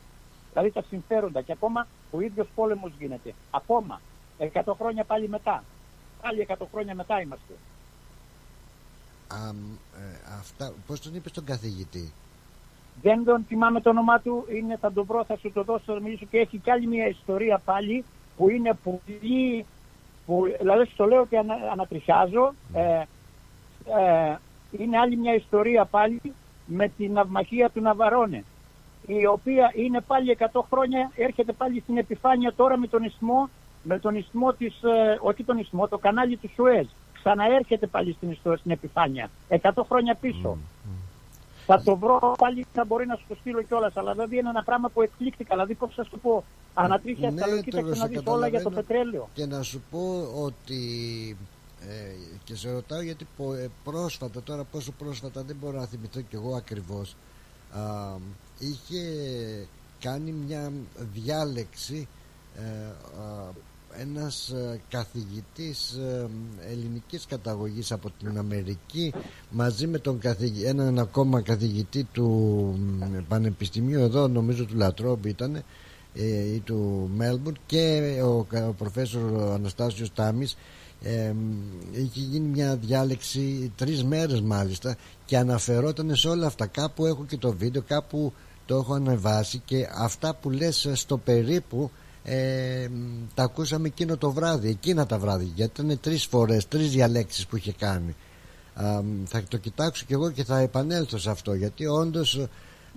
Δηλαδή 0.52 0.70
τα 0.70 0.82
συμφέροντα 0.88 1.42
και 1.42 1.52
ακόμα 1.52 1.86
ο 2.10 2.20
ίδιος 2.20 2.48
πόλεμος 2.54 2.92
γίνεται. 2.98 3.34
Ακόμα 3.50 4.00
100 4.38 4.74
χρόνια 4.78 5.04
πάλι 5.04 5.28
μετά. 5.28 5.64
Πάλι 6.22 6.40
100 6.40 6.66
χρόνια 6.72 6.94
μετά 6.94 7.20
είμαστε. 7.20 7.52
αμ, 9.28 9.56
ε, 9.96 10.18
αυτά, 10.38 10.72
πώς 10.86 11.00
τον 11.00 11.14
είπες 11.14 11.32
τον 11.32 11.44
καθηγητή; 11.44 12.12
Δεν 13.02 13.24
τον 13.24 13.44
θυμάμαι 13.48 13.80
το 13.80 13.90
όνομά 13.90 14.20
του, 14.20 14.44
είναι, 14.48 14.76
θα 14.80 14.92
τον 14.92 15.04
βρω, 15.04 15.24
θα 15.24 15.36
σου 15.36 15.52
το 15.52 15.62
δώσω, 15.62 15.92
θα 15.92 16.00
μιλήσω 16.00 16.26
και 16.30 16.38
έχει 16.38 16.58
κι 16.58 16.70
άλλη 16.70 16.86
μια 16.86 17.06
ιστορία 17.06 17.60
πάλι 17.64 18.04
που 18.36 18.50
είναι 18.50 18.78
πολύ, 18.84 19.64
που, 20.26 20.44
δηλαδή 20.60 20.84
στο 20.84 21.04
λέω 21.04 21.26
και 21.26 21.38
ανα, 21.38 21.54
ανατριχιάζω, 21.72 22.54
ε, 22.72 23.02
ε, 24.00 24.36
είναι 24.78 24.98
άλλη 24.98 25.16
μια 25.16 25.34
ιστορία 25.34 25.84
πάλι 25.84 26.20
με 26.66 26.88
την 26.88 27.12
ναυμαχία 27.12 27.70
του 27.70 27.80
Ναβαρόνε 27.80 28.44
η 29.06 29.26
οποία 29.26 29.72
είναι 29.74 30.00
πάλι 30.00 30.36
100 30.52 30.60
χρόνια, 30.70 31.10
έρχεται 31.16 31.52
πάλι 31.52 31.80
στην 31.80 31.96
επιφάνεια 31.96 32.52
τώρα 32.56 32.78
με 32.78 32.86
τον 32.86 33.02
ισθμό, 33.02 33.48
με 33.82 33.98
τον 33.98 34.14
ισθμό 34.14 34.52
της, 34.52 34.82
ε, 34.82 35.18
όχι 35.20 35.44
τον 35.44 35.58
ισθμό, 35.58 35.88
το 35.88 35.98
κανάλι 35.98 36.36
του 36.36 36.50
Σουέζ. 36.54 36.86
Ξαναέρχεται 37.12 37.86
πάλι 37.86 38.12
στην, 38.12 38.30
ιστο- 38.30 38.56
στην 38.56 38.70
επιφάνεια, 38.70 39.30
100 39.48 39.84
χρόνια 39.88 40.14
πίσω. 40.14 40.58
Θα 41.70 41.82
το 41.82 41.96
βρω 41.96 42.34
πάλι, 42.38 42.66
θα 42.72 42.84
μπορεί 42.84 43.06
να 43.06 43.16
σου 43.16 43.24
το 43.28 43.34
στείλω 43.40 43.62
κιόλας. 43.62 43.96
Αλλά 43.96 44.12
δηλαδή 44.12 44.36
είναι 44.38 44.48
ένα 44.48 44.62
πράγμα 44.62 44.88
που 44.88 45.02
εκπλήκτηκα. 45.02 45.54
Δηλαδή, 45.54 45.74
πώς 45.74 45.94
θα 45.94 46.04
σου 46.04 46.18
πω, 46.22 46.44
ανατρίχια 46.74 47.30
Ναι, 47.30 47.36
στα 47.36 47.44
το 47.46 47.50
λογική 47.50 47.76
να 47.82 47.94
σε 47.94 48.06
δεις 48.06 48.22
όλα 48.26 48.48
για 48.48 48.62
το 48.62 48.68
καταλαβαίνω. 48.68 48.70
πετρέλαιο. 48.80 49.28
Και 49.32 49.46
να 49.46 49.62
σου 49.62 49.82
πω 49.90 50.28
ότι 50.44 50.80
ε, 51.80 52.12
και 52.44 52.54
σε 52.56 52.72
ρωτάω 52.72 53.00
γιατί 53.00 53.26
πο- 53.36 53.54
ε, 53.54 53.70
πρόσφατα 53.84 54.42
τώρα 54.42 54.64
πόσο 54.64 54.92
πρόσφατα 54.98 55.42
δεν 55.42 55.56
μπορώ 55.60 55.78
να 55.78 55.86
θυμηθώ 55.86 56.20
κι 56.20 56.34
εγώ 56.34 56.54
ακριβώς 56.54 57.16
α, 57.72 57.80
είχε 58.58 59.02
κάνει 60.00 60.30
μια 60.30 60.72
διάλεξη 61.12 62.08
ε, 62.56 62.62
α, 63.22 63.50
ένας 64.00 64.48
ε, 64.48 64.80
καθηγητής 64.88 65.92
ε, 65.92 66.26
ελληνικής 66.70 67.26
καταγωγής 67.26 67.92
από 67.92 68.10
την 68.18 68.38
Αμερική 68.38 69.12
μαζί 69.50 69.86
με 69.86 69.98
τον 69.98 70.18
καθηγη, 70.18 70.64
έναν 70.64 70.98
ακόμα 70.98 71.40
καθηγητή 71.40 72.04
του 72.04 72.26
μ, 73.00 73.16
Πανεπιστημίου 73.28 74.00
εδώ 74.00 74.28
νομίζω 74.28 74.64
του 74.64 74.76
Λατρόμπη 74.76 75.28
ήταν 75.28 75.62
ε, 76.14 76.54
ή 76.54 76.60
του 76.64 77.10
Μέλμπουρν 77.16 77.56
και 77.66 78.02
ο, 78.24 78.44
κα- 78.48 78.68
ο 78.68 78.72
προφέσορ 78.72 79.52
Αναστάσιος 79.52 80.12
Τάμις 80.12 80.56
ε, 81.02 81.32
είχε 81.92 82.20
γίνει 82.20 82.48
μια 82.48 82.76
διάλεξη 82.76 83.72
τρεις 83.76 84.04
μέρες 84.04 84.40
μάλιστα 84.40 84.96
και 85.24 85.36
αναφερόταν 85.36 86.16
σε 86.16 86.28
όλα 86.28 86.46
αυτά. 86.46 86.66
Κάπου 86.66 87.06
έχω 87.06 87.24
και 87.24 87.36
το 87.36 87.52
βίντεο 87.52 87.82
κάπου 87.82 88.32
το 88.66 88.76
έχω 88.76 88.94
ανεβάσει 88.94 89.62
και 89.64 89.88
αυτά 89.98 90.34
που 90.34 90.50
λες 90.50 90.90
στο 90.92 91.18
περίπου 91.18 91.90
ε, 92.30 92.88
τα 93.34 93.42
ακούσαμε 93.42 93.86
εκείνο 93.86 94.16
το 94.16 94.30
βράδυ 94.30 94.68
εκείνα 94.68 95.06
τα 95.06 95.18
βράδυ 95.18 95.52
γιατί 95.54 95.80
ήταν 95.82 96.00
τρεις 96.00 96.24
φορές 96.26 96.68
τρεις 96.68 96.90
διαλέξεις 96.90 97.46
που 97.46 97.56
είχε 97.56 97.72
κάνει 97.72 98.14
Α, 98.74 99.00
θα 99.24 99.42
το 99.48 99.56
κοιτάξω 99.56 100.04
και 100.06 100.14
εγώ 100.14 100.30
και 100.30 100.44
θα 100.44 100.58
επανέλθω 100.58 101.18
σε 101.18 101.30
αυτό 101.30 101.54
γιατί 101.54 101.86
όντως 101.86 102.34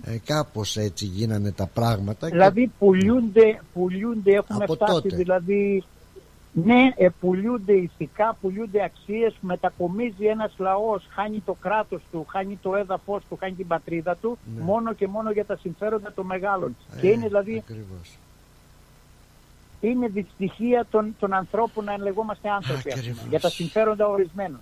ε, 0.04 0.16
κάπως 0.24 0.76
έτσι 0.76 1.04
γίνανε 1.04 1.52
τα 1.52 1.66
πράγματα 1.66 2.26
και- 2.26 2.32
Δηλαδή, 2.32 2.70
πουλούνται, 2.78 3.60
πουλούνται 3.72 4.30
έχουμε 4.34 4.64
Από 4.64 4.74
φτάσει 4.74 4.92
τότε. 4.92 5.16
δηλαδή. 5.16 5.84
Ναι, 6.54 6.88
ε, 6.96 7.08
πουλούνται 7.20 7.72
ηθικά, 7.72 8.36
πουλούνται 8.40 8.84
αξίες, 8.84 9.34
μετακομίζει 9.40 10.24
ένας 10.26 10.52
λαός, 10.58 11.06
χάνει 11.10 11.42
το 11.46 11.56
κράτος 11.60 12.02
του, 12.10 12.26
χάνει 12.28 12.58
το 12.62 12.74
έδαφος 12.76 13.22
του, 13.28 13.36
χάνει 13.40 13.52
την 13.54 13.66
πατρίδα 13.66 14.16
του, 14.16 14.38
Ναι. 14.56 14.62
μόνο 14.62 14.92
και 14.94 15.06
μόνο 15.08 15.30
για 15.30 15.44
τα 15.44 15.56
συμφέροντα 15.56 16.12
των 16.12 16.26
μεγάλων. 16.26 16.76
Ε, 16.96 17.00
και 17.00 17.08
είναι 17.08 17.26
δηλαδή 17.26 17.56
ακριβώς. 17.58 18.18
Είναι 19.88 20.08
δυστυχία 20.08 20.86
των, 20.90 21.16
των 21.20 21.32
ανθρώπων 21.32 21.84
να 21.84 21.98
λεγόμαστε 21.98 22.48
άνθρωποι 22.50 22.78
ας 22.78 22.82
πούμε, 22.82 22.94
Ακριβώς. 22.98 23.24
για 23.28 23.40
τα 23.40 23.48
συμφέροντα 23.50 24.06
ορισμένων. 24.08 24.60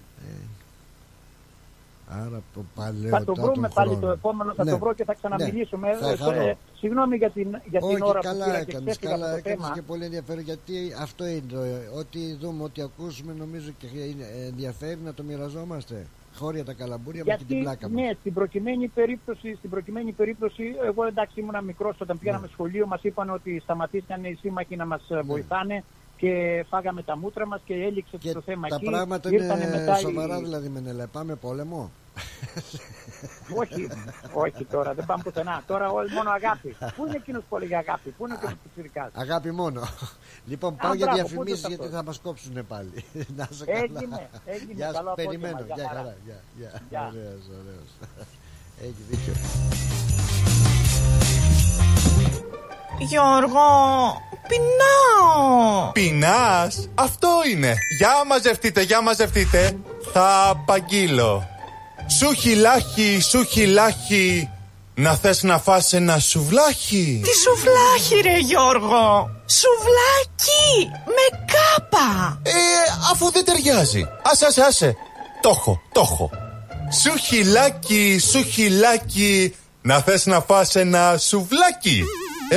Άρα 2.12 2.42
πο- 2.54 2.64
παλαιό 2.74 3.08
Θα 3.08 3.24
το 3.24 3.34
βρούμε 3.34 3.68
πάλι 3.74 3.96
το 3.96 4.08
επόμενο, 4.08 4.54
θα 4.54 4.64
Ναι. 4.64 4.70
το 4.70 4.78
βρω 4.78 4.94
και 4.94 5.04
θα 5.04 5.14
ξαναμιλήσουμε. 5.14 5.88
Ναι, 5.88 5.96
θα 5.96 6.10
Ε, 6.10 6.16
χαρώ. 6.16 6.40
ε, 6.40 6.56
συγγνώμη 6.78 7.16
για 7.16 7.30
την, 7.30 7.48
για 7.70 7.80
την 7.80 7.88
Όχι, 7.88 8.02
ώρα 8.04 8.20
καλά 8.20 8.44
που 8.44 8.50
πήρα 8.50 8.64
και 8.64 8.70
έκανες, 8.70 8.98
ξέφυγα 8.98 9.12
από 9.14 9.20
καλά 9.22 9.32
το 9.32 9.38
έκανες 9.38 9.58
θέμα. 9.62 9.74
και 9.74 9.82
πολύ 9.82 10.04
ενδιαφέρον 10.04 10.42
γιατί 10.42 10.94
αυτό 11.00 11.26
είναι 11.26 11.42
το, 11.48 11.60
ε, 11.60 11.88
ό,τι 11.98 12.34
δούμε, 12.34 12.62
ό,τι 12.62 12.82
ακούσουμε 12.82 13.32
νομίζω 13.38 13.70
και 13.78 13.86
είναι 13.86 14.24
ενδιαφέρει 14.46 14.98
να 15.04 15.14
το 15.14 15.22
μοιραζόμαστε 15.22 16.06
χώρια 16.40 16.64
τα 16.64 16.72
καλαμπούρια 16.72 17.22
με 17.26 17.30
και 17.30 17.36
την 17.36 17.46
Γιατί, 17.46 17.62
πλάκα 17.62 17.88
μας. 17.88 18.00
ναι, 18.02 18.10
στην 18.20 18.32
προκειμένη 18.32 18.88
περίπτωση, 18.88 19.54
στην 19.54 19.70
προκειμένη 19.70 20.12
περίπτωση, 20.12 20.64
εγώ 20.84 21.04
εντάξει 21.04 21.40
ήμουν 21.40 21.64
μικρός 21.64 21.96
όταν 22.00 22.18
πήγαμε 22.18 22.46
Ναι. 22.46 22.52
σχολείο, 22.52 22.86
μας 22.86 23.02
είπαν 23.02 23.30
ότι 23.30 23.60
σταματήσαν 23.62 24.24
οι 24.24 24.34
σύμμαχοι 24.40 24.76
να 24.76 24.86
μας 24.86 25.10
ε, 25.10 25.20
βοηθάνε 25.20 25.84
και 26.16 26.64
φάγαμε 26.68 27.02
τα 27.02 27.16
μούτρα 27.16 27.46
μας 27.46 27.60
και 27.64 27.74
έληξε 27.74 28.16
Και 28.16 28.32
το 28.32 28.40
θέμα 28.40 28.68
τα 28.68 28.74
εκεί. 28.74 28.84
πράγματα 28.84 29.28
Ήρθανε 29.32 29.64
είναι 29.64 29.76
μετά 29.78 29.98
οι- 29.98 30.00
σοβαρά 30.00 30.38
δηλαδή 30.40 30.68
Μενέλα, 30.68 31.06
πάμε 31.06 31.34
πόλεμο; 31.34 31.90
Όχι, 33.56 33.88
όχι 34.32 34.64
τώρα, 34.64 34.94
δεν 34.94 35.04
πάμε 35.06 35.22
πουθενά. 35.22 35.62
Τώρα 35.66 35.90
όλοι 35.90 36.10
μόνο 36.12 36.30
αγάπη. 36.30 36.76
Πού 36.96 37.06
είναι 37.06 37.16
εκείνος 37.16 37.42
που 37.48 37.56
έλεγε 37.56 37.76
αγάπη, 37.76 38.10
πού 38.10 38.24
είναι 38.26 38.34
εκείνος 38.34 38.54
που 38.54 38.68
τσιρικάς. 38.72 39.10
Αγάπη 39.14 39.50
μόνο. 39.50 39.80
λοιπόν, 40.46 40.76
πάω 40.76 40.90
Α, 40.90 40.94
για 40.94 41.06
μπράβο, 41.06 41.22
διαφημίσεις 41.22 41.60
πού 41.60 41.66
είναι 41.66 41.74
γιατί 41.76 41.84
αυτό. 41.84 41.96
θα 41.96 42.04
μας 42.04 42.18
κόψουν 42.22 42.66
πάλι. 42.66 43.04
να 43.36 43.48
σε 43.50 43.64
καλά. 43.64 43.78
Έγινε, 43.78 44.28
έγινε. 44.44 44.72
Γεια 44.72 44.86
σου, 44.86 44.92
Καλό 44.94 45.10
απόγευμα, 45.10 45.38
περιμένω. 45.48 45.60
γεια 45.66 45.74
Γεια 45.74 45.86
χαρά. 45.88 45.98
χαρά. 46.00 46.16
Γεια, 46.24 46.40
γεια. 46.58 46.70
Γεια. 46.90 47.06
Ωραίος, 47.08 47.44
ωραίος. 47.60 47.90
Έχει 48.82 49.02
δίκιο. 49.08 49.34
Γιώργο, 52.98 53.66
πεινάω. 54.48 55.92
Πεινάς, 55.92 56.88
αυτό 56.94 57.28
είναι. 57.52 57.74
Για 57.98 58.24
μαζευτείτε, 58.26 58.82
για 58.82 59.00
μαζευτείτε. 59.02 59.76
Θα 60.12 60.48
απαγγείλω. 60.48 61.48
Σου 62.18 62.34
χιλάχι, 62.34 63.20
σου 63.20 63.44
χιλάχι. 63.44 64.50
Να 64.94 65.14
θες 65.14 65.42
να 65.42 65.58
φας 65.58 65.92
ένα 65.92 66.18
σουβλάχι. 66.18 67.20
Τι 67.24 67.30
σουβλάχι 67.38 68.20
ρε 68.22 68.38
Γιώργο. 68.38 69.30
Σουβλάκι 69.46 70.90
με 71.06 71.44
κάπα. 71.52 72.40
Ε, 72.42 72.52
αφού 73.12 73.30
δεν 73.30 73.44
ταιριάζει. 73.44 74.08
Άσε, 74.22 74.46
άσε, 74.46 74.62
άσε. 74.62 74.96
Το 75.40 75.48
έχω, 75.48 75.80
το 75.92 76.00
έχω. 76.00 76.30
Σου 77.02 77.16
χιλάκι, 77.16 78.18
σου 78.30 78.42
χιλάκι. 78.42 79.54
Να 79.82 80.00
θες 80.00 80.26
να 80.26 80.40
φας 80.40 80.74
ένα 80.74 81.16
σουβλάκι. 81.18 82.04
Ε, 82.50 82.56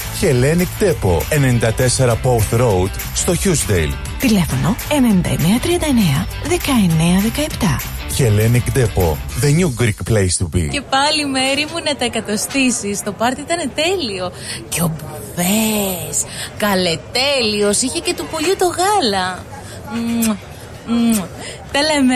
Hellenic 0.21 0.71
Depot, 0.79 1.21
94 1.29 2.15
Pouth 2.23 2.59
Road, 2.59 2.89
στο 3.13 3.33
Hughesdale. 3.43 3.93
Τηλέφωνο 4.19 4.75
9939 4.89 6.27
1917. 6.47 7.81
Hellenic 8.17 8.77
Depot, 8.77 9.17
the 9.41 9.51
new 9.59 9.69
Greek 9.81 10.13
place 10.13 10.37
to 10.37 10.45
be. 10.55 10.69
Και 10.71 10.81
πάλι 10.81 11.25
μέρη 11.25 11.65
μου 11.71 11.83
να 11.85 11.95
τα 11.95 12.05
εκατοστήσεις 12.05 13.03
Το 13.03 13.11
πάρτι 13.11 13.41
ήταν 13.41 13.71
τέλειο 13.75 14.31
Και 14.69 14.81
ο 14.81 14.91
Μπουβές 14.95 16.23
Καλετέλειος 16.57 17.81
Είχε 17.81 17.99
και 17.99 18.13
του 18.13 18.27
πολιού 18.31 18.55
το 18.57 18.65
γάλα 18.65 19.43
Μμμ, 19.93 20.35
μμμ. 20.87 21.21
Τα 21.71 21.81
λέμε 21.81 22.15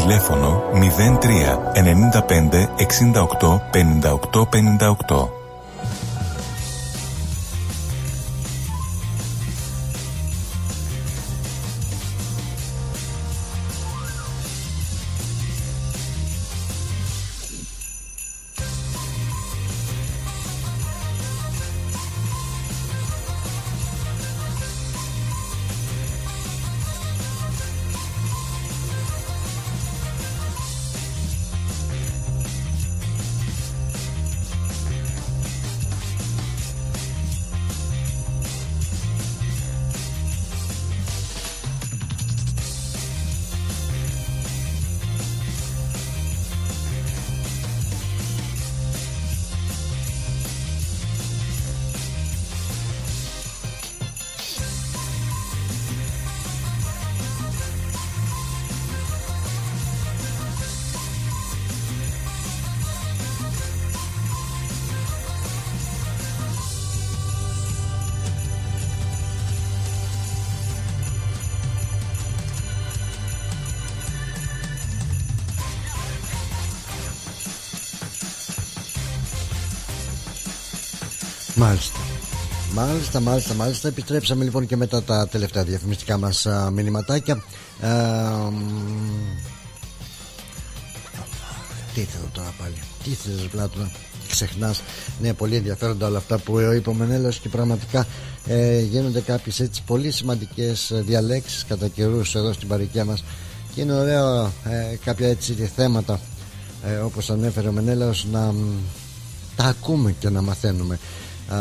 Τηλέφωνο 0.00 0.62
03 0.72 1.58
95 1.74 2.68
68 2.76 3.60
58 3.72 4.46
58. 4.50 5.43
Μάλιστα, 83.20 83.32
μάλιστα, 83.32 83.54
μάλιστα. 83.64 83.88
Επιστρέψαμε 83.88 84.44
λοιπόν 84.44 84.66
και 84.66 84.76
μετά 84.76 85.02
τα 85.02 85.28
τελευταία 85.28 85.64
διαφημιστικά 85.64 86.18
μας 86.18 86.46
α, 86.46 86.70
μηνυματάκια. 86.70 87.42
Ε, 87.80 87.88
μ, 88.50 88.56
τι 91.94 92.00
ήθελα 92.00 92.24
τώρα 92.32 92.54
πάλι. 92.58 92.74
Τι 93.04 93.10
ήθελες 93.10 93.40
Πλάτωνα. 93.50 93.90
Ξεχνάς. 94.28 94.82
Ναι, 95.20 95.32
πολύ 95.32 95.56
ενδιαφέροντα 95.56 96.06
όλα 96.06 96.18
αυτά 96.18 96.38
που 96.38 96.58
είπε 96.58 96.90
ο 96.90 96.94
Μενέλος 96.94 97.38
και 97.38 97.48
πραγματικά 97.48 98.06
ε, 98.46 98.80
γίνονται 98.80 99.20
κάποιες 99.20 99.60
έτσι 99.60 99.82
πολύ 99.86 100.10
σημαντικές 100.10 100.90
ε, 100.90 101.00
διαλέξεις 101.00 101.64
κατά 101.64 101.88
καιρούς 101.88 102.34
εδώ 102.34 102.52
στην 102.52 102.68
παροικία 102.68 103.04
μας 103.04 103.24
και 103.74 103.80
είναι 103.80 103.92
ωραίο 103.92 104.44
ε, 104.44 104.96
κάποια 105.04 105.28
έτσι 105.28 105.70
θέματα 105.76 106.20
ε, 106.86 106.96
όπως 106.96 107.30
ανέφερε 107.30 107.68
ο 107.68 107.72
Μενέλος 107.72 108.26
να 108.32 108.40
μ, 108.40 108.56
τα 109.56 109.64
ακούμε 109.64 110.14
και 110.18 110.28
να 110.28 110.42
μαθαίνουμε 110.42 110.98
Α, 111.48 111.56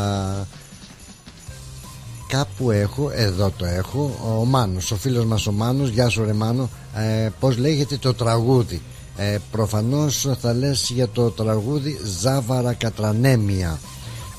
κάπου 2.34 2.72
έχω, 2.72 3.10
εδώ 3.14 3.52
το 3.58 3.66
έχω 3.66 4.12
ο 4.40 4.46
Μάνος, 4.46 4.92
ο 4.92 4.96
φίλος 4.96 5.26
μας 5.26 5.48
ο 5.48 5.52
Μάνος 5.52 5.90
γεια 5.90 6.10
σου 6.10 6.26
ρε 6.26 6.34
Μάνο 6.34 6.70
ε, 6.96 7.30
πως 7.40 7.58
λέγεται 7.58 7.98
το 7.98 8.14
τραγούδι; 8.14 8.82
Ε, 9.18 9.38
προφανώς 9.52 10.28
θα 10.40 10.54
λες 10.54 10.90
για 10.94 11.10
το 11.10 11.32
τραγούδι 11.32 12.00
Ζάβαρα 12.20 12.74
Κατρανέμια 12.74 13.80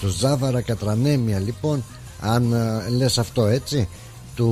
το 0.01 0.09
Ζάβαρα 0.09 0.61
Κατρανέμια 0.61 1.39
λοιπόν 1.39 1.85
αν 2.21 2.53
ε, 2.53 2.91
λες 2.91 3.19
αυτό 3.19 3.47
έτσι 3.47 3.89
του, 4.35 4.49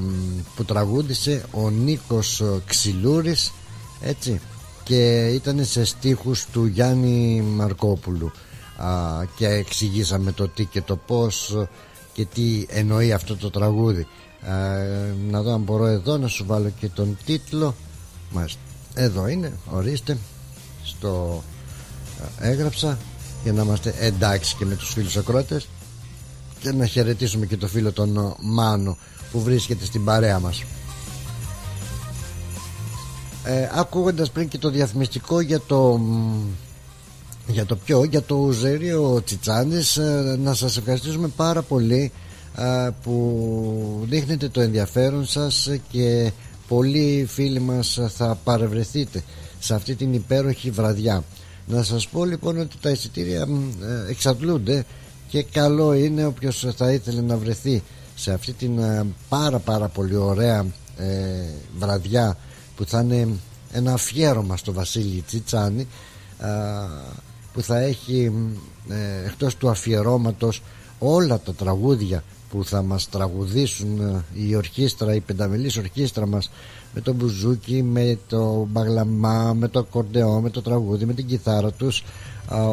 μ, 0.00 0.40
που 0.56 0.64
τραγούδισε 0.64 1.44
ο 1.50 1.70
Νίκος 1.70 2.40
ε, 2.40 2.62
Ξυλούρης 2.66 3.52
έτσι 4.00 4.40
και 4.82 5.26
ήταν 5.26 5.64
σε 5.64 5.84
στίχους 5.84 6.46
του 6.52 6.66
Γιάννη 6.66 7.42
Μαρκόπουλου. 7.54 8.30
Α, 8.76 8.88
και 9.36 9.46
εξηγήσαμε 9.46 10.32
το 10.32 10.48
τι 10.48 10.64
και 10.64 10.80
το 10.82 10.96
πως 10.96 11.56
και 12.16 12.24
τι 12.24 12.66
εννοεί 12.68 13.12
αυτό 13.12 13.36
το 13.36 13.50
τραγούδι. 13.50 14.00
Α, 14.00 14.54
να 15.30 15.42
δω 15.42 15.52
αν 15.52 15.60
μπορώ 15.60 15.86
εδώ 15.86 16.16
να 16.16 16.28
σου 16.28 16.44
βάλω 16.46 16.70
και 16.80 16.88
τον 16.88 17.18
τίτλο. 17.24 17.74
Μάλιστα. 18.30 18.60
εδώ 18.94 19.26
είναι 19.26 19.52
ορίστε 19.70 20.18
στο 20.84 21.42
α, 22.40 22.46
έγραψα 22.46 22.98
για 23.42 23.52
να 23.52 23.62
είμαστε 23.62 23.94
εντάξει 23.98 24.56
και 24.56 24.64
με 24.64 24.74
τους 24.74 24.92
φίλους 24.92 25.16
ακρότες 25.16 25.68
και 26.60 26.72
να 26.72 26.86
χαιρετήσουμε 26.86 27.46
και 27.46 27.56
το 27.56 27.66
φίλο 27.68 27.92
τον 27.92 28.18
α, 28.18 28.36
Μάνο 28.40 28.96
που 29.32 29.40
βρίσκεται 29.40 29.84
στην 29.84 30.04
παρέα 30.04 30.38
μας. 30.38 30.64
Ε, 33.44 33.70
ακούγοντας 33.74 34.30
πριν 34.30 34.48
και 34.48 34.58
το 34.58 34.70
διαφημιστικό 34.70 35.40
για 35.40 35.60
το 35.60 35.96
μ, 35.96 36.42
για 37.46 37.66
το 37.66 37.76
ποιο, 37.76 38.04
για 38.04 38.22
το 38.22 38.34
Ουζέριο 38.34 39.22
Τσιτσάνης 39.24 39.96
ε, 39.96 40.36
να 40.42 40.54
σας 40.54 40.76
ευχαριστήσουμε 40.76 41.28
πάρα 41.28 41.62
πολύ 41.62 42.12
ε, 42.56 42.90
που 43.02 44.06
δείχνετε 44.08 44.48
το 44.48 44.60
ενδιαφέρον 44.60 45.26
σας 45.26 45.70
και 45.90 46.32
πολλοί 46.68 47.26
φίλοι 47.28 47.60
μας 47.60 47.98
θα 48.08 48.38
παρευρεθείτε 48.44 49.22
σε 49.58 49.74
αυτή 49.74 49.94
την 49.94 50.14
υπέροχη 50.14 50.70
βραδιά. 50.70 51.24
Να 51.66 51.82
σας 51.82 52.08
πω 52.08 52.24
λοιπόν 52.24 52.58
ότι 52.58 52.76
τα 52.80 52.90
εισιτήρια 52.90 53.40
ε, 53.82 54.10
εξαντλούνται 54.10 54.84
και 55.28 55.42
καλό 55.42 55.94
είναι 55.94 56.24
όποιος 56.26 56.66
θα 56.76 56.92
ήθελε 56.92 57.20
να 57.20 57.36
βρεθεί 57.36 57.82
σε 58.14 58.32
αυτή 58.32 58.52
την 58.52 58.80
πάρα 59.28 59.58
πάρα 59.58 59.88
πολύ 59.88 60.16
ωραία 60.16 60.66
βραδιά 61.78 62.36
που 62.76 62.84
θα 62.86 63.00
είναι 63.00 63.28
ένα 63.72 63.92
αφιέρωμα 63.92 64.56
στο 64.56 64.72
Βασίλη 64.72 65.24
Τσιτσάνη 65.26 65.86
που 67.56 67.62
θα 67.62 67.78
έχει 67.78 68.32
ε, 68.88 69.26
εκτός 69.26 69.56
του 69.56 69.68
αφιερώματος 69.68 70.62
όλα 70.98 71.40
τα 71.40 71.54
τραγούδια 71.54 72.24
που 72.50 72.64
θα 72.64 72.82
μας 72.82 73.08
τραγουδήσουν 73.08 74.00
ε, 74.00 74.24
η 74.48 74.54
ορχήστρα, 74.54 75.14
η 75.14 75.20
πενταμελής 75.20 75.76
ορχήστρα 75.76 76.26
μας 76.26 76.50
με 76.94 77.00
το 77.00 77.12
μπουζούκι, 77.12 77.82
με 77.82 78.18
το 78.28 78.66
μπαγλαμά, 78.70 79.52
με 79.52 79.68
το 79.68 79.84
κορντεό, 79.84 80.40
με 80.40 80.50
το 80.50 80.62
τραγούδι, 80.62 81.04
με 81.04 81.12
την 81.12 81.26
κιθάρα 81.26 81.70
τους 81.72 82.04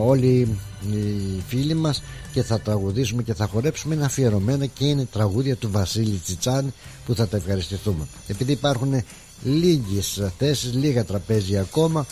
όλοι 0.05 0.57
οι 0.91 1.43
φίλοι 1.47 1.73
μας 1.73 2.03
και 2.33 2.43
θα 2.43 2.59
τραγουδήσουμε 2.59 3.23
και 3.23 3.33
θα 3.33 3.47
χορέψουμε 3.47 3.95
είναι 3.95 4.05
αφιερωμένα 4.05 4.65
και 4.65 4.85
είναι 4.85 5.07
τραγούδια 5.11 5.55
του 5.55 5.71
Βασίλη 5.71 6.21
Τσιτσάνη 6.23 6.73
που 7.05 7.15
θα 7.15 7.27
τα 7.27 7.37
ευχαριστηθούμε. 7.37 8.07
Επειδή 8.27 8.51
υπάρχουν 8.51 9.03
λίγες 9.43 10.23
θέσεις, 10.37 10.73
λίγα 10.73 11.05
τραπέζια 11.05 11.61
ακόμα 11.61 12.05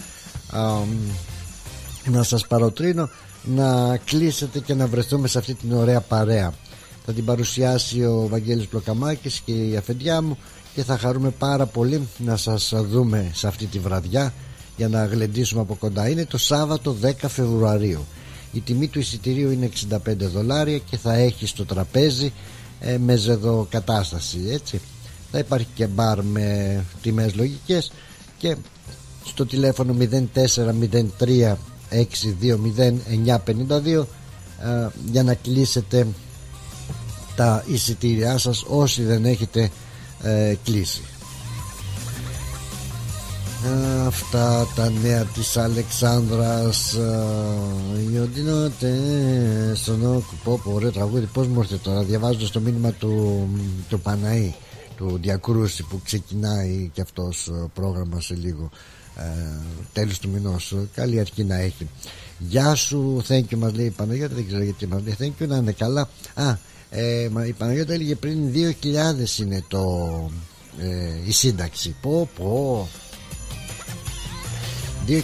να 2.06 2.24
σας 2.24 2.48
παροτρύνω 2.48 3.10
να 3.44 3.98
κλείσετε 3.98 4.60
και 4.60 4.74
να 4.74 4.88
βρεθούμε 4.88 5.28
σε 5.28 5.38
αυτή 5.38 5.54
την 5.54 5.74
ωραία 5.74 6.02
παρέα. 6.02 6.54
Θα 7.06 7.14
την 7.14 7.26
παρουσιάσει 7.26 8.04
ο 8.04 8.28
Βαγγέλης 8.30 8.68
Πλοκαμάκης 8.68 9.42
και 9.46 9.52
η 9.52 9.76
αφεντιά 9.76 10.22
μου 10.22 10.38
και 10.74 10.84
θα 10.84 10.98
χαρούμε 10.98 11.30
πάρα 11.30 11.66
πολύ 11.66 12.08
να 12.18 12.38
σας 12.38 12.74
δούμε 12.76 13.32
σε 13.34 13.48
αυτή 13.48 13.66
τη 13.66 13.80
βραδιά 13.80 14.34
για 14.78 14.88
να 14.88 15.06
γλεντήσουμε 15.06 15.62
από 15.62 15.76
κοντά. 15.76 16.10
Είναι 16.10 16.26
το 16.26 16.38
Σάββατο 16.38 16.96
10 17.02 17.12
Φεβρουαρίου. 17.28 18.06
Η 18.54 18.60
τιμή 18.60 18.88
του 18.88 19.00
εισιτηρίου 19.00 19.52
είναι 19.52 19.70
65 19.90 19.98
δολάρια 20.18 20.78
και 20.78 20.98
θα 20.98 21.14
έχει 21.14 21.46
στο 21.46 21.66
τραπέζι 21.66 22.34
ε, 22.80 22.98
με 22.98 23.16
ζεδοκατάσταση 23.16 24.40
έτσι. 24.52 24.82
Θα 25.32 25.40
υπάρχει 25.40 25.68
και 25.76 25.88
μπαρ 25.88 26.24
με 26.24 26.84
τιμές 27.02 27.36
λογικές 27.36 27.92
και 28.38 28.56
στο 29.26 29.46
τηλέφωνο 29.46 29.96
0403 30.34 31.54
620 31.92 32.94
για 35.12 35.24
να 35.24 35.34
κλείσετε 35.34 36.08
τα 37.36 37.64
εισιτήριά 37.68 38.38
σας 38.38 38.64
όσοι 38.68 39.04
δεν 39.04 39.26
έχετε 39.26 39.70
ε, 40.22 40.56
κλείσει. 40.64 41.02
Αυτά 44.06 44.68
τα 44.76 44.90
νέα 44.90 45.24
της 45.24 45.58
Αλεξάνδρας 45.58 46.98
Ιοντινότε 48.14 48.96
στον 49.76 50.24
πω 50.44 50.60
πω 50.64 50.72
ωραίο 50.74 50.92
τραγούδι. 50.92 51.26
Πως 51.26 51.48
μου 51.48 51.60
ήρθε 51.60 51.76
τώρα 51.76 52.04
διαβάζω 52.04 52.46
στο 52.46 52.60
μήνυμα 52.60 52.92
του, 52.92 53.48
του 53.90 54.00
Παναή 54.00 54.54
του 55.02 55.20
Διακρούση 55.22 55.84
που 55.84 56.02
ξεκινάει 56.04 56.90
και 56.94 57.02
αυτός 57.02 57.48
ε, 57.48 57.70
πρόγραμμα 57.74 58.22
σε 58.22 58.36
λίγο 58.36 58.70
ε, 59.18 59.24
τέλος 59.94 60.20
του 60.20 60.30
μηνός. 60.30 60.76
Καλή 60.96 61.20
αρχή 61.20 61.44
να 61.44 61.56
έχει. 61.56 61.88
Γεια 62.38 62.76
σου, 62.76 63.22
thank 63.28 63.44
you 63.50 63.58
μας 63.58 63.74
λέει 63.74 63.86
η 63.86 63.90
Παναγιώτα. 63.90 64.36
Δεν 64.36 64.48
ξέρω 64.48 64.64
γιατί 64.64 64.88
μας 64.88 65.02
λέει 65.04 65.16
thank 65.20 65.44
you 65.44 65.48
να 65.48 65.56
είναι 65.56 65.72
καλά. 65.72 66.10
Α, 66.34 66.58
ε, 66.90 67.30
η 67.48 67.54
Παναγιώτα 67.58 67.94
έλεγε 67.94 68.16
πριν 68.16 68.52
2.000 68.54 69.40
είναι 69.40 69.64
το 69.68 69.82
ε, 70.80 71.28
η 71.28 71.32
σύνταξη. 71.32 71.96
Πω 72.02 72.30
πω. 72.36 72.88
2.000 75.08 75.22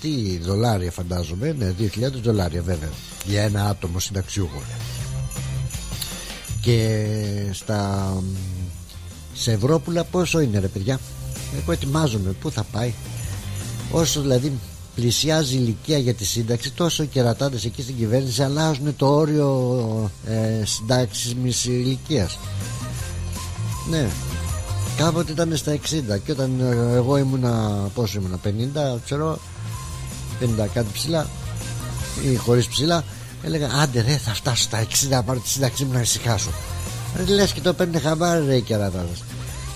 τι 0.00 0.38
δολάρια 0.38 0.90
φαντάζομαι. 0.90 1.54
Ναι 1.58 1.74
2.000 1.78 2.10
δολάρια 2.22 2.62
βέβαια. 2.62 2.90
Για 3.24 3.42
ένα 3.42 3.68
άτομο 3.68 3.98
συνταξιούχο. 3.98 4.62
Και 6.60 7.06
στα 7.52 8.12
σε 9.34 9.52
Ευρώπουλα 9.52 10.04
πόσο 10.04 10.40
είναι 10.40 10.58
ρε 10.58 10.66
παιδιά; 10.68 11.00
Εγώ 11.62 11.72
ετοιμάζομαι. 11.72 12.30
Πού 12.30 12.50
θα 12.50 12.62
πάει; 12.62 12.92
Όσο 13.90 14.20
δηλαδή 14.20 14.52
πλησιάζει 14.94 15.54
η 15.54 15.58
ηλικία 15.62 15.98
για 15.98 16.14
τη 16.14 16.24
σύνταξη 16.24 16.72
τόσο 16.72 17.02
οι 17.02 17.06
κερατάδες 17.06 17.64
εκεί 17.64 17.82
στην 17.82 17.96
κυβέρνηση 17.96 18.42
αλλάζουν 18.42 18.96
το 18.96 19.06
όριο 19.06 20.10
ε, 20.26 20.64
συντάξης 20.64 21.64
ηλικίας. 21.64 22.38
Ναι. 23.90 24.08
Κάποτε 24.96 25.32
ήταν 25.32 25.56
στα 25.56 25.72
60 25.72 25.78
και 26.24 26.32
όταν 26.32 26.60
ε, 26.60 26.96
εγώ 26.96 27.16
ήμουνα 27.16 27.82
πόσο 27.94 28.18
ήμουνα 28.18 28.38
50 28.96 28.98
ξέρω 29.04 29.38
50 30.40 30.66
κάτι 30.74 30.88
ψηλά 30.92 31.26
ή 32.32 32.36
χωρίς 32.36 32.66
ψηλά 32.66 33.04
έλεγα 33.42 33.68
άντε 33.82 34.00
ρε 34.00 34.16
θα 34.16 34.34
φτάσω 34.34 34.62
στα 34.62 34.86
60 35.18 35.20
πάρω 35.26 35.38
τη 35.38 35.48
σύνταξή 35.48 35.84
μου 35.84 35.92
να 35.92 36.00
ησυχάσω 36.00 36.50
λες 37.26 37.52
και 37.52 37.60
το 37.60 37.72
παίρνει 37.72 37.98
χαμπάρι 37.98 38.46
ρε 38.46 38.56
οι 38.56 38.60
κερατάδες 38.60 39.22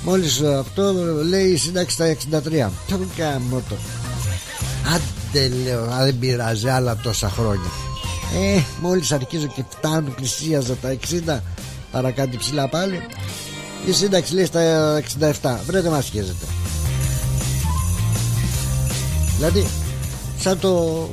μόλις 0.04 0.40
ε, 0.40 0.54
αυτό 0.54 0.92
λέει 1.28 1.48
η 1.48 1.56
σύνταξη 1.56 1.94
στα 1.94 2.16
63 2.42 2.68
τον 2.88 3.08
κάνω 3.16 3.62
το 3.68 3.74
Άντε 4.86 5.48
λέω, 5.64 5.82
α, 5.82 6.04
δεν 6.04 6.18
πειράζει 6.18 6.68
άλλα 6.68 6.96
τόσα 6.96 7.28
χρόνια. 7.28 7.70
Ε, 8.34 8.60
μόλις 8.80 9.12
αρχίζω 9.12 9.46
και 9.46 9.64
φτάνω, 9.68 10.10
πλησίαζα 10.10 10.74
τα 10.74 10.96
60, 11.36 11.40
άρα 11.92 12.10
κάτι 12.10 12.36
ψηλά 12.36 12.68
πάλι. 12.68 13.00
Η 13.86 13.92
σύνταξη 13.92 14.34
λέει 14.34 14.44
στα 14.44 15.00
67. 15.40 15.60
Βρέτε 15.66 15.88
μας 15.88 16.04
σχέζεται. 16.04 16.46
Δηλαδή, 19.36 19.66
σαν 20.38 20.58
το 20.58 21.08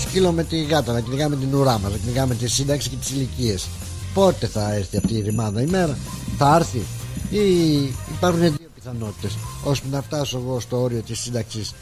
σκύλο 0.00 0.32
με 0.32 0.44
τη 0.44 0.62
γάτα, 0.62 0.92
να 0.92 1.00
κυνηγάμε 1.00 1.36
την 1.36 1.54
ουρά 1.54 1.78
μας, 1.78 1.92
να 1.92 1.96
κυνηγάμε 1.96 2.34
τη 2.34 2.48
σύνταξη 2.48 2.88
και 2.88 2.96
τις 2.96 3.10
ηλικίες. 3.10 3.66
Πότε 4.14 4.46
θα 4.46 4.74
έρθει 4.74 4.96
αυτή 4.96 5.14
η 5.14 5.20
ρημάδα 5.20 5.60
ημέρα, 5.60 5.98
θα 6.38 6.56
έρθει; 6.56 6.82
Ή 7.30 7.76
υπάρχουν 8.16 8.40
δύο 8.40 8.68
πιθανότητες 8.74 9.36
ώστε 9.64 9.86
να 9.90 10.02
φτάσω 10.02 10.38
εγώ 10.38 10.60
στο 10.60 10.80
όριο 10.80 11.00
της 11.00 11.18
σύνταξης; 11.20 11.74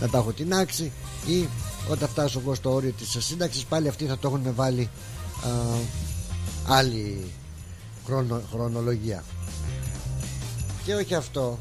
Να 0.00 0.08
τα 0.08 0.18
έχω 0.18 0.32
τεινάξει 0.32 0.92
ή 1.26 1.48
όταν 1.90 2.08
φτάσω 2.08 2.40
εγώ 2.40 2.54
στο 2.54 2.72
όριο 2.72 2.92
της 2.92 3.24
σύνταξης 3.24 3.64
πάλι 3.64 3.88
αυτοί 3.88 4.06
θα 4.06 4.18
το 4.18 4.28
έχουν 4.28 4.54
βάλει 4.54 4.90
α, 5.44 5.50
άλλη 6.66 7.30
χρονο, 8.06 8.42
χρονολογία. 8.52 9.24
Και 10.84 10.94
όχι 10.94 11.14
αυτό. 11.14 11.58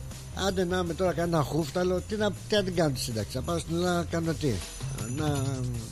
Άντε 0.47 0.63
να 0.65 0.77
είμαι 0.77 0.93
τώρα 0.93 1.13
κανένα 1.13 1.43
χούφταλο. 1.43 2.01
Τι 2.07 2.15
να, 2.15 2.31
τι 2.31 2.55
να 2.55 2.63
την 2.63 2.75
κάνω 2.75 2.93
τη 2.93 2.99
σύνταξη 2.99 3.35
να 3.35 3.43
πάω 3.43 3.59
στην 3.59 3.75
Ελλάδα 3.75 3.97
να 3.97 4.03
κάνω 4.03 4.33
τι. 4.33 4.51
Να, 5.15 5.43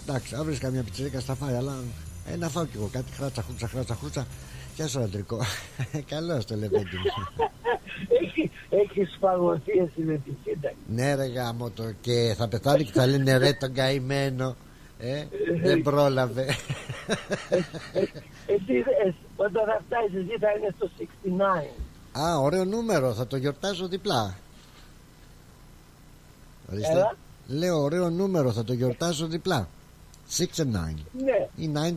εντάξει, 0.08 0.36
αύριο 0.36 0.58
καμιά 0.60 0.84
πιτσιρίκα 0.84 1.20
στα 1.20 1.36
φάει 1.36 1.56
αλλά 1.56 1.78
ε, 2.26 2.36
να 2.36 2.50
φάω 2.50 2.66
κι 2.66 2.76
εγώ 2.76 2.90
κάτι 2.92 3.12
χράτσα 3.12 3.42
χούτσα 3.42 3.68
χράτσα 3.68 3.96
χούτσα 3.96 4.28
Γεια 4.76 4.88
σου 4.88 5.00
αντρικό 5.00 5.40
Καλώς 6.12 6.46
το 6.46 6.56
λεβέντι 6.56 6.98
μου 6.98 7.50
έχει 8.70 9.06
σφαγωθεί 9.16 9.72
εσύ 9.72 10.02
με 10.02 10.18
τη 10.18 10.32
σύνταξη. 10.44 10.78
Ναι, 10.88 11.16
ρε 11.16 11.26
γάμο 11.26 11.70
το 11.70 11.84
και 12.02 12.34
θα 12.38 12.48
πεθάνει 12.48 12.84
και 12.84 12.92
θα 12.94 13.08
λένε 13.08 13.38
ρε 13.38 13.54
τον 13.54 13.74
καημένο. 13.74 14.56
Ε, 15.00 15.26
δεν 15.62 15.82
πρόλαβε. 15.82 16.46
Εσύ 18.46 18.84
όταν 19.36 19.66
θα 19.66 19.82
φτάσει 19.86 20.18
εσύ 20.18 20.38
θα 20.40 20.52
είναι 20.58 20.76
στο 20.76 20.90
69. 22.14 22.20
Α, 22.20 22.38
ωραίο 22.38 22.66
νούμερο, 22.66 23.14
θα 23.14 23.28
το 23.28 23.38
γιορτάζω 23.38 23.88
διπλά. 23.88 24.36
Έλα. 26.72 27.16
Λέω 27.48 27.78
ωραίο 27.78 28.10
νούμερο, 28.10 28.52
θα 28.52 28.64
το 28.64 28.74
γιορτάζω 28.74 29.28
διπλά. 29.28 29.68
6 30.38 30.62
and 30.62 30.66
9. 30.66 30.96
Ναι. 31.24 31.48
Ή 31.56 31.72
96. 31.74 31.76
Ναι, 31.76 31.88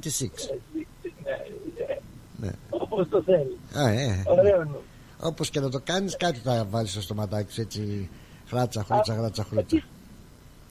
ναι. 1.27 1.98
ναι. 2.36 2.52
Όπως 2.70 3.09
το 3.09 3.23
θέλεις. 3.23 3.56
Α, 3.74 3.89
ε. 3.89 4.23
Ωραίο 4.27 4.65
νούμερο. 4.65 4.82
Όπως 5.20 5.51
και 5.51 5.61
να 5.61 5.70
το 5.70 5.81
κάνεις 5.85 6.16
κάτι 6.16 6.39
θα 6.39 6.66
βάλεις 6.70 6.90
στο 6.90 7.01
στοματάκι 7.01 7.52
σου 7.52 7.61
έτσι 7.61 8.11
Χράτσα, 8.48 8.85
χράτσα, 8.85 9.15
χράτσα, 9.15 9.44
χράτσα 9.44 9.77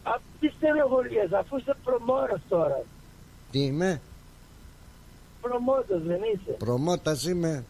Α, 0.04 0.12
τι 0.40 0.48
στενοχωριές 0.48 1.32
αφού 1.32 1.58
είσαι 1.58 1.76
promoter 1.84 2.42
τώρα 2.50 2.82
Τι 3.52 3.60
είμαι; 3.60 4.02
Promoter 5.42 6.04
δεν 6.04 6.20
είσαι 6.34 6.52
Promoter 6.52 7.26
είμαι 7.26 7.66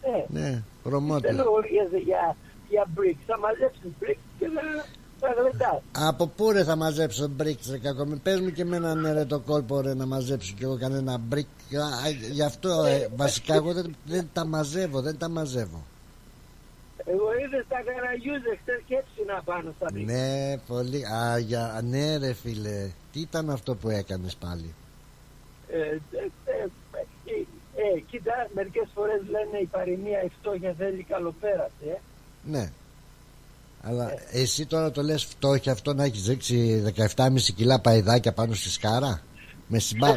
ε, 0.00 0.24
Ναι, 0.28 0.62
promoter 0.82 1.30
Τι 1.30 1.34
στενοχωριές 1.34 1.88
για, 2.04 2.36
για 2.68 2.86
bricks 2.96 3.22
Θα 3.26 3.38
μαζέψεις 3.38 3.90
bricks 4.00 4.24
και 4.38 4.46
θα 4.54 4.86
από 5.92 6.26
πού 6.26 6.50
ρε 6.50 6.64
θα 6.64 6.76
μαζέψω 6.76 7.28
bricks 7.28 7.58
ρε 7.70 7.78
κακό 7.78 8.06
Πες 8.22 8.40
μου 8.40 8.50
και 8.50 8.62
εμένα 8.62 8.94
ναι 8.94 9.12
ρε 9.12 9.24
το 9.24 9.40
κόλπο 9.40 9.80
ρε 9.80 9.94
να 9.94 10.06
μαζέψω 10.06 10.54
κι 10.56 10.62
εγώ 10.62 10.78
κανένα 10.78 11.18
brick 11.18 11.46
Γι' 12.32 12.42
αυτό 12.42 12.84
ε, 12.84 13.08
βασικά 13.16 13.54
εγώ 13.54 13.72
δεν, 13.72 13.96
δεν, 14.04 14.28
τα 14.32 14.46
μαζεύω 14.46 15.00
Δεν 15.00 15.18
τα 15.18 15.28
μαζεύω 15.28 15.82
ε, 16.96 17.10
Εγώ 17.10 17.28
είδε 17.34 17.64
τα 17.68 17.82
καραγιούζε 17.86 18.58
χτες 18.60 18.80
και 18.86 18.94
έτσι 18.94 19.24
να 19.26 19.42
πάνω 19.42 19.72
στα 19.76 19.86
πίτα. 19.92 20.12
Ναι, 20.12 20.58
πολύ. 20.66 21.06
Α, 21.06 21.38
για, 21.38 21.80
ναι, 21.84 22.16
ρε 22.16 22.32
φίλε. 22.32 22.90
Τι 23.12 23.20
ήταν 23.20 23.50
αυτό 23.50 23.74
που 23.74 23.88
έκανες 23.88 24.36
πάλι; 24.36 24.74
Ε, 25.68 25.78
ε, 25.78 25.98
ε, 26.44 26.68
ε, 27.24 27.46
ε, 27.76 28.00
κοίτα, 28.00 28.48
μερικές 28.54 28.88
φορές 28.94 29.20
λένε 29.30 29.58
η 29.62 29.64
παροιμία 29.66 30.22
η 30.22 30.28
φτώχεια 30.40 30.74
θέλει 30.78 31.02
καλοπέραση, 31.02 31.86
ε. 31.86 31.98
Ναι. 32.44 32.70
Αλλά 33.86 34.10
εσύ 34.30 34.66
τώρα 34.66 34.90
το 34.90 35.02
λες 35.02 35.24
φτώχεια 35.24 35.72
αυτό 35.72 35.94
να 35.94 36.04
έχεις 36.04 36.26
ρίξει 36.26 36.82
17,5 37.16 37.40
κιλά 37.56 37.80
παϊδάκια 37.80 38.32
πάνω 38.32 38.54
στη 38.54 38.70
σκάρα. 38.70 39.20
Με 39.66 39.78
συμπα... 39.78 40.08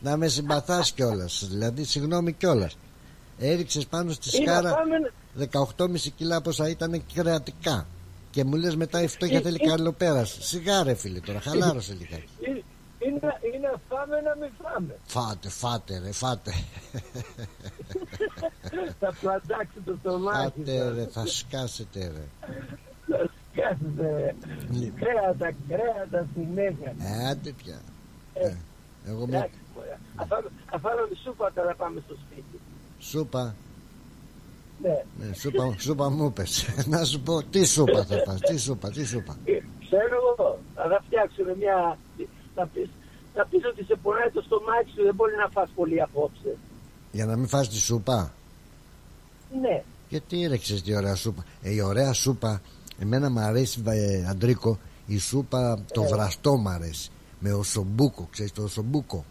να 0.00 0.16
με 0.16 0.28
συμπαθάς 0.28 0.92
κιόλα. 0.92 1.28
Δηλαδή, 1.40 1.84
συγγνώμη 1.84 2.32
κιόλα. 2.32 2.70
Έριξες 3.38 3.86
πάνω 3.86 4.12
στη 4.12 4.36
Είναι 4.36 4.46
σκάρα 4.46 4.74
πάμε- 4.74 5.92
18,5 5.96 6.08
κιλά 6.16 6.40
πόσα 6.40 6.68
ήταν 6.68 7.04
κρεατικά. 7.14 7.86
Και 8.30 8.44
μου 8.44 8.56
λες 8.56 8.76
μετά 8.76 9.02
η 9.02 9.06
φτώχεια 9.06 9.38
Ε, 9.38 9.40
θέλει 9.40 9.58
ε. 9.60 9.66
καλοπέραση. 9.68 10.42
Σιγά 10.42 10.82
ρε 10.82 10.94
φίλε 10.94 11.20
τώρα, 11.20 11.40
χαλάρωσε 11.40 11.96
λιγάκι. 11.98 12.28
Είναι, 12.46 12.62
είναι, 12.98 13.20
είναι 13.54 13.68
να 13.72 13.80
φάμε 13.88 14.20
να 14.20 14.36
μην 14.40 14.50
φάμε. 14.62 14.98
Φάτε, 15.04 15.48
φάτε 15.48 16.00
ρε, 16.04 16.12
φάτε. 16.12 16.52
Θα 19.00 19.14
πλατάξει 19.20 19.78
το 19.84 19.96
στομάχι 20.00 20.38
Φάτε 20.58 20.76
σας. 20.78 20.94
ρε, 20.96 21.06
θα 21.06 21.26
σκάσετε 21.26 22.00
ρε. 22.14 22.24
Θα 23.08 23.30
σκάσετε. 23.52 24.34
Λοιπόν. 24.70 24.94
Κρέατα, 25.00 25.56
κρέατα 25.68 26.26
συνέχεια. 26.34 26.94
Ε, 26.98 27.28
άντε 27.30 27.52
πια. 27.62 27.78
Ε, 28.34 28.54
εγώ 29.06 29.26
μια 29.26 29.38
Εντάξει, 29.38 29.58
μωρέ. 29.74 29.98
Θα 30.16 30.26
φάμε- 30.26 30.50
Θα 30.70 30.78
φάμε 30.78 31.00
σούπα 31.24 31.52
τώρα 31.52 31.74
πάμε 31.74 32.02
στο 32.06 32.14
σπίτι. 32.26 32.60
σούπα. 32.98 33.54
Ναι. 34.82 35.04
Ναι, 35.18 35.34
σούπα, 35.34 35.74
σούπα 35.78 36.10
μου 36.10 36.32
πες. 36.32 36.66
Να 36.92 37.04
σου 37.04 37.20
πω, 37.20 37.42
τι 37.42 37.64
σούπα 37.66 38.04
θα 38.04 38.16
φας, 38.26 38.40
τι 38.40 38.56
σούπα, 38.58 38.90
τι 38.90 39.04
σούπα. 39.06 39.36
Ε, 39.44 39.58
Ξέρω 39.86 40.16
εγώ, 40.36 40.58
θα 40.74 41.02
φτιάξουν 41.06 41.46
μια... 41.58 41.98
Θα 42.54 42.66
πεις, 42.72 42.88
θα 43.34 43.46
πεις 43.50 43.64
ότι 43.64 43.84
σε 43.84 43.94
πονάει 44.02 44.30
το 44.30 44.42
στομάχι 44.42 44.90
σου, 44.96 45.02
δεν 45.02 45.14
μπορεί 45.14 45.34
να 45.36 45.48
φας 45.48 45.70
πολύ 45.74 46.02
απόψε. 46.02 46.56
Για 47.12 47.26
να 47.26 47.36
μην 47.36 47.48
φας 47.48 47.68
τη 47.68 47.76
σούπα. 47.76 48.32
Ναι. 49.60 49.82
Γιατί 50.08 50.42
έρεξες 50.44 50.82
τη 50.82 50.94
ωραία 50.96 51.14
σούπα. 51.14 51.44
Ε, 51.62 51.70
η 51.70 51.80
ωραία 51.80 52.12
σούπα, 52.12 52.60
εμένα 52.98 53.30
μου 53.30 53.40
αρέσει, 53.40 53.82
ε, 53.86 54.26
Αντρίκο, 54.28 54.78
η 55.06 55.18
σούπα 55.18 55.84
το 55.92 56.02
Ε. 56.02 56.06
βραστό 56.06 56.56
μου 56.56 56.68
αρέσει. 56.68 57.10
Με 57.40 57.52
οσομπούκο, 57.52 58.28
ξέρεις 58.30 58.52
το 58.52 58.62
οσομπούκο. 58.62 59.24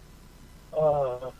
Α, 0.71 1.31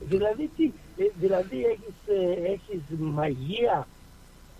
δηλαδή 0.00 0.50
τι, 0.56 0.64
ε, 0.96 1.04
δηλαδή 1.20 1.56
έχεις, 1.64 1.94
ε, 2.06 2.50
έχεις 2.52 2.80
μαγεία 2.98 3.86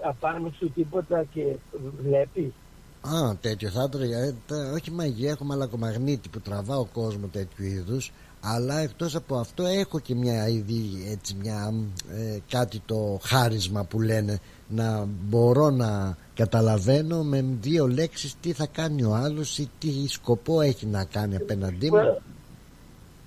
απάνω 0.03 0.53
σου 0.59 0.71
τίποτα 0.71 1.25
και 1.35 1.57
βλέπεις; 2.03 2.53
Α, 3.01 3.37
τέτοιο 3.41 3.71
θα 3.71 3.83
έτρωγα. 3.83 4.19
Ε, 4.19 4.35
τα- 4.47 4.71
όχι 4.75 4.91
μαγεία, 4.91 5.31
έχω 5.31 5.45
μαλακομαγνήτη 5.45 6.29
που 6.29 6.41
τραβάω 6.41 6.85
κόσμος 6.85 7.31
τέτοιου 7.31 7.65
είδους. 7.65 8.13
Αλλά 8.47 8.79
εκτός 8.79 9.15
από 9.15 9.37
αυτό 9.37 9.65
έχω 9.65 9.99
και 9.99 10.15
μια 10.15 10.49
ήδη 10.49 11.07
έτσι 11.11 11.37
μια 11.41 11.75
ε, 12.11 12.39
κάτι 12.49 12.83
το 12.87 13.19
χάρισμα 13.23 13.85
που 13.85 14.01
λένε 14.01 14.39
να 14.69 15.05
μπορώ 15.29 15.71
να 15.71 16.17
καταλαβαίνω 16.35 17.23
με 17.23 17.45
δύο 17.61 17.89
λέξεις 17.89 18.35
τι 18.41 18.53
θα 18.53 18.67
κάνει 18.67 19.05
ο 19.05 19.15
άλλος 19.15 19.59
ή 19.59 19.71
τι 19.79 20.09
σκοπό 20.09 20.61
έχει 20.61 20.87
να 20.87 21.05
κάνει 21.05 21.37
απέναντί 21.37 21.91
μου. 21.91 22.21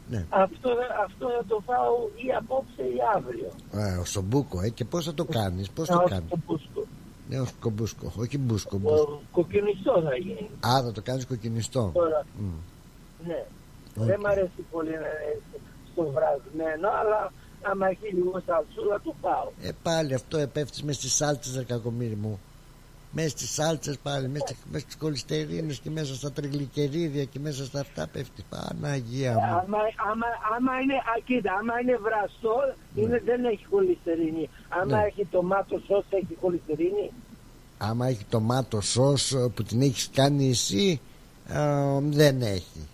Ναι. 0.10 0.26
Αυτό, 0.30 0.70
αυτό 1.06 1.28
θα 1.38 1.44
το 1.48 1.62
φάω 1.66 1.96
ή 2.16 2.34
απόψε 2.38 2.82
ή 2.82 2.98
αύριο. 3.16 3.52
Ε, 3.72 3.98
ο 3.98 4.06
Σομπούκο, 4.06 4.62
ε, 4.62 4.70
και 4.70 4.86
πώς 4.86 5.06
θα 5.06 5.14
το 5.14 5.26
κάνεις, 5.26 5.70
πώς 5.70 5.90
Α, 5.90 5.94
το 5.94 6.02
ο 6.06 6.10
κάνεις; 6.10 6.28
Σκομπούσκο. 6.30 6.86
Ναι, 7.30 7.40
ο 7.40 7.46
Σκομπούσκο, 7.46 8.12
όχι 8.18 8.38
μπούσκο. 8.38 8.78
μπούσκο. 8.78 9.12
Ο 9.12 9.22
κοκκινιστό 9.32 10.02
θα 10.04 10.16
γίνει. 10.16 10.50
Α, 10.68 10.82
θα 10.84 10.92
το 10.92 11.02
κάνεις 11.02 11.26
κοκκινιστό. 11.26 11.92
Τώρα, 11.94 12.26
Μμ. 12.40 12.46
ναι. 13.28 13.46
Οκ. 13.98 14.06
Δεν 14.06 14.20
μ' 14.20 14.26
αρέσει 14.26 14.62
πολύ 14.72 14.90
να 14.90 14.96
είναι 14.96 15.50
στο 15.92 16.04
βρασμένο, 16.16 16.90
αλλά 17.02 17.34
άμα 17.62 17.88
έχει 17.88 18.14
λίγο 18.14 18.42
σαλσούλα 18.46 19.02
το 19.04 19.14
πάω. 19.22 19.50
Ε, 19.62 19.70
πάλι 19.84 20.14
αυτό 20.14 20.38
επέφτεις 20.38 20.84
μες 20.84 20.96
στις 20.96 21.14
σάλτσες 21.16 21.56
ρε 21.56 21.64
κακομύρι 21.64 22.16
μου. 22.16 22.40
Μέσα 23.12 23.30
στις 23.30 23.50
σάλτσες 23.54 23.98
πάλι, 24.04 24.28
μέσα, 24.28 24.46
μέσα 24.72 24.84
στις 24.86 24.98
κολυστερίνες 24.98 25.80
και 25.80 25.90
μέσα 25.90 26.16
στα 26.16 26.32
τριγλικερίδια 26.32 27.24
και 27.24 27.40
μέσα 27.40 27.66
στα 27.66 27.80
αυτά 27.80 28.08
πέφτει. 28.08 28.44
Παναγία 28.50 29.34
μου. 29.34 29.40
Άμα, 29.42 29.78
άμα, 30.12 30.26
άμα 30.56 30.80
είναι, 30.82 30.94
α, 30.94 31.14
κοίτα, 31.26 31.54
άμα 31.54 31.80
είναι 31.82 31.98
βραστό, 31.98 32.56
είναι, 32.96 33.22
δεν 33.26 33.46
έχει 33.46 33.66
χολυστερίνη. 33.70 34.50
Άμα 34.70 34.98
Ναι. 34.98 35.04
έχει 35.06 35.26
τομάτο 35.26 35.80
σως, 35.88 36.06
έχει 36.10 36.38
χολυστερίνη. 36.42 37.12
Άμα 37.78 38.08
έχει 38.08 38.26
τομάτο 38.30 38.82
σως 38.82 39.32
ε, 39.34 39.52
που 39.56 39.64
την 39.64 39.82
έχεις 39.82 40.10
κάνει 40.14 40.50
εσύ, 40.50 41.00
ε, 41.48 42.00
δεν 42.02 42.42
έχει. 42.42 42.88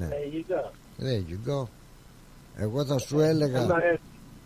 Ε, 0.00 0.04
Ναι. 0.04 0.08
there 0.08 0.34
you 0.34 0.52
go. 0.52 0.70
There 1.02 1.22
you 1.30 1.50
go. 1.64 1.66
Εγώ 2.56 2.84
θα 2.84 2.98
σου 2.98 3.20
έλεγα, 3.20 3.60
Άμα 3.62 3.74
αρέσει. 3.74 4.00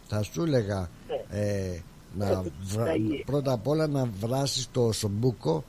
θα 0.08 0.22
σου 0.22 0.42
έλεγα 0.42 0.88
ε, 1.30 1.78
να 2.18 2.26
Ε, 2.28 2.40
βρα- 2.62 2.84
ταγί. 2.84 3.22
πρώτα 3.26 3.52
απ' 3.52 3.66
όλα 3.68 3.86
να 3.86 4.04
βράσεις 4.20 4.68
το 4.72 4.90
osombuco 4.94 5.60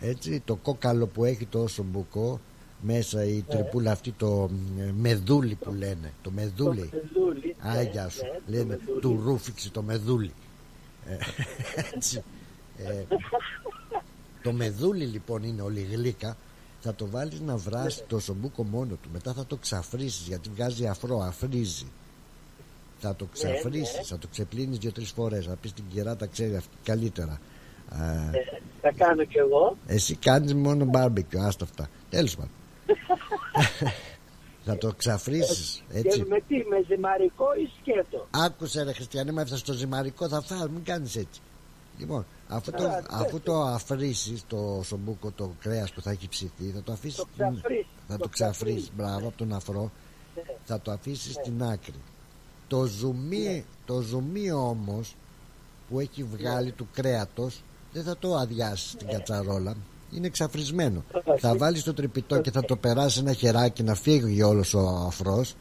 έτσι, 0.00 0.42
το 0.44 0.56
κόκαλο 0.56 1.06
που 1.06 1.24
έχει 1.24 1.46
το 1.46 1.66
osombuco 1.68 2.38
μέσα 2.80 3.24
η 3.24 3.42
τρυπούλα 3.48 3.90
αυτή 3.90 4.12
το 4.12 4.50
ε, 4.78 4.90
μεδούλι 4.96 5.54
που 5.54 5.72
λένε 5.72 6.12
το 6.22 6.30
μεδούλι 6.30 6.88
Το 6.90 6.96
μεδούλι, 7.14 7.56
ναι, 7.62 7.70
Άγια 7.70 8.08
σου 8.08 8.22
ναι, 8.24 8.28
το 8.30 8.40
λένε 8.46 8.64
μεδούλι. 8.64 9.00
του 9.00 9.20
ρούφηξε 9.24 9.70
το 9.70 9.82
μεδούλι 9.82 10.32
Ε, 11.06 11.16
έτσι, 11.94 12.22
ε, 12.78 13.02
το 14.42 14.52
μεδούλι 14.52 15.04
λοιπόν 15.04 15.42
είναι 15.42 15.62
όλη 15.62 15.80
γλύκα 15.80 16.36
θα 16.84 16.94
το 16.94 17.06
βάλεις 17.10 17.40
να 17.40 17.56
βράσει 17.56 18.02
το 18.06 18.18
σομπούκο 18.18 18.64
μόνο 18.64 18.94
του 19.02 19.08
μετά 19.12 19.32
θα 19.32 19.46
το 19.46 19.56
ξαφρίσεις 19.56 20.26
γιατί 20.26 20.48
βγάζει 20.54 20.86
αφρό, 20.86 21.18
αφρίζει 21.18 21.86
θα 22.98 23.14
το 23.16 23.26
ξαφρίσεις, 23.32 23.96
ναι. 23.96 24.02
θα 24.02 24.18
το 24.18 24.26
ξεπλύνεις 24.30 24.78
δύο-τρεις 24.78 25.10
φορές 25.10 25.46
θα 25.46 25.56
πεις 25.60 25.72
την 25.72 25.84
κερά 25.94 26.16
τα 26.16 26.26
ξέρει 26.26 26.56
αυτή 26.56 26.76
καλύτερα 26.82 27.40
Ε, 27.92 28.38
Ε, 28.38 28.60
θα 28.80 28.92
κάνω 28.96 29.24
κι 29.24 29.38
εγώ. 29.38 29.76
εσύ 29.86 30.14
κάνεις 30.16 30.54
μόνο 30.54 30.84
μπάρμπεκιο 30.84 31.42
άστα 31.42 31.64
αυτά 31.64 31.88
τέλος 32.10 32.36
πάντων 32.36 32.50
θα 34.64 34.76
το 34.78 34.92
ξαφρίσεις 34.96 35.82
έτσι 35.92 36.18
Και 36.18 36.24
με 36.28 36.40
τι, 36.48 36.54
με 36.56 36.84
ζυμαρικό 36.88 37.46
ή 37.54 37.70
σκέτο; 37.80 38.26
Άκουσε 38.30 38.82
ρε 38.82 38.92
Χριστιανέ, 38.92 39.32
με 39.32 39.42
έφτασε 39.42 39.60
στο 39.60 39.72
ζυμαρικό 39.72 40.28
θα 40.28 40.40
φας, 40.40 40.68
μην 40.68 40.84
κάνεις 40.84 41.16
έτσι. 41.16 41.40
Λοιπόν, 41.98 42.26
αφού 42.48 42.70
το, 42.70 42.76
Καλά, 42.82 43.02
αφού 43.10 43.40
το 43.40 43.62
αφρίσεις 43.62 44.44
το 44.46 44.80
σομπούκο, 44.84 45.30
το 45.30 45.50
κρέας 45.60 45.92
που 45.92 46.00
θα 46.00 46.10
έχει 46.10 46.28
ψηθεί, 46.28 46.70
θα 46.74 46.82
το 46.82 46.92
αφήσεις 46.92 47.16
Το 47.16 47.26
στην- 47.32 47.44
ξαφρίσεις, 47.54 47.86
θα 48.08 48.16
το 48.16 48.22
το 48.22 48.28
ξαφρίσεις, 48.28 48.56
ξαφρίσεις. 48.66 48.90
μπράβο, 48.96 49.28
από 49.28 49.36
τον 49.36 49.52
αφρό, 49.52 49.90
Ναι. 50.34 50.42
θα 50.64 50.80
το 50.80 50.90
αφήσεις 50.90 51.32
στην 51.32 51.62
άκρη. 51.62 51.94
Το 52.68 52.84
ζουμί, 52.84 53.64
το 53.86 54.00
ζουμί 54.00 54.50
όμως 54.52 55.16
που 55.88 56.00
έχει 56.00 56.22
βγάλει 56.24 56.72
του 56.72 56.88
κρέατος 56.92 57.62
δεν 57.92 58.02
θα 58.02 58.16
το 58.18 58.34
αδειάσεις 58.34 58.90
στην 58.90 59.08
κατσαρόλα. 59.08 59.74
Είναι 60.12 60.26
εξαφρισμένο. 60.26 61.04
Όχι. 61.24 61.40
Θα 61.40 61.56
βάλεις 61.56 61.82
το 61.82 61.94
τρυπητό 61.94 62.40
και 62.40 62.50
θα 62.50 62.64
το 62.64 62.76
περάσει 62.76 63.18
ένα 63.20 63.32
χεράκι 63.32 63.82
να 63.82 63.94
φύγει 63.94 64.42
όλος 64.42 64.74
ο 64.74 64.80
αφρός. 65.06 65.54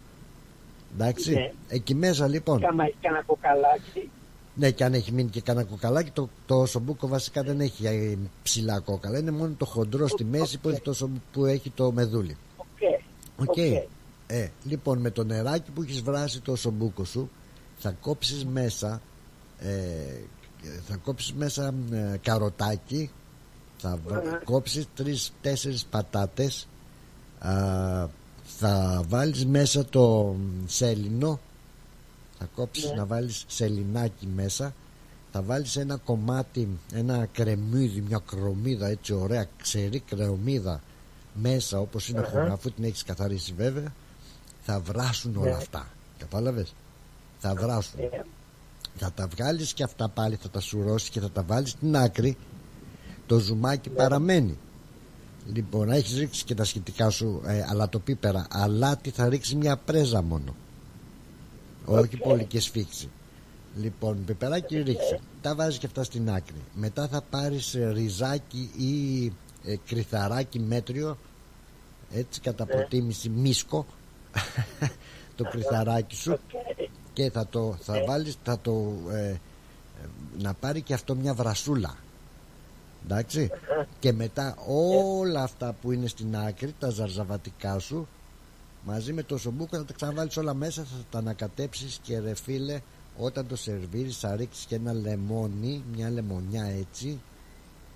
Εντάξει. 0.94 1.34
Ναι. 1.34 1.52
Εκεί 1.68 1.96
μέσα 1.96 2.28
λοιπόν. 2.28 2.60
Και 2.60 2.66
άμα 2.66 2.84
έχει 2.84 2.96
κανένα 3.02 3.24
κοκαλάκι. 3.24 4.10
Ναι, 4.56 4.72
και 4.72 4.84
αν 4.84 4.94
έχει 4.94 5.12
μείνει 5.12 5.30
και 5.30 5.42
κανένα 5.42 5.66
κοκαλάκι, 5.68 6.12
το, 6.12 6.30
το 6.46 6.66
οσομπούκο 6.66 7.08
βασικά 7.08 7.44
δεν 7.44 7.60
έχει 7.60 7.86
ε, 7.86 8.18
ψηλά 8.44 8.80
κόκαλα. 8.80 9.18
Είναι 9.18 9.32
μόνο 9.32 9.54
το 9.58 9.66
χοντρό 9.66 10.08
στη 10.08 10.24
μέση 10.24 10.58
που 10.58 10.70
έχει 10.70 10.82
το, 10.82 10.94
σο- 10.94 11.10
που 11.32 11.46
έχει 11.46 11.70
το 11.70 11.92
μεδούλι. 11.92 12.38
Οκ. 12.58 12.68
Οκ. 13.38 13.50
Οκ. 13.50 13.58
Ε, 14.28 14.50
λοιπόν, 14.64 15.00
με 15.00 15.10
το 15.12 15.24
νεράκι 15.24 15.72
που 15.72 15.82
έχεις 15.82 16.02
βράσει 16.02 16.42
το 16.42 16.56
οσομπούκο 16.56 17.04
σου, 17.06 17.30
θα 17.78 17.92
κόψεις 17.92 18.46
μέσα, 18.46 19.02
ε, 19.60 19.70
θα 20.88 20.96
κόψεις 20.96 21.34
μέσα 21.34 21.74
ε, 21.92 22.18
καροτάκι, 22.24 23.10
θα 23.78 24.00
βα- 24.08 24.22
Ναι. 24.24 24.40
κόψεις 24.44 24.86
τρεις-τέσσερις 24.96 25.86
πατάτες, 25.86 26.68
α, 27.40 27.52
θα 28.44 29.04
βάλεις 29.08 29.46
μέσα 29.46 29.86
το 29.86 30.36
σέλινο, 30.66 31.40
θα 32.44 32.50
κόψεις 32.56 32.90
Ναι. 32.90 32.96
να 32.96 33.06
βάλεις 33.06 33.44
σελινάκι 33.48 34.28
μέσα, 34.36 34.74
θα 35.32 35.42
βάλεις 35.42 35.76
ένα 35.76 35.96
κομμάτι, 35.98 36.68
ένα 36.94 37.26
κρεμμύδι, 37.32 38.02
μια 38.02 38.22
κρομίδα 38.26 38.88
έτσι 38.88 39.14
ωραία, 39.14 39.46
ξερή 39.58 40.00
κρεμμύδα 40.00 40.82
μέσα 41.34 41.80
όπως 41.80 42.10
είναι 42.10 42.20
Αχα. 42.20 42.42
αφού 42.52 42.72
την 42.72 42.84
έχεις 42.84 43.04
καθαρίσει 43.04 43.54
βέβαια 43.58 43.94
θα 44.62 44.80
βράσουν 44.80 45.36
όλα 45.38 45.50
Ναι. 45.50 45.56
αυτά 45.56 45.88
κατάλαβες; 46.18 46.74
Θα 47.40 47.54
βράσουν 47.56 48.00
Ε, 48.00 48.10
θα 48.96 49.12
τα 49.12 49.28
βγάλεις 49.28 49.74
και 49.74 49.84
αυτά 49.84 50.10
πάλι 50.10 50.36
θα 50.36 50.50
τα 50.50 50.60
σουρώσεις 50.60 51.10
και 51.10 51.20
θα 51.20 51.32
τα 51.32 51.44
βάλεις 51.44 51.70
στην 51.70 51.96
άκρη 51.98 52.38
το 53.26 53.40
ζουμάκι 53.40 53.90
Ναι. 53.90 53.96
παραμένει 53.96 54.58
λοιπόν 55.54 55.90
έχεις 55.92 56.18
ρίξει 56.18 56.44
και 56.44 56.56
τα 56.56 56.64
σχετικά 56.64 57.10
σου 57.10 57.42
ε, 57.46 57.64
αλατοπίπερα 57.70 58.48
αλάτι 58.50 59.10
θα 59.10 59.30
ρίξεις 59.30 59.56
μια 59.56 59.78
πρέζα 59.78 60.22
μόνο 60.22 60.56
όχι 61.86 62.18
πολύ 62.18 62.46
και 62.46 62.60
σφίξη 62.60 63.10
Λοιπόν, 63.76 64.26
πιπεράκι 64.26 64.82
ρίξε. 64.82 65.20
Τα 65.42 65.56
βάζεις 65.56 65.80
και 65.80 65.86
αυτά 65.86 66.04
στην 66.04 66.30
άκρη. 66.30 66.62
Μετά 66.74 67.08
θα 67.08 67.22
πάρεις 67.30 67.78
ριζάκι 67.94 68.72
ή 68.78 69.26
ε, 69.72 69.76
κρυθαράκι 69.86 70.60
μέτριο. 70.60 71.18
Έτσι 72.12 72.42
κατά 72.42 72.66
προτίμηση 72.66 73.30
μίσκο. 73.30 73.86
το 75.38 75.44
κρυθαράκι 75.44 76.16
σου. 76.16 76.40
Και 77.14 77.32
θα 77.32 77.48
το 77.48 77.78
θα 77.82 78.04
βάλεις, 78.08 78.38
θα 78.44 78.60
το 78.60 78.94
ε, 79.12 79.30
ε, 79.30 79.38
να 80.38 80.54
πάρει 80.54 80.82
και 80.82 80.94
αυτό 80.94 81.16
μια 81.16 81.34
βρασούλα. 81.34 81.98
Εντάξει. 83.06 83.50
Και 84.00 84.14
μετά 84.14 84.56
όλα 84.68 85.44
αυτά 85.44 85.76
που 85.82 85.92
είναι 85.92 86.08
στην 86.08 86.38
άκρη, 86.38 86.76
τα 86.80 86.90
ζαρζαβατικά 86.90 87.80
σου, 87.80 88.08
μαζί 88.86 89.14
με 89.14 89.24
το 89.24 89.38
σομπούκο 89.38 89.78
θα 89.78 89.86
τα 89.86 89.94
ξαναβάλεις 89.94 90.38
όλα 90.38 90.54
μέσα, 90.54 90.84
θα 90.84 90.98
τα 91.10 91.18
ανακατέψεις 91.18 92.00
και 92.04 92.20
ρε 92.20 92.36
φίλε, 92.36 92.80
όταν 93.18 93.48
το 93.48 93.56
σερβίρεις 93.56 94.18
θα 94.18 94.36
ρίξεις 94.36 94.66
και 94.66 94.76
ένα 94.76 94.94
λεμόνι, 94.94 95.84
μια 95.96 96.10
λεμονιά 96.10 96.64
έτσι, 96.64 97.22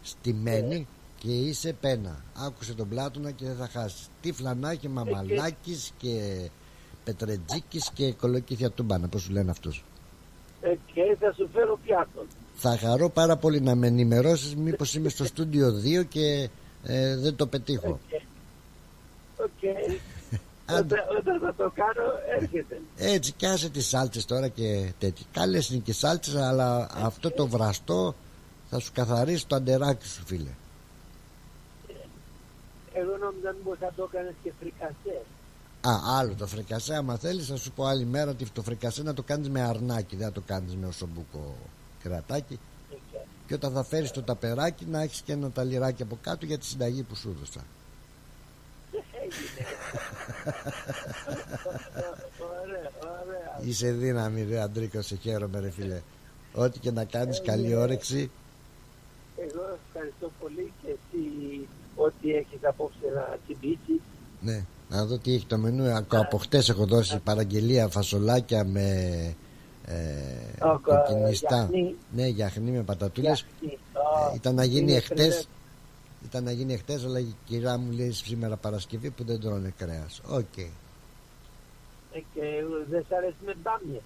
στημένη 0.02 0.88
και 1.18 1.32
είσαι 1.32 1.74
πένα. 1.74 2.24
Άκουσε 2.46 2.74
τον 2.74 2.90
Πλάτωνα 2.90 3.32
και 3.32 3.46
δεν 3.46 3.56
θα 3.56 3.68
χάσεις. 3.68 4.10
Τι 4.22 4.32
φλανάκι, 4.32 4.90
μαμαλάκης 4.90 5.92
και 5.98 6.40
πετρετζίκης 7.04 7.90
και 7.94 8.14
κολοκύθια 8.14 8.72
τούμπανα, 8.72 9.08
πώς 9.08 9.22
σου 9.22 9.32
λένε 9.32 9.52
αυτούς. 9.52 9.84
Ε, 10.62 10.76
και 10.94 11.18
θα 11.20 11.34
σου 11.34 11.50
φέρω 11.54 11.80
πιάτο. 11.86 12.26
Θα 12.54 12.78
χαρώ 12.78 13.10
πάρα 13.10 13.38
πολύ 13.38 13.62
να 13.62 13.76
με 13.76 13.88
ενημερώσεις 13.88 14.56
μήπως 14.56 14.96
είμαι 14.96 15.10
στο 15.10 15.26
στούντιο 15.32 15.68
2 16.02 16.06
και 16.08 16.50
ε, 16.84 17.18
δεν 17.18 17.36
το 17.36 17.48
πετύχω. 17.48 18.00
Οκ. 19.38 19.62
Όταν, 20.72 21.00
όταν 21.20 21.40
θα 21.40 21.54
το 21.58 21.72
κάνω 21.76 22.04
έρχεται. 22.40 22.82
Έτσι 22.98 23.32
κι 23.32 23.46
άσε 23.46 23.70
τις 23.70 23.88
σάλτσες 23.88 24.26
τώρα 24.26 24.48
και 24.48 24.94
τέτοια. 25.00 25.26
Καλές 25.32 25.70
είναι 25.70 25.82
και 25.84 25.94
σάλτσες 25.94 26.36
αλλά 26.36 26.90
αυτό 26.94 27.32
το 27.32 27.48
βραστό 27.48 28.16
θα 28.70 28.80
σου 28.80 28.92
καθαρίσει 28.94 29.48
το 29.48 29.56
αντεράκι 29.56 30.08
σου 30.08 30.24
φίλε. 30.26 30.50
Εγώ 32.94 33.18
νόμιζα 33.18 33.54
μήπως 33.58 33.78
θα 33.80 33.94
το 33.96 34.10
έκανες 34.14 34.34
και 34.44 34.52
φρικασέ. 34.60 35.22
Α, 35.82 36.18
άλλο 36.20 36.34
το 36.38 36.48
φρικασέ 36.48 36.96
άμα 36.96 37.18
θέλεις 37.18 37.48
θα 37.48 37.56
σου 37.56 37.72
πω 37.72 37.86
άλλη 37.86 38.06
μέρα 38.06 38.32
ότι 38.32 38.50
το 38.50 38.62
φρικασέ 38.62 39.04
να 39.04 39.14
το 39.14 39.24
κάνεις 39.24 39.50
με 39.50 39.62
αρνάκι 39.62 40.16
δεν 40.16 40.28
θα 40.28 40.34
το 40.34 40.42
κάνεις 40.46 40.76
με 40.76 40.88
οσομπούκο 40.88 41.56
κρατάκι 42.04 42.60
και 43.48 43.54
όταν 43.54 43.72
θα 43.72 43.84
φέρεις 43.84 44.12
το 44.12 44.22
ταπεράκι 44.22 44.86
να 44.86 45.02
έχεις 45.02 45.22
και 45.22 45.32
ένα 45.32 45.52
ταλιράκι 45.52 46.02
από 46.02 46.18
κάτω 46.22 46.46
για 46.46 46.58
τη 46.58 46.66
συνταγή 46.66 47.04
που 47.04 47.16
σου 47.16 47.34
έδωσα. 47.36 47.62
Ωραία, 52.64 52.92
ωραία. 53.02 53.60
Είσαι 53.68 53.92
δύναμη 53.92 54.44
ρε 54.50 54.60
Αντρίκο 54.62 55.02
σε 55.02 55.16
χαίρομαι 55.16 55.60
ρε 55.60 55.70
φίλε 55.72 56.02
Ό,τι 56.54 56.80
και 56.80 56.92
να 56.92 57.04
κάνεις 57.04 57.42
καλή 57.46 57.76
όρεξη 57.76 58.32
Εγώ 59.38 59.78
ευχαριστώ 59.88 60.32
πολύ 60.42 60.74
και 60.84 60.88
εσύ 60.90 61.68
ό,τι 61.96 62.32
έχεις 62.34 62.60
απόψε 62.64 63.06
να 63.16 63.38
τσιμπήσεις. 63.46 64.02
Ναι 64.42 64.66
να 64.90 65.06
δω 65.06 65.18
τι 65.18 65.34
έχει 65.34 65.46
το 65.46 65.58
μενού 65.58 65.90
Ακό- 65.92 66.20
Από 66.20 66.38
χτες 66.38 66.70
έχω 66.70 66.86
δώσει 66.86 67.20
παραγγελία 67.20 67.88
φασολάκια 67.88 68.64
με 68.66 68.90
ε, 69.86 70.66
Οκ, 70.66 70.82
κοκκινιστά 70.82 71.56
γιαχνί. 71.70 71.96
Ναι 72.16 72.28
γιαχνί 72.28 72.72
με 72.72 72.82
πατατούλες 72.84 73.46
Γιαχνί. 73.62 73.80
Ε, 74.32 74.36
ήταν 74.36 74.56
να 74.56 74.64
γίνει 74.64 74.82
είναι 74.92 74.94
εχθές 74.98 75.16
κρέας. 75.28 75.48
Ήταν 76.28 76.44
να 76.44 76.52
γίνει 76.52 76.78
χτες 76.78 77.06
αλλά 77.06 77.20
η 77.20 77.36
κυρία 77.46 77.78
μου 77.78 77.92
λέει 77.92 78.12
σήμερα 78.12 78.58
Παρασκευή 78.58 79.10
που 79.10 79.24
δεν 79.24 79.40
τρώνε 79.40 79.74
κρέας. 79.78 80.22
Οκ. 80.28 80.40
Okay. 80.40 80.70
Και 82.34 82.42
δεν 82.90 83.06
σ' 83.10 83.12
αρέσει 83.12 83.36
με 83.46 83.56
μπάμια. 83.64 84.02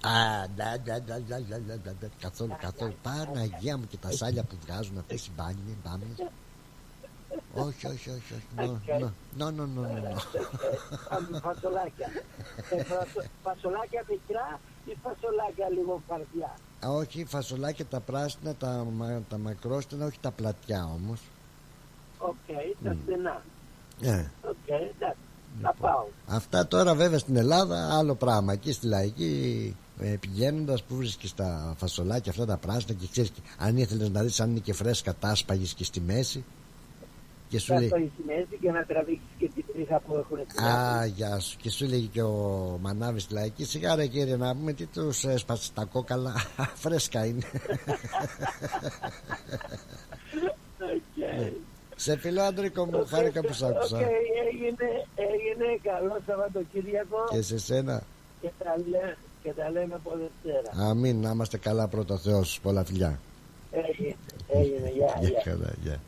Α, 0.00 0.48
ντα, 0.54 0.78
ντα, 0.78 1.00
ντα, 1.00 1.18
ντα, 1.20 2.08
καθόλου, 2.20 2.56
καθόλου. 2.60 2.94
Παναγία 3.02 3.76
μου 3.78 3.86
και 3.86 3.96
τα 3.96 4.10
σάλια 4.10 4.42
που 4.42 4.56
βγάζουν 4.66 4.98
αυτές 4.98 5.14
οι 5.14 5.30
μπάμια. 5.36 6.30
Όχι, 7.54 7.86
όχι, 7.86 8.10
όχι, 8.10 8.34
όχι. 8.34 8.46
Ναι, 8.56 8.66
ναι, 9.44 9.50
ναι, 9.50 9.64
no. 9.64 10.20
Φασολάκια. 11.40 12.08
Φασολάκια 13.42 14.04
μικρά 14.08 14.60
ή 14.84 14.96
φασολάκια 15.02 15.68
λίγο 15.68 16.02
καρδιά. 16.08 16.54
Όχι, 16.84 17.24
φασολάκια 17.24 17.86
τα 17.86 18.00
πράσινα, 18.00 18.54
τα, 18.54 18.86
τα 19.28 19.38
όχι 20.04 20.18
τα 20.20 20.30
πλατιά 20.30 20.84
όμως. 20.84 21.20
Οκ, 22.20 22.56
τα 22.84 22.96
στενά. 23.02 23.42
Ε, 24.00 24.24
Οκ, 24.42 24.68
εντάξει. 24.68 25.20
Θα 25.62 25.74
πάω. 25.80 26.04
αυτά 26.26 26.66
τώρα 26.66 26.94
βέβαια 26.94 27.18
στην 27.18 27.36
Ελλάδα 27.36 27.98
άλλο 27.98 28.14
πράγμα. 28.14 28.52
Εκεί 28.52 28.72
στη 28.72 28.86
λαϊκή 28.86 29.76
ε, 30.00 30.16
πηγαίνοντας 30.20 30.82
που 30.82 30.94
βρίσκεις 30.96 31.34
τα 31.34 31.74
φασολάκια 31.78 32.30
αυτά 32.30 32.46
τα 32.46 32.56
πράσινα 32.56 32.94
και 32.98 33.06
ξέρεις, 33.10 33.32
αν 33.58 33.76
ήθελες 33.76 34.10
να 34.10 34.22
δεις 34.22 34.40
αν 34.40 34.50
είναι 34.50 34.58
και 34.58 34.72
φρέσκα 34.72 35.14
τα 35.14 35.28
τα 35.28 35.38
'σπαγες 35.38 35.74
και 35.74 35.84
στη 35.84 36.00
μέση. 36.00 36.44
Και 37.48 37.58
σου 37.58 37.72
Θα 37.72 37.78
λέει, 37.80 37.88
το 37.88 37.96
στη 37.96 38.22
μέση 38.26 38.58
και 38.60 38.70
να 38.70 38.84
τραβήξεις 38.84 39.28
και 39.38 39.48
την 39.54 39.64
τρίχα 39.72 40.00
που 40.00 40.14
έχουν 40.14 40.38
στην 40.48 40.64
Α, 40.64 41.04
γεια 41.04 41.38
σου. 41.38 41.56
Και 41.56 41.70
σου 41.70 41.86
λέγει 41.86 42.06
και 42.06 42.22
ο 42.22 42.78
μανάβης 42.80 43.22
στη 43.22 43.34
λαϊκή. 43.34 43.64
Σιγά 43.64 43.94
ρε 43.94 44.06
κύριε 44.06 44.36
να 44.36 44.56
πούμε 44.56 44.72
τι 44.72 44.86
τους 44.86 45.24
έσπασες 45.24 45.72
τα 45.72 45.84
κόκαλα. 45.84 46.32
Φρέσκα 46.82 47.26
είναι. 47.26 47.42
Ναι. 51.14 51.52
Σε 52.04 52.16
φιλώ 52.18 52.42
Αντρίκο 52.42 52.86
μου, 52.86 53.06
χάρηκα 53.06 53.40
που 53.40 53.52
σ' 53.52 53.62
άκουσα. 53.62 53.96
Οκ, 53.96 54.02
έγινε, 54.50 54.88
έγινε 55.14 55.66
καλό 55.82 56.20
Σαββατοκύριακο 56.26 57.18
Και 57.30 57.42
σε 57.42 57.58
σένα. 57.58 58.02
και 58.40 58.50
τα, 58.58 58.74
λέ, 58.90 59.14
και 59.42 59.52
τα 59.52 59.70
λέμε 59.70 59.94
από 59.94 60.10
Δευτέρα. 60.20 60.88
Αμήν, 60.90 61.20
να 61.20 61.30
είμαστε 61.30 61.58
καλά 61.58 61.88
πρώτα 61.88 62.16
Θεός. 62.18 62.60
Πολλά 62.62 62.84
φιλιά. 62.84 63.20
Έγινε, 63.70 64.16
έγινε, 64.48 64.88
γεια, 64.96 65.16
Γεια 65.20 65.28
γεια. 65.28 65.42
καλά, 65.44 65.72
γεια. 65.82 66.00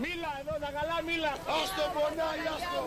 Μίλα 0.00 0.30
εδώ, 0.40 0.54
τα 0.64 0.70
καλά 0.78 0.96
μίλα. 1.06 1.32
Ας 1.32 1.68
το 1.76 1.84
πονάει, 1.94 2.44
ας 2.54 2.62
το. 2.72 2.80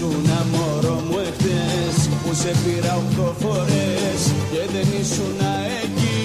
Που 0.00 0.06
σου 0.06 0.20
να 0.30 0.40
μωρό 0.52 0.96
μου 1.08 1.18
εχθές 1.28 1.96
Που 2.22 2.30
σε 2.42 2.52
πήρα 2.62 2.92
οχτώ 3.02 3.28
φορές 3.42 4.20
Και 4.52 4.62
δεν 4.72 4.86
ήσουν 5.00 5.40
εκεί 5.82 6.18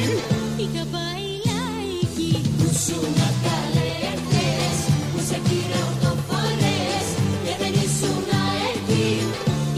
Είχα 0.63 0.83
πάει 0.95 1.25
λαϊκή 1.49 2.31
Που 2.57 2.67
σου 2.85 2.99
να 3.19 3.29
καλέ 3.45 3.89
εχθές 4.13 4.77
Που 5.11 5.19
σε 5.29 5.37
πήρα 5.47 5.79
οχτώ 5.89 6.11
φορές 6.29 7.05
Και 7.43 7.53
δεν 7.61 7.73
ήσουν 7.85 8.25
εκεί 8.71 9.07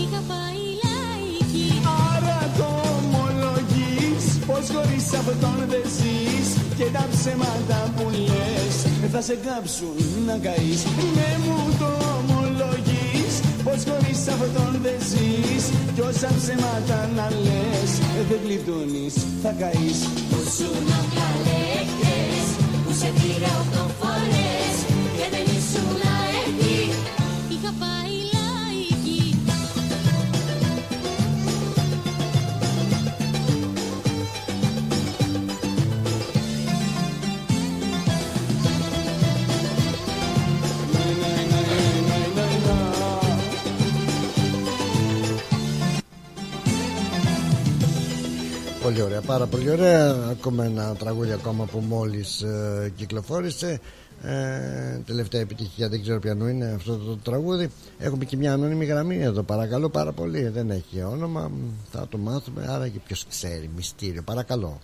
Είχα 0.01 0.21
πάει 0.31 0.61
λαϊκή 0.83 1.67
Άρα 2.11 2.39
το 2.59 2.69
ομολογείς 2.97 4.23
Πως 4.47 4.65
χωρίς 4.73 5.05
αυτόν 5.19 5.57
δεν 5.71 5.85
ζεις. 5.97 6.49
Και 6.77 6.87
τα 6.95 7.03
ψέματα 7.11 7.79
που 7.95 8.05
λες 8.27 8.75
Θα 9.13 9.21
σε 9.27 9.35
κάψουν 9.45 9.95
να 10.27 10.35
καείς. 10.45 10.81
Ναι 11.15 11.29
μου 11.43 11.57
το 11.79 11.89
ομολογείς 12.17 12.86
Πως 13.67 13.83
χωρίς 13.89 14.27
αυτόν 14.33 14.73
δεν 14.85 14.99
ζεις. 15.09 15.63
Κι 15.95 16.01
όσα 16.01 16.29
ψέματα 16.39 16.99
να 17.17 17.27
λες 17.45 17.91
Δεν 18.29 18.39
γλιτώνεις 18.43 19.15
θα 19.41 19.51
καείς. 19.59 19.99
Που 20.29 20.39
σου 20.55 20.69
να 20.89 20.99
καλέ 21.15 21.61
εχθές 21.81 22.47
Που 22.83 22.91
σε 22.99 23.09
πήρα 23.17 23.51
οχτώ 23.61 23.85
φορές. 23.99 24.75
Και 25.17 25.25
δεν 25.33 25.45
ήσουν 25.57 26.01
εκεί 26.43 26.79
Πολύ 48.87 49.01
ωραία, 49.01 49.21
πάρα 49.21 49.45
πολύ 49.45 49.69
ωραία. 49.69 50.27
Ακόμα 50.29 50.65
ένα 50.65 50.95
τραγούδι 50.95 51.31
ακόμα 51.31 51.65
που 51.65 51.79
μόλις 51.79 52.41
ε, 52.41 52.91
κυκλοφόρησε. 52.95 53.79
Ε, 54.23 55.01
τελευταία 55.05 55.41
επιτυχία, 55.41 55.89
δεν 55.89 56.01
ξέρω 56.01 56.19
ποιανού 56.19 56.47
είναι 56.47 56.73
αυτό 56.75 56.97
το 56.97 57.17
τραγούδι. 57.17 57.69
Έχουμε 57.99 58.25
και 58.25 58.37
μια 58.37 58.53
ανώνυμη 58.53 58.85
γραμμή 58.85 59.21
εδώ, 59.21 59.43
παρακαλώ 59.43 59.89
πάρα 59.89 60.11
πολύ. 60.11 60.47
Δεν 60.47 60.69
έχει 60.69 61.03
όνομα, 61.03 61.51
θα 61.91 62.07
το 62.07 62.17
μάθουμε. 62.17 62.65
Άρα 62.69 62.87
και 62.87 62.99
ποιος 62.99 63.25
ξέρει, 63.29 63.69
μυστήριο. 63.75 64.21
Παρακαλώ. 64.21 64.79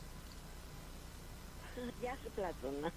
Γεια 2.01 2.17
σου 2.23 2.31
Πλάτωνα. 2.35 2.91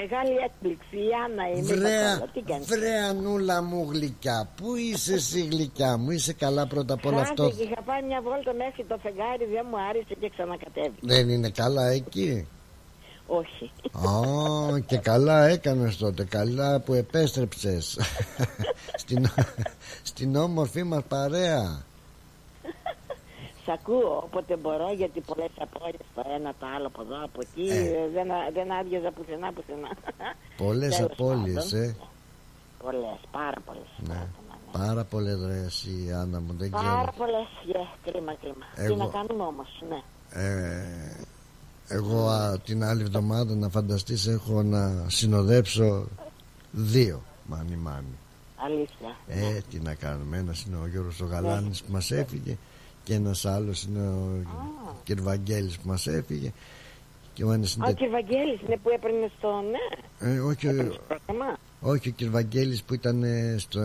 Μεγάλη 0.00 0.36
έκπληξη, 0.46 0.96
η 0.96 1.10
Άννα 1.24 1.48
είναι. 1.48 1.74
Βρέα, 1.74 2.12
Πατώνα. 2.12 2.30
Τι 2.32 2.40
κάνεις; 2.40 2.66
βρέα 2.66 3.06
Ανούλα 3.08 3.62
μου 3.62 3.88
γλυκιά. 3.92 4.48
Πού 4.56 4.76
είσαι 4.76 5.14
εσύ 5.14 5.40
γλυκιά 5.40 5.96
μου, 5.96 6.10
είσαι 6.10 6.32
καλά 6.32 6.66
πρώτα 6.66 6.94
απ' 6.94 7.06
όλα 7.06 7.20
αυτό. 7.20 7.42
Χάθηκε, 7.42 7.62
είχα 7.62 7.82
πάει 7.82 8.02
μια 8.02 8.20
βόλτα 8.22 8.52
μέχρι 8.54 8.84
το 8.88 8.98
φεγγάρι, 9.02 9.44
δεν 9.54 9.66
μου 9.70 9.76
άρεσε 9.88 10.14
και 10.20 10.28
ξανακατέβη. 10.28 10.98
Δεν 11.00 11.28
είναι 11.28 11.50
καλά 11.50 11.86
εκεί; 11.86 12.46
Όχι. 13.26 13.70
Α, 13.92 14.80
και 14.86 14.96
καλά 14.96 15.46
έκανες 15.46 15.96
τότε 15.96 16.24
Καλά 16.24 16.80
που 16.80 16.94
επέστρεψες 16.94 17.98
στην, 19.00 19.26
στην 20.02 20.36
όμορφη 20.36 20.82
μας 20.82 21.02
παρέα 21.08 21.84
Σ' 21.84 21.89
ακούω 23.72 24.22
όποτε 24.26 24.56
μπορώ 24.56 24.92
γιατί 24.92 25.20
πολλές 25.20 25.50
απόλυτε 25.58 26.04
το 26.14 26.22
ένα 26.36 26.50
το 26.60 26.66
άλλο 26.76 26.86
από 26.86 27.00
εδώ 27.02 27.24
από 27.24 27.40
εκεί. 27.40 27.66
Ε. 27.70 27.78
ε, 27.78 28.08
Δεν, 28.14 28.30
α- 28.30 28.50
δεν 28.52 28.72
άδειαζα 28.72 29.10
πουθενά 29.10 29.52
πουθενά. 29.52 29.88
Πολλές 30.56 30.96
Τέλος 30.96 31.10
απώλειες 31.12 31.64
πάντων. 31.70 31.82
ε. 31.82 31.96
Πολλές, 32.82 33.18
πάρα 33.30 33.60
πολλές. 33.66 33.90
ναι. 34.08 34.26
Πάρα 34.72 35.04
πολλές 35.04 35.38
ρε 35.46 35.62
εσύ 35.66 36.12
Άννα 36.20 36.40
μου 36.40 36.54
Δεν 36.58 36.70
Πάρα 36.70 36.84
ξέρω 36.88 37.12
πολλές. 37.16 37.46
κρίμα, 38.04 38.34
κρίμα. 38.40 38.64
Τι 38.76 38.82
Εγώ- 38.82 38.96
να 38.96 39.06
κάνουμε 39.06 39.42
όμως, 39.42 39.82
ναι. 39.88 40.00
ε, 40.42 41.16
Εγώ 41.88 42.26
α, 42.28 42.58
την 42.58 42.84
άλλη 42.84 43.02
εβδομάδα 43.02 43.54
να 43.54 43.68
φανταστείς 43.68 44.26
Έχω 44.26 44.62
να 44.62 45.04
συνοδέψω 45.08 46.06
Δύο 46.72 47.22
Μάνι 47.46 47.76
μάνι 47.76 48.16
Αλήθεια. 48.64 49.16
Ε, 49.28 49.60
τι 49.70 49.78
να 49.80 49.94
κάνουμε. 49.94 50.36
Ένας 50.38 50.62
είναι 50.64 50.76
ο 50.76 50.86
Γιώργος 50.86 51.20
ο 51.20 51.26
Γαλάνης 51.26 51.82
που 51.82 51.92
μας 51.92 52.10
έφυγε 52.10 52.56
και 53.04 53.14
ένας 53.14 53.44
άλλος 53.44 53.82
είναι 53.84 54.08
ο 54.08 54.44
Κυρβαγγέλης 55.04 55.76
που 55.78 55.88
μας 55.88 56.06
έφυγε. 56.06 56.52
Και 57.32 57.44
ο 57.44 57.52
ένας 57.52 57.72
Α, 57.72 57.76
είναι. 57.78 57.90
ο 57.90 58.06
κ. 58.06 58.10
Βαγγέλης 58.10 58.60
είναι 58.66 58.76
που 58.82 58.90
έπαιρνε 58.94 59.30
στο 59.38 59.48
ναι. 59.70 60.32
Ε, 60.32 60.38
όχι, 60.38 60.66
ο- 60.68 60.72
Πρόγραμμα. 61.08 61.56
όχι, 61.80 62.08
ο 62.08 62.12
Κυρβαγγέλης 62.12 62.82
που 62.82 62.94
ήταν 62.94 63.22
ε, 63.22 63.54
στο 63.58 63.80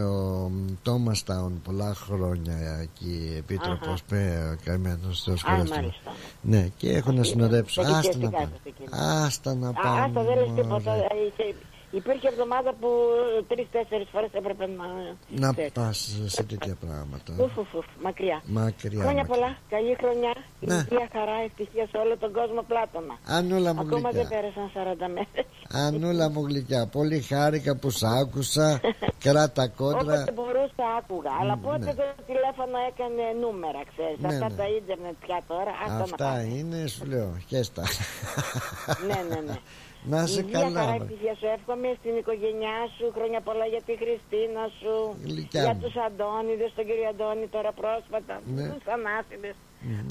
Thomas 0.85 1.31
Town 1.33 1.51
πολλά 1.63 1.93
χρόνια 1.93 2.79
εκεί 2.81 3.33
επίτροπος 3.37 4.01
με 4.09 4.57
καημένος 4.63 5.17
στο 5.17 5.35
σχολείο. 5.37 5.57
μάλιστα. 5.69 6.11
Ναι, 6.41 6.67
και 6.77 6.89
έχω 6.91 7.11
να 7.11 7.23
συνοδέψω. 7.23 7.81
Έχει 7.81 7.91
Άστα 7.93 8.11
και 8.11 8.17
να 8.17 8.23
εσύ 8.23 8.31
πάμε. 8.31 8.45
κάτω 8.45 8.59
εκεί. 8.63 8.83
Άστα 9.25 9.55
να 9.55 9.67
Α, 9.69 9.73
πάμε. 9.73 10.01
άστα 10.01 10.23
δεν 10.23 10.35
λες 10.37 10.47
τίποτα. 10.55 10.91
μωρέ. 10.91 10.99
Ε, 10.99 11.05
είχε- 11.27 11.55
Υπήρχε 11.99 12.27
εβδομάδα 12.27 12.71
που 12.79 12.89
τρει-τέσσερι 13.47 14.05
φορές 14.11 14.29
έπρεπε 14.39 14.65
να. 14.79 14.85
Να 15.43 15.51
ξέρεις. 15.51 15.71
πας 15.71 15.97
σε 16.25 16.43
τέτοια 16.43 16.75
πράγματα. 16.85 17.31
Ουφ, 17.43 17.57
ουφ, 17.57 17.73
ουφ, 17.77 17.85
μακριά. 18.03 18.41
Μακριά. 18.45 19.01
Χρόνια 19.05 19.23
μακριά. 19.23 19.33
πολλά, 19.33 19.49
καλή 19.73 19.93
χρονιά, 20.01 20.33
Ναι. 20.59 20.73
υγεία, 20.75 21.07
χαρά, 21.15 21.35
ευτυχία 21.47 21.85
σε 21.91 21.97
όλο 22.03 22.17
τον 22.17 22.31
κόσμο 22.39 22.61
πλάτωνα. 22.69 23.15
Ανούλα 23.37 23.73
μου 23.73 23.79
Ακόμα 23.85 24.09
γλυκιά. 24.09 24.19
δεν 24.19 24.27
πέρασαν 24.33 24.67
40 24.75 25.07
μέρες. 25.15 25.45
Ανούλα 25.85 26.25
μου 26.29 26.41
γλυκιά, 26.47 26.81
πολύ 26.97 27.19
χάρηκα 27.21 27.71
που 27.81 27.89
σ' 27.89 28.03
άκουσα. 28.21 28.67
Κράτα 29.25 29.67
κόντρα. 29.67 29.99
Όποτε 30.21 30.31
μπορούσα 30.37 30.85
άκουγα, 30.99 31.31
αλλά 31.41 31.55
πότε 31.65 31.77
ναι. 31.85 31.93
το 31.99 32.03
τηλέφωνο 32.29 32.75
έκανε 32.91 33.23
νούμερα, 33.43 33.81
ξέρεις. 33.91 34.17
Ναι, 34.19 34.27
Αυτά 34.27 34.47
ναι. 34.49 34.55
τα 34.59 34.65
ίντερνετ 34.77 35.15
πια 35.25 35.39
τώρα, 35.51 35.71
άστα 35.83 35.97
να 35.97 36.03
Αυτά 36.03 36.15
πάμε. 36.25 36.41
είναι, 36.57 36.79
σου 36.93 37.05
λέω, 37.11 37.29
χέστα. 37.49 37.83
ναι, 39.07 39.19
ναι, 39.29 39.39
ναι. 39.47 39.57
Να 40.11 40.17
είσαι 40.23 40.41
Υγεία, 40.41 40.59
καλά. 40.59 40.79
χαρά, 40.79 40.91
ρε. 40.97 41.03
ευτυχία 41.03 41.33
σου 41.39 41.47
εύχομαι 41.57 41.89
στην 41.99 42.13
οικογένειά 42.21 42.77
σου, 42.95 43.05
χρόνια 43.15 43.39
πολλά 43.47 43.65
για 43.73 43.81
τη 43.87 43.93
Χριστίνα 44.01 44.63
σου, 44.79 44.93
Γλυκιά 45.27 45.61
για 45.65 45.73
μου. 45.75 45.81
τους 45.83 45.95
Αντώνιδες, 46.07 46.69
τον 46.77 46.85
κύριο 46.89 47.07
Αντώνη 47.13 47.45
τώρα 47.55 47.71
πρόσφατα, 47.81 48.35
Ναι. 48.55 48.65
τους 48.71 48.83
Θανάσιδες, 48.89 49.55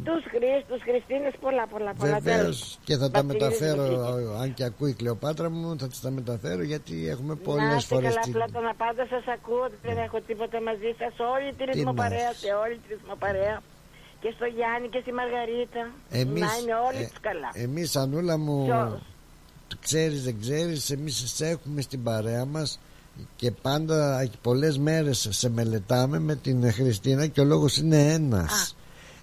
τους 0.06 0.22
Χρήστους, 0.32 0.80
Χριστίνες, 0.88 1.34
πολλά, 1.44 1.64
πολλά, 1.72 1.90
πολλά. 1.98 2.16
Βεβαίως 2.18 2.38
τέλος. 2.40 2.78
και 2.86 2.94
θα 3.02 3.06
τα 3.14 3.20
Βασίλης 3.22 3.32
μεταφέρω, 3.32 3.84
Βασίλης. 3.98 4.40
αν 4.42 4.48
και 4.56 4.64
ακούει 4.70 4.90
η 4.94 4.98
Κλεοπάτρα 5.00 5.48
μου, 5.54 5.66
θα 5.80 5.86
τη 5.92 5.96
τα 6.04 6.10
μεταφέρω 6.18 6.62
γιατί 6.72 6.94
έχουμε 7.14 7.34
Να 7.38 7.42
πολλές 7.48 7.74
είστε 7.80 7.94
φορές. 7.94 8.14
καλά, 8.14 8.24
Πλάτωνα, 8.36 8.72
πάντα 8.84 9.02
σας 9.14 9.24
ακούω, 9.36 9.64
δεν 9.86 9.96
έχω 10.06 10.18
τίποτα 10.28 10.58
μαζί 10.68 10.90
σας, 11.00 11.12
όλη 11.34 11.48
τη 11.56 11.62
Τι 11.64 11.64
ρυθμοπαρέα, 11.70 12.30
να 12.34 12.40
σε 12.42 12.50
όλη 12.62 12.74
τη 12.82 12.86
ρυθμοπαρέα. 12.94 13.56
Και 14.22 14.32
στο 14.36 14.46
Γιάννη 14.56 14.86
και 14.94 15.00
στη 15.04 15.12
Μαργαρίτα. 15.20 15.82
Εμείς, 16.22 16.40
να 16.46 16.50
είναι 16.60 16.74
όλοι 16.88 17.02
ε, 17.02 17.06
τους 17.12 17.20
καλά. 17.28 17.50
εμείς 17.66 17.96
Ανούλα 17.96 18.36
μου 18.44 18.56
Ποιος; 18.64 19.00
Ξέρεις 19.84 20.22
δεν 20.22 20.40
ξέρεις 20.40 20.90
Εμείς 20.90 21.22
σε 21.34 21.48
έχουμε 21.48 21.80
στην 21.80 22.02
παρέα 22.02 22.44
μας 22.44 22.80
Και 23.36 23.50
πάντα 23.50 24.28
πολλές 24.42 24.78
μέρες 24.78 25.28
Σε 25.30 25.50
μελετάμε 25.50 26.18
με 26.18 26.36
την 26.36 26.72
Χριστίνα 26.72 27.26
Και 27.26 27.40
ο 27.40 27.44
λόγος 27.44 27.76
είναι 27.76 28.12
ένας 28.12 28.76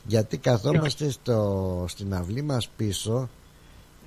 Γιατί 0.06 0.38
καθόμαστε 0.38 1.10
στο, 1.10 1.86
Στην 1.88 2.14
αυλή 2.14 2.42
μας 2.42 2.70
πίσω 2.76 3.30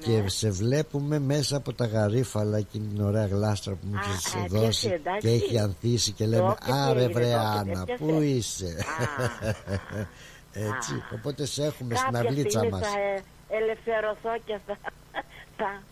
Ναι. 0.07 0.23
Και 0.23 0.29
σε 0.29 0.51
βλέπουμε 0.51 1.19
μέσα 1.19 1.57
από 1.57 1.73
τα 1.73 1.87
γαρίφαλα 1.87 2.57
Εκείνη 2.57 2.87
την 2.87 3.03
ωραία 3.03 3.27
γλάστρα 3.27 3.75
που 3.75 3.87
μου 3.91 3.99
έχεις 4.05 4.35
α, 4.35 4.39
και 4.41 4.49
δώσει 4.49 4.87
εσύ, 4.87 4.95
εντάξει. 4.95 5.27
Και 5.27 5.35
έχει 5.35 5.59
ανθίσει 5.59 6.13
και 6.13 6.27
λέμε 6.27 6.43
Το, 6.49 6.57
και 6.59 6.65
τι 6.65 6.73
Άρε 6.73 6.99
έγινε, 6.99 7.13
βρε 7.13 7.25
το, 7.25 7.29
και 7.31 7.35
Άννα 7.35 7.85
τέτοια 7.85 7.97
Πού 7.97 8.07
θε». 8.07 8.25
είσαι; 8.25 8.77
Έτσι 10.71 11.03
Οπότε 11.15 11.47
σε 11.47 11.65
έχουμε 11.65 11.95
στην 11.95 12.13
Κάποια 12.13 12.29
αυλίτσα 12.29 12.59
στιγμή 12.59 12.71
μας 12.71 12.89
θα 12.89 12.99
ε, 12.99 13.23
ελευθερωθώ 13.57 14.31
και 14.45 14.59
θα, 14.67 14.79
θα, 15.59 15.83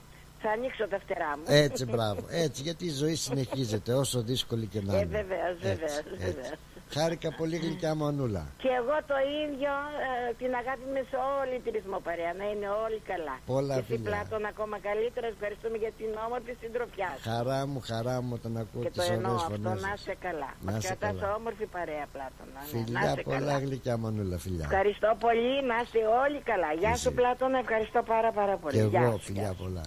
θα 0.42 0.50
ανοίξω 0.50 0.84
τα 0.88 0.98
φτερά 1.04 1.30
μου. 1.36 1.44
Έτσι, 1.46 1.82
μπράβο. 1.92 2.20
Έτσι, 2.44 2.62
γιατί 2.62 2.84
η 2.84 2.90
ζωή 3.02 3.14
συνεχίζεται 3.14 3.92
όσο 4.02 4.18
δύσκολη 4.22 4.66
και 4.66 4.80
να 4.82 4.92
Ε, 4.96 5.00
είναι. 5.00 5.06
βεβαίως, 5.18 5.54
Έτσι, 5.62 5.68
βεβαίως, 5.68 5.96
έτσι. 5.98 6.24
βεβαίως. 6.34 6.52
Χάρηκα 6.96 7.30
πολύ 7.40 7.56
γλυκιά 7.56 7.92
μου 7.94 8.04
Ανούλα. 8.10 8.44
Και 8.62 8.70
εγώ 8.80 8.96
το 9.10 9.16
ίδιο 9.44 9.72
ε, 10.08 10.34
την 10.40 10.50
αγάπη 10.60 10.86
με 10.96 11.00
σε 11.10 11.16
όλη 11.40 11.54
τη 11.64 11.68
ρυθμοπαρέα. 11.76 12.32
Να 12.40 12.44
είναι 12.52 12.68
όλοι 12.84 13.00
καλά. 13.12 13.34
Πολλά 13.54 13.74
και 13.74 13.80
εσύ 13.84 13.92
φιλιά. 13.92 14.08
Πλάτων 14.10 14.40
ακόμα 14.52 14.76
καλύτερα. 14.88 15.26
Ευχαριστούμε 15.34 15.76
για 15.84 15.92
την 16.00 16.10
όμορφη 16.26 16.52
συντροφιάς 16.62 17.14
σου. 17.20 17.28
Χαρά 17.30 17.60
μου, 17.70 17.78
χαρά 17.90 18.16
μου 18.24 18.32
όταν 18.38 18.52
ακούω 18.62 18.82
Και 18.84 18.90
το 18.96 19.00
τις 19.00 19.08
εννοώ 19.16 19.32
ωραίες 19.32 19.42
αυτό 19.48 19.54
φωνές 19.68 19.82
να 19.86 19.88
σας. 19.92 20.00
είσαι 20.00 20.14
καλά. 20.26 20.50
Να 20.66 20.70
Μας 20.72 20.78
είσαι 20.84 20.94
κρατάς 21.00 21.20
καλά. 21.20 21.34
όμορφη 21.40 21.66
παρέα 21.76 22.04
Πλάτωνα. 22.14 22.60
Ναι, 22.60 22.60
να 22.62 22.70
Φιλιά 22.72 23.00
είσαι 23.12 23.22
πολλά 23.28 23.38
καλά. 23.52 23.54
γλυκιά 23.64 23.94
μου 23.98 24.06
Ανούλα, 24.10 24.36
φιλιά. 24.46 24.64
Ευχαριστώ 24.70 25.10
πολύ, 25.24 25.52
να 25.70 25.76
είστε 25.82 26.00
όλοι 26.24 26.38
καλά. 26.50 26.70
Γεια 26.82 26.94
σου 27.02 27.10
Πλάτωνα, 27.18 27.58
ευχαριστώ 27.64 28.00
πάρα 28.12 28.30
πάρα 28.38 28.54
πολύ. 28.62 28.74
Και 28.76 28.82
Γεια 28.92 29.02
εγώ 29.06 29.16
σου, 29.18 29.24
φιλιά 29.28 29.42
γεια 29.42 29.52
σου. 29.56 29.62
πολλά. 29.62 29.84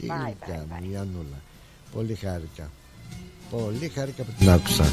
Γεια. 0.00 0.14
Τι 0.14 0.22
Bye, 0.22 0.24
γλυκιά 0.24 0.66
bye, 0.68 0.80
μου 0.82 0.90
η 0.92 0.96
Ανούλα. 0.96 1.40
Πολύ 1.94 2.14
χάρηκα. 2.14 2.70
Πολύ 3.50 3.88
χάρηκα 3.94 4.22
που 4.22 4.32
την 4.38 4.50
άκουσα. 4.50 4.92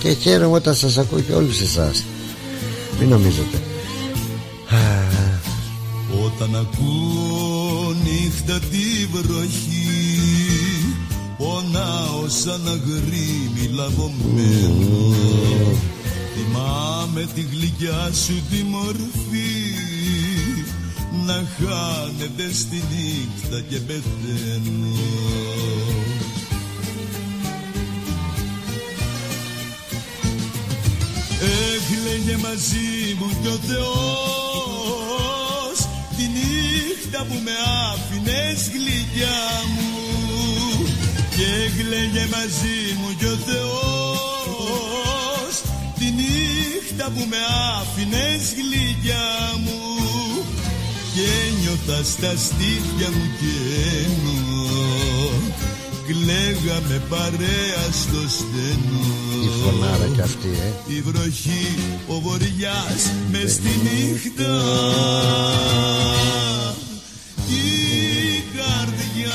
Και 0.00 0.12
χαίρομαι 0.12 0.56
όταν 0.56 0.74
σας 0.74 0.98
ακούω 0.98 1.20
και 1.20 1.32
όλους 1.32 1.60
εσάς. 1.60 2.04
Μην 2.98 3.08
νομίζετε. 3.08 3.62
Όταν 6.24 6.56
ακούω 6.56 7.94
νύχτα 8.04 8.58
τη 8.58 9.06
βροχή 9.12 9.78
Πονάω 11.38 12.28
σαν 12.28 12.68
αγρίμι 12.68 13.74
λαβωμένο 13.74 15.14
Θυμάμαι 16.34 17.28
τη 17.34 17.40
γλυκιά 17.40 18.10
σου 18.12 18.34
τη 18.50 18.62
μορφή 18.62 19.87
Να 21.28 21.34
χάνεται 21.34 22.52
στη 22.52 22.82
νύχτα 22.90 23.60
και 23.68 23.76
πεθαίνω. 23.76 24.96
Έκλαιγε 31.40 32.36
μαζί 32.36 33.16
μου 33.18 33.28
κι 33.42 33.48
ο 33.48 33.58
Θεός 33.66 33.78
Τη 36.16 36.22
νύχτα 36.22 37.24
που 37.24 37.40
με 37.44 37.52
άφηνες 37.90 38.70
γλυκιά 38.72 39.40
μου. 39.74 39.92
Και 41.36 41.46
έκλαιγε 41.64 42.24
μαζί 42.30 42.80
μου 43.00 43.10
κι 43.18 43.26
ο 43.26 43.36
Θεός 43.46 45.54
Τη 45.98 46.04
νύχτα 46.04 47.06
που 47.14 47.22
με 47.28 47.40
άφηνες 47.80 48.44
γλυκιά 48.56 49.26
μου 49.64 49.97
Και 51.14 51.30
νιώθα 51.60 52.04
στα 52.04 52.36
στήθια 52.36 53.08
μου 53.14 53.26
κενό 53.38 54.58
Κλαίγαμε 56.08 57.02
παρέα 57.08 57.82
στο 57.92 58.28
στενό. 58.28 59.04
Η 59.44 59.48
φωνάρα 59.62 60.06
κι 60.14 60.20
αυτή, 60.20 60.48
ε. 60.48 60.94
η 60.94 61.00
βροχή, 61.00 61.76
ο 62.08 62.20
βοριάς 62.20 63.12
μες 63.30 63.52
στη 63.52 63.68
νύχτα. 63.82 64.54
Η 67.48 68.42
καρδιά 68.56 69.34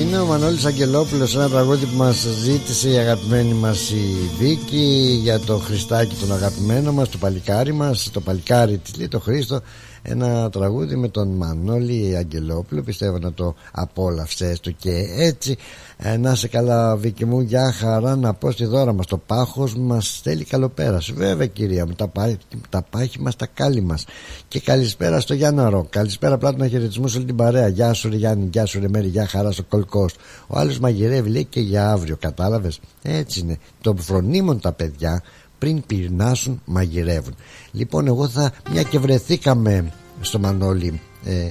Είναι 0.00 0.18
ο 0.18 0.22
ο 0.22 0.26
Μανώλης 0.26 0.64
Αγγελόπουλος 0.64 1.34
ένα 1.34 1.48
τραγούδι 1.48 1.86
που 1.86 1.96
μας 1.96 2.26
ζήτησε 2.42 2.90
η 2.90 2.96
αγαπημένη 2.96 3.52
μας 3.52 3.90
η 3.90 4.30
Βίκη 4.38 5.18
για 5.22 5.40
το 5.40 5.56
Χριστάκι 5.58 6.14
τον 6.14 6.32
αγαπημένο 6.32 6.92
μας 6.92 7.08
το 7.08 7.18
παλικάρι 7.18 7.72
μας 7.72 8.10
το 8.12 8.20
παλικάρι 8.20 8.78
της 8.78 8.96
λέει 8.96 9.08
το 9.08 9.20
Χρήστο 9.20 9.60
ένα 10.08 10.50
τραγούδι 10.50 10.96
με 10.96 11.08
τον 11.08 11.28
Μανώλη 11.28 12.16
Αγγελόπουλο. 12.16 12.82
Πιστεύω 12.82 13.18
να 13.18 13.32
το 13.32 13.54
απόλαυσες 13.72 14.60
το 14.60 14.70
και 14.70 15.06
έτσι. 15.16 15.56
Ε, 15.96 16.16
να 16.16 16.34
σε 16.34 16.48
καλά 16.48 16.96
Βίκη 16.96 17.24
μου 17.24 17.40
για 17.40 17.72
χαρά 17.72 18.16
να 18.16 18.34
πω 18.34 18.50
στη 18.50 18.64
δώρα 18.64 18.92
μας. 18.92 19.06
Το 19.06 19.18
πάχος 19.18 19.74
μας 19.74 20.20
θέλει 20.22 20.44
καλοπέραση. 20.44 21.12
Βέβαια 21.12 21.46
κυρία 21.46 21.86
μου 21.86 21.92
τα, 21.92 22.08
πά, 22.08 22.36
τα 22.68 22.82
πάχη 22.90 23.20
μας 23.20 23.36
τα 23.36 23.46
κάλλη 23.46 23.80
μας. 23.80 24.04
Και 24.48 24.60
καλησπέρα 24.60 25.20
στο 25.20 25.34
Γιάννα 25.34 25.68
Ρο. 25.68 25.86
Καλησπέρα 25.90 26.38
πλάτο 26.38 26.56
να 26.56 26.68
χαιρετισμού 26.68 27.08
σε 27.08 27.16
όλη 27.16 27.26
την 27.26 27.36
παρέα. 27.36 27.68
Γεια 27.68 27.92
σου 27.92 28.08
ρε 28.08 28.16
Γιάννη 28.16 28.48
γεια 28.52 28.66
σου 28.66 28.80
ρε 28.80 28.88
Μέρη 28.88 29.08
γεια 29.08 29.26
χαρά 29.26 29.50
στο 29.52 29.62
κολκός 29.62 30.14
ο 30.46 30.58
άλλος 30.58 30.78
μαγειρεύει 30.78 31.30
λέει 31.30 31.44
και 31.44 31.60
για 31.60 31.90
αύριο 31.90 32.16
κατάλαβες. 32.16 32.80
Έτσι 33.02 33.40
είναι. 33.40 33.58
Το 33.80 33.94
φρονίμων 33.98 34.60
τα 34.60 34.72
παιδιά 34.72 35.22
πριν 35.58 35.82
πυρνάσουν 35.86 36.62
μαγειρεύουν. 36.64 37.34
Λοιπόν 37.72 38.06
εγώ 38.06 38.28
θα 38.28 38.52
μια 38.70 38.82
και 38.82 38.98
βρεθήκαμε 38.98 39.92
στο 40.20 40.38
Μανώλη 40.38 41.00
ε, 41.24 41.48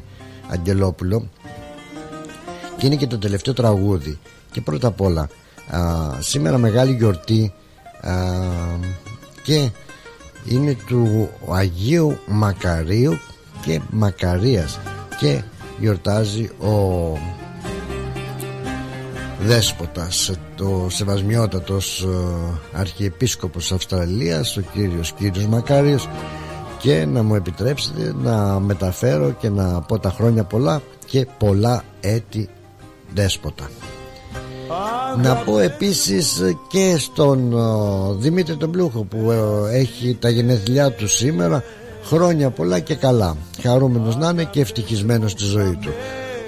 Αγγελόπουλο 0.49 1.29
και 2.77 2.85
είναι 2.85 2.95
και 2.95 3.07
το 3.07 3.17
τελευταίο 3.17 3.53
τραγούδι. 3.53 4.19
Και 4.51 4.61
πρώτα 4.61 4.87
απ' 4.87 5.01
όλα 5.01 5.29
α, 5.69 5.81
σήμερα 6.19 6.57
μεγάλη 6.57 6.93
γιορτή 6.93 7.53
α, 8.01 8.13
και 9.43 9.69
είναι 10.45 10.77
του 10.87 11.29
Αγίου 11.49 12.17
Μακαρίου 12.27 13.19
και 13.65 13.81
Μακαρίας. 13.89 14.79
Και 15.19 15.41
γιορτάζει 15.79 16.43
ο 16.43 17.17
δέσποτας 19.39 20.31
το 20.55 20.87
σεβασμιότατος 20.89 22.01
ε, 22.01 22.79
αρχιεπίσκοπος 22.79 23.71
Αυστραλίας 23.71 24.57
ο 24.57 24.61
κύριος 24.61 25.11
κύριος 25.11 25.45
Μακάριος. 25.45 26.09
Και 26.79 27.05
να 27.05 27.23
μου 27.23 27.35
επιτρέψετε 27.35 28.13
να 28.21 28.59
μεταφέρω 28.59 29.31
και 29.31 29.49
να 29.49 29.81
πω 29.81 29.99
τα 29.99 30.09
χρόνια 30.09 30.43
πολλά 30.43 30.81
και 31.05 31.27
πολλά 31.37 31.83
έτη 31.99 32.49
δέσποτα. 33.13 33.69
Να 35.21 35.35
πω 35.35 35.59
επίσης 35.59 36.41
και 36.67 36.95
στον 36.97 37.53
ε, 37.53 38.15
Δημήτρη 38.17 38.55
τον 38.55 38.71
Πλούχο 38.71 39.03
που 39.03 39.31
ε, 39.31 39.77
έχει 39.77 40.17
τα 40.19 40.29
γενέθλιά 40.29 40.91
του 40.91 41.07
σήμερα. 41.07 41.63
Χρόνια 42.03 42.49
πολλά 42.49 42.79
και 42.79 42.95
καλά. 42.95 43.37
Χαρούμενος 43.61 44.17
να 44.17 44.29
είναι 44.29 44.43
και 44.43 44.61
ευτυχισμένος 44.61 45.31
στη 45.31 45.43
ζωή 45.43 45.77
του 45.81 45.89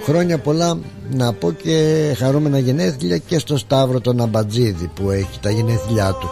Χρόνια 0.08 0.38
πολλά 0.38 0.78
να 1.10 1.32
πω 1.32 1.52
και 1.52 2.14
χαρούμενα 2.18 2.58
γενέθλια 2.58 3.18
και 3.18 3.38
στο 3.38 3.56
Σταύρο 3.56 4.00
τον 4.00 4.20
Αμπατζίδη 4.20 4.90
που 4.94 5.10
έχει 5.10 5.40
τα 5.40 5.50
γενέθλιά 5.50 6.12
του. 6.20 6.28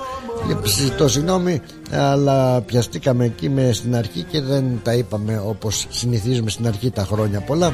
Συζητώ 0.69 1.09
συγγνώμη 1.09 1.61
αλλά 1.91 2.61
πιαστήκαμε 2.61 3.25
εκεί 3.25 3.49
με 3.49 3.73
στην 3.73 3.97
αρχή 3.97 4.23
και 4.23 4.41
δεν 4.41 4.65
τα 4.83 4.95
είπαμε 4.95 5.43
όπως 5.47 5.87
συνηθίζουμε 5.91 6.51
στην 6.51 6.67
αρχή 6.67 6.91
τα 6.91 7.05
χρόνια 7.05 7.41
πολλά. 7.41 7.73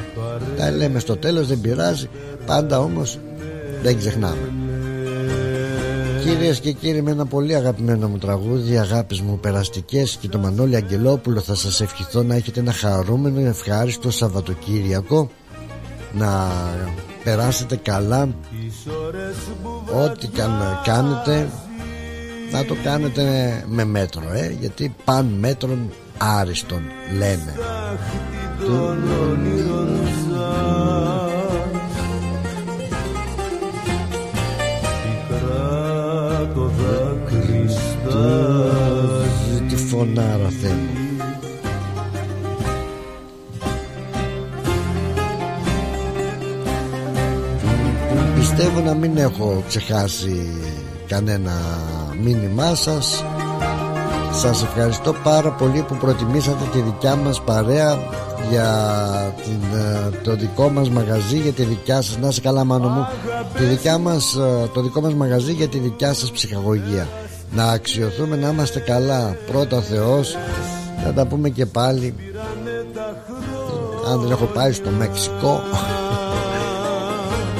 Τα 0.57 0.71
λέμε 0.71 0.99
στο 0.99 1.17
τέλος 1.17 1.47
δεν 1.47 1.61
πειράζει. 1.61 2.09
Πάντα 2.45 2.79
όμως 2.79 3.19
δεν 3.83 3.97
ξεχνάμε. 3.97 4.51
Κυρίες 6.23 6.59
και 6.59 6.71
κύριοι 6.71 7.01
με 7.01 7.11
ένα 7.11 7.25
πολύ 7.25 7.55
αγαπημένο 7.55 8.07
μου 8.07 8.17
τραγούδι 8.17 8.77
Αγάπης 8.77 9.21
μου 9.21 9.39
περαστικές 9.39 10.17
και 10.21 10.27
το 10.27 10.37
Μανώλη 10.37 10.75
Αγγελόπουλο 10.75 11.39
θα 11.39 11.55
σας 11.55 11.81
ευχηθώ 11.81 12.23
να 12.23 12.35
έχετε 12.35 12.59
ένα 12.59 12.71
χαρούμενο 12.71 13.39
ευχάριστο 13.39 14.11
Σαββατοκύριακο 14.11 15.29
να 16.13 16.51
περάσετε 17.23 17.75
καλά. 17.75 18.29
Ό,τι 20.03 20.27
κάνετε 20.83 21.49
να 22.51 22.65
το 22.65 22.75
κάνετε 22.83 23.23
με 23.67 23.83
μέτρο 23.83 24.23
ε, 24.33 24.55
γιατί 24.59 24.95
παν 25.05 25.25
μέτρον 25.25 25.91
άριστον 26.17 26.83
λένε. 27.17 27.53
Τι 39.69 39.75
φωνάρα 39.75 40.49
θέλω 40.61 41.02
πιστεύω 48.55 48.79
να 48.79 48.93
μην 48.93 49.17
έχω 49.17 49.63
ξεχάσει 49.67 50.49
κανένα 51.07 51.51
μήνυμά 52.21 52.75
σας. 52.75 53.23
Σας 54.31 54.63
ευχαριστώ 54.63 55.13
πάρα 55.23 55.51
πολύ 55.51 55.85
που 55.87 55.95
προτιμήσατε 55.95 56.63
τη 56.71 56.79
δικιά 56.79 57.15
μας 57.15 57.41
παρέα 57.41 57.99
για 58.49 58.67
την, 59.43 59.79
ε, 59.79 60.09
το 60.23 60.35
δικό 60.35 60.69
μας 60.69 60.89
μαγαζί 60.89 61.37
για 61.37 61.51
τη 61.51 61.63
δικιά 61.63 62.01
σας 62.01 62.17
να 62.17 62.27
είσαι 62.27 62.41
καλά 62.41 62.63
μάνο 62.63 62.87
μου 62.87 63.07
τη 63.57 63.63
δικιά 63.63 63.97
μας, 63.97 64.35
ε, 64.35 64.69
το 64.73 64.81
δικό 64.81 65.01
μας 65.01 65.13
μαγαζί 65.13 65.51
για 65.53 65.67
τη 65.67 65.77
δικιά 65.77 66.13
σας 66.13 66.31
ψυχαγωγία. 66.31 67.07
Να 67.51 67.63
αξιοθούμε 67.63 68.35
να 68.35 68.49
είμαστε 68.49 68.79
καλά. 68.79 69.37
Πρώτα 69.51 69.81
Θεός 69.81 70.37
θα 71.03 71.13
τα 71.13 71.25
πούμε 71.25 71.49
και 71.49 71.65
πάλι. 71.65 72.15
Αν 74.11 74.19
δεν 74.19 74.31
έχω 74.31 74.45
πάει 74.45 74.71
στο 74.71 74.89
Μεξικό 74.89 75.61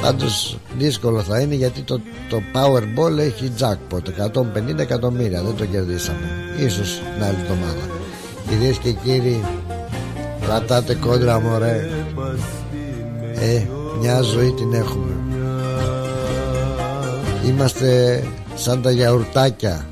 Πάντως 0.04 0.58
δύσκολο 0.78 1.22
θα 1.22 1.40
είναι 1.40 1.56
γιατί 1.56 1.82
το, 1.82 2.02
το 2.30 2.42
Powerball 2.54 3.18
έχει 3.18 3.52
jackpot 3.60 4.32
150 4.74 4.78
εκατομμύρια. 4.78 5.44
Δεν 5.44 5.56
το 5.56 5.66
κερδίσαμε. 5.66 6.30
Ίσως 6.60 7.02
την 7.14 7.24
άλλη 7.24 7.38
εβδομάδα. 7.42 7.90
Κυρίες 8.50 8.78
και 8.78 8.92
κύριοι 8.92 9.44
κρατάτε 10.42 10.96
κόντρα 10.96 11.40
μωρέ. 11.40 11.90
Ε 13.36 13.68
μια 14.00 14.22
ζωή 14.22 14.52
την 14.52 14.74
έχουμε. 14.74 15.14
Είμαστε 17.46 18.24
σαν 18.56 18.82
τα 18.82 18.92
γιαουρτάκια 18.92 19.88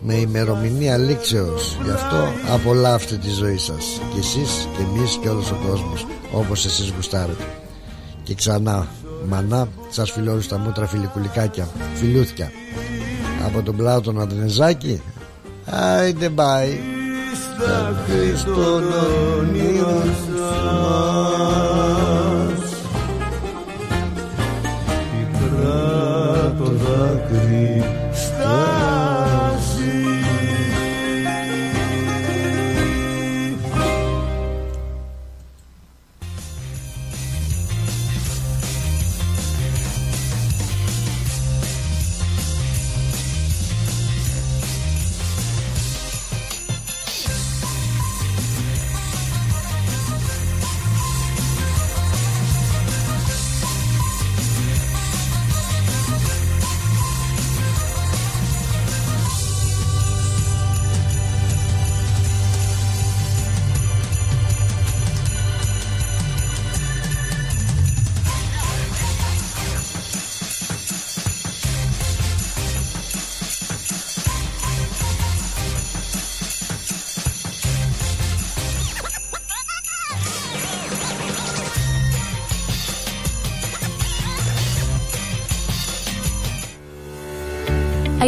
με 0.00 0.14
ημερομηνία 0.14 0.96
λήξεως. 0.96 1.78
Γι' 1.84 1.90
αυτό 1.90 2.16
απολαύστε 2.54 3.16
τη 3.16 3.30
ζωή 3.30 3.56
σας. 3.58 4.00
Και 4.12 4.18
εσείς 4.18 4.68
και 4.76 4.82
εμείς 4.82 5.18
και 5.22 5.28
όλος 5.28 5.50
ο 5.50 5.56
κόσμος 5.68 6.06
όπως 6.32 6.64
εσείς 6.64 6.92
γουστάρετε. 6.96 7.44
Και 8.22 8.34
ξανά 8.34 8.88
Μανά 9.28 9.68
σας 9.90 10.10
φιλώνω 10.10 10.40
στα 10.40 10.58
μούτρα 10.58 10.86
φιλικουλικάκια 10.86 11.68
Φιλούθια. 11.94 12.52
Από 13.46 13.62
τον 13.62 13.76
Πλάτων 13.76 14.20
Αντρενεζάκη. 14.20 15.02
Άιντε 15.64 16.28
μπάι 16.28 16.80
Στα 17.34 18.04
Χριστόν 18.06 18.84
Πικρά 20.60 21.69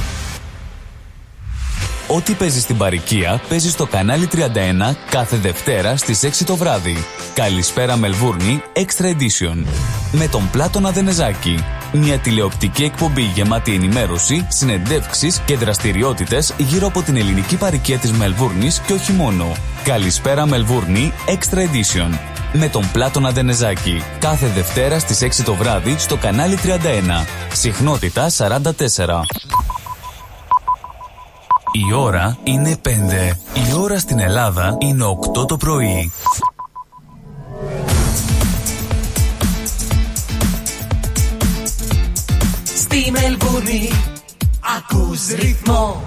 Ό,τι 2.16 2.32
παίζεις 2.32 2.62
στην 2.62 2.76
παροικία 2.76 3.40
παίζεις 3.48 3.72
στο 3.72 3.86
κανάλι 3.86 4.28
31 4.32 4.94
κάθε 5.10 5.36
Δευτέρα 5.36 5.96
στις 5.96 6.24
6 6.24 6.44
το 6.46 6.56
βράδυ. 6.56 6.96
Καλησπέρα 7.34 7.96
Μελβούρνη 7.96 8.62
Extra 8.76 9.04
Edition. 9.04 9.64
Με 10.12 10.28
τον 10.28 10.50
Πλάτωνα 10.50 10.90
Δενεζάκη. 10.90 11.64
Μια 11.92 12.18
τηλεοπτική 12.18 12.84
εκπομπή 12.84 13.22
γεμάτη 13.22 13.74
ενημέρωση, 13.74 14.46
συνεντεύξεις 14.48 15.40
και 15.44 15.56
δραστηριότητες 15.56 16.54
γύρω 16.58 16.86
από 16.86 17.02
την 17.02 17.16
ελληνική 17.16 17.56
παροικία 17.56 17.98
της 17.98 18.12
Μελβούρνης 18.12 18.80
και 18.86 18.92
όχι 18.92 19.12
μόνο. 19.12 19.56
Καλησπέρα 19.84 20.46
Μελβούρνη 20.46 21.12
Extra 21.26 21.58
Edition. 21.58 22.18
Με 22.52 22.68
τον 22.68 22.90
Πλάτωνα 22.92 23.30
Δενεζάκη. 23.30 24.02
Κάθε 24.18 24.46
Δευτέρα 24.46 24.98
στις 24.98 25.22
6 25.22 25.44
το 25.44 25.54
βράδυ 25.54 25.94
στο 25.98 26.16
κανάλι 26.16 26.58
31. 26.62 27.26
Συχνότητα 27.52 28.30
44. 28.30 29.24
Η 31.72 31.92
ώρα 31.92 32.38
είναι 32.44 32.76
5. 32.84 32.88
Η 33.54 33.74
ώρα 33.80 33.98
στην 33.98 34.18
Ελλάδα 34.18 34.76
είναι 34.78 35.04
8 35.34 35.46
το 35.48 35.56
πρωί. 35.56 36.12
Στη 42.64 43.10
Μελβούρνη 43.10 43.90
ακούς 44.78 45.26
ρυθμό 45.26 46.02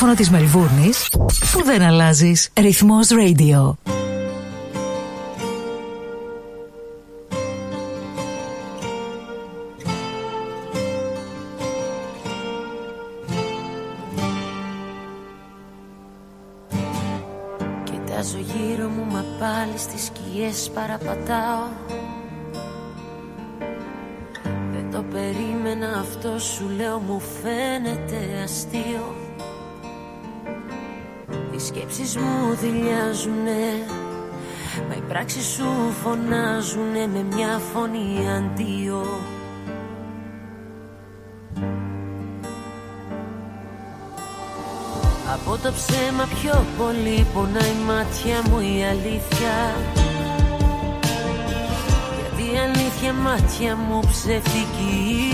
ραδιόφωνο 0.00 0.14
της 0.14 0.30
Μελβούρνης 0.30 1.08
που 1.52 1.64
δεν 1.64 1.82
αλλάζεις. 1.82 2.50
Ρυθμός 2.60 3.08
Radio. 3.08 3.87
Σκέψεις 32.58 32.70
μου 32.70 32.80
δηλιάζουνε 32.80 33.86
Μα 34.88 34.94
οι 34.94 35.02
πράξεις 35.08 35.44
σου 35.46 35.92
φωνάζουνε 36.02 37.06
με 37.06 37.24
μια 37.34 37.60
φωνή 37.72 38.28
αντίο. 38.36 39.04
Από 45.32 45.62
το 45.62 45.72
ψέμα 45.72 46.28
πιο 46.42 46.64
πολύ 46.78 47.26
πονάει 47.34 47.70
η 47.70 47.84
μάτια 47.86 48.50
μου 48.50 48.60
η 48.60 48.84
αλήθεια. 48.84 49.74
Γιατί 52.18 52.54
η 52.54 52.58
αλήθεια 52.58 53.12
μάτια 53.12 53.76
μου 53.76 54.00
ψεύτικη 54.00 55.28